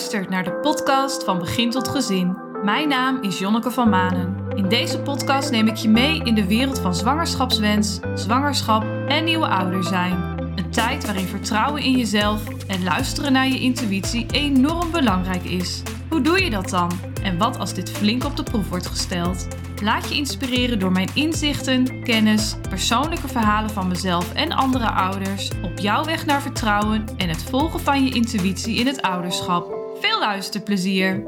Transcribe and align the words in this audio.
luistert 0.00 0.28
naar 0.28 0.44
de 0.44 0.52
podcast 0.52 1.24
van 1.24 1.38
Begin 1.38 1.70
tot 1.70 1.88
Gezin. 1.88 2.36
Mijn 2.64 2.88
naam 2.88 3.22
is 3.22 3.38
Jonneke 3.38 3.70
van 3.70 3.88
Manen. 3.88 4.36
In 4.54 4.68
deze 4.68 5.00
podcast 5.00 5.50
neem 5.50 5.66
ik 5.66 5.76
je 5.76 5.88
mee 5.88 6.22
in 6.24 6.34
de 6.34 6.46
wereld 6.46 6.78
van 6.78 6.94
zwangerschapswens, 6.94 8.00
zwangerschap 8.14 8.84
en 9.08 9.24
nieuwe 9.24 9.46
ouder 9.46 9.84
zijn. 9.84 10.12
Een 10.56 10.70
tijd 10.70 11.04
waarin 11.04 11.26
vertrouwen 11.26 11.82
in 11.82 11.96
jezelf 11.96 12.48
en 12.66 12.82
luisteren 12.82 13.32
naar 13.32 13.48
je 13.48 13.60
intuïtie 13.60 14.26
enorm 14.30 14.90
belangrijk 14.90 15.44
is. 15.44 15.82
Hoe 16.08 16.20
doe 16.20 16.44
je 16.44 16.50
dat 16.50 16.68
dan? 16.68 16.90
En 17.22 17.38
wat 17.38 17.58
als 17.58 17.74
dit 17.74 17.90
flink 17.90 18.24
op 18.24 18.36
de 18.36 18.42
proef 18.42 18.68
wordt 18.68 18.86
gesteld? 18.86 19.46
Laat 19.82 20.08
je 20.08 20.14
inspireren 20.14 20.78
door 20.78 20.92
mijn 20.92 21.10
inzichten, 21.14 22.02
kennis, 22.02 22.56
persoonlijke 22.68 23.28
verhalen 23.28 23.70
van 23.70 23.88
mezelf 23.88 24.32
en 24.32 24.52
andere 24.52 24.90
ouders 24.90 25.50
op 25.62 25.78
jouw 25.78 26.04
weg 26.04 26.26
naar 26.26 26.42
vertrouwen 26.42 27.04
en 27.16 27.28
het 27.28 27.42
volgen 27.42 27.80
van 27.80 28.04
je 28.04 28.14
intuïtie 28.14 28.76
in 28.76 28.86
het 28.86 29.02
ouderschap. 29.02 29.79
Veel 30.00 30.18
luisterplezier! 30.18 31.26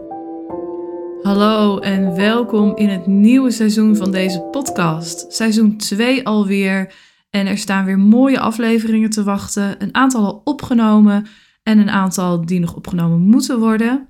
Hallo 1.23 1.79
en 1.79 2.17
welkom 2.17 2.77
in 2.77 2.89
het 2.89 3.07
nieuwe 3.07 3.51
seizoen 3.51 3.97
van 3.97 4.11
deze 4.11 4.41
podcast. 4.41 5.33
Seizoen 5.33 5.77
2 5.77 6.27
alweer. 6.27 6.95
En 7.31 7.47
er 7.47 7.59
staan 7.59 7.85
weer 7.85 7.99
mooie 7.99 8.41
afleveringen 8.41 9.11
te 9.11 9.25
wachten. 9.25 9.83
Een 9.83 9.95
aantal 9.95 10.25
al 10.25 10.41
opgenomen 10.45 11.27
en 11.63 11.79
een 11.79 11.91
aantal 11.91 12.47
die 12.47 12.61
nog 12.61 12.75
opgenomen 12.75 13.21
moeten 13.21 13.59
worden. 13.59 14.09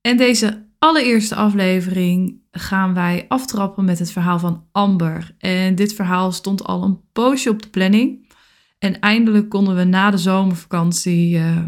En 0.00 0.16
deze 0.16 0.66
allereerste 0.78 1.34
aflevering 1.34 2.40
gaan 2.50 2.94
wij 2.94 3.24
aftrappen 3.28 3.84
met 3.84 3.98
het 3.98 4.12
verhaal 4.12 4.38
van 4.38 4.64
Amber. 4.72 5.34
En 5.38 5.74
dit 5.74 5.94
verhaal 5.94 6.32
stond 6.32 6.64
al 6.64 6.82
een 6.82 7.00
poosje 7.12 7.50
op 7.50 7.62
de 7.62 7.68
planning. 7.68 8.32
En 8.78 9.00
eindelijk 9.00 9.48
konden 9.48 9.76
we 9.76 9.84
na 9.84 10.10
de 10.10 10.18
zomervakantie 10.18 11.36
uh, 11.36 11.58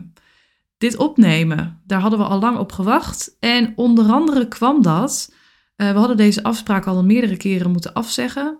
dit 0.79 0.97
opnemen. 0.97 1.81
Daar 1.87 2.01
hadden 2.01 2.19
we 2.19 2.25
al 2.25 2.39
lang 2.39 2.59
op 2.59 2.73
gewacht. 2.73 3.37
En 3.41 3.73
onder 3.77 4.13
andere 4.13 4.49
kwam 4.49 4.83
dat. 4.83 5.35
Uh, 5.77 5.93
we 5.93 5.99
hadden 5.99 6.17
deze 6.17 6.43
afspraak 6.43 6.87
al 6.87 7.05
meerdere 7.05 7.37
keren 7.37 7.71
moeten 7.71 7.93
afzeggen. 7.93 8.59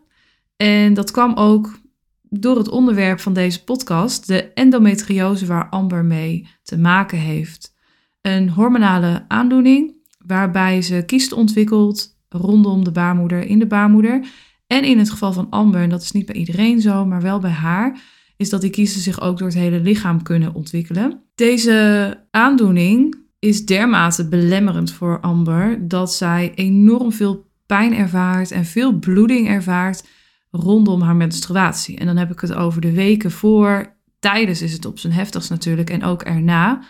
En 0.57 0.95
dat 0.95 1.11
kwam 1.11 1.35
ook 1.35 1.79
door 2.23 2.57
het 2.57 2.69
onderwerp 2.69 3.21
van 3.21 3.33
deze 3.33 3.65
podcast, 3.65 4.27
de 4.27 4.53
endometriose 4.53 5.47
waar 5.47 5.69
Amber 5.69 6.05
mee 6.05 6.49
te 6.63 6.79
maken 6.79 7.19
heeft. 7.19 7.75
Een 8.21 8.51
hormonale 8.51 9.25
aandoening 9.29 9.95
waarbij 10.27 10.83
ze 10.83 11.03
kiest 11.07 11.33
ontwikkelt 11.33 12.19
rondom 12.29 12.85
de 12.85 12.93
baarmoeder, 12.93 13.47
in 13.47 13.59
de 13.59 13.67
baarmoeder. 13.67 14.27
En 14.67 14.85
in 14.85 14.99
het 14.99 15.11
geval 15.11 15.33
van 15.33 15.51
Amber, 15.51 15.83
en 15.83 15.89
dat 15.89 16.03
is 16.03 16.13
niet 16.13 16.27
bij 16.27 16.35
iedereen 16.35 16.81
zo, 16.81 17.07
maar 17.07 17.23
wel 17.23 17.39
bij 17.39 17.51
haar, 17.51 18.01
is 18.37 18.51
dat 18.51 18.61
die 18.61 18.71
kiezen 18.71 19.01
zich 19.01 19.21
ook 19.21 19.39
door 19.39 19.49
het 19.49 19.57
hele 19.57 19.81
lichaam 19.81 20.23
kunnen 20.23 20.55
ontwikkelen. 20.55 21.21
Deze 21.35 22.21
aandoening 22.31 23.17
is 23.39 23.65
dermate 23.65 24.29
belemmerend 24.29 24.93
voor 24.93 25.21
Amber 25.21 25.89
dat 25.89 26.15
zij 26.15 26.53
enorm 26.55 27.13
veel 27.13 27.47
pijn 27.67 27.95
ervaart 27.95 28.51
en 28.51 28.65
veel 28.65 28.93
bloeding 28.93 29.49
ervaart 29.49 30.05
rondom 30.51 31.01
haar 31.01 31.17
menstruatie. 31.17 31.99
En 31.99 32.07
dan 32.07 32.17
heb 32.17 32.31
ik 32.31 32.41
het 32.41 32.55
over 32.55 32.81
de 32.81 32.93
weken 32.93 33.31
voor, 33.31 33.97
tijdens 34.19 34.63
is 34.63 34.73
het 34.73 34.85
op 34.85 34.99
zijn 34.99 35.13
heftigst 35.13 35.51
natuurlijk 35.51 35.91
en 35.91 36.05
ook 36.05 36.23
erna. 36.23 36.83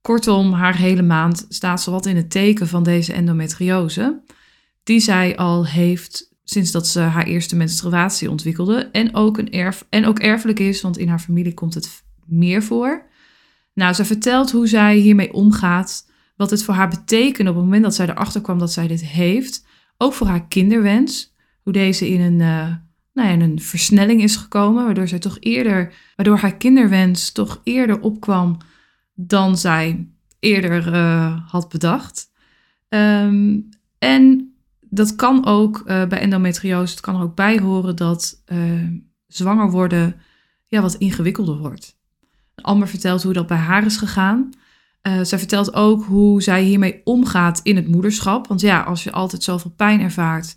Kortom, 0.00 0.52
haar 0.52 0.76
hele 0.76 1.02
maand 1.02 1.46
staat 1.48 1.82
ze 1.82 1.90
wat 1.90 2.06
in 2.06 2.16
het 2.16 2.30
teken 2.30 2.68
van 2.68 2.82
deze 2.82 3.12
endometriose, 3.12 4.20
die 4.82 5.00
zij 5.00 5.36
al 5.36 5.66
heeft 5.66 6.33
sinds 6.44 6.70
dat 6.70 6.88
ze 6.88 7.00
haar 7.00 7.26
eerste 7.26 7.56
menstruatie 7.56 8.30
ontwikkelde 8.30 8.88
en 8.92 9.14
ook, 9.14 9.38
een 9.38 9.52
erf 9.52 9.86
en 9.88 10.06
ook 10.06 10.18
erfelijk 10.18 10.58
is, 10.58 10.80
want 10.80 10.98
in 10.98 11.08
haar 11.08 11.18
familie 11.18 11.54
komt 11.54 11.74
het 11.74 12.02
meer 12.26 12.62
voor. 12.62 13.06
Nou, 13.74 13.94
ze 13.94 14.04
vertelt 14.04 14.50
hoe 14.50 14.66
zij 14.66 14.96
hiermee 14.96 15.32
omgaat, 15.32 16.10
wat 16.36 16.50
het 16.50 16.62
voor 16.62 16.74
haar 16.74 16.88
betekent 16.88 17.48
op 17.48 17.54
het 17.54 17.64
moment 17.64 17.82
dat 17.82 17.94
zij 17.94 18.08
erachter 18.08 18.40
kwam 18.40 18.58
dat 18.58 18.72
zij 18.72 18.86
dit 18.86 19.04
heeft, 19.04 19.66
ook 19.96 20.12
voor 20.12 20.26
haar 20.26 20.46
kinderwens, 20.46 21.34
hoe 21.62 21.72
deze 21.72 22.08
in 22.08 22.20
een, 22.20 22.40
uh, 22.40 22.74
nou 23.12 23.28
ja, 23.28 23.44
een 23.44 23.60
versnelling 23.60 24.22
is 24.22 24.36
gekomen, 24.36 24.84
waardoor 24.84 25.08
zij 25.08 25.18
toch 25.18 25.36
eerder, 25.40 25.94
waardoor 26.16 26.38
haar 26.38 26.56
kinderwens 26.56 27.32
toch 27.32 27.60
eerder 27.64 28.00
opkwam 28.00 28.56
dan 29.14 29.58
zij 29.58 30.08
eerder 30.40 30.94
uh, 30.94 31.50
had 31.50 31.68
bedacht. 31.68 32.30
Um, 32.88 33.68
en 33.98 34.53
dat 34.94 35.16
kan 35.16 35.46
ook 35.46 35.78
uh, 35.78 35.84
bij 36.06 36.20
endometriose, 36.20 36.90
het 36.90 37.00
kan 37.00 37.16
er 37.16 37.22
ook 37.22 37.34
bij 37.34 37.58
horen 37.58 37.96
dat 37.96 38.42
uh, 38.46 38.88
zwanger 39.26 39.70
worden 39.70 40.16
ja, 40.66 40.80
wat 40.80 40.94
ingewikkelder 40.94 41.58
wordt. 41.58 41.98
Amber 42.54 42.88
vertelt 42.88 43.22
hoe 43.22 43.32
dat 43.32 43.46
bij 43.46 43.56
haar 43.56 43.84
is 43.84 43.96
gegaan. 43.96 44.50
zij 45.02 45.38
vertelt 45.38 45.74
ook 45.74 46.04
hoe 46.04 46.42
zij 46.42 46.62
hiermee 46.62 47.00
omgaat 47.04 47.60
in 47.62 47.76
het 47.76 47.88
moederschap. 47.88 48.46
Want 48.46 48.60
ja, 48.60 48.82
als 48.82 49.04
je 49.04 49.12
altijd 49.12 49.42
zoveel 49.42 49.70
pijn 49.70 50.00
ervaart, 50.00 50.56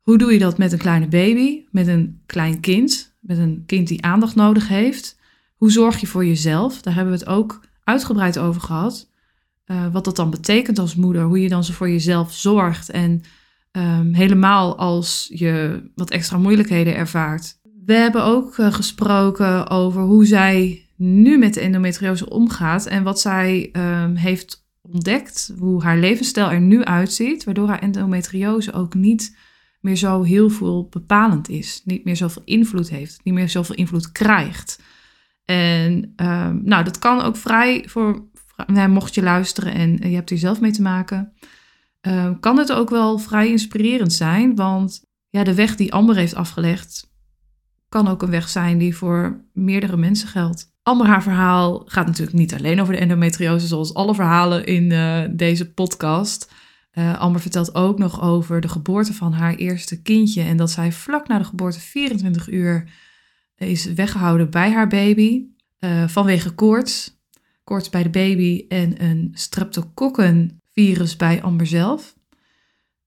hoe 0.00 0.18
doe 0.18 0.32
je 0.32 0.38
dat 0.38 0.58
met 0.58 0.72
een 0.72 0.78
kleine 0.78 1.08
baby, 1.08 1.64
met 1.70 1.86
een 1.86 2.22
klein 2.26 2.60
kind, 2.60 3.16
met 3.20 3.38
een 3.38 3.62
kind 3.66 3.88
die 3.88 4.04
aandacht 4.04 4.34
nodig 4.34 4.68
heeft? 4.68 5.18
Hoe 5.56 5.70
zorg 5.70 6.00
je 6.00 6.06
voor 6.06 6.26
jezelf? 6.26 6.82
Daar 6.82 6.94
hebben 6.94 7.12
we 7.12 7.18
het 7.18 7.28
ook 7.28 7.60
uitgebreid 7.84 8.38
over 8.38 8.60
gehad. 8.60 9.10
Uh, 9.66 9.92
wat 9.92 10.04
dat 10.04 10.16
dan 10.16 10.30
betekent 10.30 10.78
als 10.78 10.94
moeder, 10.94 11.22
hoe 11.22 11.40
je 11.40 11.48
dan 11.48 11.64
zo 11.64 11.72
voor 11.72 11.90
jezelf 11.90 12.32
zorgt. 12.32 12.90
En 12.90 13.22
um, 13.72 14.14
helemaal 14.14 14.78
als 14.78 15.30
je 15.34 15.82
wat 15.94 16.10
extra 16.10 16.38
moeilijkheden 16.38 16.96
ervaart. 16.96 17.58
We 17.84 17.92
hebben 17.92 18.24
ook 18.24 18.56
uh, 18.56 18.72
gesproken 18.72 19.68
over 19.68 20.02
hoe 20.02 20.24
zij 20.24 20.84
nu 20.96 21.38
met 21.38 21.54
de 21.54 21.60
endometriose 21.60 22.30
omgaat 22.30 22.86
en 22.86 23.02
wat 23.02 23.20
zij 23.20 23.70
um, 23.72 24.14
heeft 24.14 24.68
ontdekt, 24.80 25.52
hoe 25.58 25.82
haar 25.82 25.98
levensstijl 25.98 26.50
er 26.50 26.60
nu 26.60 26.84
uitziet, 26.84 27.44
waardoor 27.44 27.68
haar 27.68 27.78
endometriose 27.78 28.72
ook 28.72 28.94
niet 28.94 29.36
meer 29.80 29.96
zo 29.96 30.22
heel 30.22 30.50
veel 30.50 30.86
bepalend 30.90 31.48
is, 31.48 31.82
niet 31.84 32.04
meer 32.04 32.16
zoveel 32.16 32.42
invloed 32.44 32.90
heeft, 32.90 33.20
niet 33.24 33.34
meer 33.34 33.48
zoveel 33.48 33.74
invloed 33.74 34.12
krijgt. 34.12 34.82
En 35.44 36.12
um, 36.16 36.60
nou, 36.64 36.84
dat 36.84 36.98
kan 36.98 37.20
ook 37.20 37.36
vrij 37.36 37.84
voor, 37.86 38.28
nou, 38.66 38.88
mocht 38.88 39.14
je 39.14 39.22
luisteren 39.22 39.74
en 39.74 40.10
je 40.10 40.14
hebt 40.14 40.30
hier 40.30 40.38
zelf 40.38 40.60
mee 40.60 40.72
te 40.72 40.82
maken, 40.82 41.32
uh, 42.06 42.30
kan 42.40 42.58
het 42.58 42.72
ook 42.72 42.90
wel 42.90 43.18
vrij 43.18 43.48
inspirerend 43.48 44.12
zijn. 44.12 44.54
Want 44.54 45.02
ja, 45.28 45.44
de 45.44 45.54
weg 45.54 45.76
die 45.76 45.92
Amber 45.92 46.16
heeft 46.16 46.34
afgelegd, 46.34 47.10
kan 47.88 48.08
ook 48.08 48.22
een 48.22 48.30
weg 48.30 48.48
zijn 48.48 48.78
die 48.78 48.96
voor 48.96 49.44
meerdere 49.52 49.96
mensen 49.96 50.28
geldt. 50.28 50.72
Amber, 50.82 51.06
haar 51.06 51.22
verhaal 51.22 51.82
gaat 51.86 52.06
natuurlijk 52.06 52.36
niet 52.36 52.54
alleen 52.54 52.80
over 52.80 52.94
de 52.94 53.00
endometriose, 53.00 53.66
zoals 53.66 53.94
alle 53.94 54.14
verhalen 54.14 54.66
in 54.66 54.90
uh, 54.90 55.24
deze 55.30 55.72
podcast. 55.72 56.52
Uh, 56.92 57.18
Amber 57.18 57.40
vertelt 57.40 57.74
ook 57.74 57.98
nog 57.98 58.22
over 58.22 58.60
de 58.60 58.68
geboorte 58.68 59.14
van 59.14 59.32
haar 59.32 59.54
eerste 59.54 60.02
kindje 60.02 60.42
en 60.42 60.56
dat 60.56 60.70
zij 60.70 60.92
vlak 60.92 61.28
na 61.28 61.38
de 61.38 61.44
geboorte 61.44 61.80
24 61.80 62.48
uur 62.48 62.90
is 63.56 63.84
weggehouden 63.84 64.50
bij 64.50 64.72
haar 64.72 64.88
baby 64.88 65.44
uh, 65.80 66.08
vanwege 66.08 66.50
koorts. 66.50 67.18
Koorts 67.64 67.90
bij 67.90 68.02
de 68.02 68.10
baby 68.10 68.64
en 68.68 69.04
een 69.04 69.30
streptokokkenvirus 70.80 71.16
bij 71.16 71.42
Amber 71.42 71.66
zelf. 71.66 72.14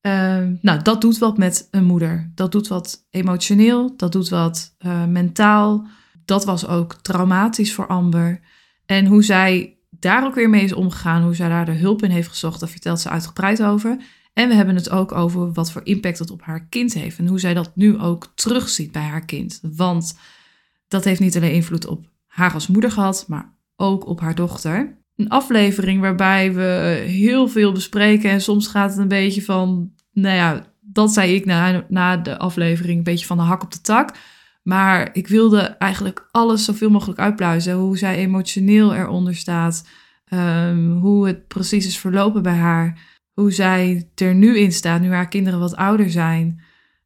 Uh, 0.02 0.48
nou, 0.62 0.82
dat 0.82 1.02
doet 1.02 1.18
wat 1.18 1.38
met 1.38 1.68
een 1.72 1.84
moeder. 1.84 2.32
Dat 2.36 2.52
doet 2.52 2.68
wat 2.68 3.08
emotioneel, 3.10 3.98
dat 3.98 4.12
doet 4.12 4.30
wat 4.30 4.76
uh, 4.86 5.06
mentaal. 5.06 5.88
Dat 6.26 6.46
was 6.46 6.68
ook 6.68 6.96
traumatisch 7.02 7.74
voor 7.74 7.88
Amber. 7.88 8.40
En 8.86 9.06
hoe 9.06 9.24
zij 9.24 9.78
daar 9.90 10.26
ook 10.26 10.36
weer 10.36 10.50
mee 10.50 10.64
is 10.64 10.74
omgegaan, 10.74 11.24
hoe 11.24 11.36
zij 11.36 11.50
daar 11.50 11.66
de 11.66 11.72
hulp 11.72 12.04
in 12.04 12.12
heeft 12.12 12.28
gezocht, 12.28 12.60
daar 12.60 12.70
vertelt 12.70 13.00
ze 13.00 13.10
uitgebreid 13.10 13.64
over. 13.64 13.98
En 14.34 14.48
we 14.48 14.56
hebben 14.56 14.76
het 14.76 14.90
ook 14.90 15.12
over 15.12 15.54
wat 15.54 15.72
voor 15.72 15.82
impact 15.84 16.18
dat 16.18 16.32
op 16.32 16.42
haar 16.42 16.68
kind 16.68 16.94
heeft 16.94 17.18
en 17.18 17.28
hoe 17.28 17.40
zij 17.40 17.54
dat 17.54 17.76
nu 17.76 18.00
ook 18.00 18.32
terugziet 18.36 18.92
bij 18.92 19.02
haar 19.02 19.26
kind. 19.26 19.60
Want 19.62 20.18
dat 20.88 21.04
heeft 21.04 21.20
niet 21.20 21.36
alleen 21.36 21.54
invloed 21.54 21.88
op 21.88 22.10
haar 22.28 22.54
als 22.54 22.68
moeder 22.68 22.92
gehad, 22.92 23.26
maar 23.28 23.54
ook 23.76 24.08
op 24.08 24.20
haar 24.20 24.36
dochter. 24.36 25.03
Een 25.16 25.30
aflevering 25.30 26.02
waarbij 26.02 26.54
we 26.54 27.04
heel 27.08 27.48
veel 27.48 27.72
bespreken 27.72 28.30
en 28.30 28.42
soms 28.42 28.68
gaat 28.68 28.90
het 28.90 29.00
een 29.00 29.08
beetje 29.08 29.42
van, 29.42 29.94
nou 30.12 30.36
ja, 30.36 30.66
dat 30.80 31.14
zei 31.14 31.36
ik 31.36 31.46
na, 31.46 31.86
na 31.90 32.18
de 32.18 32.38
aflevering, 32.38 32.98
een 32.98 33.04
beetje 33.04 33.26
van 33.26 33.38
de 33.38 33.44
hak 33.44 33.64
op 33.64 33.72
de 33.72 33.82
tak. 33.82 34.16
Maar 34.64 35.10
ik 35.14 35.28
wilde 35.28 35.62
eigenlijk 35.62 36.28
alles 36.32 36.66
zoveel 36.66 36.90
mogelijk 36.90 37.20
uitpluizen. 37.20 37.74
Hoe 37.74 37.98
zij 37.98 38.16
emotioneel 38.16 38.96
eronder 38.96 39.36
staat. 39.36 39.88
Um, 40.34 40.92
hoe 40.92 41.28
het 41.28 41.48
precies 41.48 41.86
is 41.86 41.98
verlopen 41.98 42.44
bij 42.44 42.56
haar. 42.56 43.00
Hoe 43.34 43.52
zij 43.52 44.10
er 44.16 44.36
nu 44.36 44.58
in 44.58 44.72
staat, 44.72 45.02
nu 45.02 45.12
haar 45.12 45.28
kinderen 45.28 45.60
wat 45.60 45.76
ouder 45.76 46.12
zijn. 46.12 46.62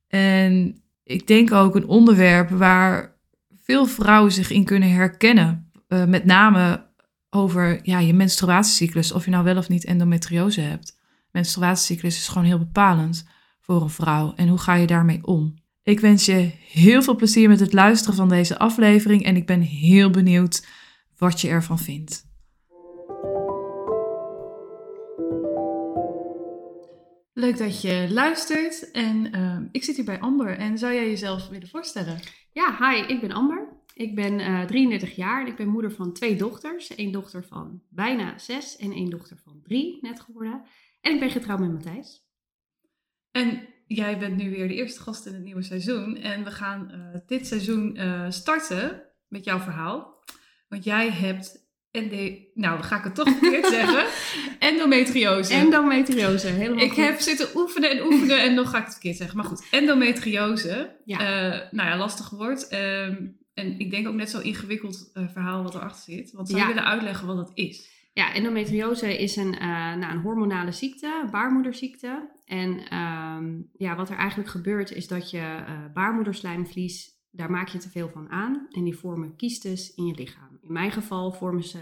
En 0.07 0.81
ik 1.03 1.27
denk 1.27 1.51
ook 1.51 1.75
een 1.75 1.87
onderwerp 1.87 2.49
waar 2.49 3.15
veel 3.63 3.85
vrouwen 3.85 4.31
zich 4.31 4.51
in 4.51 4.63
kunnen 4.63 4.91
herkennen. 4.91 5.71
Uh, 5.87 6.05
met 6.05 6.25
name 6.25 6.86
over 7.29 7.79
ja, 7.83 7.99
je 7.99 8.13
menstruatiecyclus, 8.13 9.11
of 9.11 9.25
je 9.25 9.31
nou 9.31 9.43
wel 9.43 9.57
of 9.57 9.69
niet 9.69 9.85
endometriose 9.85 10.61
hebt. 10.61 10.99
Menstruatiecyclus 11.31 12.17
is 12.17 12.27
gewoon 12.27 12.47
heel 12.47 12.57
bepalend 12.57 13.27
voor 13.61 13.81
een 13.81 13.89
vrouw. 13.89 14.33
En 14.35 14.47
hoe 14.47 14.57
ga 14.57 14.73
je 14.73 14.87
daarmee 14.87 15.25
om? 15.25 15.53
Ik 15.83 15.99
wens 15.99 16.25
je 16.25 16.51
heel 16.71 17.01
veel 17.01 17.15
plezier 17.15 17.49
met 17.49 17.59
het 17.59 17.73
luisteren 17.73 18.15
van 18.15 18.29
deze 18.29 18.57
aflevering 18.57 19.23
en 19.23 19.35
ik 19.35 19.45
ben 19.45 19.61
heel 19.61 20.09
benieuwd 20.09 20.65
wat 21.17 21.41
je 21.41 21.47
ervan 21.47 21.79
vindt. 21.79 22.25
Leuk 27.33 27.57
dat 27.57 27.81
je 27.81 28.07
luistert. 28.09 28.91
En 28.91 29.31
ehm, 29.31 29.65
ik 29.71 29.83
zit 29.83 29.95
hier 29.95 30.05
bij 30.05 30.19
Amber. 30.19 30.57
En 30.57 30.77
zou 30.77 30.93
jij 30.93 31.09
jezelf 31.09 31.47
willen 31.47 31.67
voorstellen? 31.67 32.19
Ja, 32.51 32.77
hi, 32.79 33.13
ik 33.13 33.21
ben 33.21 33.31
Amber. 33.31 33.76
Ik 33.97 34.15
ben 34.15 34.39
uh, 34.39 34.61
33 34.61 35.15
jaar 35.15 35.41
en 35.41 35.47
ik 35.47 35.55
ben 35.55 35.67
moeder 35.67 35.91
van 35.91 36.13
twee 36.13 36.35
dochters. 36.35 36.97
Eén 36.97 37.11
dochter 37.11 37.43
van 37.43 37.81
bijna 37.89 38.37
zes 38.37 38.77
en 38.77 38.91
één 38.91 39.09
dochter 39.09 39.37
van 39.43 39.61
drie, 39.63 39.97
net 40.01 40.19
geworden. 40.19 40.61
En 41.01 41.13
ik 41.13 41.19
ben 41.19 41.29
getrouwd 41.29 41.59
met 41.59 41.71
Matthijs. 41.71 42.25
En 43.31 43.67
jij 43.87 44.17
bent 44.17 44.37
nu 44.37 44.49
weer 44.49 44.67
de 44.67 44.73
eerste 44.73 45.01
gast 45.01 45.25
in 45.25 45.33
het 45.33 45.43
nieuwe 45.43 45.61
seizoen. 45.61 46.17
En 46.17 46.43
we 46.43 46.51
gaan 46.51 46.91
uh, 46.91 47.19
dit 47.27 47.47
seizoen 47.47 47.95
uh, 47.97 48.25
starten 48.29 49.03
met 49.27 49.45
jouw 49.45 49.59
verhaal. 49.59 50.23
Want 50.67 50.83
jij 50.83 51.11
hebt 51.11 51.67
ende, 51.91 52.49
nou 52.53 52.83
ga 52.83 52.97
ik 52.97 53.03
het 53.03 53.15
toch 53.15 53.29
verkeerd 53.29 53.67
zeggen, 53.79 54.05
endometriose. 54.59 55.53
Endometriose, 55.53 56.47
helemaal 56.47 56.85
Ik 56.85 56.93
heb 56.93 57.19
zitten 57.19 57.47
oefenen 57.55 57.89
en 57.89 58.05
oefenen 58.05 58.41
en 58.41 58.53
nog 58.53 58.69
ga 58.69 58.77
ik 58.77 58.83
het 58.83 58.93
verkeerd 58.93 59.17
zeggen. 59.17 59.37
Maar 59.37 59.45
goed, 59.45 59.67
endometriose, 59.71 61.01
ja. 61.05 61.19
Uh, 61.19 61.71
nou 61.71 61.89
ja, 61.89 61.97
lastig 61.97 62.29
woord. 62.29 62.73
Um, 62.73 63.45
en 63.57 63.79
ik 63.79 63.91
denk 63.91 64.07
ook 64.07 64.13
net 64.13 64.29
zo 64.29 64.39
ingewikkeld 64.39 65.11
uh, 65.13 65.29
verhaal 65.29 65.63
wat 65.63 65.75
erachter 65.75 66.13
zit. 66.13 66.31
Want 66.31 66.47
zou 66.47 66.59
je 66.59 66.67
ja. 66.67 66.73
willen 66.73 66.89
uitleggen 66.89 67.27
wat 67.27 67.37
dat 67.37 67.51
is? 67.53 67.95
Ja, 68.13 68.33
endometriose 68.33 69.17
is 69.17 69.35
een, 69.35 69.53
uh, 69.53 69.59
nou, 69.95 70.13
een 70.13 70.21
hormonale 70.21 70.71
ziekte, 70.71 71.27
baarmoederziekte. 71.31 72.29
En 72.45 72.97
um, 72.97 73.69
ja, 73.77 73.95
wat 73.95 74.09
er 74.09 74.17
eigenlijk 74.17 74.49
gebeurt 74.49 74.91
is 74.91 75.07
dat 75.07 75.31
je 75.31 75.37
uh, 75.37 75.93
baarmoederslijmvlies, 75.93 77.09
daar 77.31 77.51
maak 77.51 77.67
je 77.67 77.77
te 77.77 77.89
veel 77.89 78.09
van 78.09 78.29
aan. 78.29 78.67
En 78.71 78.83
die 78.83 78.97
vormen 78.97 79.35
kiestes 79.35 79.93
in 79.93 80.05
je 80.05 80.15
lichaam. 80.15 80.57
In 80.61 80.73
mijn 80.73 80.91
geval 80.91 81.31
vormen 81.31 81.63
ze, 81.63 81.79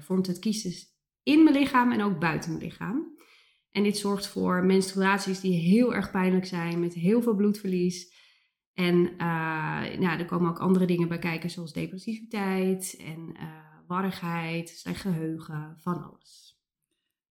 vormt 0.00 0.26
het 0.26 0.38
kiestes 0.38 0.86
in 1.22 1.42
mijn 1.42 1.56
lichaam 1.56 1.92
en 1.92 2.02
ook 2.02 2.18
buiten 2.18 2.50
mijn 2.50 2.64
lichaam. 2.64 3.18
En 3.70 3.82
dit 3.82 3.96
zorgt 3.96 4.26
voor 4.26 4.64
menstruaties 4.64 5.40
die 5.40 5.58
heel 5.58 5.94
erg 5.94 6.10
pijnlijk 6.10 6.46
zijn, 6.46 6.80
met 6.80 6.94
heel 6.94 7.22
veel 7.22 7.34
bloedverlies. 7.34 8.18
En 8.74 8.94
uh, 8.96 9.98
nou, 9.98 10.18
er 10.18 10.24
komen 10.24 10.50
ook 10.50 10.58
andere 10.58 10.86
dingen 10.86 11.08
bij 11.08 11.18
kijken, 11.18 11.50
zoals 11.50 11.72
depressiviteit 11.72 12.96
en 12.98 13.34
uh, 13.36 13.48
warrigheid, 13.86 14.68
slecht 14.68 15.00
geheugen, 15.00 15.76
van 15.80 16.04
alles. 16.04 16.58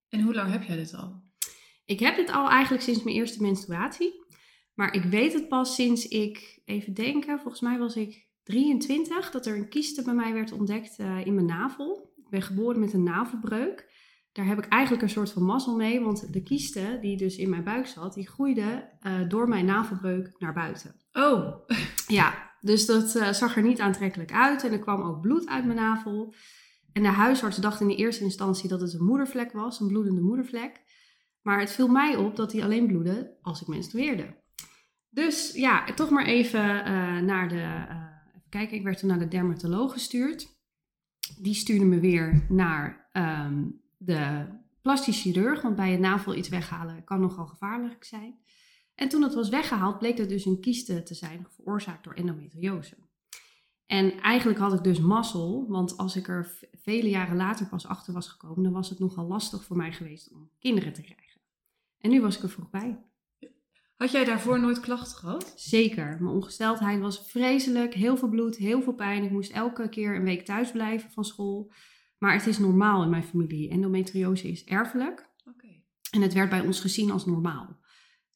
En 0.10 0.22
hoe 0.22 0.34
lang 0.34 0.52
heb 0.52 0.64
jij 0.64 0.76
dit 0.76 0.94
al? 0.94 1.22
Ik 1.86 2.00
heb 2.00 2.16
dit 2.16 2.32
al 2.32 2.50
eigenlijk 2.50 2.84
sinds 2.84 3.04
mijn 3.04 3.16
eerste 3.16 3.42
menstruatie. 3.42 4.26
Maar 4.74 4.94
ik 4.94 5.04
weet 5.04 5.34
het 5.34 5.48
pas 5.48 5.76
sinds 5.76 6.08
ik, 6.08 6.62
even 6.66 6.94
denken, 6.94 7.40
volgens 7.40 7.62
mij 7.62 7.78
was 7.78 7.96
ik 7.96 8.28
23, 8.44 9.32
dat 9.32 9.46
er 9.46 9.56
een 9.56 9.70
kieste 9.70 10.04
bij 10.04 10.14
mij 10.14 10.34
werd 10.34 10.52
ontdekt 10.52 11.00
uh, 11.00 11.26
in 11.26 11.34
mijn 11.34 11.46
navel. 11.46 12.14
Ik 12.18 12.30
ben 12.30 12.42
geboren 12.42 12.80
met 12.80 12.94
een 12.94 13.04
navelbreuk. 13.04 13.90
Daar 14.32 14.46
heb 14.46 14.58
ik 14.58 14.66
eigenlijk 14.66 15.04
een 15.04 15.10
soort 15.10 15.32
van 15.32 15.44
mazzel 15.44 15.76
mee, 15.76 16.02
want 16.02 16.34
de 16.34 16.44
kieste 16.44 16.98
die 17.02 17.18
dus 17.18 17.38
in 17.38 17.50
mijn 17.50 17.64
buik 17.64 17.88
zat, 17.88 18.14
die 18.14 18.28
groeide 18.28 18.90
uh, 19.02 19.30
door 19.30 19.48
mijn 19.48 19.66
navelbreuk 19.66 20.36
naar 20.38 20.54
buiten. 20.54 20.96
Oh. 21.12 21.68
Ja, 22.08 22.54
dus 22.62 22.86
dat 22.86 23.16
uh, 23.16 23.32
zag 23.32 23.56
er 23.56 23.64
niet 23.64 23.80
aantrekkelijk 23.80 24.32
uit 24.32 24.64
en 24.64 24.72
er 24.72 24.80
kwam 24.80 25.02
ook 25.02 25.22
bloed 25.22 25.48
uit 25.48 25.66
mijn 25.66 25.78
navel. 25.78 26.34
En 26.94 27.04
de 27.04 27.10
huisarts 27.10 27.58
dacht 27.58 27.82
in 27.82 27.88
de 27.88 27.96
eerste 27.96 28.24
instantie 28.24 28.70
dat 28.70 28.82
het 28.82 28.94
een 28.94 29.06
moedervlek 29.06 29.52
was, 29.52 29.80
een 29.80 29.88
bloedende 29.88 30.22
moedervlek. 30.22 30.82
Maar 31.42 31.60
het 31.60 31.72
viel 31.72 31.88
mij 31.88 32.16
op 32.16 32.36
dat 32.36 32.52
die 32.52 32.64
alleen 32.64 32.88
bloedde 32.88 33.38
als 33.42 33.62
ik 33.62 33.68
menstrueerde. 33.68 34.38
Dus 35.10 35.52
ja, 35.54 35.94
toch 35.94 36.10
maar 36.10 36.26
even 36.26 36.60
uh, 36.60 37.20
naar 37.20 37.50
de. 37.50 37.56
Uh, 37.56 38.08
even 38.36 38.50
kijken, 38.50 38.78
ik 38.78 38.84
werd 38.84 39.00
toen 39.00 39.10
naar 39.10 39.20
de 39.20 39.28
dermatoloog 39.28 39.94
gestuurd. 39.94 40.58
Die 41.42 41.54
stuurde 41.54 41.86
me 41.86 42.00
weer 42.00 42.46
naar 42.50 43.10
um, 43.14 43.82
de 43.98 44.46
plastisch 44.82 45.22
chirurg, 45.22 45.62
want 45.62 45.76
bij 45.76 45.94
een 45.94 46.02
navel 46.02 46.36
iets 46.36 46.50
weghalen 46.50 47.04
kan 47.04 47.20
nogal 47.20 47.46
gevaarlijk 47.46 48.04
zijn. 48.04 48.40
En 49.00 49.10
toen 49.10 49.22
dat 49.22 49.34
was 49.34 49.50
weggehaald, 49.50 49.98
bleek 49.98 50.18
dat 50.18 50.30
dus 50.30 50.46
een 50.46 50.60
kieste 50.60 51.04
te 51.04 51.14
zijn 51.14 51.48
veroorzaakt 51.50 52.04
door 52.04 52.14
endometriose. 52.14 52.98
En 53.86 54.20
eigenlijk 54.20 54.60
had 54.60 54.74
ik 54.74 54.84
dus 54.84 55.00
mazzel, 55.00 55.66
want 55.68 55.98
als 55.98 56.16
ik 56.16 56.28
er 56.28 56.60
vele 56.72 57.10
jaren 57.10 57.36
later 57.36 57.68
pas 57.68 57.86
achter 57.86 58.14
was 58.14 58.28
gekomen, 58.28 58.64
dan 58.64 58.74
was 58.74 58.90
het 58.90 59.00
nogal 59.00 59.28
lastig 59.28 59.64
voor 59.64 59.78
mij 59.78 59.92
geweest 59.92 60.32
om 60.32 60.50
kinderen 60.60 60.94
te 60.94 61.02
krijgen. 61.02 61.42
En 61.98 62.10
nu 62.10 62.22
was 62.22 62.38
ik 62.38 62.44
er 62.44 62.50
vroeg 62.50 62.70
bij. 62.70 63.00
Had 63.96 64.12
jij 64.12 64.26
daarvoor 64.26 64.60
nooit 64.60 64.80
klachten 64.80 65.18
gehad? 65.18 65.54
Zeker. 65.56 66.18
Mijn 66.20 66.36
ongesteldheid 66.36 67.00
was 67.00 67.20
vreselijk. 67.28 67.94
Heel 67.94 68.18
veel 68.18 68.30
bloed, 68.30 68.56
heel 68.56 68.82
veel 68.82 68.94
pijn. 68.94 69.24
Ik 69.24 69.32
moest 69.32 69.52
elke 69.52 69.90
keer 69.90 70.16
een 70.16 70.24
week 70.24 70.46
thuis 70.46 70.72
blijven 70.72 71.12
van 71.12 71.26
school. 71.26 71.72
Maar 72.18 72.34
het 72.34 72.48
is 72.48 72.58
normaal 72.58 73.04
in 73.04 73.10
mijn 73.10 73.24
familie. 73.24 73.70
Endometriose 73.70 74.48
is 74.48 74.64
erfelijk. 74.64 75.30
Okay. 75.46 75.84
En 76.12 76.22
het 76.22 76.34
werd 76.34 76.50
bij 76.50 76.62
ons 76.62 76.80
gezien 76.80 77.12
als 77.12 77.26
normaal. 77.26 77.79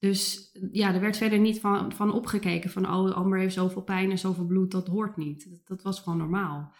Dus 0.04 0.52
ja, 0.72 0.94
er 0.94 1.00
werd 1.00 1.18
verder 1.18 1.40
niet 1.40 1.60
van, 1.60 1.94
van 1.94 2.14
opgekeken 2.14 2.70
van, 2.70 2.94
oh, 2.94 3.12
Amber 3.12 3.40
heeft 3.40 3.54
zoveel 3.54 3.82
pijn 3.82 4.12
en 4.12 4.18
zoveel 4.18 4.46
bloed, 4.46 4.72
dat 4.72 4.88
hoort 4.88 5.18
niet. 5.18 5.50
Dat, 5.50 5.68
dat 5.68 5.82
was 5.82 6.00
gewoon 6.00 6.18
normaal. 6.18 6.74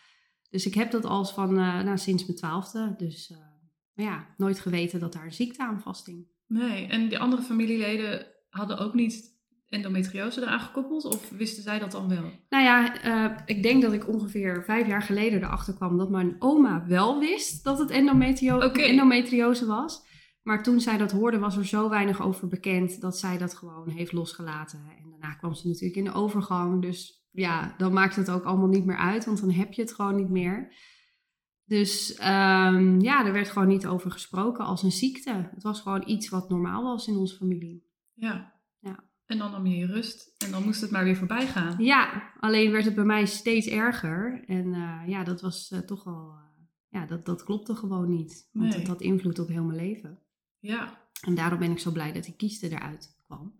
Dus 0.50 0.66
ik 0.66 0.74
heb 0.74 0.92
dat 0.92 1.06
als 1.06 1.34
van, 1.34 1.50
uh, 1.50 1.82
nou, 1.82 1.98
sinds 1.98 2.26
mijn 2.26 2.38
twaalfde. 2.38 2.94
Dus 2.98 3.30
uh, 3.30 3.38
ja, 4.06 4.28
nooit 4.38 4.60
geweten 4.60 5.00
dat 5.00 5.14
daar 5.14 5.26
een 5.26 5.34
ziekte 5.34 5.64
aan 5.64 5.82
vasthing. 5.82 6.28
Nee, 6.48 6.88
en 6.88 7.10
die 7.10 7.20
andere 7.20 7.42
familieleden 7.42 8.28
hadden 8.50 8.78
ook 8.78 8.94
niet 8.94 9.38
endometriose 9.70 10.42
eraan 10.42 10.60
gekoppeld? 10.60 11.06
Of 11.06 11.30
wisten 11.30 11.64
zij 11.64 11.80
dat 11.80 11.92
dan 11.92 12.10
wel? 12.10 12.32
Nou 12.50 12.64
ja, 12.64 13.06
uh, 13.06 13.38
ik 13.46 13.64
denk 13.64 13.82
dat 13.82 13.94
ik 13.94 14.08
ongeveer 14.08 14.64
vijf 14.64 14.88
jaar 14.88 15.02
geleden 15.02 15.44
erachter 15.44 15.74
kwam 15.74 15.98
dat 15.98 16.10
mijn 16.10 16.36
oma 16.40 16.86
wel 16.88 17.20
wist 17.20 17.64
dat 17.64 17.80
het 17.80 17.90
endometrio 17.90 18.56
okay. 18.56 18.86
endometriose 18.86 19.66
was. 19.66 20.12
Maar 20.44 20.64
toen 20.64 20.80
zij 20.80 20.98
dat 20.98 21.12
hoorde, 21.12 21.40
was 21.40 21.58
er 21.58 21.66
zo 21.66 21.90
weinig 21.90 22.22
over 22.22 22.48
bekend 22.48 23.02
dat 23.02 23.18
zij 23.18 23.38
dat 23.38 23.54
gewoon 23.56 23.90
heeft 23.90 24.12
losgelaten. 24.12 24.80
En 24.98 25.10
daarna 25.10 25.34
kwam 25.34 25.54
ze 25.54 25.68
natuurlijk 25.68 25.96
in 25.96 26.04
de 26.04 26.14
overgang. 26.14 26.82
Dus 26.82 27.28
ja, 27.32 27.74
dan 27.78 27.94
maakt 27.94 28.16
het 28.16 28.32
ook 28.32 28.44
allemaal 28.44 28.68
niet 28.68 28.86
meer 28.86 28.98
uit, 28.98 29.26
want 29.26 29.40
dan 29.40 29.52
heb 29.52 29.74
je 29.74 29.82
het 29.82 29.94
gewoon 29.94 30.16
niet 30.16 30.30
meer. 30.30 30.74
Dus 31.66 32.20
um, 32.20 33.00
ja, 33.02 33.26
er 33.26 33.34
werd 33.34 33.50
gewoon 33.50 33.68
niet 33.68 33.88
over 33.88 34.12
gesproken 34.12 34.66
als 34.66 34.84
een 34.84 34.92
ziekte. 34.92 35.50
Het 35.54 35.64
was 35.64 35.82
gewoon 35.82 36.04
iets 36.06 36.30
wat 36.30 36.50
normaal 36.50 36.84
was 36.84 37.08
in 37.08 37.16
onze 37.16 37.36
familie. 37.36 37.88
Ja. 38.14 38.54
ja. 38.80 39.04
En 39.26 39.38
dan 39.38 39.52
nam 39.52 39.66
je 39.66 39.78
je 39.78 39.86
rust 39.86 40.44
en 40.46 40.52
dan 40.52 40.64
moest 40.64 40.82
het 40.82 40.92
maar 40.92 41.04
weer 41.04 41.16
voorbij 41.16 41.48
gaan. 41.48 41.84
Ja, 41.84 42.32
alleen 42.40 42.72
werd 42.72 42.86
het 42.86 42.96
bij 42.96 43.04
mij 43.04 43.26
steeds 43.26 43.68
erger. 43.68 44.44
En 44.48 44.66
uh, 44.66 45.02
ja, 45.08 45.24
dat 45.24 45.42
was 45.42 45.72
uh, 45.74 45.80
toch 45.80 46.04
wel. 46.04 46.34
Uh, 46.36 46.42
ja, 46.90 47.06
dat, 47.06 47.26
dat 47.26 47.44
klopte 47.44 47.76
gewoon 47.76 48.10
niet. 48.10 48.50
Want 48.52 48.70
Nee. 48.70 48.80
het 48.80 48.88
had 48.88 49.02
invloed 49.02 49.40
op 49.40 49.48
heel 49.48 49.64
mijn 49.64 49.78
leven. 49.80 50.23
Ja, 50.64 50.98
En 51.22 51.36
daarom 51.36 51.60
ben 51.60 51.72
ik 51.72 51.80
zo 51.80 51.92
blij 51.92 52.12
dat 52.14 52.24
die 52.24 52.36
kieste 52.36 52.70
eruit 52.72 53.16
kwam. 53.26 53.54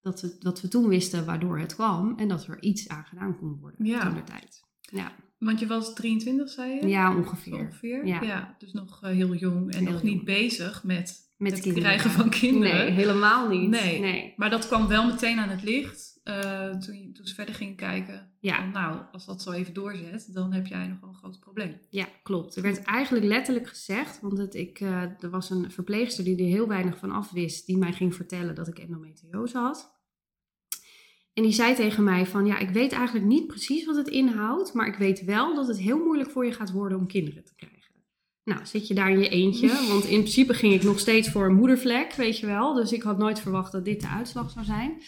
Dat 0.00 0.20
we, 0.20 0.36
dat 0.38 0.60
we 0.60 0.68
toen 0.68 0.88
wisten 0.88 1.24
waardoor 1.26 1.58
het 1.58 1.74
kwam 1.74 2.14
en 2.18 2.28
dat 2.28 2.46
er 2.46 2.62
iets 2.62 2.88
aan 2.88 3.04
gedaan 3.04 3.38
kon 3.38 3.58
worden 3.60 3.86
Ja. 3.86 4.00
toen 4.00 4.14
de 4.14 4.24
tijd. 4.24 4.64
Ja, 4.80 5.12
want 5.38 5.58
je 5.60 5.66
was 5.66 5.94
23, 5.94 6.48
zei 6.50 6.74
je? 6.74 6.86
ja 6.86 7.16
ongeveer. 7.16 7.54
Ongeveer? 7.58 8.06
Ja. 8.06 8.54
dus 8.58 8.72
nog 8.72 9.02
eh, 9.02 9.10
heel 9.10 9.34
jong 9.34 9.72
en 9.72 9.82
Heel 9.84 9.92
nog 9.92 10.02
niet 10.02 10.24
bezig 10.24 10.84
met, 10.84 11.30
Met 11.36 11.52
het 11.52 11.60
kinderen. 11.60 11.88
krijgen 11.88 12.10
van 12.10 12.30
kinderen. 12.30 12.76
Nee, 12.76 12.90
helemaal 12.90 13.48
niet. 13.48 13.68
Nee. 13.70 14.00
nee. 14.00 14.34
Maar 14.36 14.50
dat 14.50 14.66
kwam 14.66 14.86
wel 14.86 15.06
meteen 15.06 15.38
aan 15.38 15.48
het 15.48 15.62
licht 15.62 16.15
eh, 16.26 16.70
toen, 16.70 17.16
ze 17.22 17.34
verder 17.34 17.54
gingen 17.54 17.76
kijken. 17.76 18.30
Ja. 18.40 18.56
Van, 18.56 18.70
nou, 18.70 19.00
als 19.12 19.26
dat 19.26 19.42
zo 19.42 19.50
even 19.50 19.74
doorzet, 19.74 20.28
dan 20.32 20.52
heb 20.52 20.66
jij 20.66 20.86
nog 20.86 21.00
wel 21.00 21.08
een 21.08 21.14
groot 21.14 21.40
probleem. 21.40 21.80
Ja, 21.88 22.08
klopt. 22.22 22.56
Er 22.56 22.62
werd 22.62 22.82
eigenlijk 22.82 23.24
letterlijk 23.24 23.68
gezegd, 23.68 24.20
want 24.20 24.38
het, 24.38 24.54
ik, 24.54 24.80
eh, 24.80 25.02
er 25.02 25.30
was 25.30 25.50
een 25.50 25.70
verpleegster 25.70 26.24
die 26.24 26.38
er 26.38 26.44
heel 26.44 26.68
weinig 26.68 26.98
van 26.98 27.10
af 27.10 27.30
wist, 27.30 27.66
die 27.66 27.76
mij 27.76 27.92
ging 27.92 28.14
vertellen 28.14 28.54
dat 28.54 28.68
ik 28.68 28.78
endometriose 28.78 29.58
had. 29.58 29.94
En 31.32 31.42
die 31.42 31.52
zei 31.52 31.74
tegen 31.74 32.04
mij 32.04 32.26
van, 32.26 32.46
ja, 32.46 32.58
ik 32.58 32.70
weet 32.70 32.92
eigenlijk 32.92 33.26
niet 33.26 33.46
precies 33.46 33.84
wat 33.84 33.96
het 33.96 34.08
inhoudt, 34.08 34.72
maar 34.72 34.86
ik 34.86 34.96
weet 34.96 35.24
wel 35.24 35.54
dat 35.54 35.68
het 35.68 35.78
heel 35.78 36.04
moeilijk 36.04 36.30
voor 36.30 36.46
je 36.46 36.52
gaat 36.52 36.72
worden 36.72 36.98
om 36.98 37.06
kinderen 37.06 37.44
te 37.44 37.54
krijgen. 37.54 37.94
Nou, 38.44 38.66
zit 38.66 38.86
je 38.86 38.94
daar 38.94 39.10
in 39.10 39.18
je 39.18 39.28
eentje, 39.28 39.68
want 39.92 40.04
in 40.04 40.20
principe 40.20 40.54
ging 40.54 40.74
ik 40.74 40.82
nog 40.82 40.98
steeds 40.98 41.28
voor 41.28 41.46
een 41.46 41.54
moedervlek, 41.54 42.12
weet 42.12 42.38
je 42.38 42.46
wel. 42.46 42.74
Dus 42.74 42.92
ik 42.92 43.02
had 43.02 43.18
nooit 43.18 43.40
verwacht 43.40 43.72
dat 43.72 43.84
dit 43.84 44.00
de 44.00 44.08
uitslag 44.08 44.50
zou 44.50 44.64
zijn. 44.64 45.02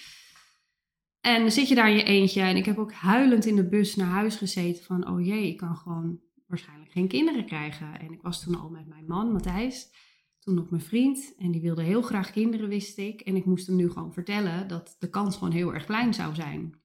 En 1.21 1.41
dan 1.41 1.51
zit 1.51 1.69
je 1.69 1.75
daar 1.75 1.91
in 1.91 1.97
je 1.97 2.03
eentje 2.03 2.41
en 2.41 2.57
ik 2.57 2.65
heb 2.65 2.79
ook 2.79 2.93
huilend 2.93 3.45
in 3.47 3.57
de 3.57 3.69
bus 3.69 3.97
naar 3.97 4.09
huis 4.09 4.37
gezeten 4.37 4.85
van, 4.85 5.09
oh 5.09 5.27
jee, 5.27 5.49
ik 5.49 5.57
kan 5.57 5.77
gewoon 5.77 6.21
waarschijnlijk 6.47 6.93
geen 6.93 7.09
kinderen 7.09 7.47
krijgen. 7.47 8.01
En 8.01 8.13
ik 8.13 8.23
was 8.23 8.43
toen 8.43 8.61
al 8.61 8.69
met 8.69 8.87
mijn 8.89 9.07
man, 9.07 9.33
Matthijs, 9.33 9.91
toen 10.39 10.55
nog 10.55 10.71
mijn 10.71 10.83
vriend. 10.83 11.35
En 11.39 11.51
die 11.51 11.61
wilde 11.61 11.83
heel 11.83 12.03
graag 12.03 12.31
kinderen, 12.31 12.69
wist 12.69 12.99
ik. 12.99 13.21
En 13.21 13.37
ik 13.37 13.45
moest 13.45 13.67
hem 13.67 13.77
nu 13.77 13.91
gewoon 13.91 14.13
vertellen 14.13 14.69
dat 14.69 14.97
de 14.99 15.11
kans 15.11 15.37
gewoon 15.37 15.53
heel 15.53 15.75
erg 15.75 15.85
klein 15.85 16.15
zou 16.15 16.35
zijn. 16.35 16.81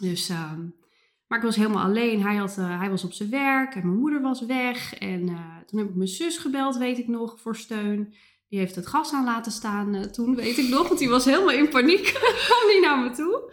Dus, 0.00 0.28
ehm, 0.28 0.68
maar 1.26 1.38
ik 1.38 1.44
was 1.44 1.56
helemaal 1.56 1.84
alleen. 1.84 2.22
Hij, 2.22 2.36
had, 2.36 2.58
eh, 2.58 2.78
hij 2.78 2.90
was 2.90 3.04
op 3.04 3.12
zijn 3.12 3.30
werk 3.30 3.74
en 3.74 3.86
mijn 3.86 3.98
moeder 3.98 4.20
was 4.20 4.46
weg. 4.46 4.94
En 4.94 5.28
eh, 5.28 5.56
toen 5.66 5.78
heb 5.78 5.88
ik 5.88 5.94
mijn 5.94 6.08
zus 6.08 6.38
gebeld, 6.38 6.76
weet 6.76 6.98
ik 6.98 7.08
nog, 7.08 7.40
voor 7.40 7.56
steun. 7.56 8.14
Die 8.48 8.58
heeft 8.58 8.74
het 8.74 8.86
gas 8.86 9.12
aan 9.12 9.24
laten 9.24 9.52
staan 9.52 9.94
eh, 9.94 10.02
toen, 10.02 10.34
weet 10.34 10.58
ik 10.58 10.68
nog. 10.68 10.88
Want 10.88 10.98
die 10.98 11.08
was 11.08 11.24
helemaal 11.24 11.50
in 11.50 11.68
paniek. 11.68 12.02
kwam 12.46 12.70
die 12.70 12.80
naar 12.80 12.98
me 12.98 13.10
toe. 13.10 13.52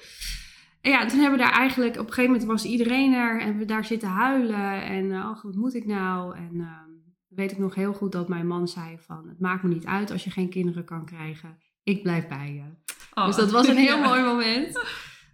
En 0.82 0.92
ja, 0.92 1.06
toen 1.06 1.20
hebben 1.20 1.40
we 1.40 1.46
daar 1.46 1.54
eigenlijk... 1.54 1.94
Op 1.94 2.08
een 2.08 2.14
gegeven 2.14 2.32
moment 2.32 2.50
was 2.50 2.66
iedereen 2.66 3.14
er. 3.14 3.42
En 3.42 3.58
we 3.58 3.66
daar 3.66 3.86
zitten 3.86 4.08
huilen. 4.10 4.84
En 4.84 5.12
eh, 5.12 5.26
ach, 5.26 5.42
wat 5.42 5.56
moet 5.56 5.74
ik 5.76 5.86
nou? 5.86 6.36
En 6.36 6.52
ehm, 6.54 6.90
weet 7.28 7.52
ik 7.52 7.58
nog 7.58 7.76
heel 7.76 7.94
goed 7.94 8.12
dat 8.12 8.28
mijn 8.28 8.48
man 8.48 8.68
zei 8.68 8.98
van... 9.00 9.28
Het 9.28 9.40
maakt 9.40 9.64
me 9.64 9.70
niet 9.70 9.86
uit 9.86 10.12
als 10.12 10.24
je 10.24 10.32
geen 10.32 10.50
kinderen 10.50 10.86
kan 10.86 11.06
krijgen. 11.06 11.58
ik 11.84 12.04
blijf 12.04 12.28
bij 12.28 12.54
je. 12.54 12.94
Oh, 13.14 13.26
Dus 13.26 13.36
dat 13.36 13.52
was 13.52 13.68
een 13.68 13.78
heel 13.78 13.98
ja. 14.02 14.08
mooi 14.08 14.22
moment. 14.22 14.80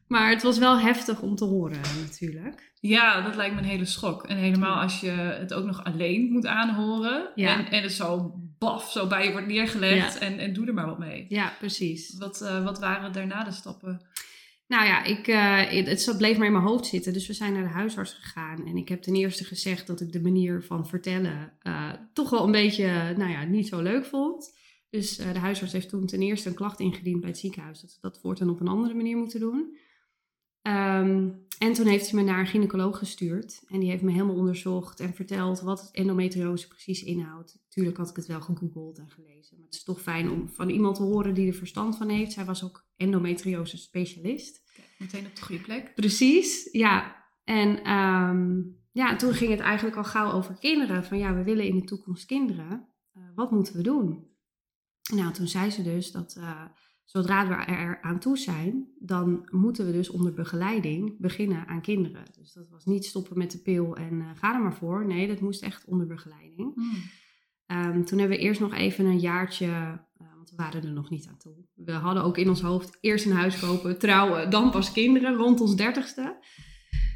Maar 0.07 0.29
het 0.29 0.43
was 0.43 0.57
wel 0.57 0.79
heftig 0.79 1.21
om 1.21 1.35
te 1.35 1.45
horen 1.45 1.81
natuurlijk. 1.99 2.71
Ja, 2.79 3.21
dat 3.21 3.35
lijkt 3.35 3.55
me 3.55 3.61
een 3.61 3.67
hele 3.67 3.85
schok. 3.85 4.23
En 4.23 4.37
helemaal 4.37 4.81
als 4.81 4.99
je 4.99 5.09
het 5.09 5.53
ook 5.53 5.65
nog 5.65 5.83
alleen 5.83 6.31
moet 6.31 6.45
aanhoren. 6.45 7.31
Ja. 7.35 7.57
En, 7.57 7.71
en 7.71 7.83
het 7.83 7.91
zo 7.91 8.33
baf, 8.65 8.91
zo 8.91 9.07
bij 9.07 9.25
je 9.25 9.31
wordt 9.31 9.47
neergelegd. 9.47 10.13
Ja. 10.13 10.19
En, 10.19 10.39
en 10.39 10.53
doe 10.53 10.67
er 10.67 10.73
maar 10.73 10.85
wat 10.85 10.99
mee. 10.99 11.25
Ja, 11.29 11.53
precies. 11.59 12.17
Wat, 12.17 12.41
eh, 12.41 12.63
wat 12.63 12.79
waren 12.79 13.13
daarna 13.13 13.43
de 13.43 13.51
stappen? 13.51 14.01
Nou 14.67 14.85
ja, 14.85 15.03
ik, 15.03 15.27
eh, 15.27 15.85
het 15.85 16.17
bleef 16.17 16.37
maar 16.37 16.45
in 16.45 16.51
mijn 16.51 16.65
hoofd 16.65 16.85
zitten. 16.85 17.13
Dus 17.13 17.27
we 17.27 17.33
zijn 17.33 17.53
naar 17.53 17.63
de 17.63 17.69
huisarts 17.69 18.13
gegaan. 18.13 18.67
En 18.67 18.77
ik 18.77 18.89
heb 18.89 19.01
ten 19.01 19.15
eerste 19.15 19.43
gezegd 19.43 19.87
dat 19.87 20.01
ik 20.01 20.11
de 20.11 20.21
manier 20.21 20.63
van 20.63 20.87
vertellen 20.87 21.53
eh, 21.61 21.89
toch 22.13 22.29
wel 22.29 22.43
een 22.43 22.51
beetje, 22.51 23.13
nou 23.17 23.31
ja, 23.31 23.43
niet 23.43 23.67
zo 23.67 23.81
leuk 23.81 24.05
vond. 24.05 24.59
Dus 24.89 25.15
de 25.15 25.39
huisarts 25.39 25.73
heeft 25.73 25.89
toen 25.89 26.05
ten 26.05 26.21
eerste 26.21 26.49
een 26.49 26.55
klacht 26.55 26.79
ingediend 26.79 27.19
bij 27.19 27.29
het 27.29 27.39
ziekenhuis. 27.39 27.81
Dat 27.81 27.93
we 27.93 27.97
dat 28.01 28.19
voortaan 28.21 28.49
op 28.49 28.59
een 28.59 28.67
andere 28.67 28.93
manier 28.93 29.17
moeten 29.17 29.39
doen. 29.39 29.77
Ehm, 30.61 31.29
en 31.59 31.73
toen 31.73 31.85
heeft 31.85 32.11
hij 32.11 32.19
me 32.19 32.29
naar 32.29 32.39
een 32.39 32.47
gynaecoloog 32.47 32.97
gestuurd. 32.97 33.63
En 33.67 33.79
die 33.79 33.89
heeft 33.89 34.03
me 34.03 34.11
helemaal 34.11 34.35
onderzocht 34.35 34.99
en 34.99 35.13
verteld 35.13 35.61
wat 35.61 35.89
endometriose 35.91 36.67
precies 36.67 37.03
inhoudt. 37.03 37.59
Tuurlijk 37.67 37.97
had 37.97 38.09
ik 38.09 38.15
het 38.15 38.25
wel 38.25 38.41
gegoogeld 38.41 38.97
en 38.97 39.09
gelezen. 39.09 39.57
Maar 39.57 39.65
het 39.65 39.75
is 39.75 39.83
toch 39.83 40.01
fijn 40.01 40.29
om 40.29 40.49
van 40.49 40.69
iemand 40.69 40.95
te 40.95 41.03
horen 41.03 41.33
die 41.33 41.47
er 41.47 41.53
verstand 41.53 41.97
van 41.97 42.09
heeft. 42.09 42.31
Zij 42.31 42.45
was 42.45 42.63
ook 42.63 42.85
endometriose 42.95 43.77
specialist. 43.77 44.61
Meteen 44.97 45.25
op 45.25 45.35
de 45.35 45.41
goede 45.41 45.61
plek. 45.61 45.95
Precies, 45.95 46.69
ja. 46.71 47.25
En 47.43 47.83
ehm, 47.83 48.61
ja, 48.91 49.15
toen 49.15 49.33
ging 49.33 49.51
het 49.51 49.59
eigenlijk 49.59 49.97
al 49.97 50.03
gauw 50.03 50.31
over 50.31 50.57
kinderen. 50.59 51.05
Van 51.05 51.17
ja, 51.17 51.33
we 51.33 51.43
willen 51.43 51.67
in 51.67 51.75
de 51.75 51.85
toekomst 51.85 52.25
kinderen. 52.25 52.87
Eh, 53.13 53.23
wat 53.35 53.51
moeten 53.51 53.75
we 53.75 53.81
doen? 53.81 54.29
Nou, 55.13 55.33
toen 55.33 55.47
zei 55.47 55.69
ze 55.69 55.83
dus 55.83 56.11
dat 56.11 56.35
eh, 56.35 56.65
zodra 57.05 57.47
we 57.47 57.53
er 57.53 57.99
aan 58.01 58.19
toe 58.19 58.37
zijn, 58.37 58.87
dan 58.99 59.47
moeten 59.51 59.85
we 59.85 59.91
dus 59.91 60.09
onder 60.09 60.33
begeleiding 60.33 61.15
beginnen 61.19 61.67
aan 61.67 61.81
kinderen. 61.81 62.23
Dus 62.39 62.53
dat 62.53 62.69
was 62.69 62.85
niet 62.85 63.05
stoppen 63.05 63.37
met 63.37 63.51
de 63.51 63.57
pil 63.61 63.95
en 63.95 64.21
eh, 64.21 64.27
ga 64.35 64.53
er 64.55 64.61
maar 64.61 64.75
voor. 64.75 65.05
Nee, 65.05 65.27
dat 65.27 65.39
moest 65.39 65.61
echt 65.63 65.85
onder 65.85 66.07
begeleiding. 66.07 66.73
Ehm, 67.65 68.03
toen 68.03 68.19
hebben 68.19 68.37
we 68.37 68.43
eerst 68.43 68.59
nog 68.59 68.73
even 68.73 69.05
een 69.05 69.19
jaartje, 69.19 69.65
eh, 69.65 70.27
want 70.35 70.49
we 70.49 70.55
waren 70.55 70.83
er 70.83 70.91
nog 70.93 71.09
niet 71.09 71.27
aan 71.27 71.37
toe. 71.37 71.53
We 71.75 71.91
hadden 71.91 72.23
ook 72.23 72.37
in 72.37 72.49
ons 72.49 72.61
hoofd 72.61 72.97
eerst 73.01 73.25
een 73.25 73.31
huis 73.31 73.59
kopen, 73.59 73.99
trouwen, 73.99 74.49
dan 74.49 74.71
pas 74.71 74.91
kinderen, 74.91 75.33
rond 75.35 75.61
ons 75.61 75.75
dertigste. 75.75 76.43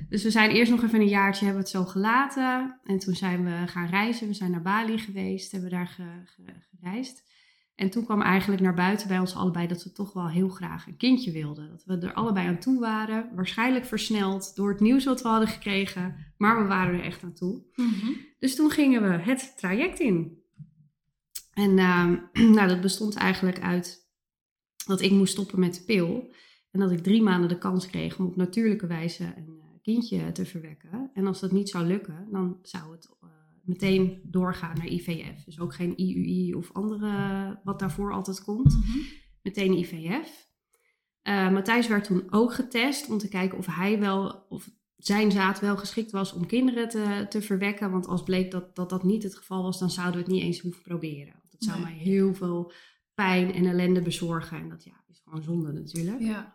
Dus 0.10 0.24
we 0.24 0.32
zijn 0.32 0.50
eerst 0.51 0.72
nog 0.72 0.84
even 0.84 1.00
een 1.00 1.08
jaartje, 1.08 1.46
hebben 1.46 1.63
we 1.63 1.70
het 1.70 1.77
zo 1.77 1.92
gelaten. 1.92 2.80
En 2.84 3.00
toen 3.00 3.15
zijn 3.15 3.44
we 3.44 3.68
gaan 3.68 3.88
reizen. 3.89 4.27
We 4.27 4.34
zijn 4.34 4.51
naar 4.51 4.62
Bali 4.62 4.98
geweest, 4.98 5.51
hebben 5.51 5.70
daar 5.70 5.88
ge- 5.88 6.22
ge- 6.25 6.62
gereisd. 6.80 7.24
En 7.75 7.89
toen 7.89 8.05
kwam 8.05 8.22
eigenlijk 8.22 8.62
naar 8.62 8.74
buiten 8.74 9.08
bij 9.08 9.20
ons 9.20 9.36
allebei 9.36 9.67
dat 9.67 9.84
we 9.84 9.91
toch 9.91 10.13
wel 10.13 10.29
heel 10.29 10.50
graag 10.50 10.88
een 10.88 10.98
kindje 10.98 11.32
wilden. 11.32 11.70
Dat 11.70 11.84
we 11.86 12.08
er 12.08 12.13
allebei 12.13 12.48
aan 12.48 12.60
toe 12.60 12.79
waren. 12.79 13.29
Waarschijnlijk 13.36 13.86
versneld 13.86 14.55
door 14.55 14.70
het 14.70 14.79
nieuws 14.79 15.05
wat 15.05 15.22
we 15.22 15.27
hadden 15.27 15.48
gekregen. 15.48 16.15
Maar 16.38 16.62
we 16.62 16.67
waren 16.67 16.94
er 16.94 17.05
echt 17.05 17.24
aan 17.24 17.34
toe. 17.34 17.63
Mhm. 17.75 18.12
Dus 18.39 18.55
toen 18.55 18.70
gingen 18.70 19.01
we 19.01 19.08
het 19.08 19.53
traject 19.58 20.00
in. 20.00 20.44
En 21.53 21.77
ehm, 21.79 22.17
nou, 22.55 22.67
dat 22.67 22.82
bestond 22.82 23.15
eigenlijk 23.15 23.60
uit 23.60 24.10
dat 24.86 25.01
ik 25.01 25.12
moest 25.12 25.34
stoppen 25.34 25.60
met 25.60 25.74
de 25.74 25.84
pil. 25.84 26.34
En 26.72 26.79
dat 26.79 26.91
ik 26.91 27.03
drie 27.03 27.22
maanden 27.22 27.50
de 27.50 27.58
kans 27.58 27.88
kreeg 27.88 28.20
om 28.20 28.25
op 28.25 28.36
natuurlijke 28.36 28.88
wijze 28.88 29.24
een 29.24 29.60
eh, 29.62 29.67
kindje 29.82 30.32
te 30.32 30.46
verwekken. 30.46 31.10
En 31.13 31.27
als 31.27 31.39
dat 31.39 31.51
niet 31.51 31.70
zou 31.70 31.86
lukken, 31.86 32.27
dan 32.32 32.60
zou 32.62 32.91
het 32.91 33.10
eh, 33.22 33.29
meteen 33.65 34.22
doorgaan 34.24 34.77
naar 34.77 34.88
IVF. 34.88 35.43
Dus 35.43 35.60
ook 35.60 35.74
geen 35.74 35.98
IUI 35.98 36.53
of 36.53 36.72
andere, 36.74 37.60
wat 37.63 37.79
daarvoor 37.79 38.13
altijd 38.13 38.43
komt. 38.43 38.77
Mhm. 38.77 38.98
Meteen 39.41 39.77
IVF. 39.77 40.48
Eh, 41.22 41.51
Matthijs 41.51 41.88
werd 41.88 42.03
toen 42.03 42.24
ook 42.29 42.53
getest 42.53 43.10
om 43.10 43.17
te 43.17 43.27
kijken 43.27 43.57
of 43.57 43.65
hij 43.65 44.00
wel, 44.00 44.45
of 44.50 44.69
zijn 44.95 45.31
zaad 45.31 45.60
wel 45.60 45.77
geschikt 45.77 46.12
was 46.12 46.34
om 46.34 46.45
kinderen 46.45 46.89
te, 46.89 47.25
te 47.29 47.41
verwekken. 47.41 47.91
Want 47.91 48.07
als 48.07 48.24
bleek 48.24 48.51
dat, 48.51 48.75
dat 48.75 48.89
dat 48.89 49.03
niet 49.03 49.24
het 49.24 49.38
geval 49.38 49.63
was, 49.63 49.79
dan 49.79 49.89
zouden 49.91 50.15
we 50.15 50.22
het 50.22 50.31
niet 50.31 50.43
eens 50.43 50.60
hoeven 50.60 50.81
proberen. 50.81 51.41
Dat 51.50 51.63
zou 51.63 51.81
Nee. 51.81 51.86
mij 51.86 52.03
heel 52.03 52.34
veel 52.34 52.72
pijn 53.13 53.53
en 53.53 53.65
ellende 53.65 54.01
bezorgen. 54.01 54.57
En 54.57 54.69
dat 54.69 54.84
ja, 54.84 55.03
is 55.07 55.22
gewoon 55.24 55.43
zonde 55.43 55.72
natuurlijk. 55.72 56.19
Ja. 56.19 56.54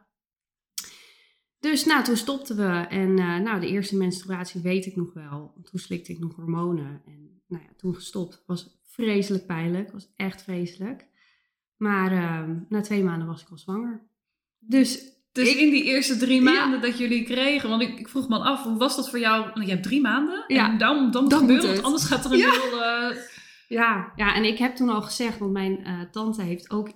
Dus 1.61 1.85
nou, 1.85 2.05
toen 2.05 2.17
stopten 2.17 2.57
we. 2.57 2.87
En 2.89 3.19
eh, 3.19 3.37
nou, 3.39 3.61
de 3.61 3.69
eerste 3.69 3.97
menstruatie 3.97 4.61
weet 4.61 4.87
ik 4.87 4.97
nog 4.97 5.13
wel. 5.15 5.55
Toen 5.71 5.81
slikte 5.81 6.13
ik 6.13 6.19
nog 6.19 6.35
hormonen. 6.35 7.03
En 7.07 7.43
nou 7.49 7.63
ja, 7.63 7.69
toen 7.77 7.95
gestopt. 7.95 8.43
Was 8.47 8.81
vreselijk 8.87 9.47
pijnlijk. 9.47 9.93
Was 9.93 10.13
echt 10.17 10.43
vreselijk. 10.43 11.07
Maar 11.77 12.13
eh, 12.13 12.49
na 12.69 12.81
twee 12.81 13.03
maanden 13.05 13.27
was 13.29 13.43
ik 13.43 13.49
al 13.51 13.59
zwanger. 13.59 14.03
Dus 14.59 15.19
Dus 15.33 15.49
Ik- 15.51 15.57
in 15.59 15.71
die 15.71 15.85
eerste 15.85 16.17
drie 16.17 16.43
Ja. 16.43 16.53
maanden 16.53 16.81
dat 16.81 16.99
jullie 16.99 17.25
kregen, 17.25 17.69
want 17.69 17.83
ik, 17.83 17.99
ik 17.99 18.09
vroeg 18.09 18.29
me 18.29 18.39
af, 18.39 18.63
hoe 18.63 18.77
was 18.79 18.97
dat 18.97 19.11
voor 19.11 19.19
jou? 19.19 19.51
Want 19.55 19.65
je 19.67 19.71
hebt 19.73 19.83
drie 19.83 20.01
maanden 20.01 20.45
Ja. 20.49 20.71
en 20.73 20.79
dan, 20.79 21.11
dan 21.11 21.25
het 21.25 21.35
gebeuren, 21.35 21.69
want 21.73 21.83
anders 21.83 22.05
gaat 22.05 22.25
er 22.25 22.33
een 22.33 22.39
Ja. 22.39 22.51
heel... 22.51 22.83
eh, 22.83 23.17
Ja, 23.69 24.13
ja, 24.17 24.35
en 24.35 24.45
ik 24.45 24.59
heb 24.59 24.77
toen 24.77 24.89
al 24.89 25.03
gezegd, 25.03 25.39
want 25.39 25.53
mijn 25.53 25.85
eh, 25.85 26.01
tante 26.11 26.43
heeft 26.43 26.71
ook 26.71 26.89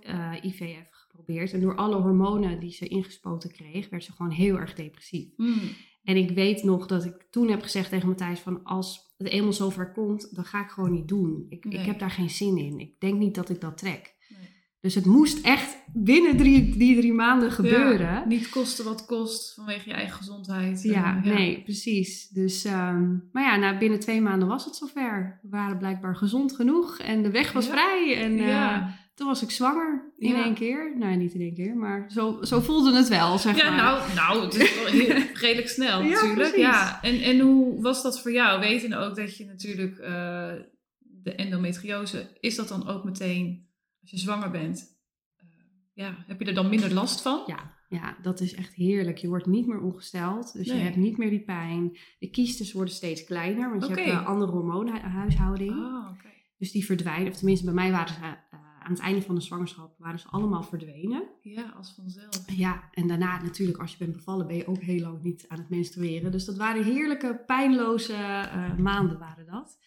IVF 0.43 0.89
geprobeerd. 1.25 1.53
En 1.53 1.61
door 1.61 1.77
alle 1.77 1.97
hormonen 2.01 2.61
die 2.61 2.73
ze 2.73 2.89
ingespoten 2.89 3.53
kreeg, 3.53 3.89
werd 3.89 4.05
ze 4.05 4.13
gewoon 4.13 4.33
heel 4.33 4.59
erg 4.59 4.75
depressief. 4.75 5.29
hmm. 5.37 5.61
En 6.05 6.17
ik 6.17 6.31
weet 6.31 6.63
nog 6.63 6.87
dat 6.87 7.05
ik 7.05 7.27
toen 7.31 7.49
heb 7.51 7.63
gezegd 7.63 7.91
tegen 7.91 8.09
Matthijs 8.09 8.41
van 8.41 8.63
als 8.65 9.15
het 9.17 9.29
eenmaal 9.29 9.53
zover 9.53 9.93
komt, 9.93 10.35
dan 10.35 10.45
ga 10.45 10.63
ik 10.63 10.69
gewoon 10.71 10.93
niet 10.93 11.09
doen. 11.09 11.47
Ik, 11.49 11.65
Nee. 11.65 11.79
ik 11.81 11.87
heb 11.87 11.99
daar 11.99 12.11
geen 12.11 12.31
zin 12.31 12.57
in. 12.59 12.79
Ik 12.79 13.01
denk 13.01 13.19
niet 13.19 13.35
dat 13.35 13.49
ik 13.51 13.61
dat 13.61 13.79
trek. 13.79 14.15
Nee. 14.29 14.49
Dus 14.81 14.95
het 14.95 15.05
moest 15.07 15.45
echt 15.45 15.77
binnen 15.93 16.37
drie, 16.37 16.77
die 16.77 16.97
drie 16.99 17.13
maanden 17.13 17.51
gebeuren. 17.53 18.07
Ja, 18.07 18.25
niet 18.27 18.49
kosten 18.49 18.85
wat 18.85 19.07
kost 19.07 19.55
vanwege 19.55 19.89
je 19.89 19.95
eigen 19.95 20.17
gezondheid. 20.17 20.83
Ja, 20.83 21.21
nee, 21.21 21.63
precies. 21.63 22.29
Dus, 22.29 22.65
ehm, 22.65 23.11
maar 23.33 23.43
ja, 23.43 23.57
na 23.57 23.79
binnen 23.79 24.01
twee 24.01 24.21
maanden 24.21 24.49
was 24.49 24.65
het 24.65 24.77
zover. 24.77 25.39
We 25.43 25.49
waren 25.49 25.79
blijkbaar 25.79 26.17
gezond 26.17 26.55
genoeg 26.55 26.99
en 26.99 27.23
de 27.23 27.31
weg 27.31 27.53
was 27.53 27.67
Ja. 27.67 27.73
vrij. 27.73 28.17
En 28.23 28.39
eh, 28.39 28.47
ja. 28.49 28.99
Toen 29.15 29.27
was 29.27 29.43
ik 29.43 29.51
zwanger 29.51 30.13
in 30.17 30.29
Ja. 30.31 30.45
één 30.45 30.55
keer. 30.55 30.95
Nou, 30.99 31.17
niet 31.17 31.35
in 31.35 31.41
één 31.41 31.55
keer, 31.55 31.77
maar 31.77 32.11
zo, 32.11 32.39
zo 32.43 32.61
voelde 32.61 32.97
het 32.97 33.09
wel, 33.09 33.39
zeg 33.39 33.57
Ja, 33.57 33.71
maar. 33.71 33.77
nou, 33.83 34.15
nou, 34.15 34.45
het 34.45 34.55
is 34.55 34.75
wel 34.75 34.87
heel, 34.87 35.23
redelijk 35.35 35.69
snel 35.69 36.03
Ja, 36.03 36.09
natuurlijk. 36.09 36.39
precies. 36.39 36.57
Ja. 36.57 37.03
En, 37.03 37.21
en 37.23 37.39
hoe 37.41 37.83
was 37.83 38.03
dat 38.03 38.21
voor 38.21 38.33
jou? 38.33 38.61
Wetende 38.61 38.97
ook 38.97 39.17
dat 39.17 39.37
je 39.37 39.45
natuurlijk 39.45 39.99
eh, 39.99 40.53
de 40.99 41.35
endometriose, 41.35 42.37
is 42.41 42.55
dat 42.57 42.69
dan 42.69 42.89
ook 42.89 43.05
meteen 43.05 43.69
als 44.01 44.11
je 44.11 44.19
zwanger 44.19 44.51
bent? 44.51 44.97
eh, 45.37 45.47
ja, 45.93 46.25
heb 46.27 46.41
je 46.41 46.47
er 46.47 46.55
dan 46.55 46.69
minder 46.69 46.95
last 46.95 47.21
van? 47.23 47.43
Ja, 47.47 47.73
ja, 47.89 48.17
dat 48.23 48.41
is 48.41 48.55
echt 48.55 48.75
heerlijk. 48.75 49.19
Je 49.19 49.29
wordt 49.29 49.47
niet 49.47 49.67
meer 49.67 49.81
ongesteld, 49.81 50.53
dus 50.53 50.67
Nee. 50.67 50.77
je 50.77 50.83
hebt 50.83 50.97
niet 50.97 51.17
meer 51.17 51.31
die 51.31 51.45
pijn. 51.45 51.99
De 52.19 52.31
kiestes 52.31 52.73
worden 52.73 52.95
steeds 52.95 53.25
kleiner, 53.25 53.71
want 53.71 53.87
je 53.87 53.95
hebt 53.95 54.09
een 54.09 54.25
andere 54.27 54.51
hormoonhuishouding. 54.53 55.71
Oké. 56.11 56.29
Dus 56.59 56.73
die 56.73 56.85
verdwijnen, 56.85 57.31
of 57.33 57.37
tenminste 57.37 57.65
bij 57.65 57.75
mij 57.75 57.91
waren 57.91 58.15
ze 58.15 58.21
eh, 58.21 58.59
aan 58.85 58.93
het 58.93 59.01
einde 59.01 59.23
van 59.23 59.35
de 59.35 59.41
zwangerschap 59.41 59.95
waren 59.99 60.19
ze 60.19 60.29
allemaal 60.29 60.63
verdwenen. 60.63 61.23
Ja, 61.43 61.75
als 61.77 61.93
vanzelf. 61.95 62.51
Ja, 62.57 62.89
en 62.93 63.09
daarna 63.09 63.43
natuurlijk, 63.43 63.79
als 63.79 63.93
je 63.93 63.99
bent 63.99 64.13
bevallen, 64.13 64.47
ben 64.47 64.57
je 64.57 64.67
ook 64.67 64.81
heel 64.81 65.01
lang 65.01 65.23
niet 65.23 65.45
aan 65.49 65.59
het 65.59 65.71
menstrueren. 65.71 66.33
Dus 66.33 66.45
dat 66.45 66.57
waren 66.57 66.85
heerlijke, 66.85 67.43
pijnloze 67.47 68.13
eh, 68.13 68.77
maanden 68.77 69.19
waren 69.19 69.47
dat. 69.47 69.79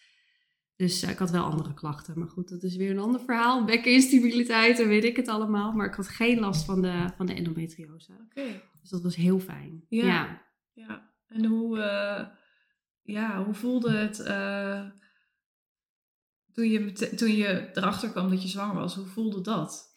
Dus 0.76 1.02
eh, 1.02 1.10
ik 1.10 1.18
had 1.18 1.30
wel 1.30 1.44
andere 1.44 1.74
klachten. 1.74 2.18
Maar 2.18 2.28
goed, 2.28 2.48
dat 2.48 2.62
is 2.62 2.76
weer 2.76 2.90
een 2.90 2.98
ander 2.98 3.20
verhaal. 3.20 3.64
Bekkeninstabiliteit 3.64 4.80
en 4.80 4.88
weet 4.88 5.04
ik 5.04 5.16
het 5.16 5.28
allemaal. 5.28 5.72
Maar 5.72 5.86
ik 5.86 5.94
had 5.94 6.08
geen 6.08 6.38
last 6.38 6.64
van 6.64 6.82
de, 6.82 7.06
van 7.16 7.26
de 7.26 7.34
endometriose. 7.34 8.12
Oké. 8.24 8.62
Dus 8.80 8.90
dat 8.90 9.02
was 9.02 9.16
heel 9.16 9.38
fijn. 9.38 9.84
Ja. 9.88 10.06
ja. 10.06 10.46
Ja, 10.72 11.10
en 11.28 11.44
hoe, 11.44 11.80
eh, 11.80 12.26
ja, 13.02 13.44
hoe 13.44 13.54
voelde 13.54 13.90
het 13.90 14.18
toen, 16.58 16.70
je, 16.70 16.92
toen 17.16 17.36
je 17.36 17.68
erachter 17.74 18.10
kwam 18.10 18.30
dat 18.30 18.42
je 18.42 18.48
zwanger 18.48 18.74
was? 18.74 18.94
Hoe 18.94 19.06
voelde 19.06 19.40
dat? 19.40 19.92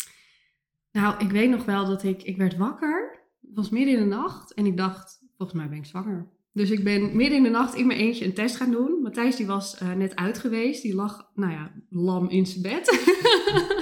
Nou, 0.92 1.16
ik 1.18 1.32
weet 1.32 1.50
nog 1.50 1.66
wel 1.66 1.86
dat 1.86 2.04
ik, 2.04 2.24
ik 2.24 2.38
werd 2.38 2.58
wakker. 2.58 3.20
Het 3.42 3.56
was 3.56 3.70
midden 3.70 3.94
in 3.94 4.00
de 4.00 4.16
nacht. 4.16 4.54
En 4.54 4.66
ik 4.66 4.78
dacht, 4.78 5.20
volgens 5.38 5.60
mij 5.60 5.70
ben 5.70 5.78
ik 5.78 5.86
zwanger. 5.86 6.28
Dus 6.54 6.70
ik 6.70 6.84
ben 6.84 7.16
midden 7.16 7.38
in 7.38 7.44
de 7.44 7.50
nacht 7.50 7.76
in 7.76 7.88
mijn 7.88 8.00
eentje 8.00 8.26
een 8.26 8.34
test 8.34 8.56
gaan 8.56 8.72
doen. 8.72 9.02
Matthijs 9.02 9.36
die 9.36 9.46
was 9.46 9.78
eh, 9.78 9.92
net 9.92 10.16
uit 10.16 10.40
geweest. 10.40 10.82
Die 10.82 10.96
lag, 10.96 11.32
nou 11.34 11.52
ja, 11.52 11.72
lam 11.90 12.30
in 12.30 12.46
zijn 12.46 12.62
bed. 12.62 13.04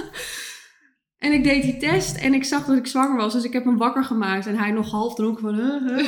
en 1.26 1.32
ik 1.32 1.44
deed 1.44 1.64
die 1.64 1.78
test 1.78 2.18
en 2.18 2.34
ik 2.34 2.44
zag 2.44 2.66
dat 2.66 2.78
ik 2.78 2.88
zwanger 2.88 3.18
was. 3.18 3.34
Dus 3.34 3.44
ik 3.44 3.54
heb 3.54 3.66
hem 3.66 3.78
wakker 3.78 4.04
gemaakt. 4.04 4.46
En 4.46 4.58
hij 4.58 4.72
nog 4.72 4.92
half 4.92 5.16
dronken 5.16 5.42
van, 5.42 5.56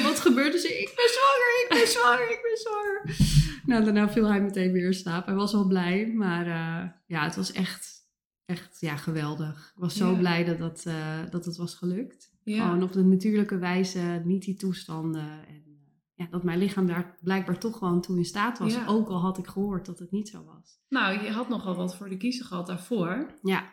wat 0.03 0.19
gebeurt 0.19 0.53
er? 0.53 0.79
Ik 0.79 0.91
ben 0.95 1.09
zwanger, 1.09 1.63
ik 1.63 1.67
ben 1.69 1.87
zwanger, 1.87 2.31
ik 2.31 2.39
ben 2.41 2.57
zwanger. 2.57 3.49
Nou, 3.65 3.83
daarna 3.83 4.09
viel 4.09 4.25
hij 4.27 4.41
meteen 4.41 4.71
weer 4.71 4.85
in 4.85 4.93
slaap. 4.93 5.25
Hij 5.25 5.35
was 5.35 5.51
wel 5.51 5.67
blij. 5.67 6.07
Maar 6.07 6.45
eh, 6.45 6.89
ja, 7.05 7.23
het 7.23 7.35
was 7.35 7.51
echt, 7.51 7.99
echt 8.45 8.77
ja, 8.79 8.95
geweldig. 8.95 9.71
Ik 9.75 9.81
was 9.81 9.95
zo 9.95 10.11
Ja. 10.11 10.17
blij 10.17 10.43
dat, 10.45 10.57
dat, 10.57 10.83
eh, 10.85 11.19
dat 11.29 11.45
het 11.45 11.55
was 11.57 11.75
gelukt. 11.75 12.29
Ja, 12.43 12.65
Gewoon 12.65 12.83
op 12.83 12.91
de 12.91 13.03
natuurlijke 13.03 13.57
wijze, 13.57 14.21
niet 14.25 14.43
die 14.43 14.55
toestanden. 14.55 15.29
En 15.47 15.63
eh, 15.65 15.71
ja, 16.13 16.27
dat 16.29 16.43
mijn 16.43 16.57
lichaam 16.59 16.85
daar 16.85 17.17
blijkbaar 17.21 17.59
toch 17.59 17.77
gewoon 17.77 18.01
toe 18.01 18.17
in 18.17 18.25
staat 18.25 18.59
was. 18.59 18.73
Ja. 18.73 18.85
Ook 18.87 19.07
al 19.07 19.19
had 19.19 19.37
ik 19.37 19.47
gehoord 19.47 19.85
dat 19.85 19.99
het 19.99 20.11
niet 20.11 20.29
zo 20.29 20.43
was. 20.43 20.79
nou, 20.89 21.23
je 21.23 21.31
had 21.31 21.49
nogal 21.49 21.75
wat 21.75 21.95
voor 21.95 22.09
de 22.09 22.17
kiezer 22.17 22.45
gehad 22.45 22.67
daarvoor. 22.67 23.35
Ja, 23.41 23.63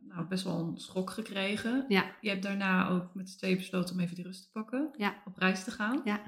nou, 0.00 0.26
best 0.28 0.44
wel 0.44 0.58
een 0.58 0.78
schok 0.78 1.10
gekregen. 1.10 1.84
Ja. 1.88 2.04
Je 2.20 2.28
hebt 2.28 2.42
daarna 2.42 2.88
ook 2.88 3.14
met 3.14 3.30
z'n 3.30 3.38
tweeën 3.38 3.56
besloten 3.56 3.94
om 3.94 4.00
even 4.00 4.14
die 4.14 4.24
rust 4.24 4.42
te 4.42 4.50
pakken. 4.52 4.90
Ja. 4.96 5.22
Op 5.24 5.36
reis 5.36 5.64
te 5.64 5.70
gaan. 5.70 6.00
Ja. 6.04 6.20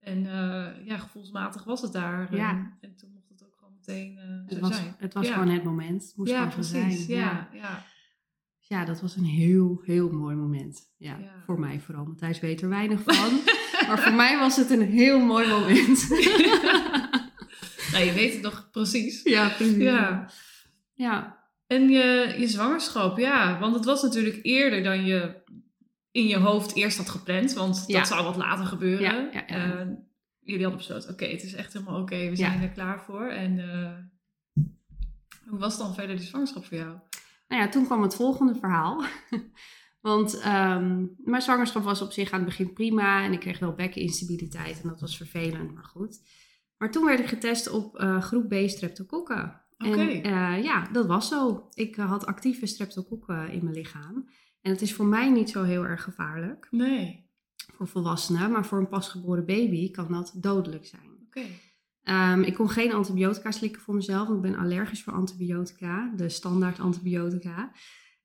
En 0.00 0.26
eh, 0.26 0.86
ja, 0.86 0.98
gevoelsmatig 0.98 1.64
was 1.64 1.82
het 1.82 1.92
daar. 1.92 2.36
Ja. 2.36 2.50
En, 2.50 2.76
en 2.80 2.96
toen 2.96 3.10
mocht 3.12 3.28
het 3.28 3.44
ook 3.44 3.54
gewoon 3.58 3.74
meteen 3.74 4.18
eh, 4.18 4.24
Het 4.46 4.58
was, 4.58 4.76
zijn. 4.76 4.94
het 4.98 5.14
was 5.14 5.26
Ja. 5.26 5.32
gewoon 5.32 5.48
het 5.48 5.64
moment. 5.64 6.02
Het 6.02 6.12
moest 6.16 6.30
ja, 6.30 6.36
gewoon 6.38 6.52
precies. 6.54 7.06
zijn. 7.06 7.18
Ja, 7.18 7.48
ja. 7.52 7.84
Ja, 8.58 8.84
dat 8.84 9.00
was 9.00 9.16
een 9.16 9.24
heel, 9.24 9.80
heel 9.84 10.10
mooi 10.10 10.36
moment. 10.36 10.90
Ja, 10.96 11.16
Ja. 11.18 11.32
voor 11.44 11.60
mij 11.60 11.80
vooral. 11.80 12.04
Matthijs 12.04 12.40
weet 12.40 12.62
er 12.62 12.68
weinig 12.68 13.00
van. 13.04 13.40
maar 13.88 13.98
voor 13.98 14.12
mij 14.12 14.38
was 14.38 14.56
het 14.56 14.70
een 14.70 14.82
heel 14.88 15.20
mooi 15.20 15.48
moment. 15.48 16.08
nou, 17.92 18.04
je 18.04 18.12
weet 18.14 18.32
het 18.32 18.42
nog 18.42 18.68
precies. 18.70 19.22
ja, 19.22 19.48
precies. 19.48 19.76
Ja. 19.76 20.30
Ja, 20.94 21.38
En 21.66 21.88
je, 21.88 22.34
je 22.38 22.48
zwangerschap, 22.48 23.18
ja. 23.18 23.58
Want 23.58 23.74
het 23.74 23.84
was 23.84 24.02
natuurlijk 24.02 24.38
eerder 24.42 24.82
dan 24.82 25.04
je 25.04 25.42
in 26.10 26.26
je 26.26 26.38
hoofd 26.38 26.74
eerst 26.74 26.96
had 26.96 27.08
gepland. 27.08 27.52
Want 27.52 27.88
dat 27.92 28.06
zou 28.06 28.24
wat 28.24 28.36
later 28.36 28.64
gebeuren. 28.64 29.32
Eh, 29.32 29.86
jullie 30.40 30.62
hadden 30.62 30.76
besloten, 30.76 31.10
oké, 31.10 31.24
het 31.24 31.42
is 31.42 31.54
echt 31.54 31.72
helemaal 31.72 32.00
oké. 32.00 32.28
we 32.28 32.36
zijn 32.36 32.62
er 32.62 32.70
klaar 32.70 33.02
voor. 33.04 33.26
En 33.26 33.58
eh, 33.58 33.98
hoe 35.48 35.58
was 35.58 35.78
dan 35.78 35.94
verder 35.94 36.16
die 36.16 36.26
zwangerschap 36.26 36.64
voor 36.64 36.76
jou? 36.76 36.98
Nou 37.48 37.62
ja, 37.62 37.68
toen 37.68 37.84
kwam 37.84 38.02
het 38.02 38.14
volgende 38.14 38.54
verhaal. 38.54 39.04
Want 40.00 40.40
ehm, 40.40 41.06
mijn 41.16 41.42
zwangerschap 41.42 41.82
was 41.82 42.02
op 42.02 42.12
zich 42.12 42.30
aan 42.30 42.40
het 42.40 42.48
begin 42.48 42.72
prima. 42.72 43.24
En 43.24 43.32
ik 43.32 43.40
kreeg 43.40 43.58
wel 43.58 43.72
bekkeninstabiliteit. 43.72 44.80
En 44.82 44.88
dat 44.88 45.00
was 45.00 45.16
vervelend, 45.16 45.74
maar 45.74 45.84
goed. 45.84 46.20
Maar 46.76 46.90
toen 46.90 47.04
werd 47.04 47.20
ik 47.20 47.26
getest 47.26 47.70
op 47.70 47.96
eh, 47.96 48.22
groep 48.22 48.48
B 48.48 48.54
streptokokken. 48.68 49.62
En 49.76 50.22
eh, 50.22 50.62
ja, 50.62 50.88
dat 50.92 51.06
was 51.06 51.28
zo. 51.28 51.68
Ik 51.74 51.96
had 51.96 52.26
actieve 52.26 52.66
streptokokken 52.66 53.50
in 53.50 53.64
mijn 53.64 53.76
lichaam. 53.76 54.28
En 54.60 54.70
het 54.70 54.82
is 54.82 54.94
voor 54.94 55.06
mij 55.06 55.30
niet 55.30 55.50
zo 55.50 55.62
heel 55.62 55.86
erg 55.86 56.02
gevaarlijk. 56.02 56.68
Nee. 56.70 57.28
Voor 57.74 57.88
volwassenen. 57.88 58.50
Maar 58.50 58.66
voor 58.66 58.78
een 58.78 58.88
pasgeboren 58.88 59.46
baby 59.46 59.90
kan 59.90 60.12
dat 60.12 60.32
dodelijk 60.36 60.86
zijn. 60.86 61.10
Oké. 61.26 61.42
Ehm, 62.02 62.42
ik 62.42 62.54
kon 62.54 62.70
geen 62.70 62.92
antibiotica 62.92 63.50
slikken 63.50 63.82
voor 63.82 63.94
mezelf, 63.94 64.28
want 64.28 64.44
ik 64.44 64.50
ben 64.50 64.60
allergisch 64.60 65.02
voor 65.02 65.12
antibiotica, 65.12 66.12
de 66.16 66.28
standaard 66.28 66.80
antibiotica. 66.80 67.72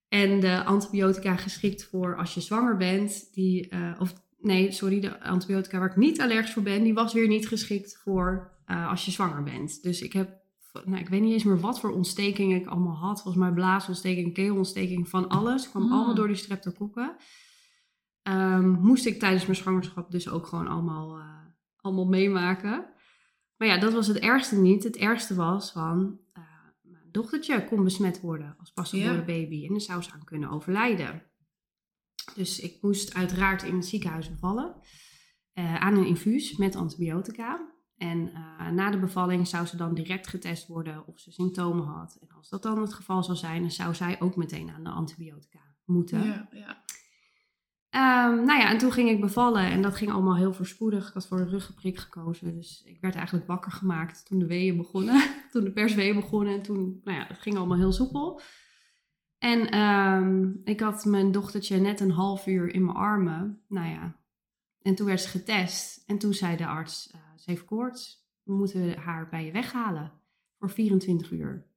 En 0.08 0.40
de 0.40 0.64
antibiotica 0.64 1.36
geschikt 1.36 1.84
voor 1.84 2.18
als 2.18 2.34
je 2.34 2.42
zwanger 2.42 2.78
bent, 2.78 3.34
die, 3.34 3.70
eh, 3.70 3.92
of 4.00 4.14
nee, 4.40 4.72
sorry, 4.72 5.00
de 5.00 5.22
antibiotica 5.22 5.80
waar 5.80 5.90
ik 5.90 5.96
niet 5.96 6.22
allergisch 6.22 6.54
voor 6.54 6.64
ben, 6.64 6.84
die 6.84 6.94
was 6.94 7.14
weer 7.14 7.28
niet 7.28 7.48
geschikt 7.48 7.98
voor 8.04 8.52
eh, 8.66 8.90
als 8.90 9.06
je 9.06 9.12
zwanger 9.12 9.44
bent. 9.44 9.84
Dus 9.84 10.02
ik 10.02 10.14
heb, 10.14 10.30
nou, 10.86 10.98
ik 11.02 11.10
weet 11.10 11.22
niet 11.22 11.34
eens 11.34 11.44
meer 11.44 11.60
wat 11.60 11.80
voor 11.80 11.92
ontstekingen 11.92 12.60
ik 12.62 12.68
allemaal 12.68 12.96
had. 12.96 13.22
Volgens 13.22 13.44
mij 13.44 13.54
blaasontsteking, 13.54 14.34
keelontsteking, 14.34 15.10
van 15.10 15.28
alles. 15.30 15.62
Het 15.62 15.72
kwam 15.72 15.84
Mm. 15.84 15.92
allemaal 15.92 16.16
door 16.16 16.28
die 16.28 16.36
streptokokken. 16.36 17.16
Ehm, 18.22 18.70
moest 18.70 19.06
ik 19.06 19.20
tijdens 19.20 19.44
mijn 19.46 19.56
zwangerschap 19.58 20.12
dus 20.12 20.30
ook 20.30 20.48
gewoon 20.48 20.68
allemaal, 20.68 21.18
eh, 21.18 21.46
allemaal 21.82 22.06
meemaken. 22.08 22.94
Maar 23.58 23.68
ja, 23.68 23.78
dat 23.78 23.94
was 23.94 24.08
het 24.08 24.18
ergste 24.20 24.56
niet. 24.62 24.84
Het 24.84 24.96
ergste 24.96 25.36
was 25.36 25.72
van, 25.72 26.20
eh, 26.34 26.44
mijn 26.82 27.12
dochtertje 27.12 27.66
kon 27.66 27.84
besmet 27.84 28.22
worden 28.22 28.56
als 28.60 28.72
pasgeboren 28.72 29.26
baby. 29.26 29.64
En 29.66 29.70
daar 29.72 29.82
zou 29.82 30.02
ze 30.02 30.12
aan 30.12 30.24
kunnen 30.24 30.50
overlijden. 30.50 31.24
Dus 32.36 32.60
ik 32.60 32.78
moest 32.82 33.14
uiteraard 33.14 33.64
in 33.64 33.76
het 33.76 33.86
ziekenhuis 33.86 34.30
bevallen. 34.30 34.76
eh, 35.54 35.76
aan 35.76 35.98
een 35.98 36.06
infuus 36.08 36.58
met 36.58 36.76
antibiotica. 36.76 37.75
En 37.98 38.34
eh, 38.34 38.70
na 38.70 38.90
de 38.92 39.00
bevalling 39.00 39.48
zou 39.48 39.66
ze 39.66 39.78
dan 39.78 39.94
direct 39.94 40.28
getest 40.28 40.68
worden 40.68 41.08
of 41.08 41.20
ze 41.20 41.32
symptomen 41.32 41.86
had. 41.86 42.18
En 42.22 42.28
als 42.38 42.50
dat 42.50 42.64
dan 42.64 42.82
het 42.82 42.94
geval 42.94 43.24
zou 43.24 43.38
zijn, 43.38 43.62
dan 43.62 43.72
zou 43.72 43.96
zij 43.96 44.22
ook 44.22 44.36
meteen 44.36 44.72
aan 44.72 44.84
de 44.84 44.90
antibiotica 44.90 45.60
moeten. 45.86 46.26
Ja, 46.26 46.48
ja. 46.52 46.84
Ehm, 47.90 48.46
nou 48.46 48.60
ja, 48.60 48.70
en 48.70 48.78
toen 48.78 48.92
ging 48.92 49.10
ik 49.10 49.22
bevallen 49.22 49.64
en 49.64 49.82
dat 49.82 49.96
ging 49.96 50.12
allemaal 50.12 50.36
heel 50.36 50.54
voorspoedig. 50.54 51.08
Ik 51.08 51.14
had 51.14 51.28
voor 51.28 51.40
een 51.40 51.50
ruggenprik 51.50 51.98
gekozen, 51.98 52.56
dus 52.56 52.84
ik 52.86 53.02
werd 53.02 53.16
eigenlijk 53.16 53.48
wakker 53.48 53.72
gemaakt 53.72 54.26
toen 54.26 54.40
de 54.40 54.48
weeën 54.48 54.78
begonnen. 54.78 55.24
toen 55.52 55.64
de 55.64 55.72
persweeën 55.72 56.16
begonnen 56.16 56.54
en 56.54 56.62
toen, 56.62 57.02
nou 57.04 57.18
ja, 57.18 57.26
het 57.28 57.40
ging 57.40 57.58
allemaal 57.58 57.78
heel 57.78 57.92
soepel. 57.92 58.42
En 59.38 59.70
ehm, 59.70 60.52
ik 60.64 60.80
had 60.80 61.06
mijn 61.06 61.32
dochtertje 61.32 61.78
net 61.78 62.00
een 62.00 62.12
half 62.12 62.48
uur 62.48 62.74
in 62.74 62.86
mijn 62.86 62.98
armen. 62.98 63.64
Nou 63.68 63.88
ja, 63.88 64.16
en 64.82 64.96
toen 64.96 65.06
werd 65.06 65.22
ze 65.22 65.28
getest. 65.28 66.04
En 66.06 66.18
toen 66.18 66.34
zei 66.34 66.58
de 66.58 66.66
arts, 66.66 67.12
eh, 67.12 67.20
ze 67.46 67.52
heeft 67.52 67.66
koorts. 67.66 68.28
We 68.44 68.54
moeten 68.54 68.98
haar 68.98 69.30
bij 69.30 69.46
je 69.46 69.52
weghalen 69.52 70.12
voor 70.60 70.70
24 70.70 71.32
uur. 71.32 71.68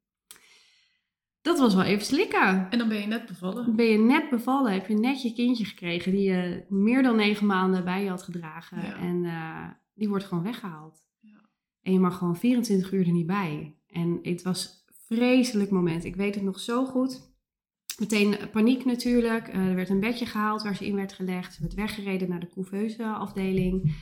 Dat 1.41 1.59
was 1.59 1.75
wel 1.75 1.85
even 1.85 2.07
slikken. 2.07 2.71
En 2.71 2.79
dan 2.79 2.89
ben 2.89 3.01
je 3.01 3.07
net 3.07 3.27
bevallen. 3.27 3.77
Ben 3.77 3.87
je 3.87 3.99
net 3.99 4.31
bevallen, 4.31 4.73
heb 4.73 4.87
je 4.87 4.95
net 4.95 5.23
je 5.23 5.33
kindje 5.33 5.65
gekregen 5.65 6.13
die 6.13 6.31
je 6.31 6.65
meer 6.69 7.03
dan 7.03 7.17
negen 7.17 7.47
maanden 7.47 7.85
bij 7.85 8.03
je 8.03 8.09
had 8.09 8.23
gedragen. 8.23 8.83
Ja. 8.83 8.97
En 8.97 9.25
eh, 9.25 9.69
die 9.95 10.09
wordt 10.09 10.25
gewoon 10.25 10.45
weggehaald. 10.45 11.07
Ja. 11.21 11.49
En 11.83 11.93
je 11.93 11.99
mag 11.99 12.19
gewoon 12.19 12.37
24 12.37 12.93
uur 12.93 13.07
er 13.07 13.13
niet 13.13 13.27
bij. 13.27 13.77
En 13.87 14.19
het 14.23 14.43
was 14.43 14.85
een 14.87 15.17
vreselijk 15.17 15.71
moment. 15.71 16.05
Ik 16.05 16.17
weet 16.17 16.35
het 16.35 16.45
nog 16.45 16.61
zo 16.61 16.85
goed. 16.85 17.37
Meteen 17.99 18.37
paniek 18.53 18.85
natuurlijk. 18.85 19.49
Eh, 19.49 19.67
er 19.67 19.75
werd 19.75 19.89
een 19.89 20.01
bedje 20.01 20.27
gehaald 20.27 20.63
waar 20.63 20.77
ze 20.77 20.87
in 20.87 20.97
werd 20.97 21.13
gelegd. 21.13 21.55
Ze 21.55 21.61
werd 21.61 21.75
weggereden 21.75 22.29
naar 22.29 22.41
de 22.41 22.49
couveuse 22.49 23.05
afdeling. 23.05 23.95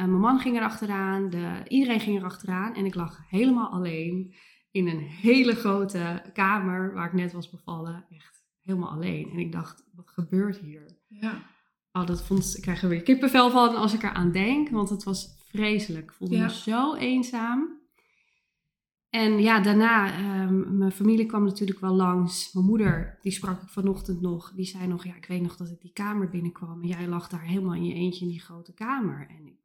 Eh, 0.00 0.06
mijn 0.06 0.20
man 0.20 0.38
ging 0.38 0.56
er 0.56 0.62
achteraan. 0.62 1.30
De, 1.30 1.62
iedereen 1.68 2.00
ging 2.00 2.18
er 2.18 2.24
achteraan. 2.24 2.74
En 2.74 2.84
ik 2.84 2.94
lag 2.94 3.18
helemaal 3.28 3.68
alleen 3.70 4.34
in 4.70 4.88
een 4.88 4.98
hele 5.00 5.54
grote 5.54 6.22
kamer 6.32 6.94
waar 6.94 7.06
ik 7.06 7.12
net 7.12 7.32
was 7.32 7.50
bevallen. 7.50 8.06
Echt 8.10 8.44
helemaal 8.60 8.90
alleen. 8.90 9.30
En 9.30 9.38
ik 9.38 9.52
dacht, 9.52 9.84
wat 9.94 10.08
gebeurt 10.10 10.56
hier? 10.58 10.98
Ja. 11.08 11.42
Oh, 11.92 12.06
dat 12.06 12.22
vond, 12.26 12.56
ik 12.56 12.62
krijg 12.62 12.82
er 12.82 12.88
weer 12.88 13.02
kippenvel 13.02 13.50
van 13.50 13.76
als 13.76 13.94
ik 13.94 14.02
eraan 14.02 14.32
denk. 14.32 14.68
Want 14.68 14.88
het 14.90 15.04
was 15.04 15.38
vreselijk. 15.44 16.04
Ik 16.04 16.12
voelde 16.12 16.36
Ja. 16.36 16.44
me 16.44 16.50
zo 16.52 16.94
eenzaam. 16.94 17.78
En 19.10 19.38
ja, 19.42 19.60
daarna, 19.60 20.12
ehm, 20.12 20.78
mijn 20.78 20.92
familie 20.92 21.26
kwam 21.26 21.44
natuurlijk 21.44 21.80
wel 21.80 21.94
langs. 21.94 22.52
Mijn 22.52 22.66
moeder, 22.66 23.18
die 23.20 23.32
sprak 23.32 23.62
ik 23.62 23.68
vanochtend 23.68 24.20
nog. 24.20 24.52
Die 24.52 24.64
zei 24.64 24.86
nog, 24.86 25.04
ja, 25.04 25.14
ik 25.14 25.26
weet 25.26 25.42
nog 25.42 25.56
dat 25.56 25.70
ik 25.70 25.80
die 25.80 25.92
kamer 25.92 26.28
binnenkwam. 26.28 26.82
En 26.82 26.88
jij 26.88 27.06
lag 27.08 27.28
daar 27.28 27.42
helemaal 27.42 27.74
in 27.74 27.84
je 27.84 27.94
eentje 27.94 28.24
in 28.24 28.30
die 28.30 28.40
grote 28.40 28.74
kamer. 28.74 29.26
En 29.28 29.46
ik, 29.46 29.58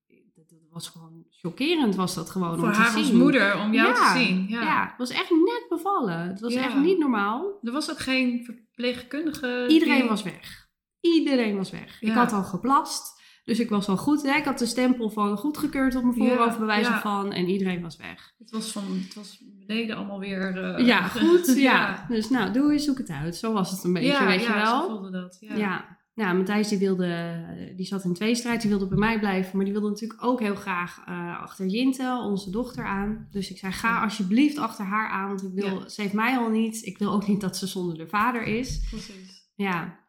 was 0.75 0.89
gewoon 0.89 1.25
chockerend, 1.29 1.95
was 1.95 2.15
dat 2.15 2.29
gewoon 2.29 2.57
Voor 2.59 2.67
om 2.67 2.73
te 2.73 2.79
haar 2.79 2.95
als 2.95 3.07
zien. 3.07 3.17
moeder, 3.17 3.59
om 3.59 3.73
jou 3.73 3.87
Ja, 3.87 4.13
te 4.13 4.19
zien. 4.19 4.45
Ja. 4.47 4.61
Ja. 4.61 4.85
het 4.87 4.97
was 4.97 5.09
echt 5.09 5.29
net 5.29 5.65
bevallen. 5.69 6.19
Het 6.19 6.39
was 6.39 6.53
Ja. 6.53 6.63
echt 6.63 6.75
niet 6.75 6.97
normaal. 6.97 7.59
Er 7.61 7.71
was 7.71 7.91
ook 7.91 7.99
geen 7.99 8.43
verpleegkundige. 8.43 9.65
Iedereen 9.67 9.99
die- 9.99 10.09
was 10.09 10.23
weg. 10.23 10.67
Iedereen 10.99 11.55
was 11.57 11.71
weg. 11.71 12.01
Ik 12.01 12.07
Ja. 12.07 12.13
had 12.13 12.31
al 12.33 12.43
geplast. 12.43 13.13
Dus 13.43 13.59
ik 13.59 13.69
was 13.69 13.87
al 13.87 13.97
goed. 13.97 14.23
Hè? 14.23 14.35
Ik 14.37 14.43
had 14.45 14.59
de 14.59 14.65
stempel 14.65 15.09
van 15.09 15.37
goedgekeurd 15.37 15.95
op 15.95 16.03
mijn 16.03 16.15
Ja, 16.21 16.35
voorhoofd, 16.35 16.85
ja. 16.87 16.99
van. 17.01 17.31
En 17.31 17.47
iedereen 17.49 17.81
was 17.81 17.97
weg. 17.97 18.33
Het 18.37 18.51
was 18.51 18.71
van, 18.71 18.83
het 19.03 19.13
was 19.13 19.43
beneden 19.67 19.95
allemaal 19.95 20.19
weer. 20.19 20.57
eh, 20.75 20.85
ja, 20.85 21.01
goed. 21.07 21.55
Ja. 21.69 22.05
Dus 22.09 22.29
nou, 22.29 22.51
doe 22.51 22.71
eens, 22.71 22.83
zoek 22.85 22.97
het 22.97 23.09
uit. 23.09 23.35
Zo 23.35 23.53
was 23.53 23.71
het 23.71 23.83
een 23.83 23.93
beetje, 23.93 24.07
Ja, 24.11 24.25
weet 24.25 24.41
je 24.41 24.47
ja, 24.49 24.61
wel. 24.63 24.81
Ze 24.81 24.87
voelde 24.89 25.11
dat. 25.11 25.37
Ja. 25.39 25.97
Nou, 26.15 26.37
Matthijs 26.37 26.67
die 26.67 26.77
wilde, 26.77 27.43
die 27.75 27.85
zat 27.85 28.03
in 28.03 28.13
tweestrijd, 28.13 28.61
die 28.61 28.69
wilde 28.69 28.87
bij 28.87 28.97
mij 28.97 29.19
blijven. 29.19 29.55
Maar 29.55 29.65
die 29.65 29.73
wilde 29.73 29.89
natuurlijk 29.89 30.23
ook 30.23 30.39
heel 30.39 30.55
graag 30.55 31.03
eh, 31.05 31.41
achter 31.41 31.65
Jinte, 31.67 32.21
onze 32.23 32.49
dochter, 32.49 32.85
aan. 32.85 33.27
Dus 33.31 33.49
ik 33.51 33.57
zei, 33.57 33.71
ga 33.71 34.03
alsjeblieft 34.03 34.57
achter 34.57 34.85
haar 34.85 35.09
aan, 35.09 35.27
want 35.27 35.43
ik 35.43 35.53
wil, 35.53 35.79
Ja. 35.79 35.89
ze 35.89 36.01
heeft 36.01 36.13
mij 36.13 36.37
al 36.37 36.49
niet. 36.49 36.85
Ik 36.85 36.97
wil 36.97 37.11
ook 37.11 37.27
niet 37.27 37.41
dat 37.41 37.57
ze 37.57 37.67
zonder 37.67 37.97
de 37.97 38.07
vader 38.07 38.43
is. 38.43 38.79
Precies. 38.89 39.49
Ja. 39.55 39.99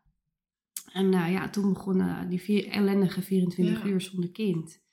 En 0.92 1.14
eh, 1.14 1.32
ja, 1.32 1.48
toen 1.50 1.72
begonnen 1.72 2.28
die 2.28 2.40
vier, 2.40 2.68
ellendige 2.68 3.22
24 3.22 3.82
Ja. 3.82 3.88
uur 3.88 4.00
zonder 4.00 4.30
kind. 4.30 4.84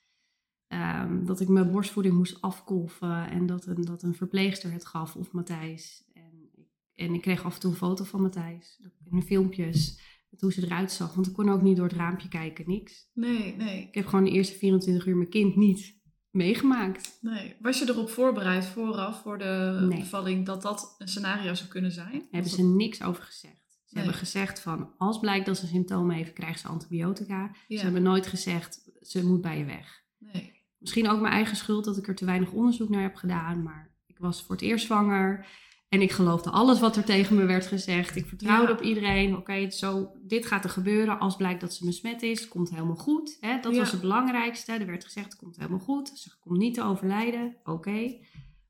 Ehm, 0.68 1.24
dat 1.24 1.40
ik 1.40 1.48
mijn 1.48 1.70
borstvoeding 1.70 2.14
moest 2.14 2.40
afkolven 2.40 3.30
en 3.30 3.46
dat 3.46 3.66
een, 3.66 3.82
dat 3.82 4.02
een 4.02 4.14
verpleegster 4.14 4.72
het 4.72 4.86
gaf 4.86 5.16
of 5.16 5.32
Matthijs. 5.32 6.04
En, 6.14 6.50
ik- 6.56 6.68
en 6.94 7.14
ik 7.14 7.20
kreeg 7.20 7.44
af 7.44 7.54
en 7.54 7.60
toe 7.60 7.70
een 7.70 7.76
foto 7.76 8.04
van 8.04 8.22
Matthijs 8.22 8.80
en 9.10 9.22
filmpjes 9.22 10.00
met 10.34 10.42
hoe 10.42 10.52
ze 10.52 10.64
eruit 10.66 10.92
zag. 10.92 11.14
Want 11.14 11.26
ik 11.26 11.32
kon 11.32 11.48
ook 11.48 11.62
niet 11.62 11.76
door 11.76 11.86
het 11.88 11.96
raampje 11.96 12.28
kijken, 12.28 12.64
niks. 12.66 13.08
Nee, 13.12 13.56
nee, 13.56 13.82
Ik 13.82 13.94
heb 13.94 14.06
gewoon 14.06 14.24
de 14.24 14.30
eerste 14.30 14.54
24 14.54 15.06
uur 15.06 15.16
mijn 15.16 15.28
kind 15.28 15.56
niet 15.56 15.98
meegemaakt. 16.30 17.18
nee. 17.20 17.56
Was 17.60 17.78
je 17.78 17.88
erop 17.88 18.08
voorbereid 18.10 18.66
vooraf 18.66 19.22
voor 19.22 19.38
de 19.38 19.84
Nee. 19.88 19.98
bevalling 19.98 20.46
dat 20.46 20.62
dat 20.62 20.94
een 20.98 21.08
scenario 21.08 21.54
zou 21.54 21.68
kunnen 21.68 21.92
zijn? 21.92 22.12
Daar 22.12 22.28
hebben 22.30 22.50
ze 22.50 22.62
niks 22.62 23.02
over 23.02 23.22
gezegd. 23.22 23.62
Ze 23.84 23.94
Nee. 23.94 24.04
hebben 24.04 24.14
gezegd 24.14 24.60
van 24.60 24.94
als 24.98 25.18
blijkt 25.18 25.46
dat 25.46 25.56
ze 25.58 25.66
symptomen 25.66 26.16
heeft, 26.16 26.32
krijgt 26.32 26.60
ze 26.60 26.68
antibiotica. 26.68 27.54
Ja. 27.68 27.78
Ze 27.78 27.84
hebben 27.84 28.02
nooit 28.02 28.26
gezegd 28.26 28.90
ze 29.00 29.26
moet 29.26 29.40
bij 29.40 29.58
je 29.58 29.64
weg. 29.64 30.02
Nee. 30.18 30.52
Misschien 30.78 31.08
ook 31.08 31.20
mijn 31.20 31.32
eigen 31.32 31.56
schuld 31.56 31.84
dat 31.84 31.96
ik 31.96 32.08
er 32.08 32.14
te 32.14 32.24
weinig 32.24 32.52
onderzoek 32.52 32.88
naar 32.88 33.02
heb 33.02 33.14
gedaan. 33.14 33.62
Maar 33.62 33.94
ik 34.06 34.18
was 34.18 34.42
voor 34.42 34.54
het 34.54 34.64
eerst 34.64 34.86
zwanger. 34.86 35.46
En 35.94 36.00
ik 36.02 36.12
geloofde 36.12 36.50
alles 36.50 36.80
wat 36.80 36.96
er 36.96 37.04
tegen 37.04 37.36
me 37.36 37.44
werd 37.44 37.66
gezegd. 37.66 38.16
Ik 38.16 38.26
vertrouwde 38.26 38.66
Ja. 38.72 38.72
op 38.78 38.80
iedereen. 38.82 39.36
Oké, 39.36 39.70
zo, 39.70 40.12
dit 40.22 40.46
gaat 40.46 40.64
er 40.64 40.70
gebeuren. 40.70 41.18
Als 41.18 41.36
blijkt 41.36 41.60
dat 41.60 41.74
ze 41.74 41.84
besmet 41.84 42.22
is, 42.22 42.48
komt 42.48 42.70
helemaal 42.70 42.96
goed. 42.96 43.36
Hè? 43.40 43.60
Dat 43.60 43.72
Ja. 43.72 43.78
was 43.78 43.92
het 43.92 44.00
belangrijkste. 44.00 44.72
Er 44.72 44.86
werd 44.86 45.04
gezegd, 45.04 45.26
het 45.32 45.36
komt 45.36 45.56
helemaal 45.56 45.78
goed. 45.78 46.08
Ze 46.08 46.38
komt 46.40 46.58
niet 46.58 46.74
te 46.74 46.82
overlijden. 46.82 47.56
Oké. 47.64 48.16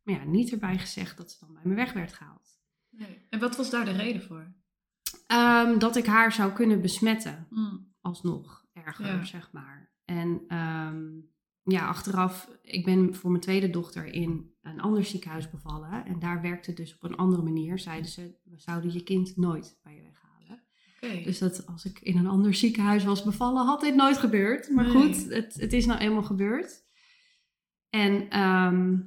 Maar 0.02 0.14
ja, 0.14 0.24
niet 0.24 0.52
erbij 0.52 0.78
gezegd 0.78 1.16
dat 1.16 1.30
ze 1.30 1.36
dan 1.40 1.52
bij 1.52 1.62
me 1.64 1.74
weg 1.74 1.92
werd 1.92 2.12
gehaald. 2.12 2.42
nee. 2.90 3.26
En 3.30 3.38
wat 3.40 3.56
was 3.56 3.70
daar 3.70 3.84
de 3.84 3.90
reden 3.92 4.22
voor? 4.22 4.54
Ehm, 5.26 5.78
dat 5.78 5.96
ik 5.96 6.06
haar 6.06 6.32
zou 6.32 6.52
kunnen 6.52 6.80
besmetten, 6.80 7.46
Mm. 7.50 7.92
alsnog 8.00 8.64
erger, 8.72 9.06
Ja. 9.06 9.24
zeg 9.24 9.52
maar. 9.52 9.92
En 10.04 10.44
ehm, 10.48 11.02
ja, 11.62 11.86
achteraf, 11.86 12.48
ik 12.62 12.84
ben 12.84 13.14
voor 13.14 13.30
mijn 13.30 13.42
tweede 13.42 13.70
dochter 13.70 14.04
in 14.06 14.53
een 14.74 14.80
ander 14.80 15.04
ziekenhuis 15.04 15.50
bevallen. 15.50 16.04
En 16.06 16.18
daar 16.18 16.40
werkte 16.42 16.70
het 16.70 16.78
dus 16.78 16.94
op 16.94 17.02
een 17.02 17.16
andere 17.16 17.42
manier. 17.42 17.78
Zeiden 17.78 18.10
ze, 18.10 18.34
we 18.44 18.58
zouden 18.58 18.92
je 18.92 19.02
kind 19.02 19.36
nooit 19.36 19.78
bij 19.82 19.94
je 19.94 20.02
weghalen. 20.02 20.62
Dus 21.24 21.38
dat 21.38 21.66
als 21.66 21.84
ik 21.84 22.00
in 22.00 22.16
een 22.16 22.26
ander 22.26 22.54
ziekenhuis 22.54 23.04
was 23.04 23.22
bevallen, 23.22 23.66
had 23.66 23.80
dit 23.80 23.94
nooit 23.94 24.16
gebeurd. 24.18 24.70
Maar 24.70 24.84
Nee. 24.84 24.92
goed, 24.92 25.28
het, 25.32 25.54
het 25.54 25.72
is 25.72 25.86
nou 25.86 26.00
eenmaal 26.00 26.22
gebeurd. 26.22 26.82
En 27.90 28.30
ehm, 28.30 28.98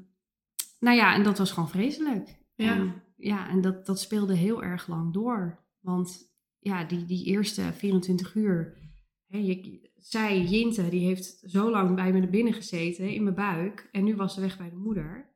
nou 0.79 0.95
ja, 0.97 1.13
en 1.13 1.23
dat 1.23 1.37
was 1.37 1.51
gewoon 1.51 1.69
vreselijk. 1.69 2.37
Ja. 2.55 2.75
En, 2.75 3.03
ja, 3.15 3.49
en 3.49 3.61
dat, 3.61 3.85
dat 3.85 3.99
speelde 3.99 4.35
heel 4.35 4.63
erg 4.63 4.87
lang 4.87 5.13
door. 5.13 5.65
Want 5.79 6.35
ja, 6.59 6.83
die, 6.83 7.05
die 7.05 7.25
eerste 7.25 7.73
24 7.73 8.35
uur. 8.35 8.77
Hè, 9.27 9.37
je, 9.37 9.89
zij, 9.95 10.41
Jinte, 10.41 10.89
die 10.89 11.05
heeft 11.05 11.39
zo 11.45 11.71
lang 11.71 11.95
bij 11.95 12.11
me 12.13 12.19
naar 12.19 12.29
binnen 12.29 12.53
gezeten 12.53 13.09
in 13.13 13.23
mijn 13.23 13.35
buik. 13.35 13.89
En 13.91 14.03
nu 14.03 14.15
was 14.15 14.33
ze 14.33 14.41
weg 14.41 14.57
bij 14.57 14.69
de 14.69 14.75
moeder. 14.75 15.26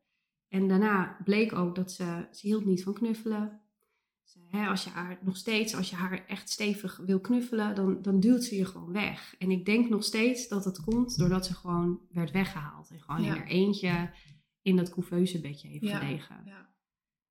En 0.51 0.67
daarna 0.67 1.17
bleek 1.23 1.53
ook 1.53 1.75
dat 1.75 1.91
ze, 1.91 2.27
ze 2.31 2.47
hield 2.47 2.65
niet 2.65 2.83
van 2.83 2.93
knuffelen. 2.93 3.59
Ze, 4.23 4.39
hè, 4.47 4.67
als 4.67 4.83
je 4.83 4.89
haar 4.89 5.19
nog 5.21 5.37
steeds, 5.37 5.75
als 5.75 5.89
je 5.89 5.95
haar 5.95 6.25
echt 6.27 6.49
stevig 6.49 6.97
wil 7.05 7.19
knuffelen, 7.19 7.75
dan, 7.75 8.01
dan 8.01 8.19
duwt 8.19 8.43
ze 8.43 8.55
je 8.55 8.65
gewoon 8.65 8.91
weg. 8.91 9.35
En 9.37 9.51
ik 9.51 9.65
denk 9.65 9.89
nog 9.89 10.03
steeds 10.03 10.47
dat 10.47 10.65
het 10.65 10.81
komt 10.81 11.17
doordat 11.17 11.45
ze 11.45 11.53
gewoon 11.53 11.99
werd 12.09 12.31
weggehaald. 12.31 12.89
En 12.89 12.99
gewoon 13.01 13.21
Ja. 13.23 13.27
in 13.33 13.37
haar 13.39 13.47
eentje 13.47 14.09
in 14.61 14.75
dat 14.75 14.89
couveuse 14.89 15.41
bedje 15.41 15.67
heeft 15.67 15.83
Ja. 15.85 15.97
gelegen. 15.97 16.41
Ja. 16.45 16.69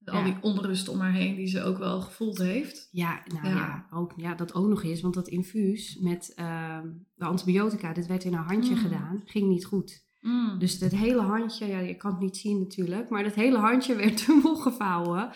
Al 0.05 0.19
Ja. 0.19 0.25
die 0.25 0.37
onrust 0.41 0.89
om 0.89 0.99
haar 1.01 1.13
heen 1.13 1.35
die 1.35 1.47
ze 1.47 1.63
ook 1.63 1.79
wel 1.79 2.01
gevoeld 2.01 2.39
heeft. 2.39 2.89
Ja, 2.91 3.23
nou 3.27 3.47
Ja. 3.49 3.55
ja, 3.55 3.87
ook, 3.91 4.13
ja, 4.17 4.35
dat 4.35 4.55
ook 4.55 4.69
nog 4.69 4.83
eens. 4.83 5.01
Want 5.01 5.15
dat 5.15 5.29
infuus 5.29 5.99
met 5.99 6.33
ehm, 6.35 6.89
de 7.15 7.25
antibiotica, 7.25 7.93
dit 7.93 8.07
werd 8.07 8.25
in 8.25 8.33
haar 8.33 8.47
handje 8.47 8.75
Mm. 8.75 8.81
gedaan, 8.81 9.23
ging 9.25 9.49
niet 9.49 9.65
goed. 9.65 10.09
Mm. 10.21 10.59
Dus 10.59 10.79
dat 10.79 10.91
hele 10.91 11.21
handje, 11.21 11.67
ja, 11.67 11.79
je 11.79 11.95
kan 11.97 12.11
het 12.11 12.21
niet 12.21 12.37
zien 12.37 12.59
natuurlijk, 12.59 13.09
maar 13.09 13.23
dat 13.23 13.35
hele 13.35 13.59
handje 13.59 13.95
werd 14.05 14.27
dubbel 14.27 14.57
gevouwen. 14.57 15.31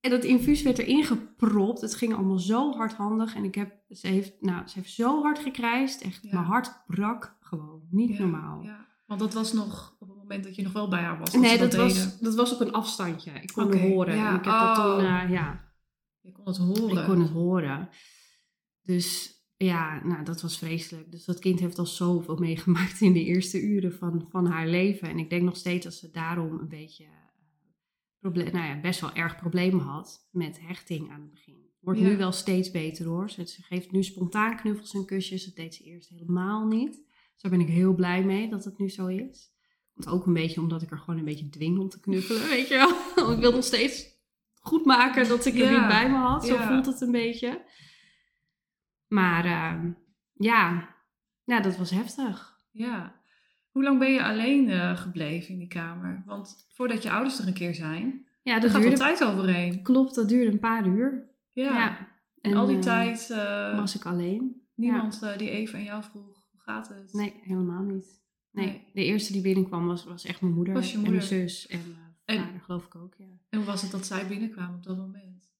En 0.00 0.10
dat 0.10 0.24
infuus 0.24 0.62
werd 0.62 0.78
erin 0.78 1.04
gepropt. 1.04 1.80
Het 1.80 1.94
ging 1.94 2.14
allemaal 2.14 2.38
zo 2.38 2.72
hardhandig. 2.76 3.34
En 3.34 3.44
ik 3.44 3.54
heb, 3.54 3.72
ze 3.88 4.06
heeft, 4.06 4.32
nou, 4.40 4.66
ze 4.66 4.78
heeft 4.78 4.92
zo 4.92 5.22
hard 5.22 5.38
gekrijsd. 5.38 6.00
Echt, 6.02 6.22
Ja. 6.22 6.30
mijn 6.32 6.44
hart 6.46 6.82
brak 6.86 7.36
gewoon. 7.40 7.82
Niet 7.90 8.10
Ja, 8.16 8.18
normaal. 8.18 8.62
Ja. 8.62 8.86
Want 9.06 9.20
dat 9.20 9.32
was 9.32 9.52
nog 9.52 9.96
op 9.98 10.08
het 10.08 10.16
moment 10.18 10.44
dat 10.44 10.54
je 10.56 10.62
nog 10.62 10.72
wel 10.72 10.88
bij 10.88 11.02
haar 11.02 11.18
was. 11.18 11.32
Nee, 11.34 11.58
dat, 11.58 11.70
dat, 11.70 11.80
was, 11.80 12.18
dat 12.18 12.34
was 12.34 12.52
op 12.54 12.60
een 12.60 12.72
afstandje. 12.72 13.30
Ik 13.30 13.52
kon 13.52 13.70
het 13.70 13.80
horen. 13.80 14.16
ja. 14.16 14.28
En 14.28 14.36
ik 14.36 14.44
heb 14.44 14.52
dat 14.54 14.78
Oh. 14.78 14.94
toen, 14.96 15.04
eh, 15.04 15.30
ja, 15.30 15.72
Je 16.20 16.32
kon 16.32 16.44
het 16.46 16.56
horen. 16.56 16.98
Ik 16.98 17.04
kon 17.08 17.20
het 17.20 17.30
horen. 17.30 17.88
Dus 18.82 19.36
ja, 19.58 20.04
nou, 20.04 20.24
dat 20.24 20.40
was 20.42 20.58
vreselijk. 20.58 21.10
Dus 21.10 21.24
dat 21.24 21.38
kind 21.38 21.60
heeft 21.60 21.78
al 21.78 21.86
zoveel 21.86 22.36
meegemaakt 22.48 23.00
in 23.00 23.12
de 23.12 23.24
eerste 23.24 23.60
uren 23.62 23.92
van, 23.92 24.26
van 24.30 24.46
haar 24.46 24.68
leven. 24.68 25.08
En 25.08 25.18
ik 25.18 25.30
denk 25.30 25.42
nog 25.42 25.56
steeds 25.56 25.84
dat 25.84 25.94
ze 25.94 26.10
daarom 26.10 26.58
een 26.58 26.68
beetje, 26.68 27.04
eh, 28.20 28.32
nou 28.32 28.66
ja, 28.66 28.80
best 28.80 29.00
wel 29.00 29.12
erg 29.14 29.36
problemen 29.36 29.80
had 29.80 30.28
met 30.30 30.60
hechting 30.60 31.10
aan 31.10 31.20
het 31.20 31.30
begin. 31.30 31.66
Wordt 31.80 32.00
Ja. 32.00 32.06
nu 32.06 32.16
wel 32.16 32.32
steeds 32.32 32.70
beter 32.70 33.06
hoor. 33.06 33.30
Ze, 33.30 33.46
ze 33.46 33.62
geeft 33.62 33.90
nu 33.92 34.02
spontaan 34.02 34.56
knuffels 34.56 34.94
en 34.94 35.04
kusjes. 35.06 35.44
Dat 35.44 35.56
deed 35.56 35.74
ze 35.74 35.82
eerst 35.84 36.08
helemaal 36.08 36.66
niet. 36.66 36.94
Dus 37.32 37.42
daar 37.42 37.50
ben 37.50 37.60
ik 37.60 37.68
heel 37.68 37.94
blij 37.94 38.24
mee 38.24 38.48
dat 38.50 38.64
het 38.64 38.78
nu 38.78 38.88
zo 38.88 39.06
is. 39.06 39.50
Komt 39.94 40.08
ook 40.08 40.26
een 40.26 40.32
beetje 40.32 40.60
omdat 40.60 40.82
ik 40.82 40.90
er 40.90 40.98
gewoon 40.98 41.18
een 41.18 41.24
beetje 41.24 41.48
dwing 41.48 41.78
om 41.78 41.88
te 41.88 42.00
knuffelen, 42.00 42.48
weet 42.56 42.68
je 42.68 42.74
wel. 43.14 43.32
ik 43.34 43.40
wil 43.40 43.52
nog 43.52 43.64
steeds 43.64 44.06
goed 44.54 44.84
maken 44.84 45.28
dat 45.28 45.46
ik 45.46 45.54
er 45.54 45.60
Ja, 45.72 45.78
niet 45.78 45.88
bij 45.88 46.10
me 46.10 46.16
had. 46.16 46.46
Zo 46.46 46.54
ja. 46.54 46.68
voelt 46.68 46.86
het 46.86 47.00
een 47.00 47.12
beetje. 47.12 47.62
Maar 49.08 49.44
ehm, 49.44 49.90
ja, 50.34 50.88
ja, 51.44 51.60
dat 51.60 51.76
was 51.76 51.90
heftig. 51.90 52.56
Ja. 52.70 53.16
Hoe 53.70 53.82
lang 53.82 53.98
ben 53.98 54.12
je 54.12 54.24
alleen 54.24 54.68
eh, 54.70 54.96
gebleven 54.96 55.52
in 55.52 55.58
die 55.58 55.68
kamer? 55.68 56.22
Want 56.26 56.66
voordat 56.68 57.02
je 57.02 57.10
ouders 57.10 57.38
er 57.38 57.46
een 57.46 57.52
keer 57.54 57.74
zijn, 57.74 58.26
Ja, 58.42 58.60
dat 58.60 58.70
gaat 58.70 58.80
duurde, 58.80 58.96
tijd 58.96 59.24
overheen. 59.24 59.82
klopt, 59.82 60.14
dat 60.14 60.28
duurde 60.28 60.50
een 60.52 60.58
paar 60.58 60.86
uur. 60.86 61.30
Ja. 61.52 61.64
Ja. 61.74 62.08
En 62.40 62.54
al 62.54 62.66
die 62.66 62.76
eh, 62.76 62.82
tijd 62.82 63.30
eh, 63.30 63.78
was 63.78 63.94
ik 63.96 64.06
alleen. 64.06 64.62
niemand 64.74 65.20
die 65.36 65.50
even 65.50 65.78
aan 65.78 65.84
jou 65.84 66.02
vroeg, 66.02 66.46
hoe 66.50 66.60
gaat 66.60 66.88
het? 66.88 67.12
Nee, 67.12 67.34
helemaal 67.42 67.82
niet. 67.82 68.20
Nee, 68.50 68.66
Nee. 68.66 68.82
de 68.92 69.04
eerste 69.04 69.32
die 69.32 69.42
binnenkwam 69.42 69.86
was, 69.86 70.04
was 70.04 70.24
echt 70.24 70.40
mijn 70.40 70.54
moeder, 70.54 70.74
Was 70.74 70.92
je 70.92 70.98
en 70.98 71.10
mijn 71.10 71.22
zus 71.22 71.66
en 71.66 71.80
En- 72.24 72.38
vader 72.44 72.60
geloof 72.60 72.84
ik 72.86 72.94
ook, 72.94 73.14
ja. 73.18 73.24
En 73.48 73.58
hoe 73.58 73.66
was 73.66 73.82
het 73.82 73.90
dat 73.90 74.06
zij 74.06 74.26
binnenkwamen 74.26 74.76
op 74.76 74.82
dat 74.84 74.96
moment? 74.96 75.50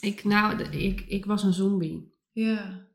Ik, 0.00 0.24
nou, 0.24 0.62
ik, 0.62 1.00
ik 1.00 1.24
was 1.24 1.42
een 1.42 1.52
zombie. 1.52 2.12
Ja. 2.32 2.86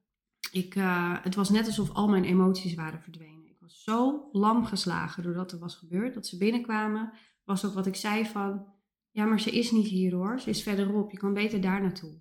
Ik, 0.51 0.75
eh, 0.75 1.15
het 1.23 1.35
was 1.35 1.49
net 1.49 1.65
alsof 1.65 1.91
al 1.93 2.07
mijn 2.07 2.23
emoties 2.23 2.73
waren 2.75 3.01
verdwenen. 3.01 3.47
Ik 3.49 3.57
was 3.59 3.83
zo 3.83 4.29
lam 4.31 4.65
geslagen 4.65 5.23
doordat 5.23 5.51
er 5.51 5.59
was 5.59 5.75
gebeurd. 5.75 6.13
Dat 6.13 6.27
ze 6.27 6.37
binnenkwamen, 6.37 7.11
was 7.43 7.65
ook 7.65 7.73
wat 7.73 7.85
ik 7.87 7.95
zei 7.95 8.25
van... 8.25 8.65
Ja, 9.11 9.25
maar 9.25 9.39
ze 9.39 9.51
is 9.51 9.71
niet 9.71 9.87
hier 9.87 10.13
hoor. 10.13 10.39
Ze 10.39 10.49
is 10.49 10.63
verderop. 10.63 11.11
Je 11.11 11.17
kan 11.17 11.33
beter 11.33 11.61
daar 11.61 11.81
naartoe. 11.81 12.19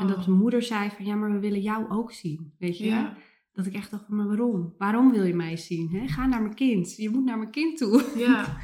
En 0.00 0.06
dat 0.06 0.16
Oh. 0.16 0.26
mijn 0.26 0.38
moeder 0.38 0.62
zei 0.62 0.90
van... 0.90 1.04
Ja, 1.04 1.14
maar 1.14 1.32
we 1.32 1.38
willen 1.38 1.60
jou 1.60 1.90
ook 1.90 2.12
zien. 2.12 2.54
Weet 2.58 2.78
je? 2.78 2.84
Ja. 2.84 3.16
Dat 3.52 3.66
ik 3.66 3.74
echt 3.74 3.90
dacht 3.90 4.04
van, 4.06 4.16
maar 4.16 4.26
waarom? 4.26 4.74
Waarom 4.78 5.10
wil 5.10 5.24
je 5.24 5.34
mij 5.34 5.56
zien? 5.56 5.88
Hè? 5.90 6.08
Ga 6.08 6.26
naar 6.26 6.42
mijn 6.42 6.54
kind. 6.54 6.96
Je 6.96 7.10
moet 7.10 7.24
naar 7.24 7.38
mijn 7.38 7.50
kind 7.50 7.78
toe. 7.78 8.12
Ja. 8.16 8.46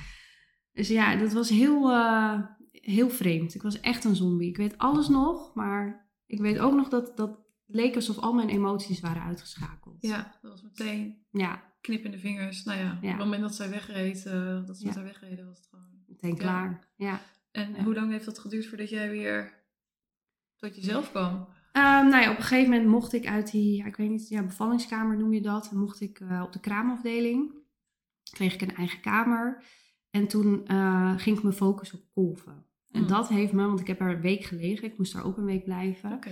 Dus 0.73 0.89
ja, 0.89 1.17
dat 1.17 1.33
was 1.33 1.49
heel, 1.49 1.91
eh, 1.91 2.41
heel 2.71 3.11
vreemd. 3.11 3.55
Ik 3.55 3.63
was 3.63 3.81
echt 3.81 4.05
een 4.05 4.17
zombie. 4.17 4.49
Ik 4.49 4.57
weet 4.57 4.79
alles 4.79 5.09
nog, 5.09 5.55
maar 5.55 6.09
ik 6.27 6.41
weet 6.41 6.59
ook 6.59 6.75
nog 6.75 6.89
dat 6.89 7.17
dat 7.17 7.39
leek 7.71 7.95
alsof 7.95 8.19
al 8.19 8.33
mijn 8.33 8.49
emoties 8.49 9.01
waren 9.01 9.23
uitgeschakeld. 9.23 9.97
ja, 10.01 10.39
dat 10.43 10.51
was 10.51 10.63
meteen 10.63 11.27
Ja, 11.31 11.63
knip 11.81 12.05
in 12.05 12.11
de 12.11 12.19
vingers. 12.19 12.65
Nou 12.65 12.79
ja, 12.79 12.93
op 12.97 13.03
Ja. 13.03 13.09
het 13.09 13.19
moment 13.19 13.43
dat 13.43 13.55
zij 13.55 13.71
wegreed, 13.71 14.27
eh, 14.27 14.67
dat 14.67 14.77
ze 14.79 14.87
met 14.87 14.95
haar 14.95 15.05
wegreden, 15.05 15.47
was 15.47 15.59
het 15.59 15.67
gewoon... 15.71 16.03
meteen 16.07 16.31
Ja. 16.35 16.37
klaar. 16.37 16.89
Ja. 16.97 17.21
En 17.51 17.83
hoe 17.85 17.95
lang 17.95 18.11
heeft 18.11 18.25
dat 18.25 18.39
geduurd 18.39 18.67
voordat 18.67 18.89
jij 18.91 19.11
weer 19.11 19.53
tot 20.57 20.75
jezelf 20.77 21.11
kwam? 21.11 21.49
Ehm, 21.73 22.09
nou 22.09 22.23
ja, 22.23 22.31
op 22.31 22.37
een 22.37 22.43
gegeven 22.43 22.71
moment 22.71 22.89
mocht 22.89 23.13
ik 23.13 23.27
uit 23.27 23.51
die, 23.51 23.77
ja, 23.77 23.85
ik 23.85 23.97
weet 23.97 24.09
niet, 24.11 24.29
ja, 24.29 24.43
bevallingskamer 24.43 25.17
noem 25.17 25.33
je 25.33 25.41
dat. 25.43 25.73
Mocht 25.73 26.01
ik 26.01 26.21
eh, 26.21 26.43
op 26.45 26.53
de 26.53 26.61
kraamafdeling. 26.61 27.53
Kreeg 28.31 28.55
ik 28.55 28.61
een 28.61 28.75
eigen 28.77 29.01
kamer. 29.01 29.63
En 30.11 30.29
toen 30.29 30.67
eh, 30.67 31.15
ging 31.19 31.37
ik 31.37 31.43
me 31.43 31.53
focussen 31.53 31.99
op 31.99 32.05
kolven. 32.15 32.65
En 32.91 32.99
Hmm. 33.01 33.09
dat 33.09 33.29
heeft 33.29 33.53
me, 33.53 33.67
want 33.67 33.81
ik 33.81 33.87
heb 33.87 34.01
er 34.01 34.11
een 34.15 34.21
week 34.21 34.45
gelegen. 34.45 34.85
Ik 34.89 34.99
moest 34.99 35.13
daar 35.13 35.25
ook 35.25 35.37
een 35.37 35.45
week 35.45 35.65
blijven. 35.65 36.13
Oké. 36.13 36.31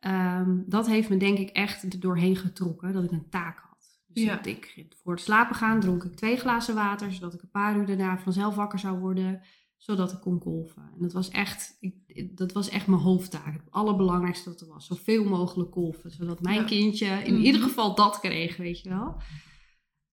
Ehm, 0.00 0.58
dat 0.66 0.86
heeft 0.86 1.08
me 1.08 1.16
denk 1.16 1.38
ik 1.38 1.48
echt 1.50 1.82
er 1.92 2.00
doorheen 2.00 2.36
getrokken 2.36 2.92
dat 2.92 3.04
ik 3.04 3.10
een 3.10 3.28
taak 3.28 3.58
had. 3.58 4.00
Dus 4.06 4.22
Ja. 4.22 4.44
ik, 4.44 4.72
ik, 4.76 4.94
voor 5.02 5.12
het 5.12 5.22
slapen 5.22 5.54
gaan 5.54 5.80
dronk 5.80 6.04
ik 6.04 6.14
twee 6.16 6.36
glazen 6.36 6.74
water, 6.74 7.12
zodat 7.12 7.34
ik 7.34 7.42
een 7.42 7.50
paar 7.50 7.76
uur 7.76 7.86
daarna 7.86 8.18
vanzelf 8.18 8.54
wakker 8.54 8.78
zou 8.78 8.98
worden, 8.98 9.42
zodat 9.76 10.12
ik 10.12 10.20
kon 10.20 10.38
kolven. 10.38 10.82
En 10.82 10.98
dat 11.02 11.12
was 11.12 11.28
echt, 11.28 11.76
ik, 11.80 12.36
dat 12.36 12.52
was 12.52 12.68
echt 12.68 12.86
mijn 12.86 13.00
hoofdtaak. 13.02 13.52
Het 13.52 13.70
allerbelangrijkste 13.70 14.50
wat 14.50 14.60
er 14.60 14.66
was. 14.68 14.86
Zoveel 14.86 15.24
mogelijk 15.24 15.70
kolven, 15.70 16.10
zodat 16.10 16.40
mijn 16.42 16.60
Ja. 16.60 16.64
kindje 16.66 17.06
in 17.06 17.34
Mhm. 17.34 17.42
ieder 17.42 17.60
geval 17.60 17.94
dat 17.94 18.20
kreeg, 18.20 18.56
weet 18.56 18.80
je 18.80 18.88
wel. 18.88 19.16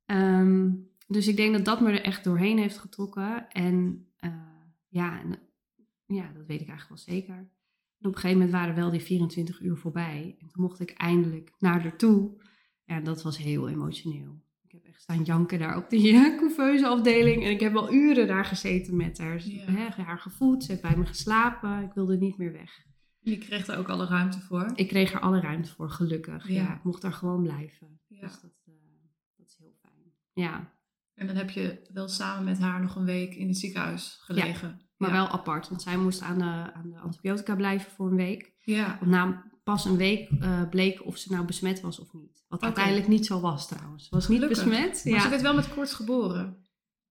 Ehm, 0.05 0.71
dus 1.07 1.27
ik 1.27 1.35
denk 1.35 1.53
dat 1.53 1.65
dat 1.65 1.81
me 1.81 1.91
er 1.91 2.01
echt 2.03 2.23
doorheen 2.23 2.57
heeft 2.57 2.77
getrokken. 2.77 3.49
En 3.49 4.07
eh, 4.17 4.31
ja, 4.87 5.19
en, 5.21 5.39
ja, 6.05 6.31
dat 6.33 6.45
weet 6.45 6.61
ik 6.61 6.67
eigenlijk 6.67 7.05
wel 7.05 7.15
zeker. 7.15 7.49
En 7.99 8.07
op 8.07 8.13
een 8.15 8.19
gegeven 8.21 8.37
moment 8.37 8.51
waren 8.51 8.75
wel 8.75 8.89
die 8.91 8.99
24 8.99 9.61
uur 9.61 9.77
voorbij. 9.77 10.35
En 10.39 10.47
toen 10.47 10.63
mocht 10.63 10.79
ik 10.79 10.91
eindelijk 10.91 11.51
naar 11.59 11.81
haar 11.81 11.97
toe. 11.97 12.41
Ja, 12.85 12.99
dat 13.01 13.21
was 13.23 13.37
heel 13.37 13.69
emotioneel. 13.69 14.41
Ik 14.63 14.71
heb 14.71 14.83
echt 14.85 15.01
staan 15.01 15.23
janken 15.23 15.59
daar 15.59 15.77
op 15.77 15.89
die 15.89 16.13
couveuse 16.39 16.87
afdeling. 16.87 17.43
En 17.43 17.51
ik 17.51 17.59
heb 17.59 17.73
wel 17.73 17.93
uren 17.93 18.27
daar 18.27 18.45
gezeten 18.45 18.95
met 18.95 19.17
haar. 19.17 19.47
Ja. 19.47 19.63
Hè, 19.71 20.03
haar 20.03 20.19
gevoed, 20.19 20.63
ze 20.63 20.71
heeft 20.71 20.83
bij 20.83 20.97
me 20.97 21.05
geslapen. 21.05 21.81
Ik 21.83 21.93
wilde 21.93 22.17
niet 22.17 22.37
meer 22.37 22.51
weg. 22.51 22.85
Je 23.19 23.37
kreeg 23.37 23.65
daar 23.65 23.77
ook 23.77 23.89
alle 23.89 24.05
ruimte 24.05 24.39
voor. 24.39 24.71
Ik 24.75 24.87
kreeg 24.87 25.13
er 25.13 25.19
alle 25.19 25.39
ruimte 25.39 25.69
voor, 25.69 25.89
gelukkig. 25.89 26.47
Ja, 26.47 26.53
Ja. 26.53 26.75
ik 26.75 26.83
mocht 26.83 27.01
daar 27.01 27.13
gewoon 27.13 27.41
blijven. 27.43 27.99
Ja. 28.07 28.21
Dus 28.21 28.41
dat, 28.41 28.51
eh, 28.65 28.73
dat 29.37 29.47
is 29.47 29.55
heel 29.59 29.73
fijn. 29.81 30.13
Ja, 30.33 30.73
En 31.13 31.27
dan 31.27 31.35
heb 31.35 31.49
je 31.49 31.89
wel 31.93 32.07
samen 32.07 32.43
met 32.45 32.59
haar 32.59 32.81
nog 32.81 32.95
een 32.95 33.05
week 33.05 33.35
in 33.35 33.47
het 33.47 33.57
ziekenhuis 33.57 34.17
gelegen. 34.21 34.81
Maar 34.97 35.09
ja. 35.09 35.15
wel 35.15 35.27
apart. 35.29 35.69
Want 35.69 35.81
zij 35.81 35.97
moest 35.97 36.21
aan 36.21 36.37
de, 36.37 36.73
aan 36.73 36.89
de 36.89 36.97
antibiotica 36.99 37.55
blijven 37.55 37.91
voor 37.91 38.09
een 38.09 38.15
week. 38.15 38.53
Ja. 38.63 38.97
Want 38.99 39.11
na 39.11 39.43
pas 39.63 39.85
een 39.85 39.97
week 39.97 40.29
eh, 40.39 40.69
bleek 40.69 41.05
of 41.05 41.17
ze 41.17 41.31
nou 41.33 41.45
besmet 41.45 41.81
was 41.81 41.99
of 41.99 42.13
niet. 42.13 42.43
Wat 42.47 42.61
uiteindelijk 42.63 43.07
niet 43.07 43.25
zo 43.25 43.39
was 43.39 43.67
trouwens. 43.67 44.03
Ze 44.03 44.09
was 44.15 44.27
niet 44.27 44.39
Gelukkig. 44.41 44.63
besmet. 44.65 45.01
Maar 45.05 45.13
Ja. 45.13 45.21
ze 45.21 45.29
werd 45.29 45.41
wel 45.41 45.55
met 45.55 45.73
koorts 45.73 45.93
geboren. 45.93 46.65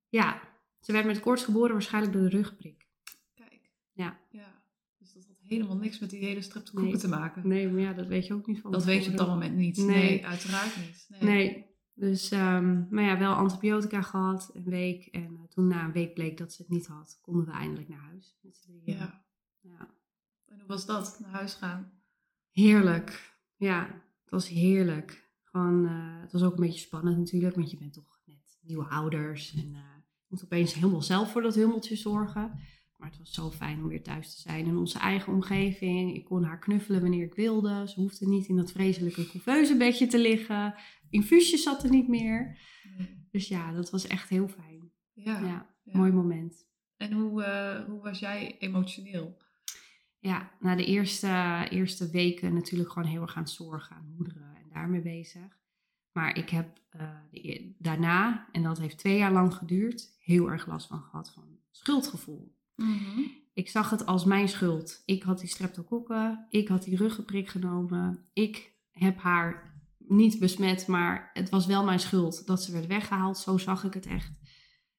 ja, 0.08 0.40
ze 0.80 0.92
werd 0.92 1.06
met 1.06 1.20
koorts 1.20 1.44
geboren, 1.44 1.72
waarschijnlijk 1.72 2.12
door 2.14 2.22
de 2.22 2.36
rugprik. 2.36 2.86
Kijk. 3.34 3.70
Ja. 3.92 4.18
ja. 4.30 4.62
Dus 4.98 5.12
dat 5.12 5.24
had 5.26 5.36
helemaal 5.42 5.76
niks 5.76 5.98
met 5.98 6.10
die 6.10 6.24
hele 6.24 6.42
streptokokken 6.42 6.90
Nee. 6.92 7.00
te 7.00 7.08
maken. 7.08 7.48
Nee, 7.48 7.68
maar 7.68 7.80
ja, 7.80 7.92
dat 7.92 8.06
weet 8.06 8.26
je 8.26 8.34
ook 8.34 8.46
niet 8.46 8.60
van 8.60 8.70
Dat 8.72 8.84
weet 8.84 9.04
je 9.04 9.10
op 9.10 9.16
dat 9.16 9.28
moment 9.28 9.56
niet. 9.56 9.76
Nee. 9.76 9.86
Nee, 9.86 10.26
uiteraard 10.26 10.76
niet. 10.76 11.06
Nee. 11.08 11.20
Nee, 11.22 11.65
dus, 11.98 12.30
ehm, 12.30 12.84
maar 12.90 13.04
ja, 13.04 13.18
wel 13.18 13.32
antibiotica 13.32 14.02
gehad, 14.02 14.50
een 14.54 14.64
week. 14.64 15.06
En 15.06 15.36
eh, 15.36 15.48
toen 15.48 15.66
na 15.66 15.84
een 15.84 15.92
week 15.92 16.14
bleek 16.14 16.38
dat 16.38 16.52
ze 16.52 16.62
het 16.62 16.70
niet 16.70 16.86
had, 16.86 17.18
konden 17.22 17.44
we 17.46 17.52
eindelijk 17.52 17.88
naar 17.88 17.98
huis. 17.98 18.38
Met 18.40 18.56
z'n 18.56 18.66
drieën. 18.66 18.98
Ja. 18.98 19.24
Ja. 19.60 19.88
En 20.46 20.58
hoe 20.58 20.66
was 20.66 20.86
dat? 20.86 21.18
Naar 21.20 21.30
huis 21.30 21.54
gaan? 21.54 21.92
Heerlijk. 22.50 23.38
Ja, 23.56 23.86
het 24.22 24.30
was 24.30 24.48
heerlijk. 24.48 25.30
Gewoon, 25.42 25.86
eh, 25.86 26.20
het 26.20 26.32
was 26.32 26.42
ook 26.42 26.54
een 26.54 26.66
beetje 26.66 26.80
spannend 26.80 27.18
natuurlijk, 27.18 27.54
want 27.54 27.70
je 27.70 27.76
bent 27.76 27.92
toch 27.92 28.20
net 28.24 28.58
nieuwe 28.60 28.84
ouders. 28.84 29.54
En 29.54 29.74
uh, 29.74 29.80
moet 30.26 30.44
opeens 30.44 30.74
helemaal 30.74 31.02
zelf 31.02 31.32
voor 31.32 31.42
dat 31.42 31.54
hummeltje 31.54 31.96
zorgen. 31.96 32.60
Maar 32.96 33.08
het 33.08 33.18
was 33.18 33.32
zo 33.32 33.50
fijn 33.50 33.82
om 33.82 33.88
weer 33.88 34.02
thuis 34.02 34.34
te 34.34 34.40
zijn 34.40 34.66
in 34.66 34.76
onze 34.76 34.98
eigen 34.98 35.32
omgeving. 35.32 36.14
Ik 36.14 36.24
kon 36.24 36.44
haar 36.44 36.58
knuffelen 36.58 37.00
wanneer 37.00 37.24
ik 37.24 37.34
wilde. 37.34 37.88
Ze 37.88 38.00
hoefde 38.00 38.28
niet 38.28 38.46
in 38.46 38.56
dat 38.56 38.72
vreselijke 38.72 39.26
couveuse 39.30 39.76
bedje 39.76 40.06
te 40.06 40.18
liggen. 40.18 40.74
Infuusjes 41.10 41.62
zat 41.62 41.84
er 41.84 41.90
niet 41.90 42.08
meer. 42.08 42.58
Dus 43.30 43.48
ja, 43.48 43.72
dat 43.72 43.90
was 43.90 44.06
echt 44.06 44.28
heel 44.28 44.48
fijn. 44.48 44.92
Ja, 45.12 45.40
ja, 45.40 45.74
mooi 45.82 46.12
moment. 46.12 46.66
En 46.96 47.12
hoe, 47.12 47.42
uh, 47.42 47.84
hoe 47.84 48.02
was 48.02 48.18
jij 48.18 48.58
emotioneel? 48.58 49.36
Ja, 50.18 50.50
na 50.60 50.74
de 50.74 50.84
eerste, 50.84 51.66
eerste 51.70 52.10
weken 52.10 52.54
natuurlijk 52.54 52.90
gewoon 52.90 53.08
heel 53.08 53.22
erg 53.22 53.36
aan 53.36 53.42
het 53.42 53.52
zorgen, 53.52 53.96
aan 53.96 54.14
moederen 54.16 54.54
en 54.56 54.68
daarmee 54.68 55.02
bezig. 55.02 55.58
Maar 56.12 56.36
ik 56.36 56.50
heb 56.50 56.78
uh, 57.32 57.60
daarna, 57.78 58.48
en 58.52 58.62
dat 58.62 58.78
heeft 58.78 58.98
twee 58.98 59.18
jaar 59.18 59.32
lang 59.32 59.54
geduurd, 59.54 60.16
heel 60.18 60.50
erg 60.50 60.66
last 60.66 60.86
van 60.86 61.02
gehad 61.02 61.32
van 61.32 61.58
schuldgevoel. 61.70 62.55
Mhm. 62.76 63.20
Ik 63.52 63.68
zag 63.68 63.90
het 63.90 64.06
als 64.06 64.24
mijn 64.24 64.48
schuld. 64.48 65.02
Ik 65.04 65.22
had 65.22 65.38
die 65.38 65.48
streptokokken, 65.48 66.46
ik 66.50 66.68
had 66.68 66.82
die 66.82 66.96
ruggenprik 66.96 67.48
genomen, 67.48 68.26
ik 68.32 68.72
heb 68.90 69.18
haar 69.18 69.74
niet 69.98 70.38
besmet, 70.38 70.86
maar 70.86 71.30
het 71.32 71.50
was 71.50 71.66
wel 71.66 71.84
mijn 71.84 72.00
schuld 72.00 72.46
dat 72.46 72.62
ze 72.62 72.72
werd 72.72 72.86
weggehaald. 72.86 73.38
Zo 73.38 73.58
zag 73.58 73.84
ik 73.84 73.94
het 73.94 74.06
echt. 74.06 74.40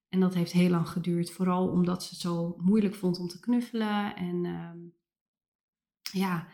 En 0.10 0.20
dat 0.20 0.34
heeft 0.34 0.52
heel 0.52 0.70
lang 0.70 0.90
geduurd, 0.90 1.32
vooral 1.32 1.68
omdat 1.68 2.04
ze 2.04 2.10
het 2.10 2.20
zo 2.20 2.56
moeilijk 2.58 2.96
vond 2.96 3.20
om 3.20 3.28
te 3.28 3.40
knuffelen. 3.40 4.16
En 4.16 4.44
uh, 4.44 4.72
ja, 6.22 6.48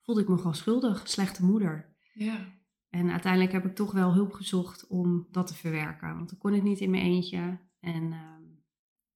voelde 0.00 0.20
ik 0.20 0.28
me 0.28 0.36
gewoon 0.36 0.54
schuldig, 0.54 1.08
slechte 1.08 1.44
moeder. 1.44 1.96
Ja. 2.12 2.58
En 2.88 3.10
uiteindelijk 3.10 3.52
heb 3.52 3.64
ik 3.64 3.74
toch 3.74 3.92
wel 3.92 4.12
hulp 4.12 4.32
gezocht 4.32 4.86
om 4.86 5.26
dat 5.30 5.46
te 5.46 5.54
verwerken. 5.54 6.16
Want 6.16 6.28
dan 6.28 6.38
kon 6.38 6.54
ik 6.54 6.62
niet 6.62 6.80
in 6.80 6.90
mijn 6.90 7.04
eentje. 7.04 7.58
En 7.80 8.02
uh, 8.02 8.39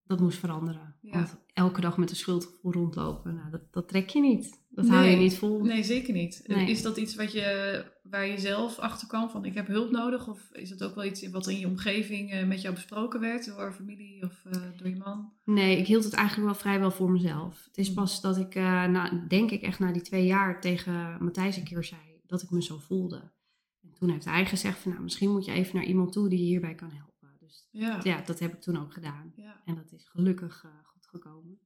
dat 0.07 0.21
moest 0.21 0.39
veranderen. 0.39 0.95
Want 1.01 1.37
elke 1.53 1.81
dag 1.81 1.97
met 1.97 2.11
een 2.11 2.17
schuldgevoel 2.17 2.73
rondlopen, 2.73 3.35
nou, 3.35 3.51
dat, 3.51 3.73
dat 3.73 3.89
trek 3.89 4.09
je 4.09 4.21
niet. 4.21 4.63
Dat 4.71 4.89
hou 4.89 5.07
je 5.07 5.17
niet 5.17 5.39
vol. 5.39 5.65
Nee, 5.65 5.83
zeker 5.83 6.15
niet. 6.15 6.43
Is 6.47 6.83
dat 6.83 6.97
iets 6.97 7.15
wat 7.15 7.33
je, 7.33 7.85
waar 8.03 8.27
je 8.27 8.39
zelf 8.39 8.79
achter 8.79 9.09
kan 9.09 9.31
van 9.31 9.45
ik 9.45 9.55
heb 9.55 9.67
hulp 9.67 9.91
nodig? 9.91 10.29
Of 10.29 10.49
is 10.53 10.71
het 10.71 10.83
ook 10.83 10.95
wel 10.95 11.05
iets 11.05 11.31
wat 11.31 11.47
in 11.47 11.59
je 11.59 11.67
omgeving 11.67 12.35
uh, 12.35 12.47
met 12.47 12.63
jou 12.63 12.75
besproken 12.75 13.21
werd 13.21 13.47
door 13.47 13.73
familie 13.73 14.23
of 14.23 14.45
uh, 14.47 14.63
door 14.77 14.89
je 14.89 14.97
man? 14.97 15.33
Nee, 15.45 15.79
ik 15.79 15.87
hield 15.87 16.05
het 16.05 16.13
eigenlijk 16.13 16.47
wel 16.47 16.61
vrijwel 16.61 16.91
voor 16.91 17.11
mezelf. 17.11 17.65
Het 17.65 17.79
is 17.79 17.89
mm. 17.89 17.95
pas 17.95 18.21
dat 18.21 18.37
ik, 18.37 18.55
uh, 18.55 18.85
na, 18.85 19.25
denk 19.29 19.51
ik 19.51 19.63
echt 19.63 19.79
na 19.79 19.93
die 19.93 20.03
twee 20.03 20.27
jaar 20.27 20.61
tegen 20.61 21.17
Matthijs 21.21 21.57
een 21.57 21.65
keer 21.65 21.85
zei 21.85 22.01
dat 22.27 22.43
ik 22.43 22.51
me 22.51 22.63
zo 22.63 22.79
voelde. 22.79 23.33
En 23.83 23.93
toen 23.99 24.11
heeft 24.11 24.25
hij 24.25 24.47
gezegd 24.47 24.79
van 24.79 24.91
nou, 24.91 25.03
misschien 25.03 25.31
moet 25.31 25.45
je 25.45 25.53
even 25.53 25.77
naar 25.77 25.85
iemand 25.85 26.13
toe 26.13 26.29
die 26.29 26.39
je 26.39 26.45
hierbij 26.45 26.75
kan 26.75 26.91
helpen. 26.91 27.14
Ja. 27.71 28.01
ja, 28.03 28.21
dat 28.21 28.39
heb 28.39 28.53
ik 28.53 28.61
toen 28.61 28.77
ook 28.77 28.93
gedaan. 28.93 29.33
Ja. 29.37 29.63
En 29.65 29.75
dat 29.75 29.93
is 29.93 30.09
gelukkig 30.09 30.65
uh, 30.65 30.71
goed 30.85 31.07
gekomen. 31.07 31.59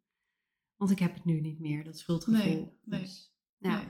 Want 0.76 0.90
ik 0.90 0.98
heb 0.98 1.14
het 1.14 1.24
nu 1.24 1.40
niet 1.40 1.60
meer, 1.60 1.84
dat 1.84 1.98
schuldgevoel. 1.98 2.40
Nee, 2.44 2.78
nee, 2.84 3.00
dus, 3.00 3.34
ja. 3.58 3.76
nee. 3.76 3.86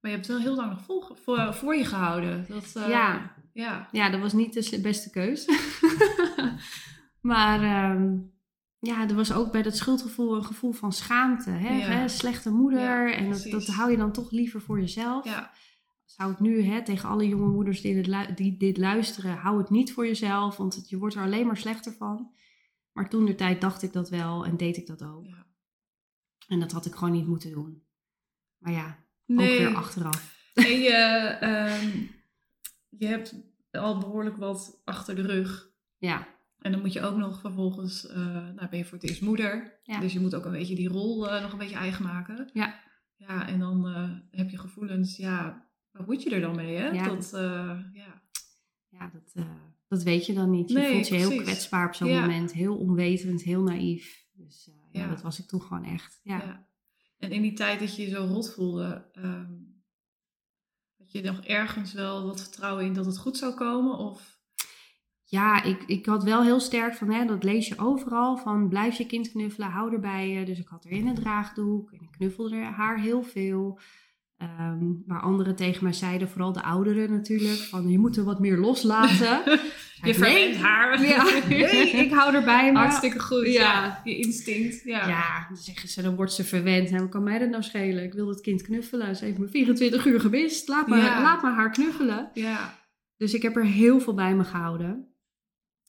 Maar 0.00 0.10
je 0.10 0.16
hebt 0.16 0.26
het 0.26 0.36
wel 0.36 0.46
heel 0.46 0.54
lang 0.54 0.70
nog 0.70 0.82
voor, 0.82 1.18
voor, 1.22 1.54
voor 1.54 1.74
je 1.76 1.84
gehouden. 1.84 2.46
Dat, 2.48 2.74
uh, 2.76 2.88
ja. 2.88 3.34
ja. 3.52 3.88
ja, 3.92 4.10
dat 4.10 4.20
was 4.20 4.32
niet 4.32 4.70
de 4.70 4.80
beste 4.80 5.10
keus. 5.10 5.48
maar 7.20 7.90
um, 7.92 8.32
ja, 8.78 9.08
er 9.08 9.14
was 9.14 9.32
ook 9.32 9.52
bij 9.52 9.62
dat 9.62 9.76
schuldgevoel 9.76 10.36
een 10.36 10.44
gevoel 10.44 10.72
van 10.72 10.92
schaamte. 10.92 11.50
Hè? 11.50 11.74
hè? 11.74 12.08
Slechte 12.08 12.50
moeder. 12.50 13.14
en 13.14 13.30
dat, 13.30 13.42
dat 13.42 13.66
hou 13.66 13.90
je 13.90 13.96
dan 13.96 14.12
toch 14.12 14.30
liever 14.30 14.60
voor 14.60 14.80
jezelf. 14.80 15.24
Ja 15.24 15.52
zou 16.04 16.32
ik 16.32 16.40
nu 16.40 16.62
hè, 16.62 16.84
tegen 16.84 17.08
alle 17.08 17.28
jonge 17.28 17.48
moeders 17.48 17.80
die 17.80 18.02
dit, 18.02 18.36
die 18.36 18.56
dit 18.56 18.76
luisteren, 18.76 19.36
hou 19.36 19.58
het 19.58 19.70
niet 19.70 19.92
voor 19.92 20.06
jezelf, 20.06 20.56
want 20.56 20.74
het, 20.74 20.88
je 20.88 20.98
wordt 20.98 21.14
er 21.14 21.22
alleen 21.22 21.46
maar 21.46 21.56
slechter 21.56 21.92
van. 21.92 22.32
Maar 22.92 23.08
toen 23.08 23.24
de 23.24 23.34
tijd 23.34 23.60
dacht 23.60 23.82
ik 23.82 23.92
dat 23.92 24.10
wel 24.10 24.44
en 24.44 24.56
deed 24.56 24.76
ik 24.76 24.86
dat 24.86 25.04
ook. 25.04 25.26
Ja. 25.26 25.46
En 26.46 26.60
dat 26.60 26.72
had 26.72 26.86
ik 26.86 26.94
gewoon 26.94 27.14
niet 27.14 27.26
moeten 27.26 27.50
doen. 27.50 27.82
Maar 28.58 28.72
ja, 28.72 28.98
ook 29.26 29.38
weer 29.38 29.74
achteraf. 29.74 30.50
En 30.54 30.80
je, 30.80 30.92
ehm, 31.40 32.02
je 32.88 33.06
hebt 33.06 33.34
al 33.70 33.98
behoorlijk 33.98 34.36
wat 34.36 34.80
achter 34.84 35.14
de 35.14 35.22
rug. 35.22 35.70
Ja. 35.98 36.28
En 36.58 36.72
dan 36.72 36.80
moet 36.80 36.92
je 36.92 37.02
ook 37.02 37.16
nog 37.16 37.40
vervolgens, 37.40 38.04
uh, 38.04 38.16
nou 38.54 38.68
ben 38.68 38.78
je 38.78 38.84
voor 38.84 38.98
het 38.98 39.08
eerst 39.08 39.22
moeder. 39.22 39.80
Ja. 39.82 40.00
Dus 40.00 40.12
je 40.12 40.20
moet 40.20 40.34
ook 40.34 40.44
een 40.44 40.52
beetje 40.52 40.74
die 40.74 40.88
rol 40.88 41.26
uh, 41.26 41.42
nog 41.42 41.52
een 41.52 41.58
beetje 41.58 41.76
eigen 41.76 42.04
maken. 42.04 42.50
Ja. 42.52 42.82
Ja, 43.16 43.48
en 43.48 43.58
dan 43.58 43.88
uh, 43.88 44.10
heb 44.30 44.50
je 44.50 44.58
gevoelens, 44.58 45.16
ja, 45.16 45.63
wat 45.96 46.06
moet 46.06 46.22
je 46.22 46.30
er 46.30 46.40
dan 46.40 46.56
mee, 46.56 46.76
hè? 46.76 46.88
Ja, 46.88 47.08
dat, 47.08 47.32
uh, 47.34 47.40
ja. 47.92 48.22
ja 48.88 49.10
dat, 49.12 49.32
uh, 49.34 49.44
dat 49.88 50.02
weet 50.02 50.26
je 50.26 50.34
dan 50.34 50.50
niet. 50.50 50.70
Je 50.70 50.86
voelt 50.92 51.08
je 51.08 51.14
heel 51.14 51.42
kwetsbaar 51.42 51.86
op 51.86 51.94
zo'n 51.94 52.20
moment. 52.20 52.52
Heel 52.52 52.76
onwetend, 52.76 53.42
heel 53.42 53.62
naïef. 53.62 54.26
Dus 54.32 54.68
uh, 54.68 54.74
ja. 54.92 55.08
dat 55.08 55.22
was 55.22 55.38
ik 55.38 55.46
toen 55.46 55.62
gewoon 55.62 55.84
echt. 55.84 56.20
Ja. 56.22 56.66
En 57.18 57.30
in 57.30 57.42
die 57.42 57.52
tijd 57.52 57.80
dat 57.80 57.96
je 57.96 58.02
je 58.02 58.08
zo 58.08 58.24
rot 58.24 58.54
voelde, 58.54 59.10
um, 59.16 59.82
had 60.98 61.12
je 61.12 61.22
nog 61.22 61.40
ergens 61.44 61.92
wel 61.92 62.26
wat 62.26 62.40
vertrouwen 62.40 62.84
in 62.84 62.92
dat 62.92 63.06
het 63.06 63.18
goed 63.18 63.36
zou 63.36 63.54
komen? 63.54 63.98
Of... 63.98 64.38
Ja, 65.24 65.62
ik, 65.62 65.82
ik 65.82 66.06
had 66.06 66.24
wel 66.24 66.42
heel 66.42 66.60
sterk 66.60 66.94
van, 66.94 67.10
hè, 67.10 67.26
dat 67.26 67.44
lees 67.44 67.68
je 67.68 67.78
overal, 67.78 68.36
van 68.36 68.68
blijf 68.68 68.96
je 68.96 69.06
kind 69.06 69.30
knuffelen, 69.30 69.68
hou 69.68 69.92
erbij 69.92 70.28
je. 70.28 70.44
Dus 70.44 70.58
ik 70.58 70.68
had 70.68 70.84
er 70.84 70.90
in 70.90 71.06
een 71.06 71.14
draagdoek 71.14 71.92
en 71.92 72.00
ik 72.00 72.10
knuffelde 72.10 72.56
haar 72.56 73.00
heel 73.00 73.22
veel. 73.22 73.80
Ehm, 74.58 74.84
waar 75.06 75.20
anderen 75.20 75.56
tegen 75.56 75.82
mij 75.84 75.92
zeiden, 75.92 76.28
vooral 76.28 76.52
de 76.52 76.62
ouderen 76.62 77.10
natuurlijk, 77.10 77.58
van 77.58 77.88
je 77.88 77.98
moet 77.98 78.16
er 78.16 78.24
wat 78.24 78.40
meer 78.40 78.56
loslaten. 78.56 79.42
je 80.02 80.14
verwendt 80.14 80.56
haar. 80.56 80.82
Ja, 81.06 81.24
nee, 81.48 81.90
ik 81.90 82.12
hou 82.12 82.34
erbij. 82.34 82.72
Maar, 82.72 82.82
Hartstikke 82.82 83.20
goed, 83.20 83.52
ja. 83.52 84.00
Je 84.04 84.16
instinct. 84.16 84.84
Ja. 84.84 85.08
ja, 85.08 85.46
dan 85.48 85.56
zeggen 85.56 85.88
ze, 85.88 86.02
dan 86.02 86.16
wordt 86.16 86.32
ze 86.32 86.44
verwend. 86.44 86.90
En 86.90 87.08
kan 87.08 87.22
mij 87.22 87.38
dat 87.38 87.48
nou 87.48 87.62
schelen? 87.62 88.04
Ik 88.04 88.12
wil 88.12 88.28
het 88.28 88.40
kind 88.40 88.62
knuffelen. 88.62 89.16
Ze 89.16 89.24
heeft 89.24 89.38
me 89.38 89.48
24 89.48 90.06
uur 90.06 90.20
gewist. 90.20 90.68
Laat 90.68 90.88
me 90.88 91.00
haar 91.40 91.70
knuffelen. 91.70 92.30
Ja. 92.34 92.78
Dus 93.16 93.34
ik 93.34 93.42
heb 93.42 93.56
er 93.56 93.64
heel 93.64 94.00
veel 94.00 94.14
bij 94.14 94.34
me 94.34 94.44
gehouden. 94.44 95.13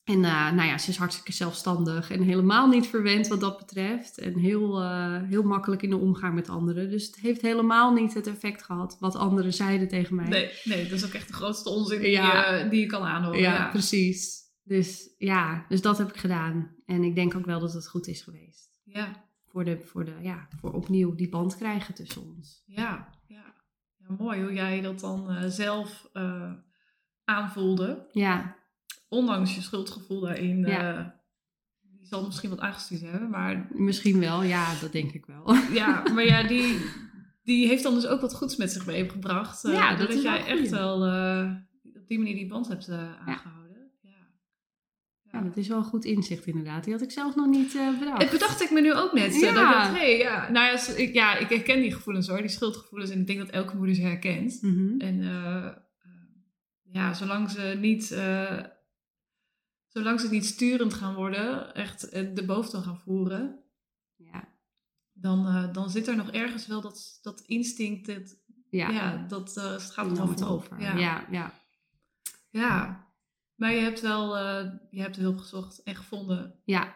En 0.06 0.18
uh, 0.18 0.52
nou 0.52 0.68
ja, 0.68 0.78
ze 0.78 0.90
is 0.90 0.96
hartstikke 0.96 1.32
zelfstandig 1.32 2.10
en 2.10 2.22
helemaal 2.22 2.68
niet 2.68 2.86
verwend 2.86 3.26
wat 3.26 3.40
dat 3.40 3.58
betreft. 3.58 4.18
En 4.18 4.38
heel, 4.38 4.82
uh, 4.82 5.22
heel 5.22 5.42
makkelijk 5.42 5.82
in 5.82 5.90
de 5.90 5.96
omgang 5.96 6.34
met 6.34 6.48
anderen. 6.48 6.90
Dus 6.90 7.06
het 7.06 7.16
heeft 7.16 7.40
helemaal 7.40 7.92
niet 7.92 8.14
het 8.14 8.26
effect 8.26 8.62
gehad 8.62 8.96
wat 9.00 9.14
anderen 9.14 9.52
zeiden 9.52 9.88
tegen 9.88 10.14
mij. 10.14 10.28
Nee, 10.28 10.50
nee 10.64 10.82
dat 10.82 10.92
is 10.92 11.04
ook 11.04 11.12
echt 11.12 11.28
de 11.28 11.34
grootste 11.34 11.68
onzin 11.68 12.00
die, 12.00 12.10
je, 12.10 12.66
die 12.70 12.80
je 12.80 12.86
kan 12.86 13.02
aanhoren. 13.02 13.40
Ja, 13.40 13.54
ja, 13.54 13.68
precies. 13.70 14.44
Dus 14.62 15.14
ja, 15.18 15.64
dus 15.68 15.80
dat 15.80 15.98
heb 15.98 16.08
ik 16.08 16.16
gedaan. 16.16 16.74
En 16.84 17.02
ik 17.02 17.14
denk 17.14 17.34
ook 17.34 17.46
wel 17.46 17.60
dat 17.60 17.72
het 17.72 17.88
goed 17.88 18.06
is 18.06 18.22
geweest. 18.22 18.70
Ja. 18.82 19.24
Voor, 19.46 19.64
de, 19.64 19.80
voor, 19.84 20.04
de, 20.04 20.14
ja, 20.20 20.48
voor 20.60 20.72
opnieuw 20.72 21.14
die 21.14 21.28
band 21.28 21.56
krijgen 21.56 21.94
tussen 21.94 22.22
ons. 22.22 22.62
Ja, 22.66 23.08
ja. 23.26 23.54
ja 23.96 24.14
mooi 24.18 24.42
hoe 24.42 24.52
jij 24.52 24.80
dat 24.80 25.00
dan 25.00 25.30
uh, 25.30 25.44
zelf 25.46 26.10
aanvoelde. 27.24 28.08
Ja 28.12 28.64
ondanks 29.08 29.54
je 29.54 29.60
schuldgevoel 29.60 30.20
daarin, 30.20 30.66
ja. 30.66 30.98
Uh, 30.98 31.06
die 31.80 32.06
zal 32.06 32.24
misschien 32.24 32.50
wat 32.50 32.60
aangestuurd 32.60 33.00
hebben, 33.00 33.30
maar... 33.30 33.68
Misschien 33.70 34.20
wel, 34.20 34.42
ja, 34.42 34.80
dat 34.80 34.92
denk 34.92 35.12
ik 35.12 35.26
wel. 35.26 35.54
Ja, 35.72 36.02
maar 36.14 36.24
ja, 36.24 36.42
die, 36.42 36.78
die 37.42 37.66
heeft 37.66 37.82
dan 37.82 37.94
dus 37.94 38.06
ook 38.06 38.20
wat 38.20 38.34
goeds 38.34 38.56
met 38.56 38.72
zich 38.72 38.86
meegebracht. 38.86 39.64
Uh, 39.64 39.72
ja, 39.72 39.94
dat 39.94 40.22
jij 40.22 40.44
echt 40.44 40.70
wel 40.70 41.06
uh, 41.06 41.50
op 41.94 42.08
die 42.08 42.18
manier 42.18 42.34
die 42.34 42.46
band 42.46 42.68
hebt 42.68 42.88
aangehouden. 42.88 43.64
Ja. 45.30 45.42
dat 45.42 45.56
is 45.56 45.68
wel 45.68 45.78
een 45.78 45.84
goed 45.84 46.04
inzicht 46.04 46.46
inderdaad. 46.46 46.84
Die 46.84 46.92
had 46.92 47.02
ik 47.02 47.10
zelf 47.10 47.34
nog 47.34 47.46
niet 47.46 47.74
uh, 47.74 47.98
bedacht. 47.98 48.22
Het 48.22 48.30
bedacht 48.30 48.62
ik 48.62 48.70
me 48.70 48.80
nu 48.80 48.94
ook 48.94 49.12
net. 49.12 49.34
Ja. 49.34 49.40
Dat 49.40 49.48
ik 49.48 49.72
dacht, 49.72 49.96
hey, 49.98 50.18
ja. 50.18 50.50
Nou 50.50 50.66
ja, 50.66 50.94
ik, 50.94 51.14
ja, 51.14 51.36
ik 51.36 51.48
herken 51.48 51.80
die 51.80 51.92
gevoelens 51.92 52.28
hoor. 52.28 52.38
Die 52.38 52.48
schuldgevoelens. 52.48 53.10
En 53.10 53.20
ik 53.20 53.26
denk 53.26 53.38
dat 53.38 53.50
elke 53.50 53.76
moeder 53.76 53.94
ze 53.94 54.02
herkent. 54.02 54.58
Mm 54.60 54.74
-hmm. 54.74 55.00
En 55.00 55.20
uh, 55.20 55.66
ja, 56.82 57.14
zolang 57.14 57.50
ze 57.50 57.76
niet 57.80 58.10
zolang 59.96 60.20
ze 60.20 60.28
niet 60.28 60.46
sturend 60.46 60.94
gaan 60.94 61.14
worden, 61.14 61.74
echt 61.74 62.08
eh, 62.08 62.34
de 62.34 62.44
boventoon 62.44 62.82
gaan 62.82 62.98
voeren, 62.98 63.58
ja. 64.16 64.48
dan, 65.12 65.46
uh, 65.46 65.72
dan 65.72 65.90
zit 65.90 66.08
er 66.08 66.16
nog 66.16 66.30
ergens 66.30 66.66
wel 66.66 66.80
dat, 66.80 67.18
dat 67.22 67.40
instinct, 67.40 68.06
dat, 68.06 68.36
ja. 68.70 68.90
ja 68.90 69.26
dat 69.28 69.56
uh, 69.58 69.64
gaat 69.78 70.10
er 70.10 70.14
dan 70.14 70.48
over. 70.48 70.80
Ja. 70.80 70.96
ja. 70.96 71.26
Ja, 71.30 71.52
ja. 72.50 73.06
Maar 73.54 73.72
je 73.72 73.80
hebt 73.80 74.00
wel 74.00 74.38
uh, 74.38 74.72
je 74.90 75.00
hebt 75.00 75.16
hulp 75.16 75.38
gezocht 75.38 75.82
en 75.82 75.96
gevonden. 75.96 76.60
Ja, 76.64 76.94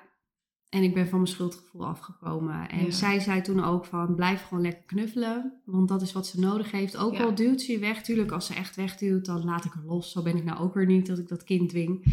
en 0.68 0.82
ik 0.82 0.94
ben 0.94 1.08
van 1.08 1.18
mijn 1.18 1.30
schuldgevoel 1.30 1.86
afgekomen. 1.86 2.68
En 2.68 2.92
zij 2.92 3.20
zei 3.20 3.40
toen 3.40 3.64
ook 3.64 3.84
van, 3.84 4.14
blijf 4.14 4.42
gewoon 4.42 4.62
lekker 4.62 4.84
knuffelen. 4.84 5.60
Want 5.64 5.88
dat 5.88 6.02
is 6.02 6.12
wat 6.12 6.26
ze 6.26 6.40
nodig 6.40 6.70
heeft. 6.70 6.96
Ook 6.96 7.18
al 7.18 7.34
duwt 7.34 7.60
ze 7.60 7.72
je 7.72 7.78
weg. 7.78 8.02
Tuurlijk, 8.02 8.32
als 8.32 8.46
ze 8.46 8.54
echt 8.54 8.76
wegduwt, 8.76 9.24
dan 9.24 9.44
laat 9.44 9.64
ik 9.64 9.72
haar 9.72 9.84
los. 9.84 10.12
Zo 10.12 10.22
ben 10.22 10.36
ik 10.36 10.44
nou 10.44 10.58
ook 10.58 10.74
weer 10.74 10.86
niet, 10.86 11.06
dat 11.06 11.18
ik 11.18 11.28
dat 11.28 11.44
kind 11.44 11.68
dwing. 11.68 12.04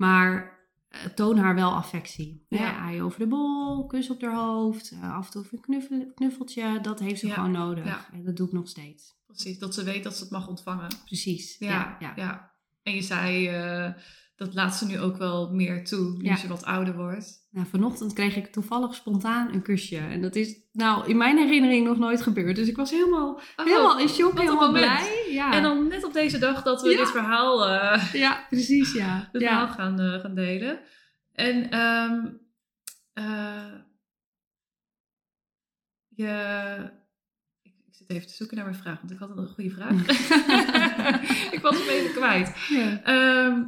Maar 0.00 0.58
eh, 0.88 1.00
toon 1.04 1.38
haar 1.38 1.54
wel 1.54 1.70
affectie. 1.74 2.46
Ja. 2.48 2.58
Ja. 2.60 2.76
Aai 2.78 3.02
over 3.02 3.18
de 3.18 3.26
bol, 3.26 3.86
kus 3.86 4.10
op 4.10 4.22
haar 4.22 4.34
hoofd, 4.34 4.90
eh, 4.90 5.14
af 5.16 5.26
en 5.26 5.32
toe 5.32 5.44
een 5.52 5.60
knuffel, 5.60 6.12
knuffeltje. 6.14 6.80
Dat 6.80 7.00
heeft 7.00 7.20
ze 7.20 7.26
Ja, 7.26 7.34
gewoon 7.34 7.50
nodig. 7.50 7.84
ja. 7.84 8.06
En 8.12 8.24
dat 8.24 8.36
doe 8.36 8.46
ik 8.46 8.52
nog 8.52 8.68
steeds. 8.68 9.14
Precies, 9.26 9.58
dat 9.58 9.74
ze 9.74 9.82
weet 9.84 10.04
dat 10.04 10.16
ze 10.16 10.22
het 10.22 10.32
mag 10.32 10.48
ontvangen. 10.48 10.88
Precies. 11.04 11.56
Ja, 11.58 11.68
Ja, 11.68 11.96
ja. 12.00 12.12
ja. 12.16 12.52
En 12.82 12.94
je 12.94 13.02
zei, 13.02 13.48
eh, 13.48 13.92
dat 14.40 14.54
laat 14.54 14.76
ze 14.76 14.86
nu 14.86 14.98
ook 15.00 15.16
wel 15.16 15.50
meer 15.52 15.84
toe, 15.84 16.16
nu 16.18 16.24
Ja. 16.24 16.36
ze 16.36 16.48
wat 16.48 16.64
ouder 16.64 16.96
wordt. 16.96 17.46
Nou, 17.50 17.66
vanochtend 17.66 18.12
kreeg 18.12 18.36
ik 18.36 18.52
toevallig 18.52 18.94
spontaan 18.94 19.52
een 19.52 19.62
kusje. 19.62 19.96
En 19.98 20.20
dat 20.22 20.34
is 20.34 20.56
nou 20.72 21.08
in 21.08 21.16
mijn 21.16 21.36
herinnering 21.38 21.86
nog 21.86 21.98
nooit 21.98 22.22
gebeurd. 22.22 22.56
Dus 22.56 22.68
ik 22.68 22.76
was 22.76 22.90
helemaal, 22.90 23.40
Oh, 23.56 23.66
helemaal 23.66 23.98
in 23.98 24.08
shock, 24.08 24.38
helemaal 24.38 24.72
blij. 24.72 25.26
Ja. 25.30 25.52
En 25.52 25.62
dan 25.62 25.88
net 25.88 26.04
op 26.04 26.12
deze 26.12 26.38
dag 26.38 26.62
dat 26.62 26.82
we 26.82 26.90
Ja. 26.90 26.96
dit 26.96 27.10
verhaal, 27.10 27.68
eh, 27.68 28.12
ja, 28.12 28.46
precies, 28.48 28.92
ja. 28.92 29.06
ja. 29.06 29.28
verhaal 29.32 29.68
gaan, 29.68 30.00
eh, 30.00 30.20
gaan 30.20 30.34
delen. 30.34 30.80
En 31.32 31.70
ehm, 31.70 32.26
eh, 33.12 33.74
je... 36.08 36.90
Ik, 37.62 37.72
ik 37.86 37.94
zit 37.94 38.10
even 38.10 38.26
te 38.26 38.34
zoeken 38.34 38.56
naar 38.56 38.64
mijn 38.66 38.78
vraag, 38.78 38.98
want 39.00 39.10
ik 39.10 39.18
had 39.18 39.36
een 39.36 39.46
goede 39.48 39.70
vraag. 39.70 39.92
ik 41.56 41.58
was 41.62 41.78
hem 41.78 41.88
even 41.88 42.12
kwijt. 42.12 42.52
Ja. 42.68 43.02
Ehm, 43.02 43.62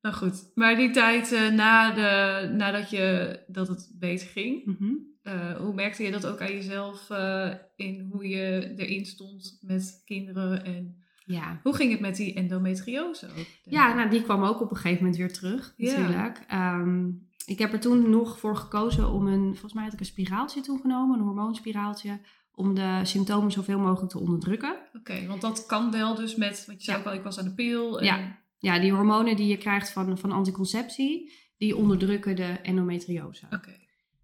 nou 0.00 0.14
goed, 0.14 0.50
maar 0.54 0.76
die 0.76 0.90
tijd 0.90 1.32
eh, 1.32 1.48
na 1.50 1.92
de, 1.92 2.48
nadat 2.54 2.90
je, 2.90 3.38
dat 3.46 3.68
het 3.68 3.92
beter 3.98 4.26
ging, 4.28 4.64
Mhm. 4.64 4.92
eh, 5.22 5.56
hoe 5.56 5.74
merkte 5.74 6.02
je 6.02 6.10
dat 6.10 6.26
ook 6.26 6.40
aan 6.40 6.52
jezelf 6.52 7.10
eh, 7.10 7.50
in 7.76 8.08
hoe 8.10 8.28
je 8.28 8.74
erin 8.76 9.06
stond 9.06 9.58
met 9.60 10.02
kinderen 10.04 10.64
en 10.64 11.02
ja. 11.24 11.60
hoe 11.62 11.74
ging 11.74 11.90
het 11.90 12.00
met 12.00 12.16
die 12.16 12.34
endometriose 12.34 13.26
ook? 13.26 13.46
Ja, 13.64 13.94
nou, 13.94 14.10
die 14.10 14.22
kwam 14.22 14.42
ook 14.42 14.60
op 14.60 14.70
een 14.70 14.76
gegeven 14.76 14.98
moment 15.02 15.16
weer 15.16 15.32
terug, 15.32 15.74
Ja. 15.76 15.90
natuurlijk. 15.98 16.44
Ehm, 16.48 17.08
ik 17.46 17.58
heb 17.58 17.72
er 17.72 17.80
toen 17.80 18.10
nog 18.10 18.38
voor 18.38 18.56
gekozen 18.56 19.08
om 19.12 19.26
een, 19.26 19.44
volgens 19.50 19.72
mij 19.72 19.84
had 19.84 19.92
ik 19.92 20.00
een 20.00 20.04
spiraaltje 20.06 20.60
toegenomen, 20.60 21.18
een 21.18 21.24
hormoonspiraaltje, 21.24 22.20
om 22.52 22.74
de 22.74 23.00
symptomen 23.02 23.50
zoveel 23.52 23.78
mogelijk 23.78 24.10
te 24.12 24.18
onderdrukken. 24.18 24.76
Oké, 24.92 25.26
want 25.26 25.40
dat 25.40 25.66
kan 25.66 25.90
wel 25.90 26.14
dus 26.14 26.36
met, 26.36 26.64
want 26.66 26.78
je 26.78 26.84
zei 26.84 26.96
Ja. 26.96 27.02
ook 27.02 27.08
al, 27.10 27.14
ik 27.18 27.22
was 27.24 27.38
aan 27.38 27.44
de 27.44 27.54
pil. 27.54 27.98
En, 28.00 28.04
Ja. 28.04 28.38
Ja, 28.58 28.78
die 28.78 28.92
hormonen 28.92 29.36
die 29.36 29.46
je 29.46 29.56
krijgt 29.58 29.90
van, 29.90 30.18
van 30.18 30.32
anticonceptie, 30.32 31.32
die 31.56 31.76
onderdrukken 31.76 32.36
de 32.36 32.42
endometriose. 32.62 33.46
Oké, 33.50 33.76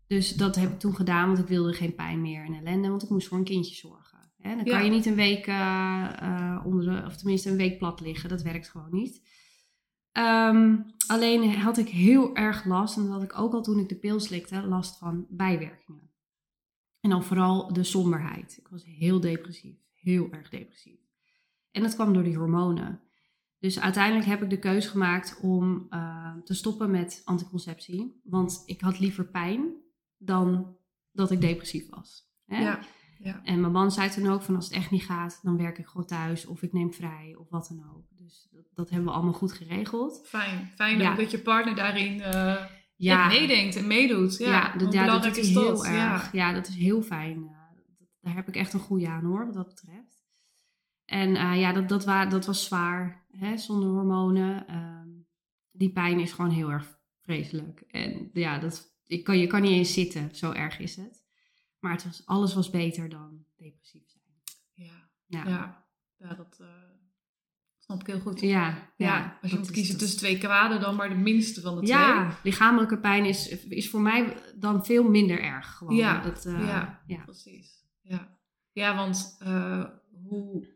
Dus 0.07 0.35
dat 0.35 0.57
heb 0.57 0.73
ik 0.73 0.79
toen 0.79 0.95
gedaan, 0.95 1.27
want 1.27 1.39
ik 1.39 1.47
wilde 1.47 1.73
geen 1.73 1.95
pijn 1.95 2.21
meer 2.21 2.45
en 2.45 2.55
ellende, 2.55 2.89
want 2.89 3.03
ik 3.03 3.09
moest 3.11 3.29
voor 3.29 3.39
een 3.39 3.45
kindje 3.45 3.75
zorgen. 3.75 4.33
Hè, 4.39 4.57
dan 4.57 4.65
Ja. 4.65 4.71
kan 4.77 4.85
je 4.85 4.91
niet 4.91 5.07
een 5.07 5.15
week 5.15 5.47
eh, 5.47 6.13
eh, 6.21 6.67
onder 6.67 6.85
de, 6.85 7.07
of 7.07 7.17
tenminste 7.17 7.51
een 7.51 7.57
week 7.57 7.79
plat 7.79 8.01
liggen. 8.01 8.29
Dat 8.29 8.43
werkt 8.43 8.69
gewoon 8.71 8.89
niet. 8.91 9.23
Ehm, 10.13 10.77
alleen 11.07 11.55
had 11.55 11.79
ik 11.79 11.89
heel 11.89 12.35
erg 12.35 12.65
last, 12.65 12.97
en 12.97 13.03
dat 13.03 13.13
had 13.13 13.23
ik 13.23 13.39
ook 13.39 13.53
al 13.53 13.63
toen 13.63 13.79
ik 13.79 13.89
de 13.89 13.95
pil 13.99 14.21
slikte, 14.21 14.63
last 14.67 14.99
van 14.99 15.27
bijwerkingen. 15.31 16.11
En 17.01 17.11
dan 17.11 17.25
vooral 17.25 17.73
de 17.73 17.83
somberheid. 17.85 18.57
Ik 18.59 18.69
was 18.69 18.85
heel 18.85 19.21
depressief, 19.21 19.77
heel 19.93 20.29
erg 20.31 20.49
depressief. 20.49 20.99
En 21.71 21.83
dat 21.83 21.95
kwam 21.95 22.13
door 22.13 22.23
die 22.23 22.37
hormonen. 22.37 23.01
Dus 23.65 23.81
uiteindelijk 23.81 24.27
heb 24.27 24.43
ik 24.43 24.51
de 24.51 24.59
keus 24.59 24.87
gemaakt 24.87 25.39
om 25.43 25.87
eh, 25.91 26.35
te 26.45 26.55
stoppen 26.55 26.91
met 26.91 27.23
anticonceptie. 27.25 28.21
Want 28.25 28.63
ik 28.67 28.81
had 28.81 28.99
liever 28.99 29.25
pijn 29.31 29.75
dan 30.19 30.77
dat 31.13 31.31
ik 31.31 31.41
depressief 31.41 31.89
was. 31.91 32.23
Hè? 32.47 32.61
ja, 32.63 32.79
ja. 33.19 33.41
En 33.45 33.61
mijn 33.61 33.73
man 33.73 33.91
zei 33.93 34.11
toen 34.11 34.29
ook 34.29 34.43
van 34.43 34.55
als 34.55 34.65
het 34.65 34.75
echt 34.75 34.91
niet 34.91 35.05
gaat, 35.05 35.39
dan 35.43 35.57
werk 35.57 35.79
ik 35.79 35.87
gewoon 35.87 36.07
thuis 36.07 36.47
of 36.47 36.63
ik 36.63 36.73
neem 36.73 36.93
vrij 36.93 37.35
of 37.39 37.49
wat 37.51 37.67
dan 37.69 37.91
ook. 37.95 38.05
Dus 38.11 38.49
dat, 38.51 38.65
dat 38.75 38.91
hebben 38.91 39.09
we 39.09 39.15
allemaal 39.15 39.33
goed 39.33 39.53
geregeld. 39.53 40.23
Fijn, 40.27 40.71
fijn 40.75 40.99
Ja. 40.99 41.11
ook 41.11 41.17
dat 41.19 41.31
je 41.31 41.39
partner 41.39 41.75
daarin 41.75 42.21
eh, 42.21 42.65
Ja, 42.97 43.27
meedenkt 43.27 43.77
en 43.77 43.87
meedoet. 43.87 44.37
Ja, 44.37 44.77
dat, 44.77 44.93
ja, 44.93 45.07
dat 45.21 45.37
is 45.37 45.53
dat? 45.53 45.65
heel 45.65 45.87
erg. 45.95 46.33
Ja, 46.33 46.53
dat 46.53 46.69
is 46.69 46.75
heel 46.75 47.03
fijn. 47.03 47.37
Eh, 47.45 47.51
dat- 47.99 48.09
daar 48.21 48.35
heb 48.35 48.49
ik 48.49 48.57
echt 48.57 48.73
een 48.73 48.81
goede 48.81 49.09
aan 49.09 49.25
hoor, 49.25 49.45
wat 49.47 49.55
dat 49.55 49.67
betreft. 49.69 50.23
En 51.05 51.59
ja, 51.59 51.73
dat, 51.73 51.89
dat, 51.89 52.05
wa- 52.05 52.27
dat 52.27 52.47
was 52.47 52.65
zwaar, 52.65 53.24
hè, 53.37 53.57
zonder 53.57 53.89
hormonen. 53.89 54.67
Ehm, 54.67 55.09
die 55.71 55.93
pijn 55.93 56.21
is 56.21 56.33
gewoon 56.33 56.51
heel 56.51 56.71
erg 56.71 56.99
vreselijk. 57.21 57.81
En 57.81 58.31
ja, 58.33 58.59
dat, 58.59 58.97
ik 59.07 59.25
kan, 59.25 59.39
je 59.39 59.47
kan 59.47 59.63
niet 59.63 59.71
eens 59.71 59.93
zitten, 59.93 60.35
zo 60.37 60.53
erg 60.53 60.79
is 60.79 60.97
het. 60.97 61.23
Maar 61.79 61.93
het 61.93 62.05
was, 62.05 62.27
alles 62.27 62.55
was 62.55 62.71
beter 62.71 63.09
dan 63.09 63.45
depressief 63.57 64.03
zijn. 64.07 64.25
Ja, 64.73 65.09
Ja, 65.27 65.49
ja. 65.49 65.87
ja 66.17 66.35
dat 66.35 66.57
eh, 66.61 66.67
snap 67.79 68.01
ik 68.01 68.07
heel 68.07 68.21
goed. 68.21 68.41
ja, 68.41 68.93
Ja, 68.97 69.39
als 69.43 69.51
je 69.51 69.59
moet 69.59 69.71
kiezen 69.71 69.91
dat- 69.93 70.01
tussen 70.03 70.19
twee 70.19 70.39
kwaden, 70.39 70.81
dan 70.81 70.95
maar 70.97 71.09
de 71.09 71.15
minste 71.15 71.61
van 71.61 71.75
de 71.75 71.81
twee. 71.81 71.97
Ja, 71.97 72.39
lichamelijke 72.43 72.99
pijn 72.99 73.25
is, 73.25 73.49
is 73.69 73.91
voor 73.91 74.01
mij 74.01 74.37
dan 74.59 74.85
veel 74.85 75.09
minder 75.11 75.41
erg. 75.41 75.77
Gewoon. 75.77 75.95
Ja, 75.97 76.21
dat, 76.23 76.43
ja. 76.43 77.03
ja. 77.07 77.23
Precies. 77.25 77.85
Ja, 78.01 78.39
ja 78.73 78.97
want 78.97 79.37
eh, 79.41 79.85
hoe, 80.23 80.67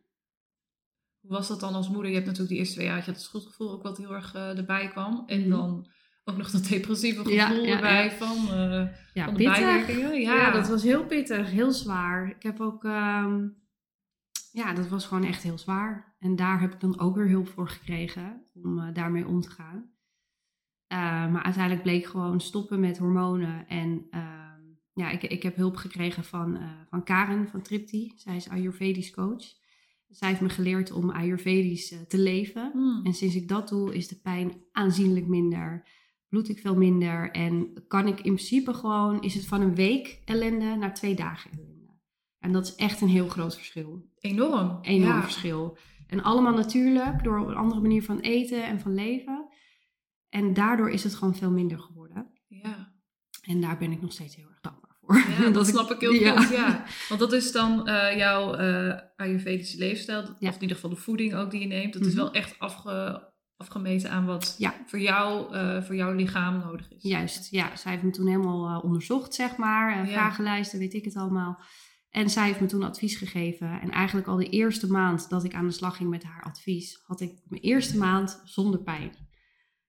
hoe 1.29 1.37
was 1.37 1.49
dat 1.49 1.61
dan 1.61 1.75
als 1.75 1.89
moeder? 1.89 2.07
Je 2.09 2.15
hebt 2.15 2.27
natuurlijk 2.27 2.51
die 2.53 2.59
eerste 2.59 2.75
twee 2.75 2.87
jaar 2.87 2.97
had 2.97 3.05
je 3.05 3.11
het 3.11 3.21
schuldgevoel 3.21 3.73
ook 3.73 3.83
wat 3.83 3.99
heel 3.99 4.15
erg 4.15 4.35
eh, 4.35 4.59
erbij 4.59 4.89
kwam. 4.89 5.23
En 5.27 5.41
Mhm. 5.41 5.51
dan 5.51 5.91
ook 6.25 6.37
nog 6.37 6.51
dat 6.51 6.65
depressieve 6.69 7.19
gevoel 7.19 7.33
Ja, 7.65 7.75
erbij 7.75 8.05
ja. 8.05 8.11
van, 8.11 8.37
eh, 8.37 8.87
Ja, 9.15 9.25
van 9.25 9.35
de 9.35 9.45
pittig. 9.45 9.59
bijwerkingen. 9.59 10.21
Ja. 10.21 10.51
Dat 10.51 10.69
was 10.69 10.83
heel 10.83 11.05
pittig, 11.07 11.51
heel 11.51 11.73
zwaar. 11.73 12.29
Ik 12.29 12.43
heb 12.43 12.61
ook, 12.61 12.85
ehm, 12.85 13.49
ja, 14.53 14.73
dat 14.75 14.89
was 14.89 15.07
gewoon 15.07 15.25
echt 15.25 15.43
heel 15.43 15.59
zwaar. 15.59 16.17
En 16.19 16.37
daar 16.37 16.61
heb 16.61 16.73
ik 16.73 16.81
dan 16.81 16.99
ook 17.01 17.17
weer 17.17 17.29
hulp 17.29 17.49
voor 17.49 17.69
gekregen 17.69 18.43
om 18.63 18.79
eh, 18.79 18.95
daarmee 18.95 19.27
om 19.27 19.41
te 19.41 19.51
gaan. 19.51 19.91
Maar 21.33 21.43
uiteindelijk 21.43 21.83
bleek 21.83 22.07
gewoon 22.07 22.41
stoppen 22.41 22.81
met 22.81 22.99
hormonen. 22.99 23.67
En 23.69 24.07
ehm, 24.11 24.61
ja, 24.93 25.11
ik, 25.11 25.23
ik 25.23 25.43
heb 25.43 25.57
hulp 25.57 25.77
gekregen 25.77 26.25
van, 26.25 26.59
van 26.91 27.05
Karen 27.05 27.49
van 27.49 27.63
Tripti. 27.63 28.13
Zij 28.17 28.37
is 28.37 28.49
Ayurvedisch 28.49 29.11
coach. 29.11 29.45
Zij 30.09 30.29
heeft 30.29 30.41
me 30.41 30.49
geleerd 30.49 30.91
om 30.91 31.11
Ayurvedisch 31.11 31.93
eh, 31.93 32.01
te 32.01 32.19
leven. 32.19 32.71
Hmm. 32.73 33.01
En 33.05 33.15
sinds 33.15 33.35
ik 33.35 33.49
dat 33.49 33.69
doe, 33.69 33.95
is 33.95 34.09
de 34.09 34.21
pijn 34.21 34.53
aanzienlijk 34.73 35.27
minder. 35.27 35.89
Bloed 36.29 36.49
ik 36.49 36.59
veel 36.59 36.77
minder. 36.77 37.31
En 37.31 37.85
kan 37.89 38.07
ik 38.07 38.17
in 38.17 38.35
principe 38.35 38.75
gewoon, 38.75 39.23
is 39.23 39.35
het 39.35 39.47
van 39.47 39.61
een 39.61 39.75
week 39.75 40.23
ellende 40.25 40.77
naar 40.77 40.95
twee 40.95 41.15
dagen 41.15 41.51
ellende. 41.51 41.97
En 42.39 42.53
dat 42.53 42.67
is 42.67 42.75
echt 42.75 43.01
een 43.01 43.09
heel 43.09 43.29
groot 43.29 43.55
verschil. 43.55 44.11
Enorm. 44.19 44.79
Enorm 44.83 45.17
ja. 45.17 45.23
verschil. 45.23 45.79
En 46.07 46.23
allemaal 46.23 46.55
natuurlijk, 46.55 47.25
door 47.25 47.49
een 47.49 47.57
andere 47.57 47.81
manier 47.81 48.03
van 48.03 48.21
eten 48.21 48.67
en 48.67 48.81
van 48.81 48.95
leven. 48.95 49.49
En 50.29 50.55
daardoor 50.55 50.91
is 50.91 51.05
het 51.05 51.15
gewoon 51.15 51.35
veel 51.35 51.51
minder 51.51 51.79
geworden. 51.79 52.31
Ja. 52.47 52.93
En 53.43 53.61
daar 53.61 53.79
ben 53.79 53.93
ik 53.93 54.01
nog 54.01 54.13
steeds 54.13 54.37
heel 54.37 54.49
erg 54.49 54.61
dankbaar 54.61 54.88
voor. 55.17 55.45
Ja, 55.45 55.51
dat, 55.51 55.69
ik- 55.69 55.75
snap 55.75 55.91
ik 55.91 56.01
heel 56.01 56.13
ja. 56.13 56.41
goed, 56.41 56.57
ja. 56.57 56.85
Want 57.09 57.21
dat 57.21 57.33
is 57.33 57.53
dan 57.53 57.89
eh, 57.89 58.17
jouw 58.17 58.55
eh, 58.55 58.99
Ayurvedische 59.17 59.79
leefstijl, 59.79 60.37
Ja. 60.39 60.49
of 60.49 60.55
in 60.55 60.61
ieder 60.61 60.77
geval 60.77 60.91
de 60.91 60.97
voeding 60.97 61.35
ook 61.35 61.51
die 61.51 61.61
je 61.61 61.67
neemt. 61.67 61.93
Dat 61.93 62.03
is 62.03 62.09
Mhm. 62.15 62.17
wel 62.23 62.33
echt 62.33 62.59
afge, 62.59 63.27
afgemeten 63.57 64.11
aan 64.11 64.25
wat 64.27 64.55
Ja. 64.59 64.75
voor, 64.87 64.99
jou, 65.01 65.55
eh, 65.55 65.83
voor 65.83 65.95
jouw 65.95 66.13
lichaam 66.13 66.59
nodig 66.59 66.91
is. 66.91 67.03
Juist, 67.03 67.51
ja. 67.51 67.77
Zij 67.77 67.93
heeft 67.93 68.03
me 68.05 68.11
toen 68.11 68.27
helemaal 68.27 68.81
onderzocht, 68.81 69.35
zeg 69.35 69.57
maar. 69.57 70.07
Vragenlijsten, 70.07 70.79
weet 70.79 70.95
ik 70.95 71.05
het 71.05 71.17
allemaal. 71.17 71.61
En 72.11 72.31
zij 72.31 72.47
heeft 72.47 72.61
me 72.61 72.67
toen 72.67 72.83
advies 72.83 73.17
gegeven. 73.17 73.81
En 73.81 73.91
eigenlijk 73.91 74.27
al 74.27 74.37
de 74.37 74.49
eerste 74.49 74.87
maand 74.91 75.29
dat 75.29 75.45
ik 75.45 75.55
aan 75.55 75.67
de 75.67 75.73
slag 75.73 75.97
ging 75.97 76.11
met 76.11 76.23
haar 76.25 76.43
advies, 76.43 77.01
had 77.07 77.21
ik 77.21 77.33
mijn 77.45 77.63
eerste 77.63 77.99
maand 77.99 78.41
zonder 78.45 78.83
pijn. 78.83 79.13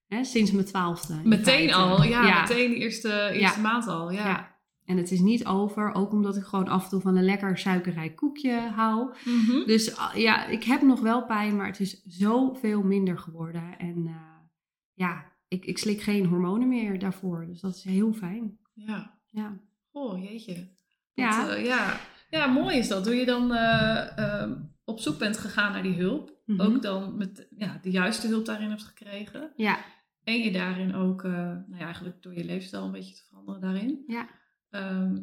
Hè, 0.07 0.23
sinds 0.23 0.51
mijn 0.51 0.65
twaalfde. 0.65 1.21
Meteen 1.23 1.73
al, 1.73 2.03
ja, 2.03 2.39
meteen 2.41 2.69
de 2.69 2.75
eerste, 2.77 3.09
eerste 3.33 3.59
Ja. 3.59 3.61
maand 3.61 3.87
al. 3.87 4.11
Ja. 4.11 4.25
Ja. 4.27 4.57
En 4.89 4.97
het 4.97 5.11
is 5.11 5.19
niet 5.19 5.45
over, 5.45 5.93
ook 5.93 6.11
omdat 6.11 6.35
ik 6.37 6.43
gewoon 6.43 6.67
af 6.67 6.83
en 6.83 6.89
toe 6.89 7.01
van 7.01 7.15
een 7.17 7.23
lekker 7.23 7.57
suikerrijk 7.57 8.15
koekje 8.15 8.59
hou. 8.59 9.13
Mhm. 9.25 9.65
Dus 9.65 9.95
ah, 9.97 10.15
ja, 10.15 10.45
ik 10.45 10.63
heb 10.63 10.81
nog 10.81 10.99
wel 11.01 11.25
pijn, 11.25 11.55
maar 11.55 11.67
het 11.67 11.79
is 11.79 12.01
zoveel 12.05 12.81
minder 12.83 13.17
geworden. 13.17 13.77
En 13.77 14.07
eh, 14.07 14.15
ja, 14.93 15.25
ik, 15.47 15.65
ik 15.65 15.77
slik 15.77 16.01
geen 16.01 16.25
hormonen 16.25 16.67
meer 16.67 16.99
daarvoor. 16.99 17.45
Dus 17.47 17.61
dat 17.61 17.75
is 17.75 17.83
heel 17.83 18.13
fijn. 18.13 18.57
ja. 18.73 19.17
Ja. 19.31 19.59
Oh, 19.91 20.23
jeetje. 20.23 20.67
Ja. 21.13 21.45
Dat, 21.45 21.55
eh, 21.55 21.65
ja. 21.65 21.99
ja, 22.29 22.45
mooi 22.47 22.77
is 22.77 22.87
dat. 22.87 23.03
Toen 23.03 23.15
je 23.15 23.25
dan 23.25 23.53
eh, 23.53 24.17
ehm, 24.17 24.55
op 24.83 24.99
zoek 24.99 25.17
bent 25.19 25.37
gegaan 25.37 25.71
naar 25.71 25.83
die 25.83 25.95
hulp, 25.95 26.37
Mhm. 26.45 26.61
ook 26.61 26.81
dan 26.81 27.17
met 27.17 27.47
ja, 27.57 27.79
de 27.81 27.91
juiste 27.91 28.27
hulp 28.27 28.45
daarin 28.45 28.69
hebt 28.69 28.83
gekregen. 28.83 29.51
Ja, 29.55 29.77
En 30.23 30.39
je 30.39 30.51
daarin 30.51 30.95
ook, 30.95 31.23
nou 31.23 31.63
ja, 31.77 31.85
eigenlijk 31.85 32.21
door 32.21 32.33
je 32.33 32.43
leefstijl 32.45 32.83
een 32.83 32.91
beetje 32.91 33.15
te 33.15 33.23
veranderen 33.29 33.61
daarin. 33.61 34.03
ja, 34.07 34.27
Ehm, 34.69 35.17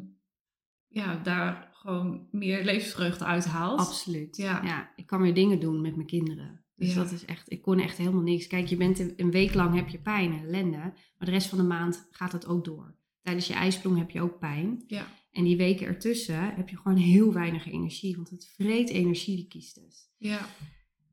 ja, 0.87 1.15
daar 1.23 1.69
gewoon 1.73 2.27
meer 2.31 2.63
levensvreugde 2.63 3.25
uit 3.25 3.45
haalt. 3.45 3.79
absoluut. 3.79 4.37
Ja. 4.37 4.63
Ja. 4.63 4.91
ik 4.95 5.05
kan 5.05 5.21
weer 5.21 5.33
dingen 5.33 5.59
doen 5.59 5.81
met 5.81 5.95
mijn 5.95 6.07
kinderen. 6.07 6.65
Dus 6.75 6.93
Ja. 6.93 6.95
dat 7.03 7.11
is 7.11 7.25
echt, 7.25 7.51
ik 7.51 7.61
kon 7.61 7.79
echt 7.79 7.97
helemaal 7.97 8.21
niks. 8.21 8.47
Kijk, 8.47 8.67
je 8.67 8.77
bent 8.77 8.99
een, 8.99 9.13
een 9.17 9.31
week 9.31 9.53
lang 9.53 9.75
heb 9.75 9.87
je 9.87 9.99
pijn 9.99 10.33
en 10.33 10.43
ellende, 10.43 10.77
maar 10.77 10.93
de 11.25 11.31
rest 11.31 11.47
van 11.47 11.57
de 11.57 11.63
maand 11.63 12.07
gaat 12.11 12.31
het 12.31 12.47
ook 12.47 12.65
door. 12.65 12.95
Tijdens 13.21 13.47
je 13.47 13.53
ijsprong 13.53 13.97
heb 13.97 14.09
je 14.09 14.21
ook 14.21 14.39
pijn. 14.39 14.83
Ja, 14.87 15.07
En 15.31 15.43
die 15.43 15.57
weken 15.57 15.87
ertussen 15.87 16.55
heb 16.55 16.69
je 16.69 16.77
gewoon 16.77 16.97
heel 16.97 17.33
weinig 17.33 17.67
energie, 17.71 18.15
want 18.15 18.29
het 18.29 18.53
vreet 18.55 18.89
energie, 18.89 19.35
die 19.35 19.47
kiestes. 19.47 20.09
ja, 20.17 20.45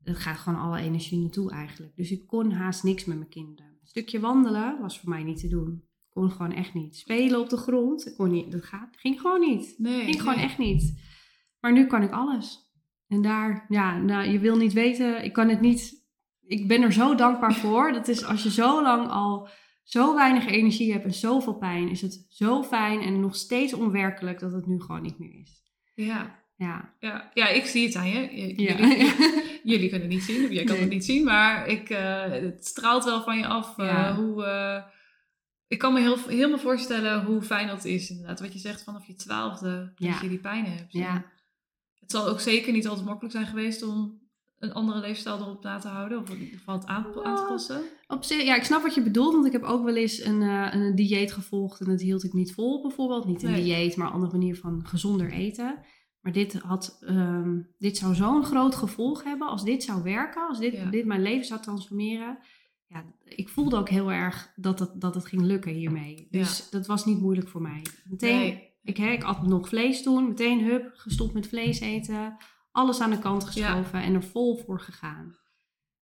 Dat 0.03 0.15
gaat 0.17 0.37
gewoon 0.37 0.59
alle 0.59 0.79
energie 0.79 1.19
naartoe 1.19 1.51
eigenlijk. 1.51 1.95
Dus 1.95 2.11
ik 2.11 2.27
kon 2.27 2.51
haast 2.51 2.83
niks 2.83 3.05
met 3.05 3.17
mijn 3.17 3.29
kinderen. 3.29 3.71
Een 3.71 3.87
stukje 3.87 4.19
wandelen 4.19 4.81
was 4.81 4.99
voor 4.99 5.09
mij 5.09 5.23
niet 5.23 5.39
te 5.39 5.47
doen. 5.47 5.83
Ik 6.15 6.21
kon 6.21 6.31
gewoon 6.31 6.53
echt 6.53 6.73
niet. 6.73 6.95
Spelen 6.95 7.39
op 7.39 7.49
de 7.49 7.57
grond, 7.57 8.13
kon 8.17 8.31
niet, 8.31 8.51
dat 8.51 8.63
gaat, 8.63 8.95
ging 8.97 9.21
gewoon 9.21 9.39
niet. 9.39 9.75
Nee. 9.77 10.03
ging 10.03 10.21
gewoon 10.21 10.37
echt 10.37 10.57
niet. 10.57 11.01
Maar 11.59 11.71
nu 11.73 11.85
kan 11.87 12.01
ik 12.03 12.11
alles. 12.11 12.59
En 13.07 13.21
daar, 13.21 13.65
ja, 13.69 13.97
nou, 13.97 14.27
je 14.29 14.39
wil 14.39 14.55
niet 14.57 14.73
weten, 14.73 15.23
ik 15.23 15.33
kan 15.33 15.49
het 15.49 15.61
niet. 15.61 16.03
Ik 16.47 16.67
ben 16.67 16.81
er 16.81 16.93
zo 16.93 17.15
dankbaar 17.15 17.53
voor. 17.63 17.91
Dat 17.93 18.07
is 18.07 18.25
als 18.25 18.43
je 18.43 18.51
zo 18.51 18.81
lang 18.81 19.07
al 19.09 19.49
zo 19.83 20.15
weinig 20.15 20.45
energie 20.47 20.91
hebt 20.91 21.03
en 21.05 21.13
zoveel 21.13 21.55
pijn, 21.57 21.89
is 21.89 22.01
het 22.01 22.25
zo 22.29 22.63
fijn 22.63 23.01
en 23.01 23.19
nog 23.19 23.35
steeds 23.35 23.73
onwerkelijk 23.73 24.39
dat 24.39 24.51
het 24.51 24.65
nu 24.67 24.81
gewoon 24.81 25.01
niet 25.01 25.19
meer 25.19 25.33
is. 25.41 25.63
Ja. 25.95 26.43
Ja. 26.57 26.93
Ja. 26.99 27.31
ja, 27.33 27.47
ik 27.47 27.65
zie 27.65 27.85
het 27.85 27.95
aan 27.95 28.09
je. 28.09 28.53
Ja. 28.61 28.75
Jullie, 29.71 29.89
kunnen 29.89 30.07
het 30.07 30.17
niet 30.17 30.23
zien, 30.23 30.43
of 30.45 30.51
jij 30.51 30.63
kan 30.63 30.73
Nee. 30.73 30.83
het 30.83 30.93
niet 30.93 31.05
zien, 31.05 31.23
maar 31.23 31.67
ik, 31.67 31.89
eh, 31.89 32.21
het 32.23 32.65
straalt 32.65 33.03
wel 33.03 33.21
van 33.23 33.37
je 33.37 33.47
af. 33.47 33.77
eh, 33.77 33.85
Ja. 33.85 34.15
hoe, 34.15 34.43
eh, 34.45 34.83
ik 35.67 35.77
kan 35.77 35.93
me 35.93 35.99
heel, 35.99 36.17
helemaal 36.27 36.57
voorstellen 36.59 37.25
hoe 37.25 37.41
fijn 37.41 37.67
dat 37.67 37.85
is, 37.85 38.09
inderdaad. 38.09 38.39
Wat 38.39 38.53
je 38.53 38.59
zegt 38.59 38.83
vanaf 38.83 39.05
je 39.07 39.15
twaalfde, 39.15 39.91
dat 39.95 40.07
Ja. 40.07 40.19
je 40.21 40.29
die 40.29 40.39
pijn 40.39 40.65
hebt. 40.65 40.91
Ja. 40.93 41.25
Het 41.99 42.11
zal 42.11 42.27
ook 42.27 42.39
zeker 42.39 42.71
niet 42.73 42.87
altijd 42.87 43.05
makkelijk 43.05 43.33
zijn 43.33 43.47
geweest 43.47 43.83
om 43.83 44.23
een 44.59 44.73
andere 44.73 44.99
leefstijl 44.99 45.37
erop 45.37 45.63
na 45.63 45.79
te 45.79 45.87
houden, 45.87 46.19
of 46.21 46.29
in 46.29 46.39
ieder 46.41 46.57
geval 46.57 46.75
het 46.75 46.85
aan, 46.85 47.05
aan 47.23 47.35
te 47.35 47.43
passen. 47.47 47.81
Op 48.07 48.23
zich, 48.23 48.43
ja, 48.43 48.55
ik 48.55 48.63
snap 48.63 48.81
wat 48.81 48.93
je 48.95 49.01
bedoelt, 49.01 49.33
want 49.33 49.45
ik 49.45 49.51
heb 49.51 49.63
ook 49.63 49.83
wel 49.83 49.95
eens 49.95 50.23
een, 50.23 50.41
eh, 50.41 50.67
een 50.73 50.95
dieet 50.95 51.31
gevolgd 51.31 51.79
en 51.79 51.85
dat 51.85 52.01
hield 52.01 52.23
ik 52.23 52.33
niet 52.33 52.53
vol, 52.53 52.81
bijvoorbeeld. 52.81 53.25
Niet 53.25 53.43
een 53.43 53.51
Nee. 53.51 53.63
dieet, 53.63 53.95
maar 53.95 54.07
een 54.07 54.13
andere 54.13 54.31
manier 54.31 54.55
van 54.55 54.81
gezonder 54.87 55.31
eten. 55.31 55.77
Maar 56.21 56.33
dit, 56.33 56.53
had, 56.53 56.97
ehm, 57.01 57.59
dit 57.77 57.97
zou 57.97 58.15
zo'n 58.15 58.43
groot 58.45 58.75
gevolg 58.75 59.23
hebben 59.23 59.47
als 59.47 59.63
dit 59.63 59.83
zou 59.83 60.03
werken, 60.03 60.47
als 60.47 60.59
dit, 60.59 60.73
Ja. 60.73 60.89
dit 60.89 61.05
mijn 61.05 61.21
leven 61.21 61.45
zou 61.45 61.61
transformeren. 61.61 62.37
Ik 63.25 63.49
voelde 63.49 63.77
ook 63.77 63.89
heel 63.89 64.11
erg 64.11 64.51
dat 64.55 64.79
het, 64.79 65.01
dat 65.01 65.15
het 65.15 65.25
ging 65.25 65.41
lukken 65.41 65.71
hiermee. 65.71 66.27
Dus 66.29 66.69
dat 66.69 66.87
was 66.87 67.05
niet 67.05 67.19
moeilijk 67.19 67.47
voor 67.49 67.61
mij. 67.61 67.81
Meteen, 68.09 68.37
Nee. 68.39 68.73
ik, 68.83 68.97
hè, 68.97 69.07
ik 69.09 69.23
at 69.23 69.47
nog 69.47 69.67
vlees 69.67 70.03
toen, 70.03 70.27
meteen 70.27 70.63
hup, 70.63 70.91
gestopt 70.93 71.33
met 71.33 71.47
vlees 71.47 71.79
eten. 71.79 72.37
Alles 72.71 72.99
aan 73.01 73.09
de 73.09 73.19
kant 73.19 73.43
geschoven 73.43 74.01
en 74.01 74.13
er 74.13 74.23
vol 74.23 74.57
voor 74.65 74.79
gegaan. 74.79 75.35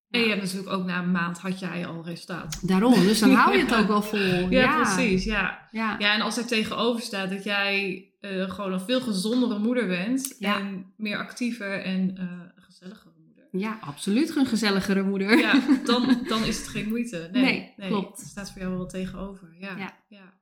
En 0.09 0.21
je 0.21 0.27
hebt 0.29 0.41
natuurlijk 0.41 0.69
ook 0.69 0.85
na 0.85 0.99
een 0.99 1.11
maand 1.11 1.39
had 1.39 1.59
jij 1.59 1.87
al 1.87 2.03
resultaat. 2.05 2.67
Daarom, 2.67 2.93
dus 2.93 3.19
dan 3.19 3.31
hou 3.39 3.55
je 3.57 3.63
het 3.63 3.75
ook 3.75 3.87
wel 3.87 4.01
vol. 4.01 4.19
Ja, 4.19 4.47
Ja, 4.49 4.81
precies. 4.81 5.23
Ja. 5.23 5.67
Ja. 5.71 5.95
ja, 5.99 6.13
en 6.13 6.21
als 6.21 6.37
er 6.37 6.45
tegenover 6.47 7.01
staat 7.01 7.29
dat 7.29 7.43
jij 7.43 8.05
eh, 8.19 8.49
gewoon 8.49 8.73
een 8.73 8.79
veel 8.79 9.01
gezondere 9.01 9.59
moeder 9.59 9.87
bent. 9.87 10.35
Ja. 10.39 10.59
En 10.59 10.93
meer 10.97 11.17
actiever 11.17 11.81
en 11.83 12.17
gezelligere 12.55 13.03
moeder. 13.05 13.12
Ja, 13.57 13.77
absoluut 13.81 14.35
een 14.35 14.45
gezelligere 14.45 15.03
moeder. 15.03 15.37
Ja, 15.37 15.61
dan, 15.85 16.23
dan 16.27 16.43
is 16.43 16.57
het 16.57 16.67
geen 16.67 16.87
moeite. 16.87 17.29
Nee, 17.31 17.73
Nee, 17.77 17.89
klopt. 17.89 18.17
Het 18.19 18.27
staat 18.27 18.51
voor 18.51 18.61
jou 18.61 18.73
wel 18.77 18.87
tegenover. 18.87 19.55
Ja. 19.59 19.77
Ja. 19.77 20.03
ja. 20.07 20.41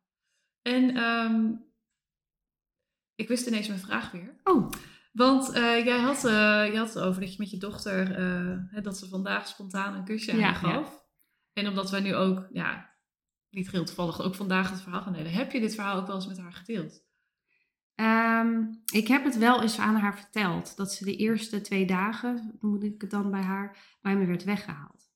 En 0.62 0.96
ehm, 0.96 1.54
ik 3.16 3.28
wist 3.28 3.48
ineens 3.48 3.68
mijn 3.68 3.80
vraag 3.80 4.12
weer. 4.12 4.40
Oh, 4.44 4.72
Want 5.12 5.52
eh, 5.52 5.86
jij 5.86 6.00
had, 6.00 6.22
je 6.72 6.78
had 6.78 6.94
het 6.94 7.04
over 7.04 7.22
dat 7.22 7.32
je 7.32 7.40
met 7.40 7.52
je 7.52 7.58
dochter, 7.58 8.16
eh, 8.16 8.84
dat 8.84 8.98
ze 8.98 9.08
vandaag 9.08 9.48
spontaan 9.48 9.96
een 9.96 10.06
kusje 10.06 10.32
aan 10.32 10.40
Ja, 10.40 10.50
je 10.50 10.56
gaf. 10.56 11.06
En 11.54 11.68
omdat 11.68 11.90
wij 11.90 12.00
nu 12.00 12.16
ook, 12.16 12.48
ja, 12.52 12.96
niet 13.50 13.72
heel 13.72 13.86
toevallig, 13.86 14.22
ook 14.22 14.36
vandaag 14.36 14.70
het 14.70 14.82
verhaal 14.82 15.02
gaan 15.02 15.14
delen. 15.14 15.32
Heb 15.32 15.52
je 15.52 15.60
dit 15.60 15.76
verhaal 15.76 16.00
ook 16.00 16.08
wel 16.08 16.16
eens 16.16 16.28
met 16.28 16.40
haar 16.40 16.54
gedeeld? 16.54 17.10
Ehm, 17.96 18.66
ik 18.94 19.08
heb 19.08 19.24
het 19.24 19.38
wel 19.38 19.62
eens 19.62 19.80
aan 19.80 19.96
haar 19.96 20.16
verteld. 20.16 20.76
Dat 20.76 20.94
ze 20.94 21.06
de 21.06 21.16
eerste 21.16 21.62
twee 21.62 21.86
dagen, 21.86 22.58
noemde 22.60 22.86
ik 22.86 23.02
het 23.02 23.10
dan 23.12 23.32
bij 23.32 23.42
haar, 23.42 23.98
bij 24.02 24.16
me 24.16 24.26
werd 24.26 24.44
weggehaald. 24.44 25.12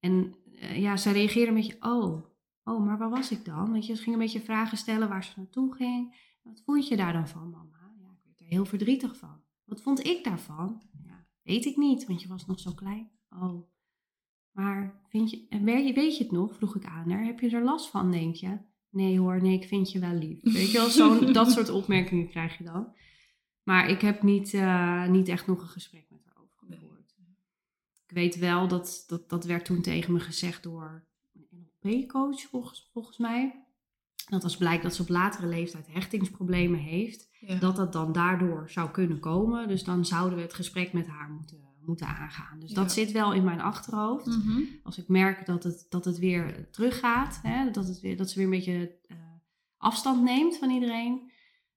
En 0.00 0.34
eh, 0.60 0.80
ja, 0.80 0.96
ze 0.96 1.10
reageerde 1.10 1.48
een 1.48 1.54
beetje, 1.54 1.76
oh, 1.80 2.24
oh, 2.64 2.84
maar 2.84 2.98
waar 2.98 3.10
was 3.10 3.30
ik 3.30 3.44
dan? 3.44 3.72
Weet 3.72 3.86
je, 3.86 3.94
ze 3.94 4.02
ging 4.02 4.14
een 4.14 4.22
beetje 4.22 4.40
vragen 4.40 4.78
stellen 4.78 5.08
waar 5.08 5.24
ze 5.24 5.32
naartoe 5.36 5.74
ging. 5.74 6.32
Wat 6.42 6.62
vond 6.64 6.88
je 6.88 6.96
daar 6.96 7.12
dan 7.12 7.28
van, 7.28 7.50
mama? 7.50 7.92
Ja, 8.00 8.06
ik 8.06 8.24
werd 8.24 8.40
er 8.40 8.46
heel 8.46 8.64
verdrietig 8.64 9.16
van. 9.16 9.42
Wat 9.64 9.82
vond 9.82 10.06
ik 10.06 10.24
daarvan? 10.24 10.82
Ja, 11.04 11.26
weet 11.42 11.64
ik 11.64 11.76
niet, 11.76 12.06
want 12.06 12.22
je 12.22 12.28
was 12.28 12.46
nog 12.46 12.60
zo 12.60 12.72
klein. 12.72 13.10
Oh, 13.28 13.68
maar 14.50 15.02
vind 15.08 15.30
je, 15.30 15.46
en 15.48 15.64
weet 15.64 15.86
je, 15.86 15.92
weet 15.92 16.16
je 16.16 16.22
het 16.22 16.32
nog? 16.32 16.54
Vroeg 16.54 16.76
ik 16.76 16.84
aan 16.84 17.10
haar. 17.10 17.24
Heb 17.24 17.40
je 17.40 17.50
er 17.50 17.64
last 17.64 17.90
van, 17.90 18.10
denk 18.10 18.34
je? 18.34 18.58
Nee 18.94 19.18
hoor, 19.18 19.42
nee, 19.42 19.52
ik 19.60 19.68
vind 19.68 19.92
je 19.92 19.98
wel 19.98 20.12
lief. 20.14 20.42
Weet 20.42 20.70
je 20.70 20.78
wel, 20.78 20.88
zo'n, 20.90 21.32
dat 21.32 21.50
soort 21.50 21.68
opmerkingen 21.68 22.28
krijg 22.28 22.58
je 22.58 22.64
dan. 22.64 22.92
Maar 23.62 23.88
ik 23.88 24.00
heb 24.00 24.22
niet, 24.22 24.54
eh, 24.54 25.08
niet 25.08 25.28
echt 25.28 25.46
nog 25.46 25.60
een 25.62 25.68
gesprek 25.68 26.06
met 26.10 26.20
haar 26.24 26.34
over 26.42 26.56
gevoerd. 26.56 27.14
Ik 28.06 28.14
weet 28.14 28.36
wel 28.36 28.68
dat, 28.68 29.04
dat 29.06 29.28
dat 29.28 29.44
werd 29.44 29.64
toen 29.64 29.82
tegen 29.82 30.12
me 30.12 30.20
gezegd 30.20 30.62
door 30.62 31.04
een 31.34 31.68
NLP-coach, 31.82 32.40
volgens, 32.40 32.88
volgens 32.92 33.18
mij. 33.18 33.64
Dat 34.28 34.42
als 34.42 34.56
blijkt 34.56 34.82
dat 34.82 34.94
ze 34.94 35.02
op 35.02 35.08
latere 35.08 35.46
leeftijd 35.46 35.86
hechtingsproblemen 35.92 36.78
heeft, 36.78 37.28
Ja. 37.40 37.54
dat 37.58 37.76
dat 37.76 37.92
dan 37.92 38.12
daardoor 38.12 38.70
zou 38.70 38.90
kunnen 38.90 39.20
komen. 39.20 39.68
Dus 39.68 39.84
dan 39.84 40.04
zouden 40.04 40.36
we 40.36 40.44
het 40.44 40.54
gesprek 40.54 40.92
met 40.92 41.06
haar 41.06 41.28
moeten, 41.30 41.60
moeten 41.86 42.06
aangaan. 42.06 42.60
Dus 42.60 42.70
dat 42.72 42.84
Ja. 42.84 42.90
zit 43.04 43.12
wel 43.12 43.32
in 43.32 43.44
mijn 43.44 43.60
achterhoofd. 43.60 44.26
Mhm. 44.26 44.60
Als 44.82 44.98
ik 44.98 45.08
merk 45.08 45.46
dat 45.46 45.62
het, 45.64 45.86
dat 45.88 46.04
het 46.04 46.18
weer 46.18 46.70
teruggaat, 46.70 47.40
hè, 47.42 47.70
dat, 47.70 47.86
het 47.88 48.00
weer, 48.00 48.16
dat 48.16 48.30
ze 48.30 48.34
weer 48.36 48.44
een 48.44 48.50
beetje 48.50 48.98
eh, 49.06 49.16
afstand 49.76 50.22
neemt 50.22 50.58
van 50.58 50.70
iedereen, 50.70 51.30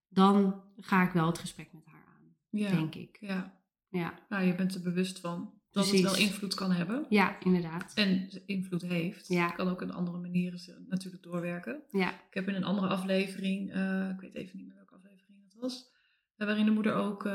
dan 0.10 0.62
ga 0.78 1.04
ik 1.04 1.12
wel 1.12 1.26
het 1.28 1.38
gesprek 1.38 1.74
met 1.74 1.86
haar 1.86 2.04
aan, 2.16 2.36
ja. 2.50 2.70
denk 2.72 2.96
ik. 2.96 3.18
Ja. 3.20 3.56
Ja, 3.90 4.14
Nou, 4.30 4.44
je 4.46 4.56
bent 4.56 4.76
er 4.76 4.82
bewust 4.82 5.20
van 5.20 5.54
dat 5.72 5.92
het 5.92 6.02
wel 6.02 6.18
invloed 6.18 6.54
kan 6.54 6.72
hebben. 6.72 7.06
ja 7.10 7.40
inderdaad. 7.40 7.92
En 7.94 8.30
invloed 8.46 8.82
heeft. 8.82 9.28
Ja. 9.28 9.46
Het 9.46 9.56
kan 9.56 9.68
ook 9.68 9.82
in 9.82 9.92
andere 9.94 10.18
manieren 10.18 10.86
natuurlijk 10.88 11.24
doorwerken. 11.24 11.82
Ja, 11.92 12.10
Ik 12.12 12.34
heb 12.34 12.48
in 12.48 12.56
een 12.56 12.64
andere 12.64 12.88
aflevering, 12.88 13.72
eh, 13.72 14.10
ik 14.10 14.20
weet 14.20 14.36
even 14.36 14.58
niet 14.58 14.66
meer 14.68 14.76
welke 14.76 14.94
aflevering 14.96 15.44
het 15.44 15.56
was, 15.60 15.92
eh, 16.36 16.48
waarin 16.48 16.66
de 16.66 16.72
moeder 16.72 16.94
ook 16.94 17.26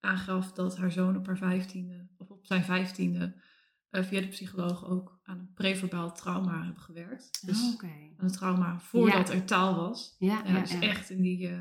aangaf 0.00 0.52
dat 0.52 0.76
haar 0.76 0.92
zoon 0.92 1.16
op 1.16 1.26
haar 1.26 1.38
vijftiende, 1.38 2.08
of 2.16 2.28
op 2.30 2.46
zijn 2.46 2.64
vijftiende, 2.64 3.42
eh, 3.90 4.02
via 4.02 4.20
de 4.20 4.28
psycholoog 4.28 4.84
ook 4.86 5.20
aan 5.22 5.38
een 5.38 5.52
preverbaal 5.54 6.12
trauma 6.14 6.64
hebben 6.64 6.82
gewerkt. 6.82 7.46
Dus 7.46 7.62
Oh, 7.62 7.72
oké. 7.74 7.86
aan 7.86 8.14
een 8.24 8.30
trauma 8.32 8.78
voordat 8.80 9.28
Ja. 9.28 9.34
er 9.34 9.44
taal 9.44 9.74
was. 9.76 10.16
Ja, 10.18 10.42
Ja, 10.44 10.52
ja, 10.52 10.60
dus 10.60 10.78
echt 10.78 11.10
in 11.10 11.22
die, 11.22 11.48
eh, 11.48 11.60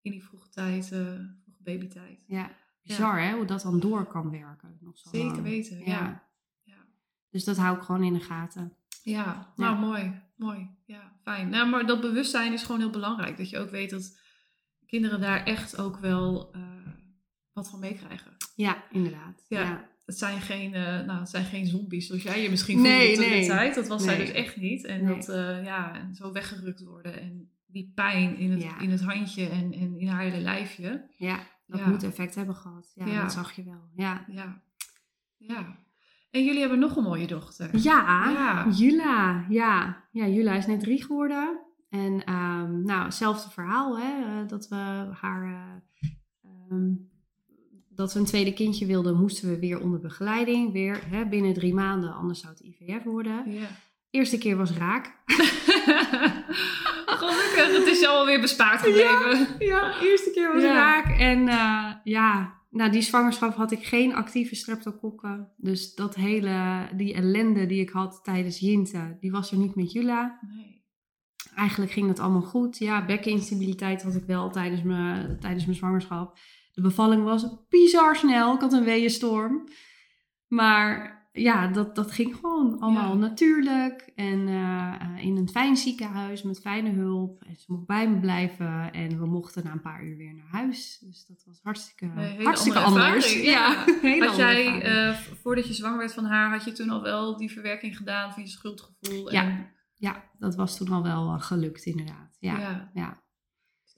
in 0.00 0.10
die 0.10 0.24
vroege 0.24 0.48
tijd, 0.48 0.92
eh, 0.92 1.00
vroege 1.42 1.62
babytijd. 1.62 2.18
Ja, 2.26 2.50
bizar 2.82 3.22
hè, 3.22 3.32
hoe 3.36 3.44
dat 3.46 3.62
dan 3.62 3.80
door 3.80 4.06
kan 4.06 4.30
werken. 4.30 4.78
Nog 4.80 4.98
zo 4.98 5.08
Zeker 5.10 5.26
lang. 5.30 5.42
weten, 5.42 5.78
ja. 5.78 5.84
Ja. 5.84 6.28
ja. 6.62 6.86
Dus 7.30 7.44
dat 7.44 7.56
hou 7.56 7.76
ik 7.76 7.82
gewoon 7.82 8.02
in 8.02 8.12
de 8.12 8.20
gaten. 8.20 8.76
Ja, 9.02 9.52
nou 9.56 9.78
mooi, 9.78 10.22
mooi. 10.36 10.70
Ja, 10.86 11.12
fijn. 11.22 11.48
Nou, 11.48 11.68
maar 11.70 11.86
dat 11.86 12.00
bewustzijn 12.00 12.52
is 12.52 12.62
gewoon 12.62 12.80
heel 12.80 12.90
belangrijk. 12.90 13.36
Dat 13.36 13.50
je 13.50 13.58
ook 13.58 13.70
weet 13.70 13.90
dat 13.90 14.18
kinderen 14.86 15.20
daar 15.20 15.44
echt 15.44 15.78
ook 15.78 15.96
wel 15.98 16.54
wat 17.54 17.70
van 17.70 17.78
meekrijgen. 17.80 18.36
Ja, 18.54 18.84
inderdaad. 18.90 19.44
Ja. 19.48 19.60
Ja. 19.60 19.88
Het 20.06 20.18
zijn 20.18 20.40
geen, 20.40 20.74
eh, 20.74 20.82
nou, 21.00 21.18
het 21.20 21.28
zijn 21.28 21.44
geen 21.44 21.66
zombies 21.66 22.06
zoals 22.06 22.22
jij 22.22 22.42
je 22.42 22.50
misschien 22.50 22.74
voelde 22.76 22.90
Nee, 22.90 23.14
toen 23.16 23.24
de 23.40 23.46
tijd. 23.46 23.74
Dat 23.74 23.88
was 23.88 24.02
zij 24.04 24.16
dus 24.16 24.30
echt 24.32 24.56
niet. 24.56 24.84
En 24.84 25.04
Nee. 25.04 25.14
dat, 25.14 25.28
eh, 25.28 25.64
ja, 25.64 25.94
en 25.94 26.14
zo 26.14 26.32
weggerukt 26.32 26.84
worden. 26.84 27.20
En 27.20 27.50
die 27.66 27.92
pijn 27.94 28.36
in 28.36 28.50
het, 28.50 28.62
Ja. 28.62 28.78
in 28.80 28.90
het 28.90 29.00
handje 29.02 29.48
en, 29.48 29.72
en 29.72 29.98
in 29.98 30.08
haar 30.08 30.20
hele 30.20 30.38
lijfje. 30.40 31.06
Ja, 31.16 31.38
dat 31.66 31.80
Ja. 31.80 31.88
moet 31.88 32.02
effect 32.02 32.34
hebben 32.34 32.54
gehad. 32.54 32.92
Ja, 32.94 33.22
dat 33.22 33.32
zag 33.32 33.52
je 33.52 33.64
wel. 33.64 33.90
Ja. 33.96 34.24
Ja. 34.28 34.62
Ja. 35.36 35.76
En 36.30 36.44
jullie 36.44 36.60
hebben 36.60 36.78
nog 36.78 36.96
een 36.96 37.02
mooie 37.02 37.26
dochter. 37.26 37.78
Ja. 37.78 38.66
Jula. 38.70 39.46
Ja. 39.48 40.04
ja, 40.10 40.26
Jula 40.26 40.52
is 40.54 40.66
net 40.66 40.80
drie 40.80 41.02
geworden. 41.04 41.58
En 41.90 42.24
ehm, 42.24 42.82
nou, 42.82 43.04
hetzelfde 43.04 43.50
verhaal, 43.50 43.98
hè, 43.98 44.24
eh, 44.42 44.48
dat 44.48 44.68
we 44.68 44.74
haar, 45.20 45.44
eh, 45.44 46.10
ehm, 46.70 46.92
dat 47.96 48.12
we 48.12 48.18
een 48.18 48.24
tweede 48.24 48.52
kindje 48.52 48.86
wilden, 48.86 49.16
moesten 49.16 49.48
we 49.48 49.58
weer 49.58 49.80
onder 49.80 50.00
begeleiding, 50.00 50.72
weer 50.72 51.00
hè, 51.10 51.26
binnen 51.26 51.52
drie 51.54 51.74
maanden, 51.74 52.14
anders 52.14 52.40
zou 52.40 52.52
het 52.52 52.62
IVF 52.62 53.02
worden. 53.04 53.52
Ja. 53.52 53.66
Eerste 54.10 54.38
keer 54.38 54.56
was 54.56 54.70
raak. 54.70 55.16
Gelukkig, 57.06 57.76
het 57.78 57.86
is 57.86 58.00
je 58.00 58.08
alweer 58.08 58.40
bespaard 58.40 58.80
gebleven. 58.80 59.46
Ja, 59.58 60.00
eerste 60.00 60.30
keer 60.30 60.52
was 60.52 60.62
Ja. 60.62 60.72
raak. 60.74 61.18
En 61.18 61.48
eh, 61.48 61.90
ja, 62.04 62.54
na 62.70 62.88
die 62.88 63.02
zwangerschap 63.02 63.54
had 63.54 63.72
ik 63.72 63.84
geen 63.86 64.14
actieve 64.14 64.54
streptokokken. 64.54 65.52
Dus 65.56 65.94
dat 65.94 66.14
hele, 66.14 66.88
die 66.96 67.14
ellende 67.14 67.66
die 67.66 67.80
ik 67.80 67.90
had 67.90 68.20
tijdens 68.24 68.58
Jinte, 68.58 69.16
die 69.20 69.30
was 69.30 69.50
er 69.50 69.58
niet 69.58 69.74
met 69.74 69.92
Jula. 69.92 70.38
Nee. 70.56 70.82
Eigenlijk 71.54 71.92
ging 71.92 72.06
dat 72.06 72.18
allemaal 72.18 72.42
goed. 72.42 72.78
Ja, 72.78 73.04
bekkeninstabiliteit 73.04 74.02
had 74.02 74.14
ik 74.14 74.24
wel 74.24 74.50
tijdens 74.50 74.82
mijn, 74.82 75.38
tijdens 75.40 75.64
mijn 75.64 75.76
zwangerschap. 75.76 76.38
De 76.74 76.80
bevalling 76.82 77.24
was 77.24 77.46
bizar 77.68 78.16
snel. 78.16 78.54
Ik 78.54 78.60
had 78.60 78.72
een 78.72 78.84
weeënstorm. 78.84 79.68
Maar 80.48 81.22
ja, 81.32 81.66
dat, 81.66 81.94
dat 81.94 82.12
ging 82.12 82.34
gewoon 82.36 82.78
allemaal 82.80 83.12
Ja. 83.12 83.18
natuurlijk. 83.18 84.12
En 84.14 84.48
eh, 84.48 85.24
in 85.24 85.36
een 85.36 85.48
fijn 85.48 85.76
ziekenhuis 85.76 86.42
met 86.42 86.60
fijne 86.60 86.90
hulp. 86.90 87.42
En 87.42 87.56
ze 87.56 87.64
mocht 87.72 87.86
bij 87.86 88.08
me 88.10 88.20
blijven. 88.20 88.92
En 88.92 89.18
we 89.18 89.26
mochten 89.26 89.64
na 89.64 89.72
een 89.72 89.80
paar 89.80 90.04
uur 90.04 90.16
weer 90.16 90.34
naar 90.34 90.48
huis. 90.50 90.98
Dus 90.98 91.26
dat 91.26 91.42
was 91.46 91.60
hartstikke, 91.62 92.06
hartstikke 92.42 92.78
anders. 92.78 93.24
ervaring, 93.34 93.46
Ja, 93.46 93.84
ja. 94.02 94.24
Had 94.26 94.36
jij, 94.36 94.82
eh, 94.82 95.14
voordat 95.42 95.66
je 95.66 95.74
zwanger 95.74 95.98
werd 95.98 96.14
van 96.14 96.24
haar, 96.24 96.50
had 96.50 96.64
je 96.64 96.72
toen 96.72 96.90
al 96.90 97.02
wel 97.02 97.36
die 97.36 97.50
verwerking 97.52 97.96
gedaan 97.96 98.32
van 98.32 98.42
je 98.42 98.48
schuldgevoel? 98.48 99.32
Ja. 99.32 99.42
En, 99.42 99.72
Ja, 99.94 100.24
dat 100.38 100.54
was 100.54 100.76
toen 100.76 100.88
al 100.88 101.02
wel 101.02 101.34
eh, 101.34 101.40
gelukt 101.42 101.84
inderdaad. 101.84 102.36
Ja, 102.38 102.58
ja. 102.58 102.90
ja. 102.94 103.22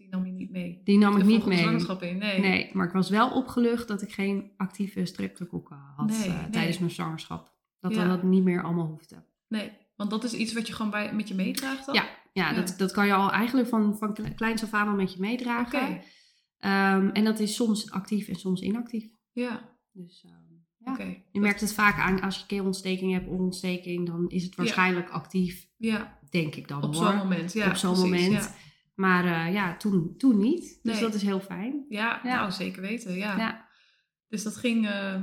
Die 0.07 0.15
nam 0.15 0.27
je 0.27 0.33
niet 0.33 0.51
mee. 0.51 0.81
Die 0.85 0.99
nam 0.99 1.17
ik 1.17 1.25
niet 1.25 1.47
mee. 1.47 1.59
zwangerschap 1.59 2.03
in, 2.03 2.19
nee. 2.19 2.41
Nee, 2.41 2.71
maar 2.73 2.87
ik 2.87 2.93
was 2.93 3.11
wel 3.11 3.31
opgelucht 3.31 3.89
dat 3.89 4.03
ik 4.03 4.13
geen 4.13 4.53
actieve 4.57 5.05
streptokokken 5.05 5.77
had 5.97 6.09
Nee, 6.09 6.29
eh, 6.29 6.41
nee. 6.41 6.51
tijdens 6.51 6.79
mijn 6.79 6.91
zwangerschap. 6.91 7.53
Dat 7.81 7.95
Ja. 7.95 8.09
dat 8.09 8.23
niet 8.23 8.45
meer 8.45 8.63
allemaal 8.63 8.87
hoefde. 8.87 9.25
Nee, 9.49 9.73
want 9.97 10.11
dat 10.11 10.25
is 10.25 10.33
iets 10.33 10.53
wat 10.53 10.67
je 10.67 10.73
gewoon 10.73 10.91
bij, 10.91 11.15
met 11.15 11.29
je 11.29 11.35
meedraagt 11.35 11.87
dan? 11.87 11.95
Ja, 11.95 12.03
ja, 12.33 12.49
Ja. 12.51 12.55
Dat, 12.55 12.75
dat 12.79 12.93
kan 12.93 13.07
je 13.07 13.15
al 13.15 13.31
eigenlijk 13.33 13.69
van, 13.69 13.97
van 13.99 14.15
kle- 14.15 14.35
kleins 14.35 14.63
af 14.63 14.73
aan 14.73 14.89
al 14.89 14.95
met 14.95 15.13
je 15.13 15.21
meedragen. 15.21 16.01
Ehm, 16.59 17.09
en 17.09 17.25
dat 17.25 17.39
is 17.39 17.55
soms 17.55 17.91
actief 17.91 18.29
en 18.29 18.35
soms 18.35 18.61
inactief. 18.61 19.05
ja, 19.33 19.75
Dus 19.93 20.25
ehm, 20.25 20.35
ja. 20.99 21.07
je 21.33 21.41
merkt 21.41 21.61
het 21.61 21.73
vaak 21.75 21.99
aan 21.99 22.21
als 22.21 22.39
je 22.39 22.47
keelontsteking 22.47 23.13
hebt, 23.13 23.29
oorontsteking, 23.29 24.07
dan 24.07 24.29
is 24.29 24.45
het 24.45 24.55
waarschijnlijk 24.55 25.11
actief, 25.11 25.69
Ja, 25.77 26.19
denk 26.31 26.55
ik 26.55 26.69
dan 26.69 26.83
op 26.83 26.95
zo'n 26.95 27.17
moment. 27.17 27.53
Ja, 27.53 27.69
Op 27.69 27.75
zo'n 27.77 27.99
moment. 27.99 28.55
Maar 28.97 29.25
eh, 29.25 29.53
ja, 29.55 29.77
toen, 29.77 30.15
toen 30.19 30.39
niet. 30.39 30.79
Dus 30.83 30.93
Nee. 30.93 31.01
dat 31.03 31.15
is 31.15 31.23
heel 31.23 31.41
fijn. 31.41 31.85
ja, 31.89 32.21
Ja. 32.23 32.35
nou 32.37 32.51
zeker 32.51 32.83
weten, 32.83 33.15
ja. 33.17 33.37
Ja. 33.39 33.69
Dus 34.29 34.43
dat 34.43 34.57
ging 34.57 34.87
eh, 34.89 35.15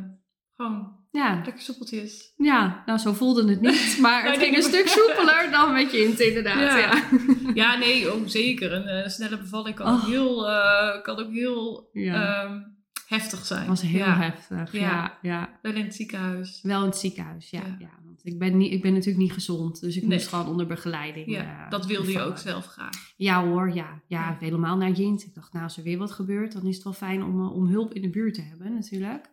gewoon 0.55 1.01
Ja. 1.11 1.41
lekker 1.43 1.61
soepeltjes. 1.61 2.34
ja, 2.38 2.84
nou 2.86 2.99
zo 2.99 3.13
voelde 3.13 3.49
het 3.49 3.61
niet. 3.61 3.97
Maar 4.01 4.24
het 4.26 4.38
ging 4.38 4.55
een 4.55 4.61
stuk 4.63 4.88
soepeler 4.88 5.51
dan 5.51 5.74
met 5.74 5.91
je 5.91 6.03
int 6.05 6.19
inderdaad. 6.19 6.59
Ja. 6.59 6.78
Ja. 6.78 7.01
Ja, 7.53 7.78
nee, 7.78 8.13
oh, 8.13 8.28
zeker. 8.28 8.74
Een 8.74 8.88
eh, 8.88 9.07
snelle 9.09 9.38
bevalling 9.38 9.76
kan, 9.76 9.88
Oh. 9.88 9.93
ook 9.93 10.07
heel, 10.09 10.49
eh, 10.49 11.01
kan 11.01 11.17
ook 11.19 11.32
heel 11.32 11.89
Ja. 11.91 12.72
Heftig 13.14 13.45
zijn. 13.45 13.59
Het 13.59 13.70
was 13.70 13.82
heel 13.82 13.97
ja, 14.05 14.18
heftig. 14.18 14.72
Ja. 14.72 14.80
Ja. 14.80 15.18
Ja, 15.22 15.59
Wel 15.61 15.74
in 15.74 15.84
het 15.84 15.95
ziekenhuis. 15.95 16.61
Wel 16.61 16.80
in 16.80 16.86
het 16.86 16.97
ziekenhuis, 16.97 17.49
ja. 17.49 17.59
Ja. 17.59 17.76
ja. 17.80 17.89
want 18.05 18.20
ik 18.24 18.39
ben, 18.39 18.57
niet, 18.57 18.72
ik 18.72 18.82
ben 18.82 18.91
natuurlijk 18.93 19.24
niet 19.24 19.34
gezond. 19.34 19.80
Dus 19.80 19.95
ik 19.95 20.01
Nee. 20.01 20.18
moest 20.18 20.28
gewoon 20.28 20.47
onder 20.47 20.68
begeleiding. 20.68 21.30
Ja, 21.32 21.64
eh, 21.64 21.70
dat 21.70 21.86
wilde 21.86 22.11
je 22.11 22.22
ook 22.22 22.38
zelf 22.38 22.66
graag. 22.66 23.14
Ja 23.16 23.45
hoor, 23.45 23.74
ja. 23.74 24.01
Ja, 24.07 24.38
helemaal 24.39 24.78
naar 24.78 24.91
Jint. 24.91 25.24
Ik 25.26 25.34
dacht, 25.34 25.53
nou, 25.53 25.64
als 25.64 25.78
er 25.78 25.84
weer 25.84 25.97
wat 25.97 26.11
gebeurt, 26.11 26.53
dan 26.53 26.66
is 26.66 26.76
het 26.76 26.84
wel 26.84 26.93
fijn 26.93 27.24
om, 27.24 27.39
eh, 27.41 27.53
om 27.53 27.68
hulp 27.68 27.93
in 27.93 28.01
de 28.01 28.09
buurt 28.09 28.34
te 28.34 28.41
hebben 28.41 28.74
natuurlijk. 28.74 29.32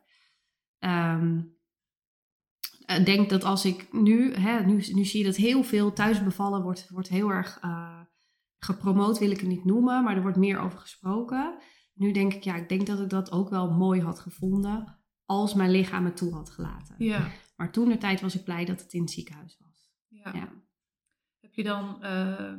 Ehm, 0.79 1.39
ik 2.99 3.05
denk 3.07 3.31
dat 3.31 3.45
als 3.45 3.65
ik 3.65 3.93
nu, 3.93 4.35
hè, 4.35 4.65
nu, 4.65 4.85
nu 4.93 5.05
zie 5.05 5.19
je 5.19 5.27
dat 5.27 5.37
heel 5.37 5.63
veel 5.63 5.93
thuisbevallen 5.93 6.63
wordt, 6.63 6.89
wordt 6.89 7.09
heel 7.09 7.31
erg 7.31 7.59
eh, 7.61 8.01
gepromoot, 8.59 9.19
wil 9.19 9.31
ik 9.31 9.41
het 9.41 9.49
niet 9.49 9.65
noemen, 9.65 10.05
maar 10.05 10.17
er 10.17 10.23
wordt 10.23 10.37
meer 10.37 10.59
over 10.59 10.79
gesproken. 10.79 11.59
Nu 11.93 12.13
denk 12.13 12.35
ik, 12.35 12.45
ja, 12.45 12.57
ik 12.57 12.69
denk 12.69 12.87
dat 12.87 13.01
ik 13.01 13.11
dat 13.11 13.33
ook 13.33 13.49
wel 13.49 13.71
mooi 13.71 14.01
had 14.01 14.19
gevonden 14.19 14.99
als 15.25 15.55
mijn 15.55 15.71
lichaam 15.71 16.05
het 16.05 16.17
toe 16.17 16.35
had 16.35 16.51
gelaten. 16.51 16.95
Ja. 16.99 17.31
Maar 17.57 17.73
toen 17.73 17.89
de 17.89 17.99
tijd 17.99 18.21
was 18.21 18.35
ik 18.35 18.45
blij 18.45 18.65
dat 18.65 18.81
het 18.81 18.93
in 18.93 19.01
het 19.01 19.11
ziekenhuis 19.11 19.59
was. 19.65 19.91
ja. 20.09 20.33
Ja. 20.35 20.53
Heb 21.41 21.55
je 21.55 21.63
dan 21.63 22.03
eh, 22.03 22.53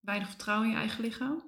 weinig 0.00 0.28
vertrouwen 0.28 0.66
in 0.66 0.72
je 0.72 0.78
eigen 0.78 1.04
lichaam? 1.04 1.42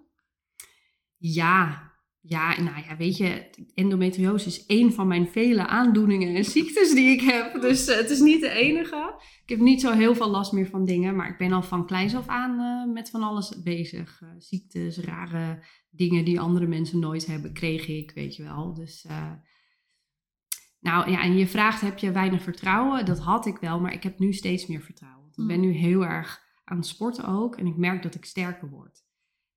Ja, 1.17 1.92
ja, 2.25 2.61
nou 2.61 2.85
ja, 2.87 2.97
weet 2.97 3.17
je, 3.17 3.51
endometriose 3.75 4.47
is 4.47 4.67
één 4.67 4.93
van 4.93 5.07
mijn 5.07 5.29
vele 5.29 5.67
aandoeningen 5.67 6.35
en 6.35 6.45
ziektes 6.45 6.95
die 6.95 7.11
ik 7.11 7.21
heb. 7.21 7.61
Dus 7.61 7.87
eh, 7.87 7.97
het 7.97 8.11
is 8.11 8.21
niet 8.21 8.41
de 8.41 8.49
enige. 8.49 9.15
Ik 9.43 9.49
heb 9.49 9.59
niet 9.59 9.81
zo 9.81 9.93
heel 9.93 10.15
veel 10.15 10.31
last 10.31 10.53
meer 10.53 10.67
van 10.67 10.85
dingen, 10.85 11.17
maar 11.17 11.29
ik 11.29 11.39
ben 11.39 11.53
al 11.53 11.63
van 11.63 11.87
kleins 11.87 12.15
af 12.15 12.27
aan 12.27 12.61
eh, 12.61 12.93
met 12.93 13.11
van 13.11 13.23
alles 13.23 13.63
bezig. 13.63 14.23
Eh, 14.23 14.29
ziektes, 14.39 14.99
rare 14.99 15.65
dingen 15.91 16.25
die 16.25 16.41
andere 16.41 16.67
mensen 16.67 16.99
nooit 16.99 17.27
hebben, 17.27 17.53
kreeg 17.53 17.89
ik, 17.89 18.11
weet 18.15 18.37
je 18.37 18.43
wel. 18.43 18.75
Dus, 18.75 19.07
nou 20.81 21.11
ja, 21.11 21.23
en 21.23 21.37
je 21.37 21.47
vraagt, 21.47 21.81
heb 21.81 21.99
je 21.99 22.13
weinig 22.13 22.43
vertrouwen? 22.43 23.05
Dat 23.05 23.19
had 23.19 23.47
ik 23.47 23.57
wel, 23.57 23.81
maar 23.81 23.93
ik 23.93 24.03
heb 24.03 24.19
nu 24.19 24.33
steeds 24.33 24.67
meer 24.67 24.83
vertrouwen. 24.83 25.29
Ik 25.29 25.47
ben 25.47 25.57
Hmm. 25.57 25.67
nu 25.67 25.73
heel 25.73 26.05
erg 26.05 26.43
aan 26.65 26.77
het 26.77 26.87
sporten 26.87 27.25
ook 27.25 27.57
en 27.57 27.67
ik 27.67 27.77
merk 27.77 28.03
dat 28.03 28.15
ik 28.15 28.25
sterker 28.25 28.69
word. 28.71 29.05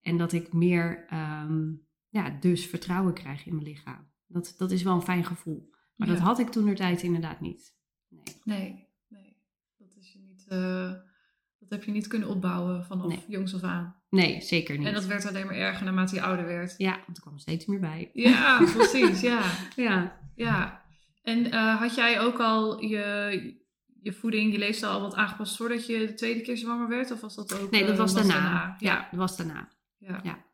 En 0.02 0.18
dat 0.18 0.34
ik 0.34 0.54
meer, 0.54 1.06
ehm, 1.08 1.72
ja, 2.16 2.30
dus 2.40 2.66
vertrouwen 2.66 3.14
krijg 3.14 3.46
in 3.46 3.54
mijn 3.56 3.68
lichaam. 3.68 4.08
Dat, 4.28 4.56
dat 4.58 4.72
is 4.72 4.84
wel 4.84 4.96
een 4.96 5.02
fijn 5.02 5.26
gevoel. 5.26 5.70
Maar 5.96 6.08
dat 6.08 6.18
had 6.20 6.40
ik 6.40 6.50
toen 6.50 6.66
de 6.66 6.74
tijd 6.74 7.02
inderdaad 7.02 7.40
niet. 7.42 7.76
Nee. 8.10 8.24
Nee, 8.44 8.88
nee. 9.08 9.38
Dat, 9.78 9.96
is 10.00 10.14
je 10.14 10.20
niet, 10.20 10.46
eh, 10.48 10.92
dat 11.60 11.70
heb 11.70 11.84
je 11.84 11.92
niet 11.92 12.08
kunnen 12.08 12.30
opbouwen 12.30 12.86
vanaf 12.86 13.08
Nee. 13.08 13.24
jongs 13.28 13.56
af 13.56 13.64
aan. 13.64 13.96
nee, 14.10 14.42
zeker 14.42 14.78
niet. 14.78 14.88
En 14.88 14.94
dat 14.94 15.06
werd 15.06 15.26
alleen 15.28 15.46
maar 15.46 15.56
erger 15.56 15.86
naarmate 15.86 16.16
je 16.16 16.22
ouder 16.22 16.46
werd. 16.46 16.74
Ja, 16.78 17.00
want 17.06 17.18
er 17.18 17.24
kwam 17.24 17.38
steeds 17.38 17.66
meer 17.66 17.80
bij. 17.80 18.10
Ja, 18.14 18.58
precies. 18.76 19.22
Ja, 19.22 19.42
Ja. 19.76 20.20
ja. 20.36 20.84
En 21.22 21.52
eh, 21.52 21.80
had 21.80 21.96
jij 21.96 22.20
ook 22.20 22.40
al 22.40 22.82
je, 22.82 23.64
je 24.02 24.14
voeding, 24.14 24.52
je 24.52 24.58
leefstijl 24.58 24.92
al 24.92 25.02
wat 25.02 25.16
aangepast 25.16 25.58
voordat 25.58 25.86
je 25.86 25.98
de 25.98 26.14
tweede 26.14 26.42
keer 26.42 26.58
zwanger 26.58 26.88
werd? 26.88 27.12
Of 27.12 27.22
was 27.22 27.36
dat 27.36 27.60
ook... 27.62 27.72
Nee, 27.72 27.82
dat 27.82 27.92
eh, 27.92 27.98
was 27.98 28.14
daarna. 28.14 28.42
Ja. 28.42 28.76
Ja, 28.80 29.08
dat 29.12 29.20
was 29.20 29.38
daarna. 29.38 29.70
ja. 29.98 30.20
Ja. 30.24 30.45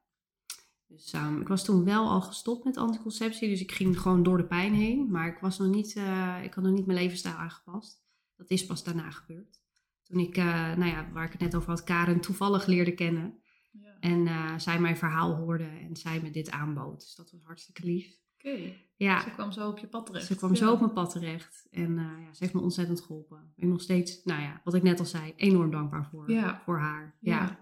Dus 0.91 1.11
ehm, 1.11 1.41
ik 1.41 1.47
was 1.47 1.65
toen 1.65 1.83
wel 1.83 2.09
al 2.09 2.21
gestopt 2.21 2.63
met 2.63 2.77
anticonceptie. 2.77 3.49
Dus 3.49 3.61
ik 3.61 3.71
ging 3.71 3.99
gewoon 3.99 4.23
door 4.23 4.37
de 4.37 4.45
pijn 4.45 4.73
heen. 4.73 5.11
Maar 5.11 5.27
ik, 5.27 5.37
was 5.39 5.57
nog 5.59 5.67
niet, 5.73 5.95
eh, 5.95 6.39
ik 6.43 6.53
had 6.53 6.63
nog 6.63 6.73
niet 6.73 6.85
mijn 6.85 6.99
levensstijl 6.99 7.35
aangepast. 7.35 8.03
Dat 8.35 8.49
is 8.49 8.65
pas 8.65 8.83
daarna 8.83 9.11
gebeurd. 9.11 9.59
Toen 10.03 10.19
ik, 10.19 10.37
eh, 10.37 10.45
nou 10.75 10.85
ja, 10.85 11.09
waar 11.13 11.25
ik 11.25 11.31
het 11.31 11.41
net 11.41 11.55
over 11.55 11.69
had, 11.69 11.83
Karen 11.83 12.19
toevallig 12.21 12.65
leerde 12.65 12.93
kennen. 12.93 13.39
Ja. 13.71 13.97
En 13.99 14.27
eh, 14.27 14.57
zij 14.57 14.79
mijn 14.79 14.97
verhaal 14.97 15.35
hoorde 15.35 15.63
en 15.63 15.95
zij 15.95 16.19
me 16.21 16.31
dit 16.31 16.51
aanbood. 16.51 16.99
Dus 16.99 17.15
dat 17.15 17.31
was 17.31 17.43
hartstikke 17.43 17.83
lief. 17.85 18.19
Oké, 18.37 18.73
Ja, 18.95 19.21
ze 19.21 19.29
kwam 19.31 19.51
zo 19.51 19.69
op 19.69 19.77
je 19.77 19.87
pad 19.87 20.05
terecht. 20.05 20.25
ze 20.25 20.35
kwam 20.35 20.49
Ja. 20.49 20.55
zo 20.55 20.71
op 20.71 20.79
mijn 20.79 20.93
pad 20.93 21.11
terecht. 21.11 21.67
En 21.71 21.95
ja, 21.95 22.33
ze 22.33 22.37
heeft 22.43 22.53
me 22.53 22.61
ontzettend 22.61 23.01
geholpen. 23.01 23.37
Ik 23.55 23.61
ben 23.61 23.69
nog 23.69 23.81
steeds, 23.81 24.23
nou 24.23 24.41
ja, 24.41 24.61
wat 24.63 24.73
ik 24.73 24.83
net 24.83 24.99
al 24.99 25.05
zei, 25.05 25.33
enorm 25.35 25.71
dankbaar 25.71 26.07
voor, 26.11 26.31
Ja. 26.31 26.61
voor 26.65 26.79
haar. 26.79 27.17
Ja. 27.19 27.59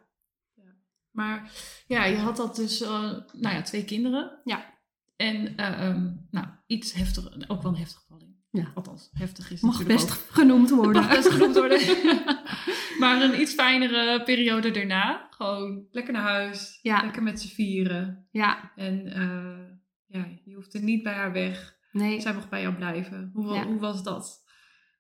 Maar 1.19 1.51
ja, 1.87 2.05
je 2.05 2.17
had 2.17 2.37
dat 2.37 2.55
dus, 2.55 2.81
eh, 2.81 2.89
nou 3.31 3.55
ja, 3.55 3.61
twee 3.61 3.85
kinderen. 3.85 4.39
Ja. 4.43 4.77
En 5.15 5.57
eh, 5.57 5.87
ehm, 5.87 6.09
nou, 6.31 6.47
iets 6.67 6.93
heftiger, 6.93 7.45
ook 7.47 7.61
wel 7.61 7.71
een 7.71 7.77
heftige 7.77 8.01
bevalling. 8.07 8.35
Ja. 8.51 8.71
Althans, 8.75 9.09
heftig 9.13 9.51
is 9.51 9.61
Mag 9.61 9.71
natuurlijk 9.79 9.99
best 9.99 10.11
ook. 10.11 10.25
genoemd 10.35 10.69
worden. 10.69 11.01
Mag 11.01 11.11
best 11.11 11.29
genoemd 11.29 11.55
worden. 11.55 11.79
maar 12.99 13.21
een 13.21 13.41
iets 13.41 13.53
fijnere 13.53 14.23
periode 14.23 14.71
daarna. 14.71 15.27
Gewoon 15.29 15.87
lekker 15.91 16.13
naar 16.13 16.21
huis. 16.21 16.79
Ja. 16.81 17.01
Lekker 17.03 17.23
met 17.23 17.41
z'n 17.41 17.47
vieren. 17.47 18.27
Ja, 18.31 18.71
En 18.75 19.07
eh, 19.07 19.75
ja, 20.07 20.27
je 20.45 20.55
hoefde 20.55 20.79
niet 20.79 21.03
bij 21.03 21.13
haar 21.13 21.31
weg. 21.31 21.77
nee. 21.91 22.21
Zij 22.21 22.33
mocht 22.33 22.49
bij 22.49 22.61
jou 22.61 22.75
blijven. 22.75 23.29
Hoe, 23.33 23.53
Ja. 23.53 23.65
hoe 23.65 23.79
was 23.79 24.03
dat? 24.03 24.47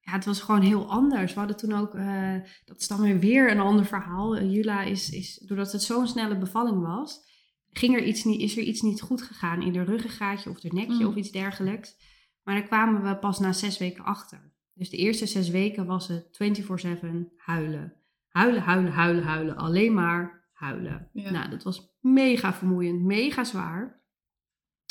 Ja, 0.09 0.15
het 0.15 0.25
was 0.25 0.41
gewoon 0.41 0.61
heel 0.61 0.89
anders. 0.89 1.33
We 1.33 1.39
hadden 1.39 1.57
toen 1.57 1.73
ook, 1.73 1.95
eh, 1.95 2.33
dat 2.65 2.79
is 2.79 2.87
dan 2.87 3.01
weer 3.01 3.19
weer 3.19 3.51
een 3.51 3.59
ander 3.59 3.85
verhaal. 3.85 4.35
Eh, 4.35 4.51
Jula 4.53 4.81
is, 4.81 5.09
is, 5.09 5.37
doordat 5.45 5.71
het 5.71 5.83
zo'n 5.83 6.07
snelle 6.07 6.37
bevalling 6.37 6.81
was, 6.81 7.19
ging 7.71 7.95
er 7.95 8.03
iets 8.03 8.23
niet, 8.23 8.41
is 8.41 8.57
er 8.57 8.63
iets 8.63 8.81
niet 8.81 9.01
goed 9.01 9.21
gegaan 9.21 9.61
in 9.61 9.73
de 9.73 9.83
ruggengraatje 9.83 10.49
of 10.49 10.59
de 10.59 10.69
nekje 10.73 11.03
Mm. 11.03 11.05
of 11.07 11.15
iets 11.15 11.31
dergelijks. 11.31 11.95
Maar 12.43 12.55
daar 12.55 12.67
kwamen 12.67 13.03
we 13.03 13.17
pas 13.17 13.39
na 13.39 13.53
zes 13.53 13.77
weken 13.77 14.03
achter. 14.03 14.53
Dus 14.73 14.89
de 14.89 14.97
eerste 14.97 15.25
zes 15.25 15.49
weken 15.49 15.85
was 15.85 16.07
het 16.07 16.27
24-7 16.31 17.31
huilen. 17.35 17.93
Huilen, 18.29 18.61
huilen, 18.61 18.91
huilen, 18.91 19.23
huilen. 19.23 19.57
Alleen 19.57 19.93
maar 19.93 20.47
huilen. 20.53 21.09
Ja. 21.13 21.31
Nou, 21.31 21.49
dat 21.49 21.63
was 21.63 21.97
mega 21.99 22.53
vermoeiend, 22.53 23.01
mega 23.01 23.43
zwaar. 23.43 24.01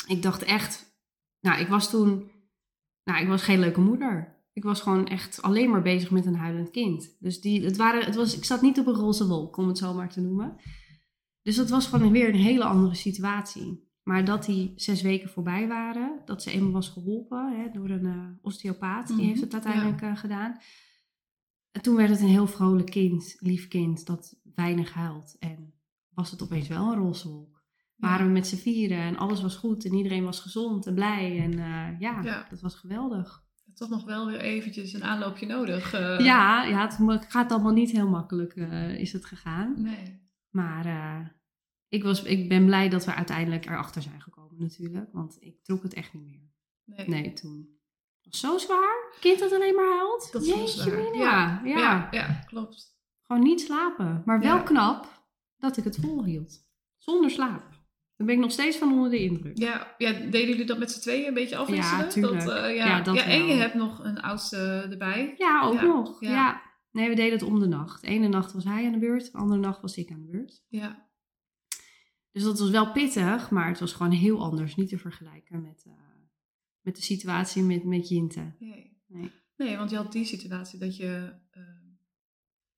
Ik 0.07 0.21
dacht 0.21 0.43
echt, 0.43 0.97
nou, 1.39 1.59
ik 1.59 1.67
was 1.67 1.89
toen, 1.89 2.31
nou, 3.03 3.21
ik 3.21 3.27
was 3.27 3.43
geen 3.43 3.59
leuke 3.59 3.81
moeder. 3.81 4.37
Ik 4.59 4.65
was 4.65 4.81
gewoon 4.81 5.07
echt 5.07 5.41
alleen 5.41 5.69
maar 5.69 5.81
bezig 5.81 6.11
met 6.11 6.25
een 6.25 6.35
huilend 6.35 6.69
kind. 6.69 7.15
Dus 7.19 7.41
die, 7.41 7.63
het 7.65 7.77
waren, 7.77 8.05
het 8.05 8.15
was, 8.15 8.37
ik 8.37 8.43
zat 8.43 8.61
niet 8.61 8.79
op 8.79 8.87
een 8.87 8.93
roze 8.93 9.27
wolk, 9.27 9.57
om 9.57 9.67
het 9.67 9.77
zo 9.77 9.93
maar 9.93 10.09
te 10.09 10.21
noemen. 10.21 10.55
Dus 11.41 11.55
dat 11.55 11.69
was 11.69 11.87
gewoon 11.87 12.11
weer 12.11 12.29
een 12.29 12.35
hele 12.35 12.63
andere 12.63 12.95
situatie. 12.95 13.87
Maar 14.03 14.25
dat 14.25 14.45
die 14.45 14.73
zes 14.75 15.01
weken 15.01 15.29
voorbij 15.29 15.67
waren, 15.67 16.21
dat 16.25 16.43
ze 16.43 16.51
eenmaal 16.51 16.71
was 16.71 16.89
geholpen 16.89 17.59
hè, 17.61 17.69
door 17.71 17.89
een 17.89 18.05
eh, 18.05 18.27
osteopaat, 18.41 19.07
die 19.07 19.15
Mhm, 19.15 19.25
heeft 19.25 19.41
het 19.41 19.53
uiteindelijk 19.53 20.01
eh, 20.01 20.15
gedaan. 20.17 20.57
En 21.71 21.81
toen 21.81 21.95
werd 21.95 22.09
het 22.09 22.19
een 22.21 22.27
heel 22.27 22.47
vrolijk 22.47 22.89
kind, 22.91 23.35
lief 23.39 23.67
kind, 23.67 24.05
dat 24.05 24.35
weinig 24.55 24.93
huilt. 24.93 25.35
En 25.39 25.73
was 26.13 26.31
het 26.31 26.41
opeens 26.41 26.67
wel 26.67 26.91
een 26.91 26.99
roze 26.99 27.29
wolk. 27.29 27.63
Waren 27.95 28.25
we 28.25 28.31
met 28.31 28.47
z'n 28.47 28.55
vieren 28.55 28.97
en 28.97 29.17
alles 29.17 29.41
was 29.41 29.55
goed 29.55 29.85
en 29.85 29.93
iedereen 29.93 30.23
was 30.23 30.39
gezond 30.39 30.85
en 30.85 30.93
blij. 30.93 31.39
En 31.39 31.51
eh, 31.51 31.99
ja, 31.99 32.21
Ja. 32.23 32.47
dat 32.49 32.61
was 32.61 32.75
geweldig. 32.75 33.47
Toch 33.73 33.89
nog 33.89 34.03
wel 34.05 34.25
weer 34.27 34.39
eventjes 34.39 34.93
een 34.93 35.03
aanloopje 35.03 35.45
nodig. 35.45 35.93
eh. 35.93 36.19
Ja, 36.19 36.63
ja, 36.63 36.87
het 37.07 37.25
gaat 37.29 37.51
allemaal 37.51 37.73
niet 37.73 37.91
heel 37.91 38.07
makkelijk, 38.09 38.53
eh, 38.55 38.99
is 38.99 39.13
het 39.13 39.25
gegaan. 39.25 39.73
Nee. 39.81 40.27
Maar 40.49 40.85
eh, 40.85 41.27
ik, 41.87 42.03
was, 42.03 42.23
ik 42.23 42.49
ben 42.49 42.65
blij 42.65 42.89
dat 42.89 43.05
we 43.05 43.13
uiteindelijk 43.15 43.65
erachter 43.65 44.01
zijn 44.01 44.21
gekomen 44.21 44.55
natuurlijk. 44.59 45.09
Want 45.11 45.37
ik 45.39 45.63
trok 45.63 45.83
het 45.83 45.93
echt 45.93 46.13
niet 46.13 46.23
meer. 46.25 46.51
Nee. 46.85 47.07
Nee, 47.07 47.33
toen 47.33 47.77
Zo 48.29 48.57
zwaar? 48.57 49.13
Kind 49.19 49.39
dat 49.39 49.51
alleen 49.53 49.75
maar 49.75 49.89
huilt? 49.97 50.29
Dat 50.31 50.41
is 50.41 50.47
Jeetje, 50.47 50.91
mina. 50.91 51.17
Ja, 51.17 51.61
Ja, 51.63 51.77
Ja, 51.79 52.07
ja, 52.11 52.43
klopt. 52.45 52.97
Gewoon 53.21 53.43
niet 53.43 53.61
slapen. 53.61 54.21
Maar 54.25 54.39
wel 54.39 54.55
Ja. 54.55 54.61
knap 54.63 55.23
dat 55.57 55.77
ik 55.77 55.83
het 55.83 55.97
volhield. 56.01 56.67
Zonder 56.97 57.29
slaap. 57.31 57.63
Daar 58.19 58.27
ben 58.27 58.37
ik 58.37 58.41
nog 58.43 58.51
steeds 58.51 58.77
van 58.77 58.91
onder 58.91 59.09
de 59.09 59.23
indruk. 59.23 59.57
Ja, 59.57 59.95
ja, 59.97 60.11
deden 60.11 60.47
jullie 60.47 60.65
dat 60.65 60.77
met 60.79 60.91
z'n 60.91 60.99
tweeën 60.99 61.27
een 61.27 61.33
beetje 61.33 61.57
afwisselen? 61.57 62.05
Ja, 62.05 62.07
tuurlijk. 62.11 62.45
Dat, 62.45 62.55
eh, 62.55 62.75
ja. 62.75 62.85
Ja, 62.85 63.01
dat 63.01 63.15
ja, 63.15 63.23
en 63.23 63.45
je 63.45 63.53
hebt 63.53 63.73
nog 63.73 64.03
een 64.03 64.21
oudste 64.21 64.87
erbij. 64.89 65.33
Ja, 65.37 65.61
ook 65.63 65.81
nog. 65.81 66.21
Ja. 66.21 66.61
Nee, 66.91 67.09
we 67.09 67.15
deden 67.15 67.31
het 67.31 67.41
om 67.41 67.59
de 67.59 67.67
nacht. 67.67 68.01
De 68.01 68.07
ene 68.07 68.27
nacht 68.27 68.53
was 68.53 68.63
hij 68.63 68.85
aan 68.85 68.91
de 68.91 68.97
beurt, 68.99 69.31
de 69.31 69.37
andere 69.37 69.59
nacht 69.59 69.81
was 69.81 69.97
ik 69.97 70.11
aan 70.11 70.21
de 70.21 70.27
beurt. 70.31 70.63
Ja, 70.67 71.07
Dus 72.31 72.43
dat 72.43 72.59
was 72.59 72.69
wel 72.69 72.91
pittig, 72.91 73.49
maar 73.49 73.67
het 73.67 73.79
was 73.79 73.93
gewoon 73.93 74.11
heel 74.11 74.41
anders. 74.41 74.75
Niet 74.75 74.89
te 74.89 74.97
vergelijken 74.97 75.61
met, 75.61 75.83
eh, 75.87 75.93
met 76.81 76.95
de 76.95 77.01
situatie 77.01 77.63
met, 77.63 77.83
met 77.83 78.09
Jinte. 78.09 78.55
nee. 78.59 78.97
Nee. 79.07 79.31
Nee, 79.57 79.77
want 79.77 79.89
je 79.89 79.95
had 79.95 80.11
die 80.11 80.25
situatie 80.25 80.79
dat 80.79 80.97
je 80.97 81.33
eh, 81.51 81.63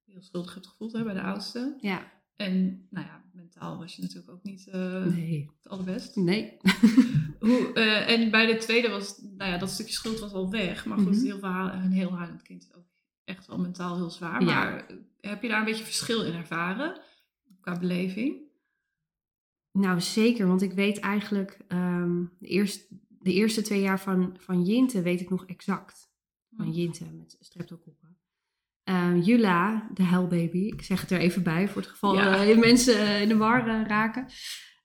heel 0.05 0.21
schuldig 0.21 0.53
hebt 0.53 0.67
gevoeld 0.67 0.93
hè, 0.93 1.03
bij 1.03 1.13
de 1.13 1.21
oudste. 1.21 1.77
Ja, 1.79 2.11
En 2.35 2.87
nou 2.89 3.05
ja, 3.05 3.20
mentaal 3.53 3.77
was 3.77 3.95
je 3.95 4.01
natuurlijk 4.01 4.31
ook 4.31 4.43
niet 4.43 4.67
eh, 4.67 5.05
nee. 5.05 5.49
het 5.57 5.71
allerbest. 5.71 6.15
Nee. 6.15 6.57
Hoe, 7.39 7.71
eh, 7.73 8.09
en 8.09 8.31
bij 8.31 8.45
de 8.45 8.57
tweede 8.57 8.89
was, 8.89 9.21
nou 9.37 9.51
ja, 9.51 9.57
dat 9.57 9.69
stukje 9.69 9.93
schuld 9.93 10.19
was 10.19 10.31
al 10.33 10.49
weg. 10.49 10.85
Maar 10.85 10.97
goed, 10.97 11.15
Mhm. 11.15 11.25
heel 11.25 11.39
verhaal, 11.39 11.71
een 11.73 11.91
heel 11.91 12.13
huilend 12.17 12.41
kind 12.41 12.63
is 12.63 12.73
ook 12.75 12.85
echt 13.23 13.47
wel 13.47 13.59
mentaal 13.59 13.95
heel 13.95 14.09
zwaar. 14.09 14.43
Maar 14.43 14.87
eh, 14.87 14.95
heb 15.21 15.41
je 15.41 15.47
daar 15.47 15.59
een 15.59 15.65
beetje 15.65 15.83
verschil 15.83 16.23
in 16.23 16.33
ervaren? 16.33 17.01
Qua 17.61 17.79
beleving? 17.79 18.35
Nou, 19.71 20.01
zeker, 20.01 20.47
want 20.47 20.61
ik 20.61 20.73
weet 20.73 20.99
eigenlijk, 20.99 21.57
ehm, 21.67 22.23
de, 22.39 22.47
eerste, 22.47 22.85
de 23.07 23.33
eerste 23.33 23.61
twee 23.61 23.81
jaar 23.81 23.99
van, 23.99 24.35
van 24.39 24.63
Jinte 24.63 25.01
weet 25.01 25.21
ik 25.21 25.29
nog 25.29 25.45
exact. 25.45 26.09
Van 26.55 26.71
Jinte 26.71 27.05
met 27.13 27.37
streptokokken. 27.39 28.00
Ehm, 28.83 29.19
Jula, 29.19 29.89
de 29.93 30.03
huilbaby, 30.03 30.57
ik 30.65 30.81
zeg 30.81 31.01
het 31.01 31.11
er 31.11 31.19
even 31.19 31.43
bij 31.43 31.67
voor 31.67 31.81
het 31.81 31.91
geval 31.91 32.13
Ja. 32.15 32.45
eh, 32.45 32.57
mensen 32.57 33.21
in 33.21 33.27
de 33.27 33.37
war 33.37 33.67
eh, 33.67 33.87
raken. 33.87 34.25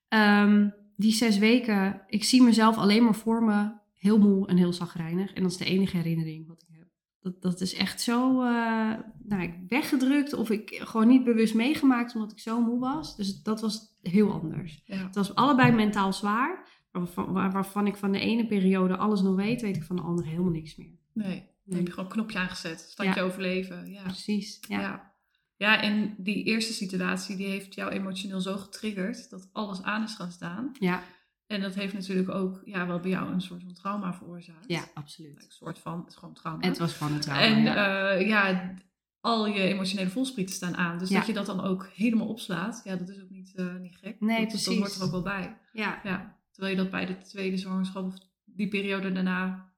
Ehm, 0.08 0.68
die 0.96 1.12
zes 1.12 1.38
weken, 1.38 2.02
ik 2.06 2.24
zie 2.24 2.42
mezelf 2.42 2.76
alleen 2.76 3.04
maar 3.04 3.14
voor 3.14 3.42
me 3.44 3.70
heel 3.98 4.18
moe 4.18 4.46
en 4.48 4.56
heel 4.56 4.72
zagrijnig. 4.72 5.32
En 5.32 5.42
dat 5.42 5.50
is 5.50 5.56
de 5.56 5.64
enige 5.64 5.96
herinnering 5.96 6.46
wat 6.46 6.62
ik 6.68 6.74
heb. 6.78 6.86
Dat, 7.20 7.42
dat 7.42 7.60
is 7.60 7.74
echt 7.74 8.00
zo 8.00 8.42
eh, 8.42 8.92
nou, 9.22 9.42
ik 9.42 9.54
weggedrukt 9.68 10.32
of 10.32 10.50
ik 10.50 10.80
gewoon 10.84 11.08
niet 11.08 11.24
bewust 11.24 11.54
meegemaakt 11.54 12.14
omdat 12.14 12.32
ik 12.32 12.38
zo 12.38 12.60
moe 12.62 12.78
was. 12.80 13.16
Dus 13.16 13.42
dat 13.42 13.60
was 13.60 13.96
heel 14.02 14.32
anders. 14.32 14.82
Ja. 14.84 14.96
Het 14.96 15.14
was 15.14 15.34
allebei 15.34 15.72
mentaal 15.72 16.12
zwaar. 16.12 16.74
Waarvan, 16.90 17.32
waar- 17.32 17.52
waarvan 17.52 17.86
ik 17.86 17.96
van 17.96 18.12
de 18.12 18.18
ene 18.20 18.46
periode 18.46 18.96
alles 18.96 19.20
nog 19.22 19.34
weet, 19.36 19.62
weet 19.62 19.76
ik 19.76 19.82
van 19.82 19.96
de 19.96 20.02
andere 20.02 20.28
helemaal 20.28 20.50
niks 20.52 20.76
meer. 20.76 20.94
Nee, 21.12 21.44
dan 21.66 21.76
heb 21.76 21.86
je 21.86 21.92
gewoon 21.92 22.04
een 22.08 22.12
knopje 22.16 22.38
aangezet. 22.38 22.80
Standje 22.80 23.22
overleven. 23.22 23.90
Ja. 23.90 24.02
Precies. 24.02 24.58
Ja. 24.68 24.80
Ja. 24.80 25.14
ja. 25.56 25.82
en 25.82 26.14
die 26.18 26.44
eerste 26.44 26.72
situatie 26.72 27.36
die 27.36 27.46
heeft 27.46 27.74
jou 27.74 27.90
emotioneel 27.90 28.40
zo 28.40 28.56
getriggerd 28.56 29.30
dat 29.30 29.48
alles 29.52 29.82
aan 29.82 30.02
is 30.02 30.14
gaan 30.14 30.32
staan. 30.32 30.72
Ja, 30.78 31.02
En 31.46 31.60
dat 31.60 31.74
heeft 31.74 31.92
natuurlijk 31.92 32.28
ook 32.30 32.60
ja, 32.64 32.86
wel 32.86 33.00
bij 33.00 33.10
jou 33.10 33.32
een 33.32 33.40
soort 33.40 33.62
van 33.62 33.74
trauma 33.74 34.14
veroorzaakt. 34.14 34.64
ja, 34.68 34.84
absoluut. 34.94 35.36
Een 35.44 35.50
soort 35.50 35.78
van, 35.78 35.98
het 36.00 36.08
is 36.08 36.14
gewoon 36.14 36.34
trauma. 36.34 36.62
En 36.62 36.68
het 36.68 36.78
was 36.78 36.92
gewoon 36.92 37.12
een 37.12 37.20
trauma. 37.20 37.44
en 37.44 37.62
ja. 37.62 38.10
eh, 38.10 38.26
ja, 38.28 38.74
al 39.20 39.46
je 39.46 39.60
emotionele 39.60 40.10
voelsprieten 40.10 40.54
staan 40.54 40.76
aan. 40.76 40.98
Dus 40.98 41.08
Ja. 41.08 41.18
dat 41.18 41.26
je 41.26 41.32
dat 41.32 41.46
dan 41.46 41.60
ook 41.64 41.88
helemaal 41.94 42.28
opslaat, 42.28 42.80
ja, 42.84 42.96
dat 42.96 43.08
is 43.08 43.22
ook 43.22 43.30
niet, 43.30 43.54
eh, 43.54 43.74
niet 43.74 43.96
gek. 43.96 44.20
Nee, 44.20 44.38
dat, 44.38 44.48
precies. 44.48 44.66
Dat 44.66 44.76
hoort 44.76 44.94
er 44.94 45.02
ook 45.04 45.10
wel 45.10 45.22
bij. 45.22 45.56
ja. 45.72 46.00
Ja. 46.04 46.34
Terwijl 46.50 46.76
je 46.76 46.82
dat 46.82 46.90
bij 46.90 47.06
de 47.06 47.18
tweede 47.18 47.56
zwangerschap 47.56 48.04
of 48.06 48.14
die 48.44 48.68
periode 48.68 49.12
daarna 49.12 49.72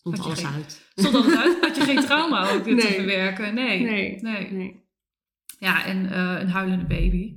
stond 0.00 0.18
Had 0.18 0.24
je 0.26 0.30
alles 0.32 0.44
geen- 0.54 0.62
uit. 0.62 0.90
stond 0.94 1.14
alles 1.14 1.36
uit. 1.36 1.60
Had 1.60 1.76
je 1.76 1.82
geen 1.82 2.00
trauma 2.06 2.50
ook 2.50 2.62
te 2.62 2.70
Nee. 2.70 2.80
verwerken. 2.94 3.54
Nee. 3.54 3.80
Nee. 3.80 4.18
nee. 4.20 4.50
Nee. 4.50 4.88
Ja, 5.58 5.84
en 5.84 6.10
eh, 6.12 6.40
een 6.40 6.48
huilende 6.48 6.86
baby 6.86 7.34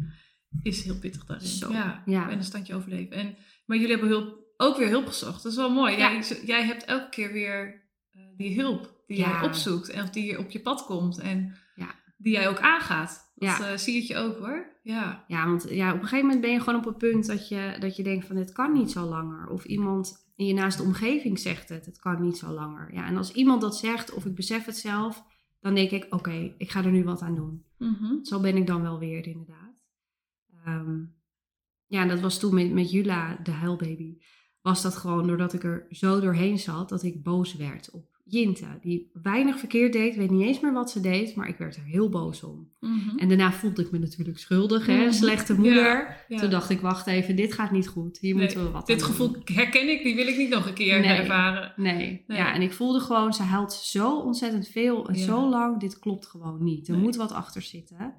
is 0.61 0.83
heel 0.83 0.99
pittig 0.99 1.25
daarin. 1.25 1.47
Zo, 1.47 1.71
Ja. 1.71 2.03
ja. 2.05 2.29
En 2.29 2.37
een 2.37 2.43
standje 2.43 2.75
overleven. 2.75 3.15
En, 3.15 3.35
maar 3.65 3.77
jullie 3.77 3.91
hebben 3.91 4.09
hulp, 4.09 4.37
ook 4.57 4.77
weer 4.77 4.89
hulp 4.89 5.07
gezocht. 5.07 5.43
Dat 5.43 5.51
is 5.51 5.57
wel 5.57 5.71
mooi. 5.71 5.97
Ja. 5.97 6.11
Jij, 6.11 6.23
jij 6.45 6.63
hebt 6.65 6.85
elke 6.85 7.09
keer 7.09 7.31
weer 7.31 7.87
eh, 8.11 8.21
die 8.37 8.61
hulp 8.61 9.03
die 9.07 9.17
Ja. 9.17 9.29
jij 9.29 9.41
opzoekt. 9.41 9.89
En 9.89 10.03
of 10.03 10.09
die 10.09 10.37
op 10.39 10.49
je 10.51 10.59
pad 10.61 10.85
komt. 10.85 11.19
En 11.19 11.55
Ja. 11.75 11.95
die 12.17 12.33
jij 12.33 12.47
ook 12.49 12.59
aangaat. 12.59 13.31
Dat 13.35 13.59
eh, 13.59 13.77
zie 13.77 14.07
je 14.07 14.17
ook 14.17 14.37
hoor. 14.37 14.79
Ja. 14.83 15.23
Ja, 15.27 15.45
want 15.45 15.65
ja, 15.69 15.87
op 15.89 15.95
een 15.95 16.01
gegeven 16.07 16.25
moment 16.25 16.41
ben 16.41 16.51
je 16.51 16.59
gewoon 16.59 16.79
op 16.79 16.85
het 16.85 16.97
punt 16.97 17.25
dat 17.27 17.47
je, 17.47 17.75
dat 17.79 17.95
je 17.95 18.03
denkt 18.03 18.25
van 18.25 18.35
het 18.35 18.51
kan 18.51 18.73
niet 18.73 18.91
zo 18.91 19.05
langer. 19.05 19.47
Of 19.47 19.63
iemand 19.65 20.22
in 20.35 20.45
je 20.45 20.53
naaste 20.53 20.83
omgeving 20.83 21.39
zegt 21.39 21.69
het, 21.69 21.85
het 21.85 21.99
kan 21.99 22.21
niet 22.21 22.37
zo 22.37 22.51
langer. 22.51 22.93
Ja, 22.93 23.05
en 23.05 23.17
als 23.17 23.31
iemand 23.31 23.61
dat 23.61 23.77
zegt 23.77 24.13
of 24.13 24.25
ik 24.25 24.35
besef 24.35 24.65
het 24.65 24.77
zelf, 24.77 25.23
dan 25.59 25.75
denk 25.75 25.91
ik 25.91 26.07
oké, 26.09 26.53
ik 26.57 26.71
ga 26.71 26.83
er 26.83 26.91
nu 26.91 27.03
wat 27.03 27.21
aan 27.21 27.35
doen. 27.35 27.65
Mhm. 27.77 28.23
Zo 28.23 28.39
ben 28.39 28.57
ik 28.57 28.67
dan 28.67 28.81
wel 28.81 28.99
weer 28.99 29.27
inderdaad. 29.27 29.73
Ehm, 30.65 31.03
ja, 31.85 32.01
en 32.01 32.07
dat 32.07 32.19
was 32.19 32.39
toen 32.39 32.53
met, 32.53 32.71
met 32.71 32.91
Jula, 32.91 33.35
de 33.43 33.51
huilbaby. 33.51 34.17
Was 34.61 34.81
dat 34.81 34.95
gewoon 34.95 35.27
doordat 35.27 35.53
ik 35.53 35.63
er 35.63 35.85
zo 35.89 36.19
doorheen 36.19 36.59
zat 36.59 36.89
dat 36.89 37.03
ik 37.03 37.23
boos 37.23 37.55
werd 37.55 37.91
op 37.91 38.12
Jinte. 38.25 38.65
Die 38.81 39.09
weinig 39.23 39.59
verkeerd 39.59 39.93
deed, 39.93 40.15
weet 40.15 40.29
niet 40.29 40.41
eens 40.47 40.59
meer 40.59 40.73
wat 40.73 40.91
ze 40.91 40.99
deed, 40.99 41.35
maar 41.35 41.47
ik 41.47 41.57
werd 41.57 41.75
er 41.75 41.83
heel 41.83 42.09
boos 42.09 42.43
om. 42.43 42.71
Mhm. 42.79 43.17
En 43.17 43.27
daarna 43.27 43.51
voelde 43.51 43.81
ik 43.81 43.91
me 43.91 43.97
natuurlijk 43.99 44.37
schuldig, 44.39 44.85
hè? 44.85 44.97
Mhm. 45.03 45.11
Slechte 45.11 45.53
moeder. 45.53 46.17
Ja. 46.27 46.37
Toen 46.37 46.49
dacht 46.49 46.69
ik, 46.69 46.79
wacht 46.79 47.07
even, 47.07 47.35
dit 47.35 47.53
gaat 47.53 47.71
niet 47.71 47.87
goed. 47.87 48.17
Hier 48.19 48.33
Nee, 48.35 48.43
moeten 48.43 48.63
we 48.63 48.71
wat 48.71 48.87
Dit 48.87 49.01
aan 49.01 49.07
gevoel 49.07 49.31
doen. 49.31 49.41
herken 49.45 49.89
ik, 49.89 50.03
die 50.03 50.15
wil 50.15 50.27
ik 50.27 50.37
niet 50.37 50.49
nog 50.49 50.67
een 50.67 50.73
keer 50.73 50.99
Nee. 50.99 51.09
ervaren. 51.17 51.73
Nee. 51.75 52.23
Nee. 52.27 52.37
ja, 52.37 52.53
en 52.53 52.61
ik 52.61 52.73
voelde 52.73 52.99
gewoon, 52.99 53.33
ze 53.33 53.43
huilt 53.43 53.73
zo 53.73 54.19
ontzettend 54.19 54.67
veel 54.67 55.07
en 55.07 55.15
Ja. 55.17 55.23
zo 55.25 55.49
lang. 55.49 55.79
Dit 55.79 55.99
klopt 55.99 56.25
gewoon 56.25 56.63
niet. 56.63 56.87
Er 56.87 56.97
moet 56.97 57.15
wat 57.15 57.31
achter 57.31 57.61
zitten. 57.61 57.97
Ja. 57.99 58.15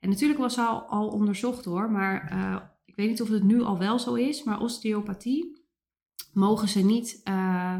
En 0.00 0.08
natuurlijk 0.08 0.40
was 0.40 0.54
ze 0.54 0.60
al, 0.60 0.80
al 0.80 1.08
onderzocht 1.08 1.64
hoor, 1.64 1.90
maar 1.90 2.28
eh, 2.30 2.56
ik 2.84 2.96
weet 2.96 3.08
niet 3.08 3.22
of 3.22 3.28
het 3.28 3.42
nu 3.44 3.62
al 3.62 3.78
wel 3.78 3.98
zo 3.98 4.14
is, 4.14 4.42
maar 4.44 4.60
osteopathie 4.60 5.64
mogen 6.32 6.68
ze 6.68 6.84
niet 6.84 7.20
eh, 7.24 7.76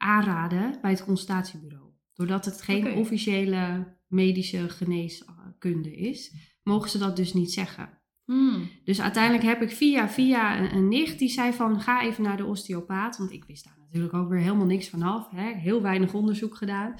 aanraden 0.00 0.78
bij 0.80 0.90
het 0.90 1.04
consultatiebureau. 1.04 1.90
Doordat 2.14 2.44
het 2.44 2.62
geen 2.62 2.92
officiële 2.92 3.96
medische 4.06 4.68
geneeskunde 4.68 5.96
is, 5.96 6.34
mogen 6.62 6.90
ze 6.90 6.98
dat 6.98 7.16
dus 7.16 7.32
niet 7.32 7.52
zeggen. 7.52 7.98
Hmm. 8.24 8.70
Dus 8.84 9.00
uiteindelijk 9.00 9.44
heb 9.44 9.62
ik 9.62 9.70
via 9.70 10.08
via 10.08 10.58
een, 10.58 10.74
een 10.74 10.88
nicht 10.88 11.18
die 11.18 11.28
zei 11.28 11.52
van 11.52 11.80
ga 11.80 12.02
even 12.02 12.22
naar 12.22 12.36
de 12.36 12.44
osteopaat. 12.44 13.18
Want 13.18 13.32
ik 13.32 13.44
wist 13.44 13.64
daar 13.64 13.78
natuurlijk 13.78 14.14
ook 14.14 14.28
weer 14.28 14.40
helemaal 14.40 14.66
niks 14.66 14.88
vanaf. 14.88 15.30
Hè? 15.30 15.52
Heel 15.52 15.82
weinig 15.82 16.14
onderzoek 16.14 16.56
gedaan. 16.56 16.94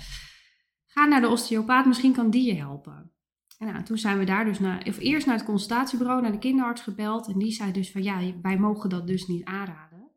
Ga 0.87 1.05
naar 1.05 1.21
de 1.21 1.29
osteopaat, 1.29 1.87
misschien 1.87 2.13
kan 2.13 2.31
die 2.31 2.47
je 2.47 2.55
helpen. 2.55 3.13
En 3.59 3.67
nou, 3.67 3.83
toen 3.83 3.99
zijn 3.99 4.19
we 4.19 4.25
daar 4.25 4.45
dus 4.45 4.59
naar, 4.59 4.85
of 4.89 4.99
eerst 4.99 5.27
naar 5.27 5.37
het 5.37 5.45
consultatiebureau, 5.45 6.23
naar 6.23 6.33
de 6.33 6.39
kinderarts 6.39 6.83
gebeld. 6.83 7.29
En 7.29 7.39
die 7.39 7.53
zei 7.53 7.73
dus 7.73 7.91
van 7.91 8.03
ja, 8.03 8.21
wij 8.43 8.59
mogen 8.59 8.91
dat 8.91 9.07
dus 9.07 9.27
niet 9.27 9.45
aanraden. 9.45 10.11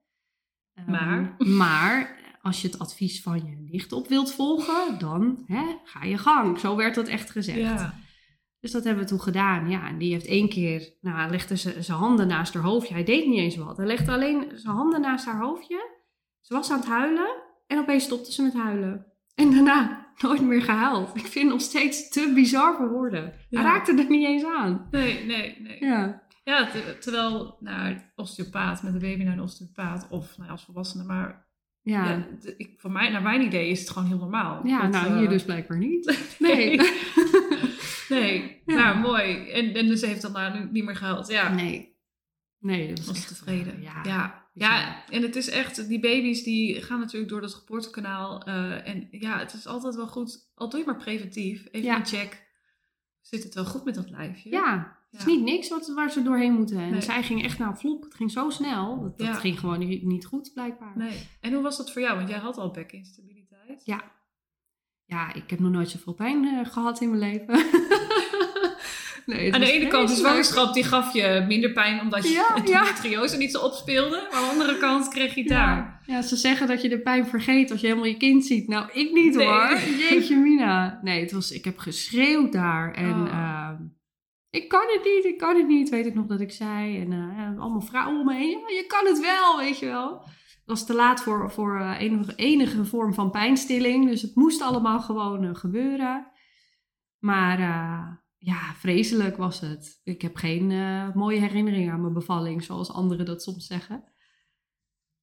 Ehm, 0.74 0.92
Maar? 0.92 1.36
maar 1.38 2.23
als 2.44 2.62
je 2.62 2.68
het 2.68 2.80
advies 2.80 3.22
van 3.22 3.36
je 3.46 3.56
nicht 3.72 3.92
op 3.92 4.08
wilt 4.08 4.32
volgen, 4.34 5.00
dan 5.00 5.44
hè, 5.48 5.64
ga 5.84 6.04
je 6.04 6.18
gang. 6.18 6.60
Zo 6.60 6.76
werd 6.76 6.96
dat 6.96 7.08
echt 7.08 7.30
gezegd. 7.32 7.58
Ja. 7.60 7.94
Dus 8.60 8.72
dat 8.72 8.84
hebben 8.84 9.04
we 9.04 9.10
toen 9.10 9.22
gedaan. 9.22 9.70
Ja, 9.70 9.88
en 9.88 9.98
die 9.98 10.12
heeft 10.14 10.26
één 10.26 10.50
keer, 10.50 10.94
nou, 11.02 11.30
legde 11.32 11.58
ze- 11.58 11.82
zijn 11.84 11.98
handen 11.98 12.28
naast 12.28 12.54
haar 12.54 12.64
hoofdje. 12.64 12.94
Hij 12.94 13.04
deed 13.04 13.28
niet 13.28 13.38
eens 13.40 13.56
wat. 13.56 13.78
Hij 13.78 13.86
legde 13.86 14.12
alleen 14.12 14.52
zijn 14.54 14.76
handen 14.76 15.02
naast 15.02 15.26
haar 15.26 15.40
hoofdje. 15.42 15.90
Ze 16.42 16.54
was 16.54 16.72
aan 16.72 16.80
het 16.80 16.88
huilen 16.88 17.42
en 17.68 17.78
opeens 17.80 18.04
stopte 18.04 18.32
ze 18.32 18.42
met 18.42 18.54
huilen. 18.54 19.06
En 19.36 19.52
daarna 19.52 20.08
nooit 20.22 20.42
meer 20.42 20.62
gehuild. 20.62 21.10
Ik 21.16 21.22
vind 21.26 21.44
het 21.46 21.54
nog 21.54 21.62
steeds 21.62 22.10
te 22.10 22.32
bizar 22.36 22.76
voor 22.76 22.90
woorden. 22.90 23.34
Ja. 23.50 23.62
Hij 23.62 23.70
raakte 23.72 23.92
er 23.98 24.10
niet 24.10 24.28
eens 24.28 24.44
aan. 24.46 24.88
Nee, 24.92 25.26
nee, 25.26 25.62
nee. 25.62 25.86
Ja, 25.86 26.22
Ja, 26.44 26.68
te- 26.70 26.98
terwijl 27.00 27.58
naar 27.60 27.94
de 28.16 28.22
osteopaat, 28.22 28.84
met 28.84 28.94
de 28.94 29.00
baby 29.00 29.24
naar 29.24 29.36
de 29.36 29.42
osteopaat, 29.42 30.08
of 30.10 30.32
nou 30.38 30.46
ja, 30.46 30.52
als 30.52 30.64
volwassene, 30.66 31.04
maar 31.04 31.48
ja. 31.84 32.10
ja. 32.10 32.28
ja, 32.42 32.52
ik, 32.58 32.74
voor 32.78 32.92
mij, 32.92 33.10
naar 33.10 33.22
mijn 33.22 33.42
idee 33.42 33.70
is 33.70 33.80
het 33.80 33.90
gewoon 33.90 34.08
heel 34.08 34.18
normaal. 34.18 34.56
Dat, 34.64 34.92
nou 34.92 34.94
eh, 35.08 35.18
hier 35.18 35.30
dus 35.30 35.44
blijkbaar 35.44 35.78
niet. 35.78 36.20
Nee. 36.40 36.80
nee, 38.10 38.62
Ja. 38.66 38.76
nou 38.76 38.98
mooi. 38.98 39.50
En, 39.50 39.74
en 39.74 39.88
dus 39.88 40.00
ze 40.00 40.08
heeft 40.08 40.22
dan 40.22 40.32
nou 40.32 40.60
nu 40.60 40.72
niet 40.72 40.84
meer 40.86 40.96
gehuild. 40.96 41.28
Ja, 41.28 41.54
Nee. 41.54 41.92
Nee, 42.60 42.88
dat 42.88 42.98
was, 42.98 43.08
was 43.08 43.18
echt, 43.18 43.28
tevreden. 43.28 43.76
eh, 43.76 43.84
Ja. 43.84 44.00
ja. 44.04 44.42
Ja. 44.54 45.04
en 45.10 45.22
het 45.22 45.36
is 45.36 45.50
echt, 45.50 45.88
die 45.88 46.00
baby's 46.00 46.44
die 46.44 46.82
gaan 46.82 47.00
natuurlijk 47.00 47.32
door 47.32 47.42
dat 47.42 47.54
geboortekanaal. 47.54 48.44
eh, 48.44 48.88
en 48.88 49.08
ja, 49.12 49.40
het 49.40 49.54
is 49.54 49.68
altijd 49.68 49.96
wel 49.96 50.08
goed, 50.08 50.50
al 50.56 50.70
doe 50.70 50.80
je 50.80 50.86
maar 50.86 50.98
preventief, 50.98 51.68
even 51.72 51.88
Ja. 51.90 51.96
een 52.00 52.06
check. 52.06 52.52
Zit 53.22 53.44
het 53.44 53.54
wel 53.54 53.66
goed 53.66 53.84
met 53.86 53.96
dat 53.96 54.10
lijfje? 54.10 54.50
Ja, 54.50 54.98
het 55.18 55.28
is 55.28 55.34
niet 55.34 55.44
niks 55.44 55.70
wat, 55.70 55.92
waar 55.96 56.12
ze 56.12 56.24
doorheen 56.24 56.54
moeten. 56.54 56.78
En 56.80 56.90
Nee. 56.92 57.02
zij 57.02 57.24
ging 57.24 57.44
echt 57.44 57.60
naar 57.60 57.78
vlog. 57.78 58.04
Het 58.04 58.14
ging 58.16 58.32
zo 58.32 58.50
snel. 58.50 59.02
Dat, 59.02 59.18
dat 59.18 59.38
ging 59.38 59.60
gewoon 59.60 59.80
niet, 59.80 60.04
niet 60.04 60.26
goed, 60.26 60.52
blijkbaar. 60.54 60.92
Nee. 60.96 61.28
En 61.42 61.54
hoe 61.54 61.64
was 61.64 61.78
dat 61.78 61.92
voor 61.92 62.02
jou? 62.02 62.16
Want 62.18 62.30
jij 62.30 62.38
had 62.40 62.58
al 62.58 62.72
bekinstabiliteit. 62.72 63.82
Ja. 63.86 64.02
Ja, 65.06 65.34
ik 65.34 65.50
heb 65.50 65.60
nog 65.60 65.72
nooit 65.72 65.90
zoveel 65.90 66.14
pijn 66.14 66.46
eh, 66.46 66.72
gehad 66.72 67.02
in 67.02 67.10
mijn 67.18 67.32
leven. 67.32 67.66
Nee, 69.26 69.54
Aan 69.54 69.60
de 69.60 69.72
ene 69.72 69.88
kant, 69.88 70.10
de 70.10 70.16
zwangerschap 70.16 70.74
die 70.74 70.84
gaf 70.84 71.14
je 71.14 71.44
minder 71.48 71.72
pijn 71.72 72.02
omdat 72.02 72.24
je 72.24 72.30
Ja, 72.34 72.56
endometriose 72.56 73.38
niet 73.38 73.52
zo 73.52 73.60
opspeelde. 73.60 74.28
Maar 74.32 74.40
aan 74.40 74.44
de 74.44 74.50
andere 74.50 74.78
kant 74.78 75.08
kreeg 75.08 75.36
je 75.36 75.44
daar. 75.44 76.02
Ja. 76.06 76.16
ja, 76.16 76.22
ze 76.22 76.36
zeggen 76.36 76.68
dat 76.68 76.82
je 76.82 76.90
de 76.90 77.00
pijn 77.00 77.28
vergeet 77.28 77.72
als 77.72 77.82
je 77.82 77.88
helemaal 77.88 78.08
je 78.10 78.18
kind 78.18 78.46
ziet. 78.46 78.68
Nou, 78.68 78.90
ik 78.94 79.12
niet 79.12 79.36
Nee. 79.36 79.48
hoor. 79.48 79.78
Jeetje 80.10 80.36
mina. 80.36 81.00
Nee, 81.02 81.22
het 81.22 81.32
was, 81.32 81.52
ik 81.52 81.66
heb 81.66 81.78
geschreeuwd 81.78 82.52
daar. 82.52 82.94
En 82.94 83.22
Oh. 83.22 83.28
ehm, 83.30 83.76
ik 84.54 84.68
kan 84.70 84.86
het 84.88 85.04
niet, 85.04 85.26
ik 85.26 85.38
kan 85.38 85.56
het 85.56 85.68
niet. 85.68 85.90
Weet 85.90 86.06
ik 86.06 86.14
nog 86.14 86.26
dat 86.26 86.40
ik 86.40 86.52
zei. 86.52 87.02
En 87.02 87.12
eh, 87.12 87.60
allemaal 87.62 87.82
vrouwen 87.82 88.20
om 88.20 88.26
me 88.26 88.34
heen. 88.34 88.60
Ja, 88.60 88.76
je 88.76 88.86
kan 88.88 89.06
het 89.06 89.20
wel, 89.20 89.58
weet 89.58 89.80
je 89.80 89.86
wel. 89.86 90.20
Het 90.24 90.62
was 90.66 90.86
te 90.86 90.94
laat 90.94 91.22
voor, 91.22 91.52
voor 91.52 91.80
eh, 91.80 92.00
enige, 92.00 92.36
enige 92.36 92.86
vorm 92.86 93.14
van 93.14 93.32
pijnstilling. 93.32 94.10
Dus 94.10 94.22
het 94.22 94.36
moest 94.36 94.62
allemaal 94.62 95.00
gewoon 95.00 95.44
eh, 95.44 95.56
gebeuren. 95.56 96.32
Maar 97.20 97.60
ja, 98.38 98.74
vreselijk 98.76 99.38
was 99.38 99.60
het. 99.60 100.00
Ik 100.04 100.22
heb 100.22 100.36
geen 100.36 100.68
mooie 101.14 101.40
herinneringen 101.40 101.94
aan 101.94 102.02
mijn 102.02 102.14
bevalling, 102.14 102.64
zoals 102.64 102.92
anderen 102.92 103.26
dat 103.26 103.44
soms 103.44 103.68
zeggen. 103.68 104.04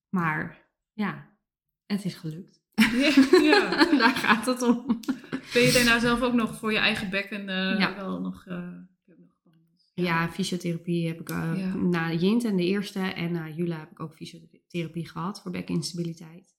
Maar 0.08 0.70
ja, 0.92 1.28
het 1.86 2.04
is 2.04 2.14
gelukt. 2.14 2.58
Ja. 3.42 3.84
Daar 3.98 4.14
gaat 4.16 4.46
het 4.46 4.62
om. 4.62 5.00
Ben 5.52 5.62
je 5.62 5.72
daarna 5.72 5.98
zelf 5.98 6.20
ook 6.20 6.32
nog 6.32 6.56
voor 6.58 6.72
je 6.72 6.78
eigen 6.78 7.10
bekken 7.10 7.44
Ja. 7.78 7.94
wel 7.96 8.20
nog, 8.20 8.44
heb 8.44 9.16
je 9.18 9.24
nog 9.24 9.36
behandeld? 9.42 9.89
Ja, 10.00 10.28
fysiotherapie 10.30 11.06
heb 11.06 11.20
ik 11.20 11.28
eh, 11.28 11.52
Ja. 11.56 11.74
na 11.76 12.12
Jint 12.12 12.44
en 12.44 12.56
de 12.56 12.64
eerste 12.64 12.98
en 13.00 13.32
na 13.32 13.48
Jula 13.48 13.78
heb 13.78 13.90
ik 13.90 14.00
ook 14.00 14.14
fysiotherapie 14.14 15.08
gehad 15.08 15.40
voor 15.42 15.50
bekinstabiliteit. 15.50 16.58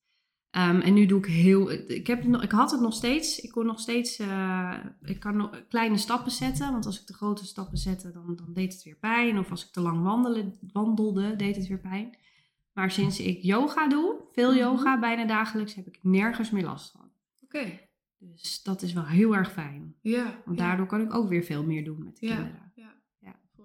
Ehm, 0.50 0.80
en 0.80 0.94
nu 0.94 1.06
doe 1.06 1.20
ik 1.20 1.26
heel. 1.26 1.72
Ik, 1.72 2.08
heb, 2.08 2.24
ik 2.24 2.52
had 2.52 2.72
het 2.72 2.82
nog 2.82 2.94
steeds. 2.94 3.40
Ik 3.40 3.52
kon 3.52 3.66
nog 3.66 3.80
steeds. 3.80 4.20
eh, 4.20 4.78
ik 5.04 5.20
kan 5.20 5.38
nog 5.38 5.64
kleine 5.70 5.98
stappen 5.98 6.32
zetten. 6.32 6.72
Want 6.72 6.86
als 6.86 7.02
ik 7.02 7.08
de 7.08 7.14
grote 7.14 7.46
stappen 7.46 7.78
zette, 7.78 8.12
dan, 8.12 8.36
dan 8.36 8.54
deed 8.54 8.74
het 8.74 8.84
weer 8.84 8.96
pijn. 8.98 9.40
Of 9.40 9.50
als 9.52 9.66
ik 9.66 9.72
te 9.72 9.82
lang 9.82 10.04
wandelen, 10.04 10.58
wandelde, 10.74 11.36
deed 11.36 11.56
het 11.56 11.68
weer 11.68 11.80
pijn. 11.80 12.18
Maar 12.74 12.92
sinds 12.92 13.20
ik 13.20 13.42
yoga 13.42 13.88
doe, 13.88 14.16
veel 14.32 14.50
Mhm. 14.50 14.60
yoga, 14.60 15.00
bijna 15.00 15.26
dagelijks, 15.26 15.74
heb 15.76 15.88
ik 15.88 16.00
nergens 16.02 16.50
meer 16.52 16.64
last 16.64 16.92
van. 16.92 17.10
Oké, 17.44 17.80
Dus 18.18 18.64
dat 18.64 18.82
is 18.82 18.94
wel 18.94 19.06
heel 19.06 19.36
erg 19.36 19.52
fijn. 19.52 19.96
ja. 20.02 20.42
Want 20.46 20.58
ja. 20.60 20.68
daardoor 20.68 20.86
kan 20.86 21.02
ik 21.02 21.14
ook 21.14 21.30
weer 21.30 21.44
veel 21.44 21.64
meer 21.64 21.84
doen 21.84 22.04
met 22.04 22.18
de 22.20 22.26
Ja. 22.28 22.36
kinderen. 22.36 22.71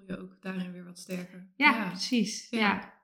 Je 0.07 0.19
ook 0.19 0.37
daarin 0.41 0.73
weer 0.73 0.85
wat 0.85 0.99
sterker. 0.99 1.49
Ja, 1.57 1.89
precies. 1.89 2.51
Ja. 2.51 2.59
Ja. 2.59 2.95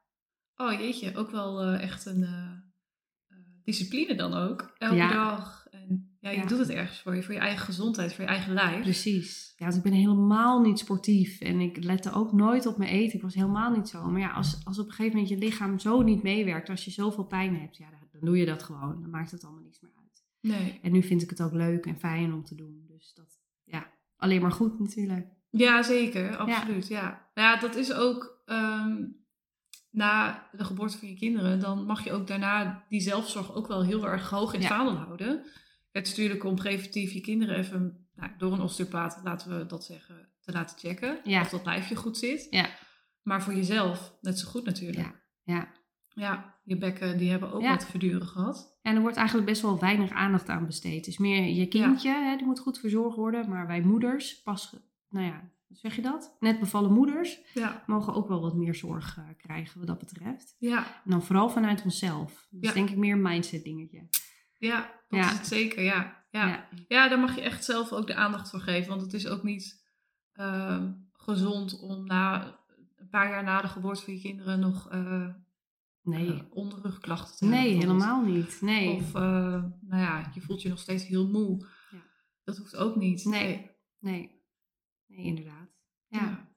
Oh 0.57 0.73
jeetje, 0.81 1.17
ook 1.17 1.31
wel 1.31 1.61
eh, 1.63 1.83
echt 1.83 2.07
een 2.07 2.23
eh, 2.23 2.51
eh, 3.29 3.37
discipline 3.65 4.15
dan 4.15 4.35
ook. 4.35 4.75
Elke 4.79 4.95
Ja. 4.97 5.13
dag. 5.13 5.67
En 5.71 6.17
ja, 6.21 6.31
je 6.31 6.47
doet 6.47 6.59
het 6.59 6.71
ergens 6.71 7.01
voor 7.01 7.15
je, 7.17 7.23
voor 7.23 7.35
je 7.35 7.41
eigen 7.41 7.65
gezondheid, 7.65 8.15
voor 8.15 8.25
je 8.25 8.31
eigen 8.31 8.53
lijf. 8.53 8.83
Precies. 8.83 9.53
Ja, 9.57 9.65
want 9.65 9.77
ik 9.77 9.83
ben 9.83 9.93
helemaal 9.93 10.61
niet 10.61 10.79
sportief 10.79 11.41
en 11.41 11.61
ik 11.61 11.85
lette 11.85 12.13
ook 12.13 12.33
nooit 12.33 12.67
op 12.67 12.77
mijn 12.77 12.91
eten. 12.91 13.17
Ik 13.17 13.23
was 13.23 13.35
helemaal 13.35 13.77
niet 13.77 13.89
zo. 13.89 14.11
Maar 14.11 14.21
ja, 14.21 14.31
als, 14.33 14.65
als 14.65 14.79
op 14.79 14.87
een 14.87 14.93
gegeven 14.93 15.19
moment 15.19 15.29
je 15.33 15.47
lichaam 15.47 15.79
zo 15.79 16.03
niet 16.03 16.23
meewerkt, 16.23 16.69
als 16.69 16.85
je 16.85 16.91
zoveel 16.91 17.25
pijn 17.25 17.57
hebt, 17.61 17.77
ja, 17.77 17.91
dan 17.91 18.21
doe 18.21 18.37
je 18.39 18.47
dat 18.47 18.63
gewoon. 18.63 19.01
Dan 19.01 19.11
maakt 19.11 19.31
het 19.31 19.45
allemaal 19.45 19.63
niets 19.63 19.81
meer 19.81 19.93
uit. 19.97 20.25
Nee. 20.41 20.79
En 20.83 20.93
nu 20.93 21.03
vind 21.03 21.23
ik 21.23 21.31
het 21.31 21.43
ook 21.43 21.53
leuk 21.53 21.87
en 21.87 21.99
fijn 21.99 22.33
om 22.33 22.45
te 22.45 22.55
doen. 22.55 22.85
Dus 22.89 23.13
dat, 23.15 23.39
ja, 23.65 23.93
alleen 24.17 24.43
maar 24.43 24.53
goed 24.53 24.79
natuurlijk. 24.79 25.27
Ja, 25.53 25.83
zeker. 25.83 26.37
Absoluut. 26.37 26.89
Ja. 26.89 27.29
Nou 27.35 27.55
ja, 27.55 27.61
dat 27.61 27.75
is 27.77 27.93
ook 27.93 28.43
ehm, 28.47 29.05
na 29.91 30.47
de 30.53 30.65
geboorte 30.65 30.99
van 30.99 31.09
je 31.09 31.17
kinderen, 31.17 31.61
dan 31.61 31.85
mag 31.85 32.05
je 32.05 32.13
ook 32.13 32.27
daarna 32.27 32.85
die 32.89 33.01
zelfzorg 33.01 33.55
ook 33.55 33.67
wel 33.67 33.85
heel 33.85 34.07
erg 34.09 34.31
hoog 34.31 34.53
in 34.55 34.61
het 34.61 34.69
Ja. 34.69 34.77
vaandel 34.77 34.95
houden. 34.97 35.45
Het 35.93 36.07
is 36.07 36.11
natuurlijk 36.17 36.45
om 36.45 36.55
preventief 36.55 37.13
je 37.13 37.21
kinderen 37.21 37.57
even 37.57 38.07
nou, 38.15 38.31
door 38.39 38.53
een 38.53 38.61
osteopaat, 38.61 39.21
laten 39.25 39.59
we 39.59 39.67
dat 39.67 39.85
zeggen, 39.85 40.29
te 40.41 40.53
laten 40.53 40.79
checken. 40.79 41.19
Ja. 41.25 41.41
Of 41.41 41.49
dat 41.49 41.65
lijfje 41.65 41.97
goed 41.97 42.19
zit. 42.19 42.47
Ja. 42.51 42.67
Maar 43.23 43.43
voor 43.43 43.55
jezelf 43.55 44.15
net 44.21 44.39
zo 44.39 44.49
goed 44.49 44.65
natuurlijk. 44.65 44.99
Ja. 45.07 45.15
Ja. 45.55 45.69
Ja, 46.15 46.55
je 46.65 46.77
bekken 46.77 47.19
die 47.19 47.31
hebben 47.31 47.53
ook 47.53 47.63
Ja. 47.63 47.71
wat 47.71 47.87
verduren 47.87 48.27
gehad. 48.27 48.79
En 48.83 48.95
er 48.95 49.01
wordt 49.01 49.17
eigenlijk 49.17 49.47
best 49.47 49.63
wel 49.63 49.79
weinig 49.79 50.11
aandacht 50.11 50.49
aan 50.49 50.67
besteed. 50.67 50.97
Het 50.97 51.07
is 51.07 51.19
meer 51.19 51.45
je 51.45 51.67
kindje, 51.67 52.11
hè, 52.13 52.37
die 52.37 52.47
moet 52.47 52.59
goed 52.59 52.79
verzorgd 52.79 53.17
worden. 53.17 53.49
Maar 53.49 53.67
wij 53.67 53.81
moeders, 53.81 54.43
pas, 54.43 54.77
nou 55.13 55.27
ja, 55.27 55.51
zeg 55.69 55.97
je 55.97 56.03
dat? 56.03 56.37
Net 56.41 56.61
bevallen 56.61 56.93
moeders 56.93 57.41
Ja. 57.55 57.83
mogen 57.87 58.15
ook 58.15 58.29
wel 58.29 58.41
wat 58.41 58.55
meer 58.57 58.75
zorg 58.75 59.17
eh, 59.19 59.25
krijgen 59.37 59.79
wat 59.79 59.87
dat 59.87 59.99
betreft. 59.99 60.57
Ja, 60.59 60.87
En 61.05 61.11
dan 61.11 61.23
vooral 61.23 61.51
vanuit 61.51 61.83
onszelf. 61.85 62.47
Dat 62.51 62.63
is 62.65 62.73
denk 62.73 62.91
ik 62.91 62.97
meer 62.97 63.13
een 63.15 63.23
mindset 63.23 63.65
dingetje. 63.65 64.09
ja 64.59 64.81
dat 65.09 65.21
Ja. 65.21 65.31
is 65.31 65.37
het 65.39 65.47
zeker. 65.47 65.83
Ja. 65.83 66.25
Ja. 66.31 66.69
Ja. 66.89 67.09
Daar 67.09 67.19
mag 67.19 67.35
je 67.35 67.41
echt 67.41 67.65
zelf 67.65 67.93
ook 67.93 68.07
de 68.07 68.15
aandacht 68.15 68.51
voor 68.51 68.61
geven. 68.61 68.89
Want 68.89 69.03
het 69.03 69.13
is 69.13 69.27
ook 69.29 69.43
niet 69.43 69.81
ehm, 70.33 70.93
gezond 71.13 71.81
om 71.81 72.05
na 72.07 72.57
een 72.97 73.09
paar 73.09 73.29
jaar 73.29 73.45
na 73.45 73.61
de 73.61 73.69
geboorte 73.69 74.03
van 74.03 74.15
je 74.15 74.21
kinderen 74.21 74.61
nog 74.61 74.91
eh, 74.91 75.29
Nee, 76.03 76.33
eh, 76.33 76.41
onderrugklachten 76.51 77.37
te 77.37 77.45
hebben. 77.45 77.63
nee 77.65 77.75
helemaal 77.79 78.23
niet. 78.23 78.59
Nee. 78.61 78.91
Of, 78.97 79.13
nou 79.13 79.73
ja, 79.91 80.31
je 80.35 80.41
voelt 80.41 80.63
je 80.63 80.69
nog 80.69 80.79
steeds 80.79 81.07
heel 81.07 81.29
moe. 81.29 81.67
Ja. 81.91 81.99
Dat 82.45 82.57
hoeft 82.57 82.77
ook 82.77 82.97
niet. 82.97 83.25
Nee. 83.25 83.41
Nee. 83.47 83.71
Nee, 83.99 84.42
inderdaad. 85.17 85.69
Ja. 86.07 86.21
Ja. 86.21 86.51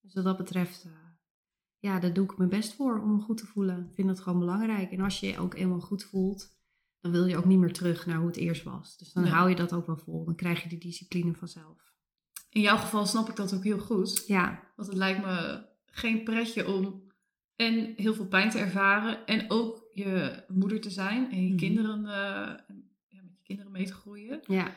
Dus 0.00 0.14
wat 0.14 0.24
dat 0.24 0.36
betreft, 0.36 0.84
eh, 0.84 0.92
ja, 1.78 1.98
daar 2.00 2.12
doe 2.12 2.24
ik 2.24 2.36
mijn 2.38 2.50
best 2.50 2.74
voor 2.74 3.00
om 3.00 3.12
me 3.12 3.20
goed 3.20 3.36
te 3.36 3.46
voelen. 3.46 3.86
Ik 3.88 3.94
vind 3.94 4.08
dat 4.08 4.20
gewoon 4.20 4.38
belangrijk. 4.38 4.90
En 4.92 5.00
als 5.00 5.20
je 5.20 5.26
je 5.26 5.38
ook 5.38 5.54
eenmaal 5.54 5.80
goed 5.80 6.04
voelt, 6.04 6.56
dan 7.00 7.12
wil 7.12 7.26
je 7.26 7.36
ook 7.36 7.44
niet 7.44 7.58
meer 7.58 7.72
terug 7.72 8.06
naar 8.06 8.16
hoe 8.18 8.26
het 8.26 8.36
eerst 8.36 8.62
was. 8.62 8.96
Dus 8.96 9.12
dan 9.12 9.22
Nee. 9.22 9.32
hou 9.32 9.48
je 9.48 9.54
dat 9.56 9.72
ook 9.72 9.86
wel 9.86 9.96
vol. 9.96 10.24
Dan 10.24 10.34
krijg 10.34 10.62
je 10.62 10.68
die 10.68 10.78
discipline 10.78 11.34
vanzelf. 11.34 11.92
In 12.50 12.60
jouw 12.60 12.76
geval 12.76 13.06
snap 13.06 13.28
ik 13.28 13.36
dat 13.36 13.54
ook 13.54 13.64
heel 13.64 13.78
goed. 13.78 14.24
Ja, 14.26 14.72
Want 14.76 14.88
het 14.88 14.96
lijkt 14.96 15.20
me 15.24 15.66
geen 15.86 16.24
pretje 16.24 16.66
om 16.74 17.06
en 17.56 17.92
heel 17.96 18.14
veel 18.14 18.26
pijn 18.26 18.50
te 18.50 18.58
ervaren 18.58 19.26
en 19.26 19.50
ook 19.50 19.88
je 19.92 20.44
moeder 20.48 20.80
te 20.80 20.90
zijn 20.90 21.30
en 21.30 21.42
je 21.42 21.48
Mhm. 21.48 21.56
kinderen, 21.58 21.98
eh, 22.06 22.56
ja, 23.08 23.22
met 23.22 23.34
je 23.36 23.42
kinderen 23.42 23.72
mee 23.72 23.86
te 23.86 23.92
groeien. 23.92 24.40
ja. 24.46 24.76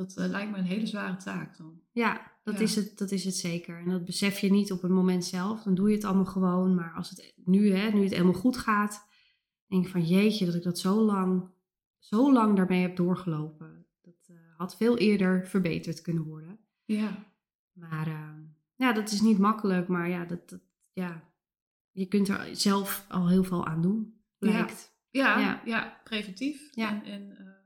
Dat 0.00 0.16
eh, 0.16 0.28
lijkt 0.28 0.50
me 0.50 0.58
een 0.58 0.64
hele 0.64 0.86
zware 0.86 1.16
taak 1.16 1.56
dan. 1.56 1.80
Ja, 1.92 2.32
dat, 2.44 2.54
Ja. 2.54 2.60
Is 2.60 2.76
het, 2.76 2.98
dat 2.98 3.10
is 3.10 3.24
het 3.24 3.36
zeker. 3.36 3.78
En 3.78 3.88
dat 3.88 4.04
besef 4.04 4.38
je 4.38 4.50
niet 4.50 4.72
op 4.72 4.82
het 4.82 4.90
moment 4.90 5.24
zelf. 5.24 5.62
Dan 5.62 5.74
doe 5.74 5.88
je 5.88 5.94
het 5.94 6.04
allemaal 6.04 6.24
gewoon. 6.24 6.74
Maar 6.74 6.92
als 6.92 7.10
het 7.10 7.32
nu, 7.44 7.72
hè, 7.72 7.90
nu 7.90 8.02
het 8.02 8.12
helemaal 8.12 8.32
goed 8.32 8.56
gaat, 8.56 9.06
denk 9.66 9.84
ik 9.84 9.90
van 9.90 10.06
jeetje, 10.06 10.46
dat 10.46 10.54
ik 10.54 10.62
dat 10.62 10.78
zo 10.78 11.00
lang, 11.00 11.48
zo 11.98 12.32
lang 12.32 12.56
daarmee 12.56 12.82
heb 12.82 12.96
doorgelopen. 12.96 13.86
Dat 14.00 14.28
eh, 14.28 14.36
had 14.56 14.76
veel 14.76 14.98
eerder 14.98 15.46
verbeterd 15.46 16.02
kunnen 16.02 16.24
worden. 16.24 16.58
Ja. 16.84 17.26
Maar 17.72 18.06
eh, 18.06 18.34
ja, 18.74 18.92
dat 18.92 19.10
is 19.10 19.20
niet 19.20 19.38
makkelijk. 19.38 19.88
Maar 19.88 20.08
ja, 20.08 20.24
dat, 20.24 20.48
dat, 20.48 20.60
ja, 20.92 21.32
je 21.90 22.06
kunt 22.06 22.28
er 22.28 22.56
zelf 22.56 23.04
al 23.08 23.28
heel 23.28 23.44
veel 23.44 23.66
aan 23.66 23.82
doen, 23.82 24.20
blijkt. 24.38 24.98
Ja, 25.10 25.38
ja. 25.38 25.62
Ja. 25.64 26.00
preventief. 26.04 26.68
Ja. 26.74 26.88
En, 26.88 27.04
en 27.04 27.36
eh, 27.38 27.59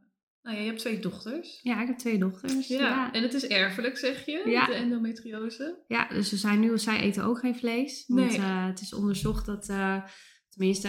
nou 0.44 0.56
ja, 0.56 0.62
je 0.62 0.68
hebt 0.68 0.80
twee 0.80 0.98
dochters. 0.98 1.60
Ja, 1.62 1.80
ik 1.80 1.86
heb 1.86 1.98
twee 1.98 2.18
dochters. 2.18 2.66
Ja. 2.68 2.78
Ja, 2.80 3.12
En 3.12 3.22
het 3.22 3.34
is 3.34 3.46
erfelijk, 3.46 3.96
zeg 3.98 4.26
je, 4.26 4.42
Ja. 4.46 4.66
de 4.66 4.72
endometriose. 4.74 5.82
Ja, 5.88 6.08
dus 6.08 6.28
ze 6.28 6.36
zijn 6.36 6.60
nu, 6.60 6.78
zij 6.78 7.00
eten 7.00 7.24
ook 7.24 7.38
geen 7.38 7.56
vlees. 7.56 8.04
Want 8.06 8.28
Nee. 8.30 8.38
eh, 8.38 8.66
het 8.66 8.80
is 8.80 8.94
onderzocht 8.94 9.46
dat, 9.46 9.68
eh, 9.68 10.02
tenminste, 10.48 10.88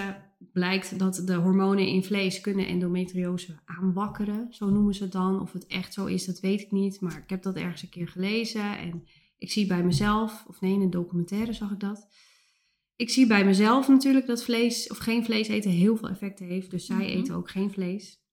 blijkt 0.52 1.00
dat 1.00 1.22
de 1.26 1.34
hormonen 1.34 1.88
in 1.88 2.04
vlees 2.04 2.42
kunnen 2.42 2.68
endometriose 2.68 3.60
aanwakkeren. 3.66 4.48
Zo 4.54 4.70
noemen 4.70 4.94
ze 4.94 5.04
het 5.04 5.12
dan. 5.12 5.42
Of 5.42 5.52
het 5.54 5.66
echt 5.68 5.94
zo 5.94 6.06
is, 6.06 6.26
dat 6.26 6.40
weet 6.40 6.62
ik 6.62 6.72
niet. 6.72 7.02
Maar 7.02 7.18
ik 7.18 7.30
heb 7.30 7.44
dat 7.44 7.56
ergens 7.56 7.82
een 7.84 7.90
keer 7.90 8.08
gelezen. 8.08 8.78
En 8.78 9.04
ik 9.38 9.52
zie 9.52 9.68
bij 9.68 9.84
mezelf, 9.84 10.44
of 10.48 10.62
nee, 10.62 10.74
in 10.74 10.82
een 10.82 10.90
documentaire 10.90 11.54
zag 11.54 11.72
ik 11.72 11.80
dat. 11.80 12.08
Ik 12.96 13.10
zie 13.10 13.28
bij 13.28 13.46
mezelf 13.46 13.88
natuurlijk 13.88 14.26
dat 14.26 14.44
vlees 14.44 14.88
of 14.90 14.98
geen 14.98 15.26
vlees 15.26 15.48
eten 15.48 15.72
heel 15.72 15.98
veel 15.98 16.10
effecten 16.10 16.46
heeft. 16.46 16.72
Dus 16.72 16.86
zij 16.86 16.96
Mhm. 16.96 17.06
eten 17.06 17.36
ook 17.36 17.50
geen 17.50 17.72
vlees. 17.72 18.24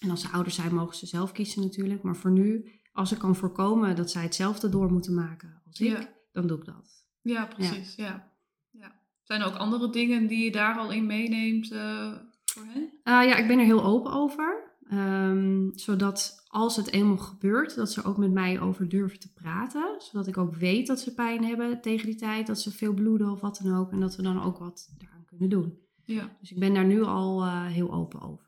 En 0.00 0.10
als 0.10 0.20
ze 0.20 0.28
ouder 0.28 0.52
zijn, 0.52 0.74
mogen 0.74 0.96
ze 0.96 1.06
zelf 1.06 1.32
kiezen 1.32 1.62
natuurlijk. 1.62 2.02
Maar 2.02 2.16
voor 2.16 2.30
nu, 2.30 2.70
als 2.92 3.12
ik 3.12 3.18
kan 3.18 3.36
voorkomen 3.36 3.96
dat 3.96 4.10
zij 4.10 4.22
hetzelfde 4.22 4.68
door 4.68 4.92
moeten 4.92 5.14
maken 5.14 5.62
als 5.66 5.80
ik, 5.80 5.88
Ja. 5.88 6.08
dan 6.32 6.46
doe 6.46 6.58
ik 6.58 6.64
dat. 6.64 7.06
Ja, 7.22 7.46
precies. 7.46 7.94
Ja. 7.94 8.32
Ja. 8.70 8.92
Zijn 9.22 9.40
er 9.40 9.46
ook 9.46 9.56
andere 9.56 9.90
dingen 9.90 10.26
die 10.26 10.44
je 10.44 10.50
daar 10.52 10.78
al 10.78 10.92
in 10.92 11.06
meeneemt 11.06 11.70
eh, 11.70 12.12
voor 12.44 12.64
hen? 12.64 12.82
Uh, 12.82 12.90
ja, 13.04 13.36
ik 13.36 13.46
ben 13.46 13.58
er 13.58 13.64
heel 13.64 13.84
open 13.84 14.12
over. 14.12 14.66
Ehm, 14.88 15.68
zodat 15.74 16.44
als 16.48 16.76
het 16.76 16.90
eenmaal 16.92 17.16
gebeurt, 17.18 17.74
dat 17.74 17.92
ze 17.92 18.04
ook 18.04 18.16
met 18.16 18.32
mij 18.32 18.60
over 18.60 18.88
durven 18.88 19.18
te 19.20 19.32
praten. 19.32 19.94
Zodat 19.98 20.26
ik 20.26 20.36
ook 20.36 20.54
weet 20.54 20.86
dat 20.86 21.00
ze 21.00 21.14
pijn 21.14 21.44
hebben 21.44 21.80
tegen 21.80 22.06
die 22.06 22.16
tijd, 22.16 22.46
dat 22.46 22.60
ze 22.60 22.70
veel 22.70 22.94
bloeden 22.94 23.30
of 23.30 23.40
wat 23.40 23.60
dan 23.62 23.76
ook. 23.76 23.92
En 23.92 24.00
dat 24.00 24.16
we 24.16 24.22
dan 24.22 24.42
ook 24.42 24.58
wat 24.58 24.94
daaraan 24.98 25.24
kunnen 25.24 25.48
doen. 25.48 25.78
Ja. 26.04 26.36
Dus 26.40 26.52
ik 26.52 26.58
ben 26.58 26.74
daar 26.74 26.84
nu 26.86 27.02
al 27.02 27.42
eh, 27.42 27.66
heel 27.66 27.92
open 27.92 28.20
over. 28.20 28.47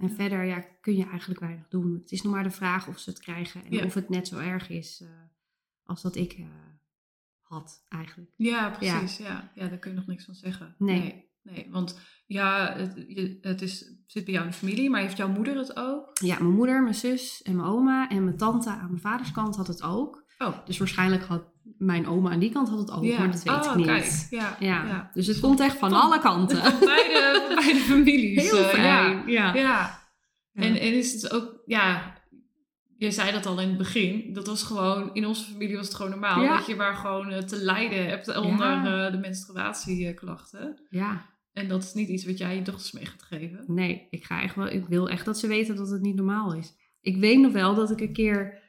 En 0.00 0.08
Ja. 0.08 0.14
verder 0.14 0.44
ja, 0.44 0.64
kun 0.80 0.96
je 0.96 1.06
eigenlijk 1.06 1.40
weinig 1.40 1.68
doen. 1.68 1.94
Het 2.02 2.10
is 2.12 2.22
nog 2.22 2.32
maar 2.32 2.42
de 2.42 2.50
vraag 2.50 2.88
of 2.88 2.98
ze 2.98 3.10
het 3.10 3.18
krijgen 3.18 3.64
en 3.64 3.72
Ja. 3.72 3.84
of 3.84 3.94
het 3.94 4.08
net 4.08 4.28
zo 4.28 4.38
erg 4.38 4.68
is 4.68 5.00
eh, 5.02 5.08
als 5.84 6.02
dat 6.02 6.16
ik 6.16 6.32
eh, 6.32 6.46
had 7.40 7.84
eigenlijk. 7.88 8.30
Ja, 8.36 8.70
precies. 8.70 9.16
Ja. 9.16 9.50
Ja. 9.54 9.68
daar 9.68 9.78
kun 9.78 9.90
je 9.90 9.96
nog 9.96 10.06
niks 10.06 10.24
van 10.24 10.34
zeggen. 10.34 10.74
Nee. 10.78 11.00
Nee, 11.00 11.30
nee, 11.42 11.68
want 11.70 12.00
ja, 12.26 12.72
het, 12.76 13.04
je, 13.08 13.38
het 13.40 13.62
is, 13.62 13.80
het 13.80 13.98
zit 14.06 14.24
bij 14.24 14.32
jou 14.34 14.46
in 14.46 14.50
de 14.52 14.56
familie, 14.56 14.90
maar 14.90 15.00
heeft 15.00 15.16
jouw 15.16 15.28
moeder 15.28 15.56
het 15.56 15.76
ook? 15.76 16.10
Ja, 16.22 16.38
mijn 16.38 16.54
moeder, 16.54 16.82
mijn 16.82 16.94
zus 16.94 17.42
en 17.42 17.56
mijn 17.56 17.68
oma 17.68 18.08
en 18.08 18.24
mijn 18.24 18.36
tante 18.36 18.70
aan 18.70 18.88
mijn 18.88 19.00
vaders 19.00 19.32
kant 19.32 19.56
had 19.56 19.66
het 19.66 19.82
ook. 19.82 20.23
Oh. 20.38 20.66
Dus 20.66 20.78
waarschijnlijk 20.78 21.24
had 21.24 21.42
mijn 21.78 22.06
oma 22.06 22.30
aan 22.30 22.38
die 22.38 22.52
kant 22.52 22.68
had 22.68 22.78
het 22.78 22.90
ook, 22.90 23.04
Ja. 23.04 23.18
maar 23.18 23.30
dat 23.30 23.42
weet 23.42 23.54
Oh, 23.66 23.70
ik 23.70 23.76
niet. 23.76 23.86
kijk. 23.86 24.26
Ja. 24.30 24.56
Ja. 24.60 24.84
ja. 24.86 25.10
dus 25.14 25.26
het 25.26 25.40
komt 25.40 25.60
echt 25.60 25.76
van 25.76 25.92
alle 25.92 26.20
kanten. 26.20 26.56
Van 26.56 26.78
beide, 26.80 27.42
van 27.46 27.54
beide 27.54 27.78
families. 27.80 28.50
Heel 28.50 28.58
eh, 28.58 28.68
fijn. 28.68 29.22
ja. 29.26 29.54
Ja. 29.54 30.02
En, 30.52 30.76
en 30.76 30.94
is 30.94 31.12
het 31.12 31.32
ook, 31.32 31.62
ja, 31.66 32.14
je 32.96 33.10
zei 33.10 33.32
dat 33.32 33.46
al 33.46 33.60
in 33.60 33.68
het 33.68 33.78
begin, 33.78 34.32
dat 34.32 34.46
was 34.46 34.62
gewoon, 34.62 35.10
in 35.14 35.26
onze 35.26 35.44
familie 35.44 35.76
was 35.76 35.86
het 35.86 35.94
gewoon 35.94 36.10
normaal, 36.10 36.42
Ja. 36.42 36.56
dat 36.56 36.66
je 36.66 36.76
waar 36.76 36.94
gewoon 36.94 37.30
eh, 37.30 37.38
te 37.42 37.56
lijden 37.56 38.06
hebt 38.08 38.36
onder 38.36 38.66
Ja. 38.66 39.06
eh, 39.06 39.12
de 39.12 39.18
menstruatieklachten. 39.18 40.80
ja. 40.90 41.32
En 41.52 41.68
dat 41.68 41.82
is 41.82 41.92
niet 41.92 42.08
iets 42.08 42.24
wat 42.24 42.38
jij 42.38 42.54
je 42.56 42.62
dochters 42.62 42.92
mee 42.92 43.06
gaat 43.06 43.22
geven. 43.22 43.64
Nee, 43.66 44.06
ik, 44.10 44.24
ga 44.24 44.42
echt 44.42 44.54
wel, 44.54 44.66
ik 44.66 44.86
wil 44.86 45.08
echt 45.08 45.24
dat 45.24 45.38
ze 45.38 45.46
weten 45.46 45.76
dat 45.76 45.88
het 45.90 46.02
niet 46.02 46.14
normaal 46.16 46.54
is. 46.54 46.74
Ik 47.00 47.16
weet 47.16 47.38
nog 47.40 47.52
wel 47.52 47.74
dat 47.74 47.90
ik 47.90 48.00
een 48.00 48.12
keer, 48.12 48.62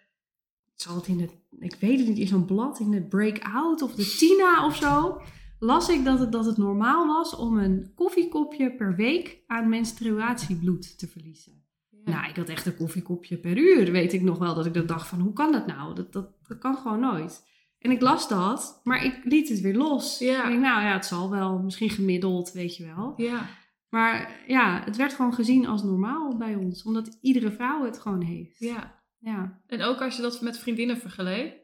zal 0.75 0.95
het 0.95 1.07
in 1.07 1.19
het, 1.19 1.31
ik 1.59 1.75
weet 1.79 1.99
het 1.99 2.07
niet, 2.07 2.17
in 2.17 2.27
zo'n 2.27 2.45
blad, 2.45 2.79
in 2.79 2.91
de 2.91 3.01
Breakout 3.01 3.81
of 3.81 3.95
de 3.95 4.15
Tina 4.17 4.65
of 4.65 4.75
zo, 4.75 5.21
las 5.59 5.89
ik 5.89 6.03
dat 6.03 6.19
het, 6.19 6.31
dat 6.31 6.45
het 6.45 6.57
normaal 6.57 7.07
was 7.07 7.35
om 7.35 7.57
een 7.57 7.91
koffiekopje 7.95 8.75
per 8.75 8.95
week 8.95 9.43
aan 9.47 9.69
menstruatiebloed 9.69 10.99
te 10.99 11.07
verliezen. 11.07 11.63
Ja. 11.89 12.11
Nou, 12.11 12.29
ik 12.29 12.35
had 12.35 12.49
echt 12.49 12.65
een 12.65 12.75
koffiekopje 12.75 13.37
per 13.37 13.57
uur, 13.57 13.91
weet 13.91 14.13
ik 14.13 14.21
nog 14.21 14.37
wel, 14.37 14.55
dat 14.55 14.65
ik 14.65 14.73
dan 14.73 14.85
dacht 14.85 15.07
van, 15.07 15.19
hoe 15.19 15.33
kan 15.33 15.51
dat 15.51 15.67
nou? 15.67 15.95
Dat, 15.95 16.13
dat, 16.13 16.29
dat 16.47 16.57
kan 16.57 16.77
gewoon 16.77 16.99
nooit. 16.99 17.43
En 17.79 17.91
ik 17.91 18.01
las 18.01 18.27
dat, 18.27 18.81
maar 18.83 19.05
ik 19.05 19.19
liet 19.23 19.49
het 19.49 19.61
weer 19.61 19.75
los. 19.75 20.19
Ja. 20.19 20.43
Ik 20.43 20.49
denk, 20.49 20.61
nou 20.61 20.83
ja, 20.83 20.93
het 20.93 21.05
zal 21.05 21.29
wel, 21.29 21.59
misschien 21.59 21.89
gemiddeld, 21.89 22.51
weet 22.51 22.75
je 22.77 22.85
wel. 22.85 23.13
ja. 23.17 23.45
Maar 23.89 24.43
ja, 24.47 24.81
het 24.85 24.95
werd 24.95 25.13
gewoon 25.13 25.33
gezien 25.33 25.67
als 25.67 25.83
normaal 25.83 26.37
bij 26.37 26.55
ons, 26.55 26.83
omdat 26.83 27.17
iedere 27.21 27.51
vrouw 27.51 27.85
het 27.85 27.99
gewoon 27.99 28.21
heeft. 28.21 28.59
ja. 28.59 29.03
Ja, 29.25 29.59
En 29.67 29.81
ook 29.81 30.01
als 30.01 30.15
je 30.15 30.21
dat 30.21 30.41
met 30.41 30.57
vriendinnen 30.59 30.97
vergeleek. 30.97 31.63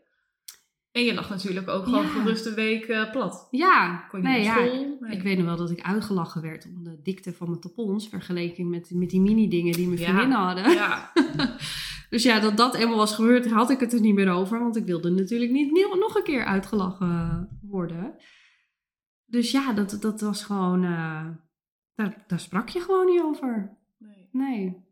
En 0.92 1.04
je 1.04 1.14
lag 1.14 1.30
natuurlijk 1.30 1.68
ook 1.68 1.84
gewoon 1.84 2.04
Ja. 2.04 2.10
gerust 2.10 2.46
een 2.46 2.54
week 2.54 2.86
eh, 2.86 3.12
plat. 3.12 3.48
ja. 3.52 4.06
Kon 4.10 4.22
je 4.22 4.28
nee, 4.28 4.44
ja. 4.44 4.52
school? 4.54 4.98
Nee. 5.00 5.12
Ik 5.18 5.22
weet 5.22 5.38
nog 5.38 5.46
wel 5.46 5.56
dat 5.58 5.72
ik 5.72 5.82
uitgelachen 5.82 6.42
werd 6.42 6.66
om 6.66 6.84
de 6.84 7.00
dikte 7.04 7.34
van 7.34 7.50
mijn 7.50 7.62
tampons, 7.62 8.08
vergeleken 8.10 8.70
met, 8.70 8.92
met 8.94 9.10
die 9.10 9.22
mini-dingen 9.22 9.74
die 9.74 9.88
mijn 9.88 10.00
Ja. 10.00 10.06
vriendinnen 10.06 10.38
hadden. 10.38 10.72
Ja, 10.72 11.12
Dus 12.10 12.24
ja, 12.24 12.40
dat 12.40 12.58
dat 12.58 12.76
eenmaal 12.76 12.98
was 12.98 13.16
gebeurd, 13.16 13.52
had 13.52 13.70
ik 13.70 13.80
het 13.80 13.94
er 13.94 14.00
niet 14.02 14.14
meer 14.16 14.30
over, 14.32 14.60
want 14.60 14.76
ik 14.76 14.86
wilde 14.86 15.10
natuurlijk 15.10 15.52
niet 15.52 15.72
nog 16.00 16.16
een 16.16 16.24
keer 16.24 16.46
uitgelachen 16.46 17.50
worden. 17.62 18.16
Dus 19.26 19.52
ja, 19.52 19.74
dat, 19.74 19.98
dat 20.02 20.22
was 20.22 20.44
gewoon, 20.44 20.84
eh, 20.84 21.28
daar, 21.96 22.24
daar 22.28 22.40
sprak 22.40 22.70
je 22.70 22.80
gewoon 22.80 23.06
niet 23.06 23.22
over. 23.22 23.78
nee. 23.98 24.30
Nee. 24.32 24.90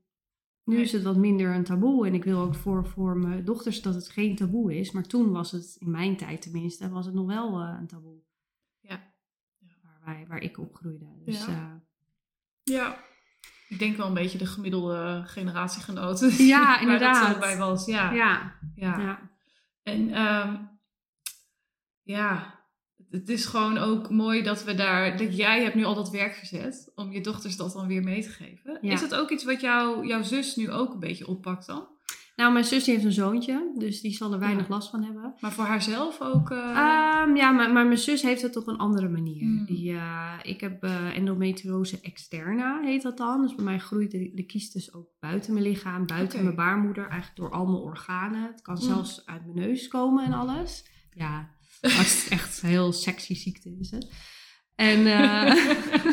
Nu 0.70 0.82
is 0.82 0.92
het 0.92 1.04
wat 1.04 1.18
minder 1.18 1.56
een 1.56 1.64
taboe. 1.64 2.08
En 2.08 2.14
ik 2.14 2.24
wil 2.24 2.40
ook 2.40 2.56
voor, 2.56 2.86
voor 2.86 3.18
mijn 3.18 3.46
dochters 3.46 3.82
dat 3.82 3.96
het 3.96 4.10
geen 4.10 4.36
taboe 4.36 4.78
is. 4.80 4.92
Maar 4.92 5.04
toen 5.04 5.32
was 5.32 5.52
het, 5.52 5.76
in 5.80 5.92
mijn 5.92 6.18
tijd 6.18 6.42
tenminste, 6.42 6.90
was 6.90 7.06
het 7.06 7.16
nog 7.16 7.26
wel 7.28 7.60
eh, 7.60 7.76
een 7.80 7.88
taboe. 7.88 8.18
Ja. 8.80 9.14
Waar, 9.84 10.00
wij, 10.06 10.26
waar 10.28 10.42
ik 10.42 10.58
opgroeide. 10.58 11.06
Dus 11.26 11.46
Ja. 11.46 11.52
ja, 11.52 11.82
Ja. 12.64 13.08
Ik 13.68 13.80
denk 13.80 13.98
wel 13.98 14.08
een 14.08 14.14
beetje 14.14 14.38
de 14.38 14.46
gemiddelde 14.46 15.24
generatiegenoten. 15.26 16.46
Ja, 16.46 16.66
waar 16.66 16.82
inderdaad. 16.82 17.26
dat 17.26 17.34
zo 17.34 17.40
bij 17.40 17.58
was. 17.58 17.86
Ja. 17.86 18.12
ja, 18.12 18.56
ja. 18.76 19.00
ja. 19.00 19.30
En 19.84 20.14
ehm, 20.14 20.56
ja, 22.02 22.59
het 23.12 23.30
is 23.30 23.46
gewoon 23.46 23.78
ook 23.78 24.10
mooi 24.10 24.42
dat 24.44 24.64
we 24.64 24.74
daar, 24.76 25.18
dat 25.18 25.36
jij 25.38 25.64
hebt 25.64 25.76
nu 25.76 25.84
al 25.84 25.96
dat 25.96 26.10
werk 26.10 26.34
verzet 26.34 26.92
om 26.96 27.12
je 27.12 27.22
dochters 27.22 27.58
dat 27.58 27.74
dan 27.74 27.88
weer 27.88 28.04
mee 28.04 28.22
te 28.22 28.30
geven. 28.30 28.78
Ja. 28.82 28.94
Is 28.94 29.02
dat 29.02 29.16
ook 29.16 29.30
iets 29.30 29.44
wat 29.44 29.62
jou, 29.62 30.08
jouw 30.08 30.24
zus 30.24 30.56
nu 30.56 30.72
ook 30.72 30.94
een 30.94 31.00
beetje 31.00 31.28
oppakt 31.28 31.66
dan? 31.68 31.88
Nou, 32.36 32.54
mijn 32.54 32.66
zus 32.66 32.84
die 32.84 32.94
heeft 32.94 33.06
een 33.06 33.12
zoontje. 33.12 33.72
Dus 33.78 34.02
die 34.02 34.12
zal 34.14 34.34
er 34.34 34.40
weinig 34.40 34.68
Ja. 34.68 34.74
last 34.74 34.90
van 34.90 35.04
hebben. 35.04 35.34
Maar 35.40 35.52
voor 35.52 35.64
haarzelf 35.64 36.22
ook? 36.22 36.50
eh, 36.52 36.58
Ehm, 36.58 37.36
ja, 37.36 37.52
maar, 37.52 37.72
maar 37.72 37.86
mijn 37.86 37.98
zus 37.98 38.22
heeft 38.22 38.42
het 38.42 38.56
op 38.58 38.68
een 38.68 38.78
andere 38.78 39.10
manier. 39.10 39.44
Mm. 39.46 39.66
Die, 39.66 39.92
eh, 39.94 40.34
ik 40.44 40.62
heb 40.62 40.84
eh, 40.84 41.18
endometriose 41.18 42.00
externa, 42.02 42.80
heet 42.82 43.02
dat 43.02 43.18
dan. 43.18 43.42
Dus 43.42 43.56
bij 43.56 43.66
mij 43.66 43.80
groeit 43.80 44.12
de, 44.12 44.32
de 44.34 44.44
kiestus 44.46 44.94
ook 44.94 45.08
buiten 45.20 45.54
mijn 45.54 45.66
lichaam, 45.66 46.06
buiten 46.06 46.44
mijn 46.44 46.56
baarmoeder, 46.56 47.04
eigenlijk 47.08 47.36
door 47.36 47.52
al 47.52 47.66
mijn 47.66 47.84
organen. 47.84 48.44
Het 48.44 48.62
kan 48.62 48.76
Mm. 48.76 48.82
zelfs 48.82 49.26
uit 49.26 49.46
mijn 49.46 49.68
neus 49.68 49.88
komen 49.88 50.26
en 50.26 50.34
alles. 50.34 50.86
Ja, 51.12 51.56
maar 51.82 51.92
het 51.98 52.28
echt 52.30 52.62
een 52.64 52.70
heel 52.70 52.92
sexy 52.94 53.36
ziekte 53.36 53.76
is 53.80 53.92
het. 53.92 54.12
En 54.76 55.06
eh, 55.08 55.56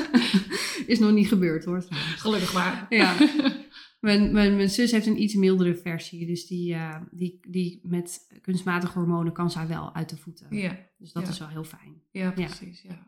is 0.93 0.99
nog 0.99 1.13
niet 1.13 1.29
gebeurd 1.29 1.65
hoor 1.65 1.81
trouwens. 1.81 2.21
Gelukkig 2.21 2.53
maar. 2.55 2.87
Ja. 2.89 3.17
Mijn, 4.01 4.33
mijn, 4.33 4.57
mijn 4.57 4.71
zus 4.71 4.91
heeft 4.91 5.07
een 5.07 5.23
iets 5.23 5.35
mildere 5.35 5.75
versie. 5.77 6.27
Dus 6.27 6.47
die, 6.47 6.75
eh, 6.75 7.01
die, 7.11 7.39
die 7.49 7.81
met 7.83 8.27
kunstmatige 8.41 8.99
hormonen 8.99 9.33
kan 9.33 9.51
zij 9.51 9.67
wel 9.67 9.95
uit 9.95 10.09
de 10.09 10.17
voeten. 10.17 10.57
Ja, 10.57 10.79
Dus 10.99 11.13
dat 11.13 11.23
Ja. 11.23 11.29
is 11.29 11.39
wel 11.39 11.49
heel 11.49 11.65
fijn. 11.65 12.03
ja 12.11 12.31
precies. 12.31 12.83
Ja. 12.83 13.07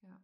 Ja. 0.00 0.20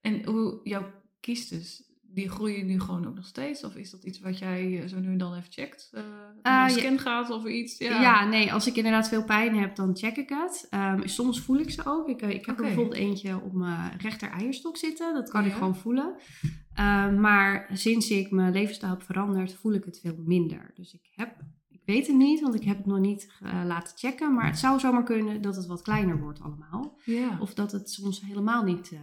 En 0.00 0.24
hoe 0.24 0.60
jouw 0.64 0.92
kiestus, 1.20 1.91
die 2.14 2.28
groeien 2.30 2.66
nu 2.66 2.80
gewoon 2.80 3.06
ook 3.06 3.14
nog 3.14 3.26
steeds? 3.26 3.64
Of 3.64 3.74
is 3.76 3.90
dat 3.90 4.04
iets 4.04 4.20
wat 4.20 4.38
jij 4.38 4.82
eh, 4.82 4.88
zo 4.88 4.98
nu 4.98 5.06
en 5.06 5.18
dan 5.18 5.34
even 5.34 5.52
checkt? 5.52 5.90
Een 5.92 6.02
ja. 6.42 6.68
scan 6.68 6.98
gaat 6.98 7.30
of 7.30 7.44
iets? 7.46 7.78
Ja. 7.78 8.00
Ja, 8.00 8.24
nee, 8.28 8.52
als 8.52 8.66
ik 8.66 8.76
inderdaad 8.76 9.08
veel 9.08 9.24
pijn 9.24 9.56
heb, 9.56 9.76
dan 9.76 9.96
check 9.96 10.16
ik 10.16 10.28
het. 10.28 10.66
Ehm, 10.70 11.06
soms 11.06 11.40
voel 11.40 11.58
ik 11.58 11.70
ze 11.70 11.82
ook. 11.84 12.08
Ik, 12.08 12.22
eh, 12.22 12.30
ik 12.30 12.46
heb 12.46 12.56
er 12.56 12.62
bijvoorbeeld 12.64 12.96
eentje 12.96 13.40
op 13.40 13.52
mijn 13.52 13.98
rechter 13.98 14.30
eierstok 14.30 14.76
zitten. 14.76 15.14
Dat 15.14 15.30
kan 15.30 15.40
Oh 15.40 15.46
ik 15.46 15.52
gewoon 15.52 15.76
voelen. 15.76 16.14
Ehm, 16.74 17.20
maar 17.20 17.68
sinds 17.72 18.10
ik 18.10 18.30
mijn 18.30 18.52
levensstijl 18.52 18.92
heb 18.92 19.02
veranderd, 19.02 19.54
voel 19.54 19.72
ik 19.72 19.84
het 19.84 20.00
veel 20.00 20.16
minder. 20.24 20.70
Dus 20.74 20.92
ik 20.94 21.10
heb, 21.14 21.36
ik 21.68 21.82
weet 21.84 22.06
het 22.06 22.16
niet, 22.16 22.40
want 22.40 22.54
ik 22.54 22.64
heb 22.64 22.76
het 22.76 22.86
nog 22.86 22.98
niet 22.98 23.32
laten 23.64 23.98
checken. 23.98 24.34
Maar 24.34 24.46
het 24.46 24.58
zou 24.58 24.80
zomaar 24.80 25.02
kunnen 25.04 25.42
dat 25.42 25.56
het 25.56 25.66
wat 25.66 25.82
kleiner 25.82 26.18
wordt 26.20 26.40
allemaal. 26.40 26.98
ja. 27.04 27.36
Of 27.40 27.54
dat 27.54 27.72
het 27.72 27.90
soms 27.90 28.20
helemaal 28.20 28.62
niet, 28.64 28.90
ni- 28.90 28.98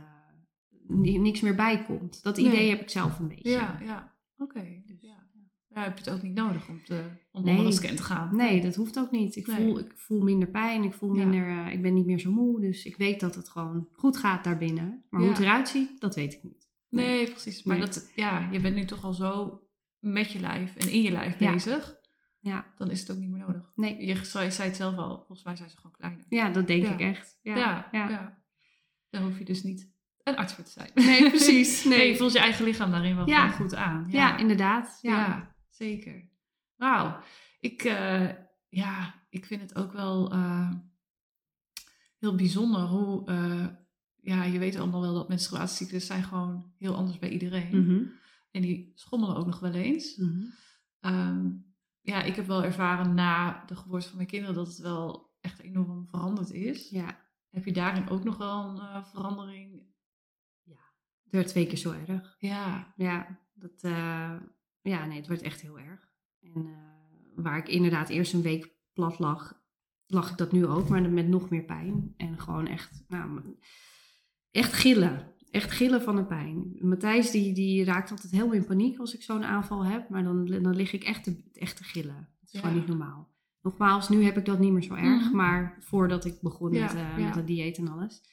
niks 0.98 1.42
meer 1.42 1.56
bij 1.56 1.84
komt. 1.84 2.24
Dat 2.24 2.38
idee 2.38 2.52
Nee. 2.52 2.70
heb 2.70 2.82
ik 2.82 2.90
zelf 2.90 3.20
een 3.20 3.28
beetje. 3.28 3.50
Ja, 3.50 3.80
ja. 3.84 4.16
Oké. 4.38 4.82
Dus, 4.86 5.02
ja. 5.02 5.28
Ja, 5.68 5.84
heb 5.84 5.98
je 5.98 6.04
het 6.04 6.14
ook 6.14 6.22
niet 6.22 6.34
nodig 6.36 6.70
om, 6.70 6.84
te, 6.84 7.10
om 7.32 7.44
Nee. 7.44 7.52
onder 7.54 7.66
een 7.66 7.74
scan 7.74 7.96
te 7.96 8.04
gaan? 8.04 8.36
Nee, 8.36 8.62
dat 8.62 8.76
hoeft 8.76 9.00
ook 9.00 9.12
niet. 9.12 9.36
Ik, 9.36 9.48
Nee. 9.48 9.56
voel, 9.56 9.80
ik 9.80 9.92
voel 9.96 10.22
minder 10.22 10.48
pijn, 10.50 10.84
ik 10.84 10.94
voel 10.94 11.16
Ja. 11.16 11.26
minder, 11.26 11.48
eh, 11.66 11.74
ik 11.74 11.82
ben 11.82 11.94
niet 11.94 12.06
meer 12.06 12.20
zo 12.20 12.32
moe. 12.32 12.62
Dus 12.62 12.86
ik 12.86 12.98
weet 12.98 13.20
dat 13.20 13.36
het 13.36 13.50
gewoon 13.50 13.88
goed 13.92 14.18
gaat 14.18 14.44
daarbinnen. 14.44 15.04
Maar 15.10 15.20
hoe 15.22 15.30
het 15.30 15.40
eruit 15.40 15.70
ziet, 15.70 16.00
dat 16.02 16.16
weet 16.16 16.34
ik 16.34 16.44
niet. 16.44 16.68
Nee, 16.90 17.30
precies. 17.32 17.64
Maar. 17.64 17.80
Dat, 17.80 18.12
ja, 18.16 18.50
je 18.52 18.60
bent 18.60 18.76
nu 18.76 18.86
toch 18.86 19.04
al 19.04 19.14
zo 19.14 19.62
met 20.00 20.32
je 20.32 20.40
lijf 20.40 20.76
en 20.76 20.92
in 20.92 21.02
je 21.02 21.12
lijf 21.12 21.38
bezig. 21.38 21.98
Ja, 22.40 22.74
Dan 22.78 22.92
is 22.92 23.00
het 23.00 23.12
ook 23.12 23.18
niet 23.18 23.30
meer 23.30 23.40
nodig. 23.48 23.72
nee. 23.76 24.06
Je 24.06 24.26
zei 24.26 24.52
zei 24.52 24.68
het 24.68 24.78
zelf 24.78 24.96
al, 24.98 25.16
volgens 25.18 25.44
mij 25.44 25.56
zijn 25.56 25.70
ze 25.70 25.76
gewoon 25.78 25.92
kleiner. 25.92 26.26
Ja, 26.30 26.50
dat 26.50 26.68
denk 26.68 26.88
ik 26.88 27.00
echt. 27.00 27.40
Ja, 27.42 27.56
ja, 27.58 27.88
ja. 27.92 28.10
ja. 28.10 28.44
Daar 29.10 29.22
hoef 29.22 29.38
je 29.38 29.46
dus 29.46 29.64
niet 29.64 29.92
een 30.24 30.36
arts 30.36 30.54
voor 30.54 30.64
te 30.64 30.72
zijn. 30.72 30.92
Nee, 30.96 31.30
precies. 31.30 31.84
Nee, 31.84 31.98
Nee, 31.98 32.08
je 32.10 32.16
voelt 32.18 32.32
je 32.32 32.40
eigen 32.40 32.66
lichaam 32.66 32.92
daarin 32.92 33.16
wel 33.16 33.28
Ja. 33.28 33.50
goed 33.50 33.76
aan. 33.76 34.06
ja. 34.10 34.38
inderdaad. 34.38 35.00
Ja. 35.02 35.12
Ja, 35.28 35.56
zeker. 35.70 36.30
Wauw. 36.76 37.20
Ik, 37.60 37.84
eh, 37.84 38.30
ja, 38.70 39.14
ik 39.30 39.46
vind 39.46 39.62
het 39.62 39.76
ook 39.76 39.92
wel 39.94 40.32
eh, 40.32 40.72
heel 42.20 42.36
bijzonder 42.36 42.82
hoe... 42.82 43.26
eh, 43.28 43.68
ja, 44.22 44.44
je 44.44 44.60
weet 44.60 44.76
allemaal 44.76 45.02
wel 45.02 45.14
dat 45.14 45.28
menstruatiecyclus 45.30 46.06
zijn 46.06 46.24
gewoon 46.24 46.74
heel 46.78 46.96
anders 46.96 47.20
bij 47.20 47.30
iedereen. 47.30 47.84
Mhm. 47.84 48.04
En 48.52 48.62
die 48.62 48.92
schommelen 48.96 49.36
ook 49.36 49.46
nog 49.46 49.60
wel 49.60 49.74
eens. 49.74 50.16
Mhm. 50.18 50.42
Ehm, 51.00 51.48
ja, 52.02 52.22
ik 52.22 52.36
heb 52.36 52.46
wel 52.48 52.64
ervaren 52.64 53.14
na 53.14 53.64
de 53.66 53.76
geboorte 53.76 54.08
van 54.08 54.16
mijn 54.16 54.28
kinderen 54.28 54.56
dat 54.56 54.68
het 54.68 54.78
wel 54.78 55.34
echt 55.42 55.60
enorm 55.60 56.08
veranderd 56.08 56.52
is. 56.52 56.90
Ja, 56.90 57.28
Heb 57.50 57.66
je 57.66 57.72
daarin 57.74 58.10
ook 58.10 58.24
nog 58.24 58.38
wel 58.38 58.80
een 58.80 59.06
verandering? 59.06 59.82
Het 61.32 61.38
werd 61.38 61.48
twee 61.48 61.68
keer 61.68 61.78
zo 61.78 61.92
erg. 62.08 62.36
Ja, 62.40 62.94
Ja, 62.96 63.40
dat, 63.54 63.72
eh, 63.82 64.36
ja, 64.82 65.06
nee, 65.06 65.18
het 65.18 65.28
werd 65.28 65.42
echt 65.42 65.62
heel 65.62 65.80
erg. 65.80 66.08
En 66.42 66.66
eh, 66.66 66.74
waar 67.44 67.58
ik 67.58 67.68
inderdaad 67.68 68.10
eerst 68.10 68.34
een 68.34 68.42
week 68.42 68.72
plat 68.94 69.20
lag, 69.20 69.62
lag 70.06 70.32
ik 70.32 70.38
dat 70.38 70.52
nu 70.52 70.66
ook, 70.66 70.90
maar 70.90 71.10
met 71.10 71.28
nog 71.28 71.50
meer 71.50 71.64
pijn. 71.64 72.14
En 72.18 72.40
gewoon 72.40 72.68
echt, 72.68 73.04
nou, 73.08 73.42
echt 74.52 74.74
gillen. 74.74 75.34
Echt 75.52 75.72
gillen 75.72 76.02
van 76.02 76.16
de 76.16 76.26
pijn. 76.26 76.78
Matthijs 76.82 77.32
die, 77.32 77.54
die 77.54 77.84
raakt 77.84 78.12
altijd 78.12 78.32
helemaal 78.32 78.54
in 78.54 78.66
paniek 78.66 79.00
als 79.00 79.14
ik 79.16 79.22
zo'n 79.22 79.44
aanval 79.44 79.86
heb, 79.86 80.10
maar 80.10 80.24
dan, 80.24 80.46
dan 80.46 80.76
lig 80.76 80.94
ik 80.94 81.04
echt 81.04 81.24
te, 81.24 81.44
echt 81.54 81.78
te 81.78 81.84
gillen. 81.84 82.16
Het 82.16 82.48
is 82.48 82.52
Ja. 82.52 82.60
gewoon 82.60 82.76
niet 82.76 82.88
normaal. 82.88 83.28
Nogmaals, 83.62 84.10
nu 84.10 84.24
heb 84.24 84.38
ik 84.38 84.46
dat 84.46 84.60
niet 84.60 84.72
meer 84.72 84.84
zo 84.84 84.94
erg, 84.94 85.24
Mhm. 85.26 85.36
maar 85.36 85.78
voordat 85.80 86.26
ik 86.26 86.42
begon 86.42 86.72
Ja, 86.74 86.84
met, 86.84 86.92
ja. 86.94 87.18
met 87.26 87.36
het 87.36 87.48
dieet 87.48 87.78
en 87.78 87.88
alles. 87.88 88.24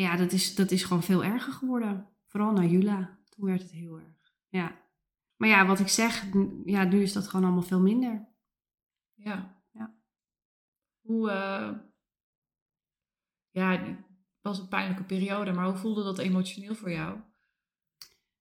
Ja, 0.00 0.16
dat 0.16 0.32
is, 0.32 0.54
dat 0.54 0.70
is 0.70 0.82
gewoon 0.82 1.02
veel 1.02 1.24
erger 1.24 1.52
geworden. 1.52 2.08
Vooral 2.26 2.52
na 2.52 2.64
Jula. 2.64 3.18
Toen 3.28 3.44
werd 3.46 3.62
het 3.62 3.70
heel 3.70 3.98
erg. 3.98 4.32
Ja. 4.48 4.76
Maar 5.36 5.48
ja, 5.48 5.66
wat 5.66 5.78
ik 5.80 5.88
zeg, 5.88 6.24
ja, 6.64 6.84
nu 6.84 7.02
is 7.02 7.12
dat 7.12 7.28
gewoon 7.28 7.44
allemaal 7.44 7.62
veel 7.62 7.80
minder. 7.80 8.28
ja. 9.14 9.56
Ja. 9.72 9.94
Hoe, 11.00 11.30
eh, 11.30 11.70
ja, 13.50 13.70
het 13.70 13.96
was 14.40 14.58
een 14.58 14.68
pijnlijke 14.68 15.04
periode, 15.04 15.52
maar 15.52 15.66
hoe 15.66 15.76
voelde 15.76 16.02
dat 16.02 16.18
emotioneel 16.18 16.74
voor 16.74 16.90
jou? 16.90 17.18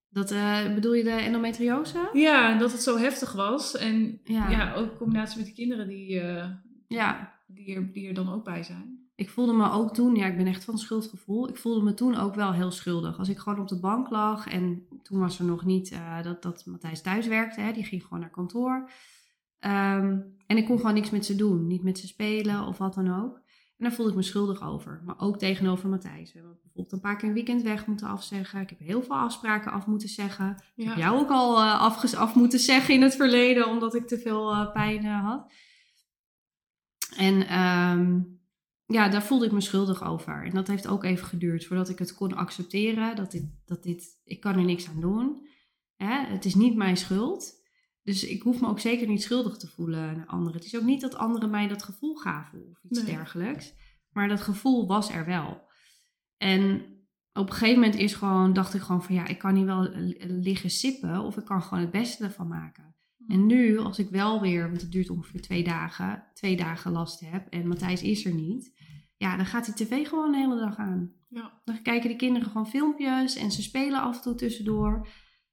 Dat, 0.09 0.31
eh, 0.31 0.73
bedoel 0.73 0.93
je 0.93 1.03
de 1.03 1.09
endometriose? 1.11 2.09
Ja, 2.13 2.51
en 2.51 2.59
dat 2.59 2.71
het 2.71 2.81
zo 2.81 2.97
heftig 2.97 3.31
was. 3.31 3.75
En 3.75 4.19
Ja. 4.23 4.49
ja, 4.49 4.73
ook 4.73 4.91
in 4.91 4.97
combinatie 4.97 5.37
met 5.37 5.45
de 5.47 5.53
kinderen 5.53 5.87
die... 5.87 6.19
eh, 6.19 6.51
Ja. 6.87 7.41
die 7.47 7.75
er, 7.75 7.91
die 7.91 8.07
er 8.07 8.13
dan 8.13 8.29
ook 8.29 8.43
bij 8.43 8.63
zijn. 8.63 9.06
Ik 9.17 9.29
voelde 9.29 9.53
me 9.53 9.71
ook 9.71 9.93
toen, 9.93 10.15
ja, 10.15 10.25
ik 10.25 10.37
ben 10.37 10.47
echt 10.47 10.63
van 10.63 10.77
schuldgevoel. 10.77 11.49
Ik 11.49 11.57
voelde 11.57 11.83
me 11.83 11.93
toen 11.93 12.15
ook 12.15 12.35
wel 12.35 12.53
heel 12.53 12.71
schuldig. 12.71 13.17
Als 13.17 13.29
ik 13.29 13.37
gewoon 13.37 13.59
op 13.59 13.67
de 13.67 13.79
bank 13.79 14.09
lag 14.09 14.47
en 14.47 14.87
toen 15.01 15.19
was 15.19 15.39
er 15.39 15.45
nog 15.45 15.65
niet 15.65 15.91
uh, 15.91 16.23
dat, 16.23 16.41
dat 16.41 16.65
Matthijs 16.65 17.01
thuis 17.01 17.27
werkte, 17.27 17.61
hè, 17.61 17.71
die 17.71 17.83
ging 17.83 18.03
gewoon 18.03 18.19
naar 18.19 18.29
kantoor. 18.29 18.89
Ehm, 19.59 20.19
en 20.47 20.57
ik 20.57 20.65
kon 20.65 20.77
gewoon 20.77 20.93
niks 20.93 21.09
met 21.09 21.25
ze 21.25 21.35
doen, 21.35 21.67
niet 21.67 21.83
met 21.83 21.99
ze 21.99 22.07
spelen 22.07 22.65
of 22.65 22.77
wat 22.77 22.93
dan 22.93 23.23
ook. 23.23 23.35
En 23.77 23.85
daar 23.85 23.91
voelde 23.91 24.11
ik 24.11 24.17
me 24.17 24.23
schuldig 24.23 24.63
over. 24.63 25.01
Maar 25.05 25.19
ook 25.19 25.37
tegenover 25.37 25.89
Matthijs. 25.89 26.33
We 26.33 26.39
hebben 26.39 26.57
bijvoorbeeld 26.61 26.91
een 26.91 26.99
paar 26.99 27.17
keer 27.17 27.27
een 27.27 27.33
weekend 27.33 27.61
weg 27.61 27.87
moeten 27.87 28.07
afzeggen. 28.07 28.61
Ik 28.61 28.69
heb 28.69 28.79
heel 28.79 29.03
veel 29.03 29.15
afspraken 29.15 29.71
af 29.71 29.85
moeten 29.85 30.09
zeggen. 30.09 30.63
Ik 30.75 30.87
heb 30.87 30.97
jou 30.97 31.19
ook 31.19 31.29
al 31.29 31.57
uh, 31.57 31.81
af, 31.81 32.15
af, 32.15 32.35
moeten 32.35 32.59
zeggen 32.59 32.93
in 32.93 33.01
het 33.01 33.15
verleden, 33.15 33.67
omdat 33.67 33.95
ik 33.95 34.07
te 34.07 34.19
veel 34.19 34.53
uh, 34.53 34.71
pijn 34.71 35.05
had. 35.05 35.53
En 37.17 37.59
um, 37.59 38.36
ja, 38.87 39.09
daar 39.09 39.23
voelde 39.23 39.45
ik 39.45 39.51
me 39.51 39.61
schuldig 39.61 40.03
over. 40.03 40.45
En 40.45 40.51
dat 40.51 40.67
heeft 40.67 40.87
ook 40.87 41.03
even 41.03 41.27
geduurd 41.27 41.65
voordat 41.65 41.89
ik 41.89 41.99
het 41.99 42.13
kon 42.13 42.33
accepteren. 42.33 43.15
Dat 43.15 43.31
dit, 43.31 43.45
dat 43.65 43.83
dit 43.83 44.21
ik 44.23 44.39
kan 44.39 44.55
er 44.55 44.63
niks 44.63 44.87
aan 44.87 45.01
doen. 45.01 45.47
Hè? 45.95 46.25
Het 46.25 46.45
is 46.45 46.55
niet 46.55 46.75
mijn 46.75 46.97
schuld. 46.97 47.65
Dus 48.03 48.23
ik 48.23 48.41
hoef 48.41 48.61
me 48.61 48.67
ook 48.67 48.79
zeker 48.79 49.07
niet 49.07 49.23
schuldig 49.23 49.57
te 49.57 49.67
voelen 49.67 50.17
naar 50.17 50.27
anderen. 50.27 50.53
Het 50.53 50.65
is 50.65 50.75
ook 50.75 50.83
niet 50.83 51.01
dat 51.01 51.15
anderen 51.15 51.49
mij 51.49 51.67
dat 51.67 51.83
gevoel 51.83 52.15
gaven 52.15 52.67
of 52.69 52.83
iets 52.83 53.03
dergelijks. 53.03 53.73
Maar 54.11 54.27
dat 54.27 54.41
gevoel 54.41 54.87
was 54.87 55.11
er 55.11 55.25
wel. 55.25 55.61
En 56.37 56.85
op 57.33 57.49
een 57.49 57.55
gegeven 57.55 57.81
moment 57.81 57.99
is 57.99 58.13
gewoon, 58.13 58.53
dacht 58.53 58.73
ik 58.73 58.81
gewoon 58.81 59.03
van 59.03 59.15
ja, 59.15 59.27
ik 59.27 59.37
kan 59.37 59.55
hier 59.55 59.65
wel 59.65 59.89
liggen 60.19 60.69
sippen 60.69 61.19
of 61.19 61.37
ik 61.37 61.45
kan 61.45 61.61
gewoon 61.61 61.79
het 61.79 61.91
beste 61.91 62.23
ervan 62.23 62.47
maken. 62.47 62.95
En 63.27 63.45
nu, 63.45 63.77
als 63.77 63.99
ik 63.99 64.09
wel 64.09 64.41
weer, 64.41 64.67
want 64.69 64.81
het 64.81 64.91
duurt 64.91 65.09
ongeveer 65.09 65.41
twee 65.41 65.63
dagen, 65.63 66.23
twee 66.33 66.57
dagen 66.57 66.91
last 66.91 67.19
heb 67.19 67.47
en 67.49 67.67
Matthijs 67.67 68.01
is 68.01 68.25
er 68.25 68.33
niet, 68.33 68.73
ja, 69.17 69.37
dan 69.37 69.45
gaat 69.45 69.65
die 69.65 69.87
tv 69.87 70.07
gewoon 70.07 70.31
de 70.31 70.37
hele 70.37 70.59
dag 70.59 70.77
aan. 70.77 71.11
Ja. 71.29 71.61
Dan 71.65 71.81
kijken 71.81 72.09
de 72.09 72.15
kinderen 72.15 72.47
gewoon 72.47 72.69
filmpjes 72.69 73.35
en 73.35 73.51
ze 73.51 73.61
spelen 73.61 74.01
af 74.01 74.15
en 74.15 74.21
toe 74.21 74.35
tussendoor. 74.35 75.07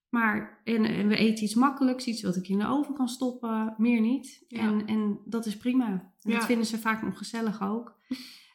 Maar, 0.08 0.60
en, 0.64 0.84
en, 0.84 1.08
we 1.08 1.16
eten 1.16 1.44
iets 1.44 1.54
makkelijks, 1.54 2.06
iets 2.06 2.22
wat 2.22 2.36
ik 2.36 2.48
in 2.48 2.58
de 2.58 2.66
oven 2.66 2.94
kan 2.94 3.08
stoppen, 3.08 3.74
meer 3.76 4.00
niet. 4.00 4.44
En, 4.48 4.86
en 4.86 5.18
dat 5.24 5.46
is 5.46 5.56
prima. 5.56 6.12
En 6.22 6.30
dat 6.30 6.44
vinden 6.44 6.66
ze 6.66 6.78
vaak 6.78 7.02
nog 7.02 7.18
gezellig 7.18 7.62
ook. 7.62 7.98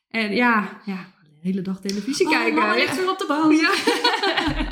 En 0.07 0.36
ja, 0.36 0.82
ja 0.86 1.13
de 1.24 1.47
hele 1.47 1.61
dag 1.61 1.82
televisie 1.82 2.26
oh, 2.26 2.32
kijken. 2.32 2.53
Mama 2.53 2.76
ligt 2.76 2.95
weer 2.95 3.09
op 3.09 3.17
de 3.17 3.26
bank. 3.28 3.51
Ja. 3.51 3.74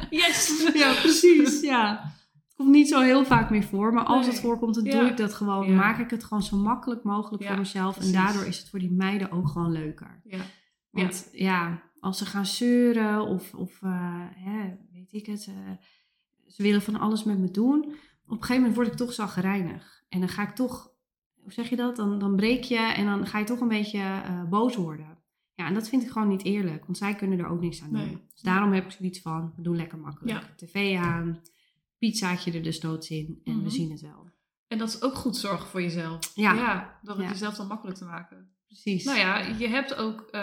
yes. 0.28 0.70
Ja, 0.74 0.94
precies. 0.94 1.62
Ja. 1.62 2.16
Komt 2.58 2.70
niet 2.70 2.88
zo 2.88 3.02
heel 3.02 3.26
vaak 3.26 3.50
meer 3.50 3.64
voor. 3.64 3.94
Maar 3.94 4.04
als 4.04 4.28
het 4.28 4.40
voorkomt, 4.40 4.76
dan 4.76 4.84
doe 4.84 5.10
ik 5.10 5.18
dat 5.18 5.34
gewoon. 5.34 5.76
Maak 5.76 5.98
ik 5.98 6.10
het 6.10 6.24
gewoon 6.24 6.44
zo 6.44 6.58
makkelijk 6.58 7.04
mogelijk 7.04 7.44
voor 7.44 7.58
mezelf. 7.58 7.98
En 7.98 8.12
daardoor 8.12 8.46
is 8.46 8.58
het 8.58 8.70
voor 8.70 8.80
die 8.80 8.92
meiden 8.92 9.32
ook 9.32 9.48
gewoon 9.48 9.72
leuker. 9.72 10.22
Ja. 10.24 10.42
Want 10.90 11.30
ja, 11.32 11.82
als 12.00 12.18
ze 12.18 12.26
gaan 12.26 12.46
zeuren 12.46 13.22
of, 13.28 13.54
of 13.54 13.82
uh, 13.82 14.24
hè, 14.36 14.76
weet 14.92 15.14
ik 15.14 15.26
het... 15.26 15.48
Uh, 15.50 15.72
ze 16.48 16.64
willen 16.64 16.82
van 16.82 17.00
alles 17.00 17.24
met 17.24 17.40
me 17.40 17.52
doen. 17.52 17.84
Op 18.26 18.32
een 18.32 18.38
gegeven 18.38 18.56
moment 18.56 18.76
word 18.76 18.88
ik 18.88 18.94
toch 18.94 19.14
zagrijnig. 19.14 20.04
En 20.10 20.20
dan 20.20 20.30
ga 20.30 20.44
ik 20.44 20.56
toch, 20.56 20.92
hoe 21.42 21.54
zeg 21.54 21.70
je 21.70 21.76
dat? 21.76 21.96
Dan, 21.96 22.20
dan 22.20 22.36
breek 22.36 22.64
je 22.64 22.78
en 22.80 23.06
dan 23.06 23.28
ga 23.28 23.40
je 23.40 23.46
toch 23.46 23.60
een 23.60 23.68
beetje 23.68 24.00
uh, 24.00 24.44
boos 24.50 24.76
worden. 24.76 25.18
Ja, 25.54 25.68
en 25.68 25.74
dat 25.74 25.90
vind 25.90 26.04
ik 26.04 26.10
gewoon 26.10 26.28
niet 26.28 26.44
eerlijk, 26.44 26.86
want 26.86 26.98
zij 26.98 27.16
kunnen 27.16 27.40
er 27.40 27.48
ook 27.48 27.62
niks 27.62 27.82
aan 27.82 27.92
doen. 27.92 28.22
Dus 28.34 28.42
daarom 28.42 28.72
heb 28.72 28.86
ik 28.86 28.92
zoiets 28.92 29.22
van, 29.22 29.54
we 29.56 29.62
doen 29.62 29.76
lekker 29.76 29.98
makkelijk. 29.98 30.42
Ja. 30.42 30.54
TV 30.56 30.98
aan, 30.98 31.42
pizzaatje 31.98 32.52
er 32.52 32.64
dus 32.64 32.80
doods 32.80 33.10
in 33.10 33.42
en 33.44 33.54
we 33.54 33.62
mhm. 33.62 33.70
zien 33.70 33.92
het 33.92 34.02
wel. 34.02 34.26
En 34.68 34.78
dat 34.78 34.88
is 34.88 35.02
ook 35.02 35.16
goed 35.16 35.38
zorgen 35.38 35.70
voor 35.70 35.82
jezelf. 35.82 36.32
Ja. 36.36 36.54
ja 36.54 37.00
dat 37.02 37.18
het 37.18 37.30
jezelf 37.30 37.56
dan 37.56 37.68
makkelijk 37.68 37.98
te 37.98 38.06
maken. 38.06 38.56
Precies. 38.66 39.04
Nou 39.04 39.18
ja, 39.18 39.38
je 39.38 39.68
hebt 39.68 39.96
ook 39.96 40.28
uh, 40.32 40.42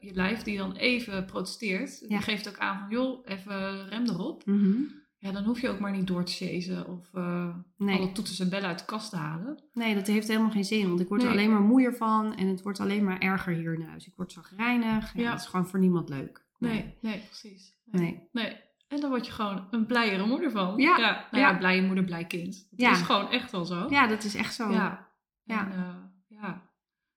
je 0.00 0.10
lijf 0.12 0.42
die 0.42 0.56
dan 0.56 0.76
even 0.76 1.24
protesteert. 1.24 2.08
Die 2.08 2.20
geeft 2.20 2.48
ook 2.48 2.58
aan 2.58 2.78
van, 2.78 2.88
joh, 2.90 3.20
even 3.24 3.88
rem 3.88 4.08
erop. 4.08 4.46
Mm 4.46 5.02
ja, 5.24 5.32
dan 5.32 5.44
hoef 5.44 5.60
je 5.60 5.68
ook 5.68 5.78
maar 5.78 5.92
niet 5.92 6.06
door 6.06 6.24
te 6.24 6.32
chasen 6.32 6.88
of 6.88 7.10
uh, 7.14 7.56
alle 7.78 8.12
toetsen 8.12 8.44
en 8.44 8.50
bellen 8.50 8.68
uit 8.68 8.78
de 8.78 8.84
kast 8.84 9.10
te 9.10 9.16
halen. 9.16 9.62
Nee, 9.72 9.94
dat 9.94 10.06
heeft 10.06 10.28
helemaal 10.28 10.50
geen 10.50 10.64
zin, 10.64 10.88
want 10.88 11.00
ik 11.00 11.08
word 11.08 11.22
er 11.22 11.30
alleen 11.30 11.50
maar 11.50 11.60
moeier 11.60 11.94
van 11.94 12.36
en 12.36 12.46
het 12.46 12.62
wordt 12.62 12.80
alleen 12.80 13.04
maar 13.04 13.18
erger 13.18 13.54
hier 13.54 13.74
in 13.74 13.82
huis. 13.82 14.06
Ik 14.06 14.12
word 14.16 14.32
zo 14.32 14.40
grijnig 14.42 15.14
en 15.14 15.20
ja. 15.20 15.30
dat 15.30 15.40
is 15.40 15.46
gewoon 15.46 15.66
voor 15.66 15.78
niemand 15.78 16.08
leuk. 16.08 16.46
Nee, 16.58 16.94
nee, 17.00 17.18
precies. 17.18 17.74
Nee. 17.84 18.28
nee. 18.32 18.56
En 18.88 19.00
dan 19.00 19.10
word 19.10 19.26
je 19.26 19.32
gewoon 19.32 19.66
een 19.70 19.86
blijere 19.86 20.26
moeder 20.26 20.50
van. 20.50 20.76
Ja. 20.76 20.98
Ja, 20.98 21.28
nou 21.30 21.44
ja, 21.44 21.58
blije 21.58 21.82
moeder, 21.82 22.04
blij 22.04 22.26
kind. 22.26 22.66
Dat 22.70 22.90
is 22.90 23.02
gewoon 23.02 23.30
echt 23.30 23.50
wel 23.50 23.64
zo. 23.64 23.86
Ja, 23.88 24.06
dat 24.06 24.24
is 24.24 24.34
echt 24.34 24.54
zo. 24.54 24.70
Ja. 24.70 25.08
ja. 25.42 25.68
uh, 25.68 25.94
ja. 26.28 26.72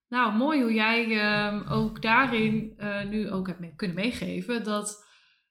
Nou, 0.07 0.35
mooi 0.35 0.61
hoe 0.61 0.73
jij 0.73 1.07
uh, 1.07 1.71
ook 1.71 2.01
daarin 2.01 2.73
uh, 2.77 3.05
nu 3.05 3.31
ook 3.31 3.47
hebt 3.47 3.59
mee, 3.59 3.75
kunnen 3.75 3.95
meegeven 3.95 4.63
dat 4.63 5.05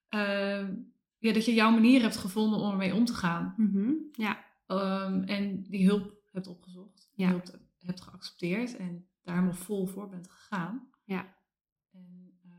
ehm, 0.09 0.75
ja, 1.19 1.33
dat 1.33 1.45
je 1.45 1.55
jouw 1.55 1.71
manier 1.71 2.01
hebt 2.01 2.17
gevonden 2.17 2.59
om 2.59 2.71
ermee 2.71 2.95
om 2.95 3.05
te 3.05 3.15
gaan. 3.15 3.55
Mhm, 3.57 3.93
ja. 4.13 4.45
Um, 4.67 5.23
en 5.23 5.63
die 5.63 5.87
hulp 5.87 6.15
hebt 6.33 6.47
opgezocht. 6.47 7.11
Ja. 7.15 7.27
Die 7.27 7.37
hulp 7.37 7.61
hebt 7.79 8.01
geaccepteerd 8.01 8.77
en 8.77 9.09
daar 9.23 9.35
helemaal 9.35 9.57
vol 9.57 9.87
voor 9.87 10.09
bent 10.09 10.31
gegaan. 10.31 10.89
Ja. 11.05 11.35
En 11.93 12.39
uh, 12.47 12.53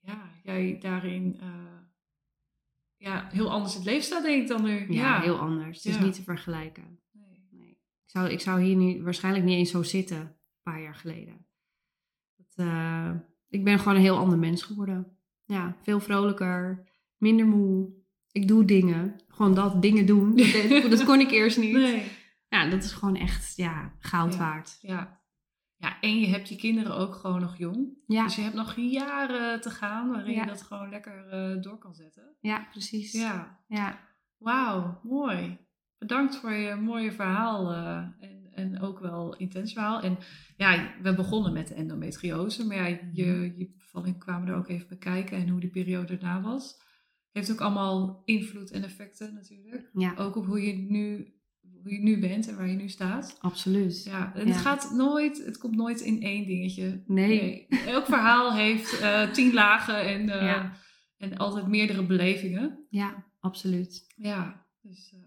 ja, 0.00 0.30
jij 0.42 0.78
daarin 0.80 1.40
ja, 2.96 3.28
heel 3.32 3.50
anders 3.50 3.74
het 3.74 3.84
leven 3.84 4.04
staat, 4.04 4.22
denk 4.22 4.42
ik 4.42 4.48
dan 4.48 4.64
nu. 4.64 4.92
Ja, 4.92 5.14
ja. 5.14 5.20
heel 5.20 5.38
anders. 5.38 5.84
Het 5.84 5.94
is 5.94 6.00
niet 6.00 6.14
te 6.14 6.22
vergelijken. 6.22 7.00
Nee. 7.12 7.48
nee. 7.50 7.70
Ik, 7.70 8.10
zou, 8.10 8.28
ik 8.28 8.40
zou 8.40 8.62
hier 8.62 8.76
nu 8.76 9.02
waarschijnlijk 9.02 9.44
niet 9.44 9.56
eens 9.56 9.70
zo 9.70 9.82
zitten, 9.82 10.20
een 10.20 10.62
paar 10.62 10.80
jaar 10.80 10.94
geleden. 10.94 11.46
Dat, 12.36 12.66
uh, 12.66 13.10
ik 13.48 13.64
ben 13.64 13.78
gewoon 13.78 13.94
een 13.94 14.00
heel 14.00 14.18
ander 14.18 14.38
mens 14.38 14.62
geworden. 14.62 15.18
Ja, 15.44 15.76
veel 15.82 16.00
vrolijker 16.00 16.88
minder 17.16 17.46
moe. 17.46 17.88
Ik 18.30 18.48
doe 18.48 18.64
dingen. 18.64 19.20
Gewoon 19.28 19.54
dat, 19.54 19.82
dingen 19.82 20.06
doen. 20.06 20.36
Dat, 20.36 20.90
dat 20.90 21.04
kon 21.04 21.20
ik 21.20 21.30
eerst 21.30 21.58
niet. 21.58 21.72
Nee. 21.72 22.02
Ja, 22.48 22.68
dat 22.68 22.84
is 22.84 22.92
gewoon 22.92 23.16
echt 23.16 23.56
ja, 23.56 23.94
goud 23.98 24.36
waard. 24.36 24.78
Ja. 24.80 25.15
Ja, 25.76 26.00
en 26.00 26.20
je 26.20 26.26
hebt 26.26 26.48
je 26.48 26.56
kinderen 26.56 26.96
ook 26.96 27.14
gewoon 27.14 27.40
nog 27.40 27.56
jong. 27.56 27.88
Ja. 28.06 28.24
Dus 28.24 28.36
je 28.36 28.42
hebt 28.42 28.54
nog 28.54 28.74
jaren 28.76 29.60
te 29.60 29.70
gaan 29.70 30.10
waarin 30.10 30.34
je 30.34 30.46
dat 30.46 30.62
gewoon 30.62 30.88
lekker 30.88 31.26
uh, 31.32 31.62
door 31.62 31.78
kan 31.78 31.94
zetten. 31.94 32.36
Ja, 32.40 32.68
precies. 32.70 33.12
Ja. 33.12 33.60
ja. 33.68 34.00
Wauw, 34.38 35.00
mooi. 35.02 35.58
Bedankt 35.98 36.36
voor 36.36 36.52
je 36.52 36.74
mooie 36.74 37.12
verhaal 37.12 37.72
uh, 37.72 37.96
en, 37.96 38.48
en 38.52 38.80
ook 38.80 38.98
wel 38.98 39.36
intens 39.36 39.72
verhaal. 39.72 40.00
En 40.00 40.18
ja, 40.56 40.92
we 41.02 41.14
begonnen 41.14 41.52
met 41.52 41.68
de 41.68 41.74
endometriose, 41.74 42.66
maar 42.66 42.76
ja, 42.76 42.86
je, 43.12 43.24
mhm. 43.24 43.58
je 43.58 43.74
bevalling 43.76 44.18
kwamen 44.18 44.48
er 44.48 44.56
ook 44.56 44.68
even 44.68 44.88
bekijken 44.88 45.36
en 45.38 45.48
hoe 45.48 45.60
die 45.60 45.70
periode 45.70 46.18
daarna 46.18 46.40
was 46.40 46.84
heeft 47.36 47.52
ook 47.52 47.60
allemaal 47.60 48.22
invloed 48.24 48.70
en 48.70 48.82
effecten 48.82 49.34
natuurlijk. 49.34 49.90
Ja. 49.92 50.14
Ook 50.16 50.36
op 50.36 50.46
hoe 50.46 50.66
je 50.66 50.72
nu 50.72 51.34
hoe 51.86 51.94
je 51.94 52.02
nu 52.02 52.18
bent 52.18 52.48
en 52.48 52.56
waar 52.56 52.68
je 52.68 52.76
nu 52.76 52.88
staat. 52.88 53.36
Absoluut. 53.40 54.04
Ja, 54.04 54.34
en 54.34 54.48
het 54.48 54.56
gaat 54.56 54.90
nooit, 54.92 55.44
het 55.44 55.58
komt 55.58 55.76
nooit 55.76 56.00
in 56.00 56.22
één 56.22 56.46
dingetje. 56.46 57.02
Nee. 57.06 57.66
Elk 57.86 58.06
verhaal 58.06 58.54
heeft 58.54 59.00
uh, 59.00 59.30
tien 59.30 59.52
lagen 59.52 60.00
en, 60.00 60.22
uh, 60.22 60.64
en 61.16 61.36
altijd 61.36 61.66
meerdere 61.66 62.06
belevingen. 62.06 62.86
Ja, 62.90 63.24
absoluut. 63.40 64.06
Ja, 64.16 64.66
dus 64.80 65.12
uh, 65.14 65.20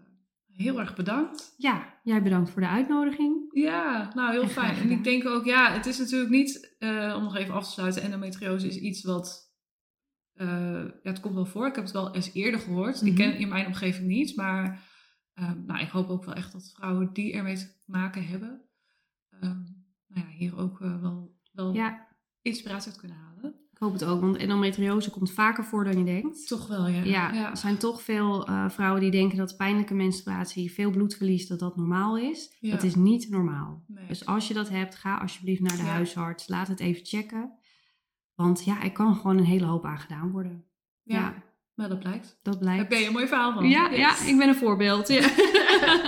heel 0.52 0.80
erg 0.80 0.94
bedankt. 0.94 1.54
Ja, 1.56 2.00
jij 2.02 2.22
bedankt 2.22 2.50
voor 2.50 2.62
de 2.62 2.68
uitnodiging. 2.68 3.50
Ja, 3.52 4.10
nou 4.14 4.30
heel 4.32 4.48
fijn. 4.48 4.76
En 4.76 4.90
ik 4.90 5.04
denk 5.04 5.26
ook, 5.26 5.44
ja, 5.44 5.72
het 5.72 5.86
is 5.86 5.98
natuurlijk 5.98 6.30
niet, 6.30 6.76
om 7.16 7.22
nog 7.22 7.36
even 7.36 7.54
af 7.54 7.64
te 7.64 7.70
sluiten, 7.70 8.02
endometriose 8.02 8.66
is 8.66 8.76
iets 8.76 9.04
wat 9.04 9.50
uh, 10.34 10.84
ja, 11.02 11.10
het 11.10 11.20
komt 11.20 11.34
wel 11.34 11.46
voor. 11.46 11.66
Ik 11.66 11.74
heb 11.74 11.84
het 11.84 11.92
wel 11.92 12.14
eens 12.14 12.30
eerder 12.32 12.60
gehoord. 12.60 13.02
Ik 13.02 13.14
ken 13.14 13.28
mhm. 13.28 13.40
in 13.40 13.48
mijn 13.48 13.66
omgeving 13.66 14.06
niet. 14.06 14.36
Maar 14.36 14.88
um, 15.34 15.64
nou, 15.66 15.80
ik 15.80 15.88
hoop 15.88 16.08
ook 16.08 16.24
wel 16.24 16.34
echt 16.34 16.52
dat 16.52 16.72
vrouwen 16.74 17.12
die 17.12 17.32
ermee 17.32 17.56
te 17.56 17.68
maken 17.86 18.26
hebben, 18.26 18.62
um, 19.30 19.84
nou 20.06 20.26
ja, 20.26 20.32
hier 20.32 20.56
ook 20.56 20.80
uh, 20.80 21.00
wel, 21.00 21.36
wel 21.52 21.74
ja. 21.74 22.06
inspiratie 22.42 22.90
uit 22.90 23.00
kunnen 23.00 23.16
halen. 23.16 23.54
Ik 23.70 23.86
hoop 23.86 23.92
het 23.92 24.04
ook, 24.04 24.20
want 24.20 24.36
endometriose 24.36 25.10
komt 25.10 25.32
vaker 25.32 25.64
voor 25.64 25.84
dan 25.84 25.98
je 25.98 26.04
denkt. 26.04 26.46
Toch 26.46 26.66
wel, 26.66 26.86
ja. 26.86 27.02
Ja, 27.04 27.50
er 27.50 27.56
zijn 27.56 27.78
toch 27.78 28.02
veel 28.02 28.48
uh, 28.48 28.68
vrouwen 28.68 29.00
die 29.00 29.10
denken 29.10 29.38
dat 29.38 29.56
pijnlijke 29.56 29.94
menstruatie, 29.94 30.72
veel 30.72 30.90
bloedverlies, 30.90 31.46
dat 31.46 31.58
dat 31.58 31.76
normaal 31.76 32.18
is. 32.18 32.56
Ja. 32.60 32.70
Dat 32.70 32.82
is 32.82 32.94
niet 32.94 33.30
normaal. 33.30 33.84
Nee. 33.86 34.06
Dus 34.06 34.26
als 34.26 34.48
je 34.48 34.54
dat 34.54 34.68
hebt, 34.68 34.94
ga 34.94 35.16
alsjeblieft 35.16 35.60
naar 35.60 35.76
de 35.76 35.82
huisarts. 35.82 36.48
Laat 36.48 36.68
het 36.68 36.80
even 36.80 37.06
checken. 37.06 37.58
Want 38.34 38.64
ja, 38.64 38.82
ik 38.82 38.92
kan 38.92 39.16
gewoon 39.16 39.38
een 39.38 39.44
hele 39.44 39.66
hoop 39.66 39.84
aangedaan 39.84 40.30
worden. 40.30 40.64
Ja, 41.02 41.42
maar 41.80 41.88
dat 41.88 41.98
blijkt. 41.98 42.38
Dat 42.42 42.58
blijkt. 42.58 42.80
Daar 42.80 42.88
ben 42.88 42.98
je 42.98 43.06
een 43.06 43.12
mooi 43.12 43.26
verhaal 43.26 43.52
van. 43.52 43.68
Ja, 43.68 43.88
ja 43.90 44.24
ik 44.26 44.36
ben 44.36 44.48
een 44.48 44.54
voorbeeld. 44.54 45.08
Ja. 45.08 45.22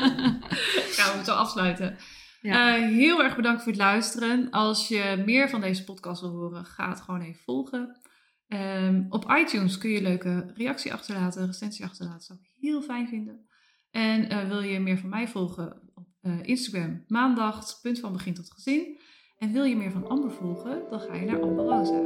Gaan 0.97 1.11
we 1.11 1.17
het 1.17 1.27
zo 1.27 1.33
afsluiten. 1.33 1.97
Ja. 2.41 2.79
Uh, 2.79 2.89
heel 2.89 3.23
erg 3.23 3.37
bedankt 3.37 3.63
voor 3.63 3.73
het 3.73 3.81
luisteren. 3.81 4.51
Als 4.51 4.89
je 4.89 5.23
meer 5.27 5.49
van 5.49 5.61
deze 5.61 5.85
podcast 5.85 6.21
wil 6.21 6.31
horen, 6.31 6.65
ga 6.65 6.89
het 6.89 7.01
gewoon 7.01 7.21
even 7.21 7.43
volgen. 7.45 8.01
Um, 8.49 9.07
op 9.09 9.31
iTunes 9.31 9.79
kun 9.79 9.91
je 9.91 10.03
leuke 10.03 10.53
reactie 10.55 10.93
achterlaten, 10.93 11.47
recensie 11.47 11.85
achterlaten. 11.85 12.23
zou 12.23 12.39
ik 12.43 12.51
heel 12.61 12.83
fijn 12.83 13.09
vinden. 13.09 13.47
En 13.91 14.33
uh, 14.33 14.49
wil 14.49 14.61
je 14.61 14.81
meer 14.81 14.99
van 14.99 15.09
mij 15.09 15.29
volgen 15.29 15.91
op 15.95 16.07
uh, 16.23 16.39
Instagram, 16.43 17.05
maandag, 17.07 17.81
punt 17.81 18.01
van 18.01 18.13
begin 18.13 18.35
tot 18.35 18.53
gezin. 18.53 19.01
En 19.39 19.53
wil 19.53 19.65
je 19.65 19.77
meer 19.77 19.93
van 19.93 20.09
Amber 20.09 20.31
volgen, 20.33 20.83
dan 20.91 21.01
ga 21.01 21.15
je 21.15 21.27
naar 21.27 21.43
Amber 21.43 21.65
Rosa. 21.65 22.01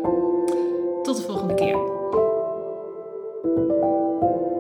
Tot 1.02 1.16
de 1.16 1.22
volgende 1.22 1.54
keer. 1.54 1.95
Thank 3.46 3.70
you. 3.70 4.55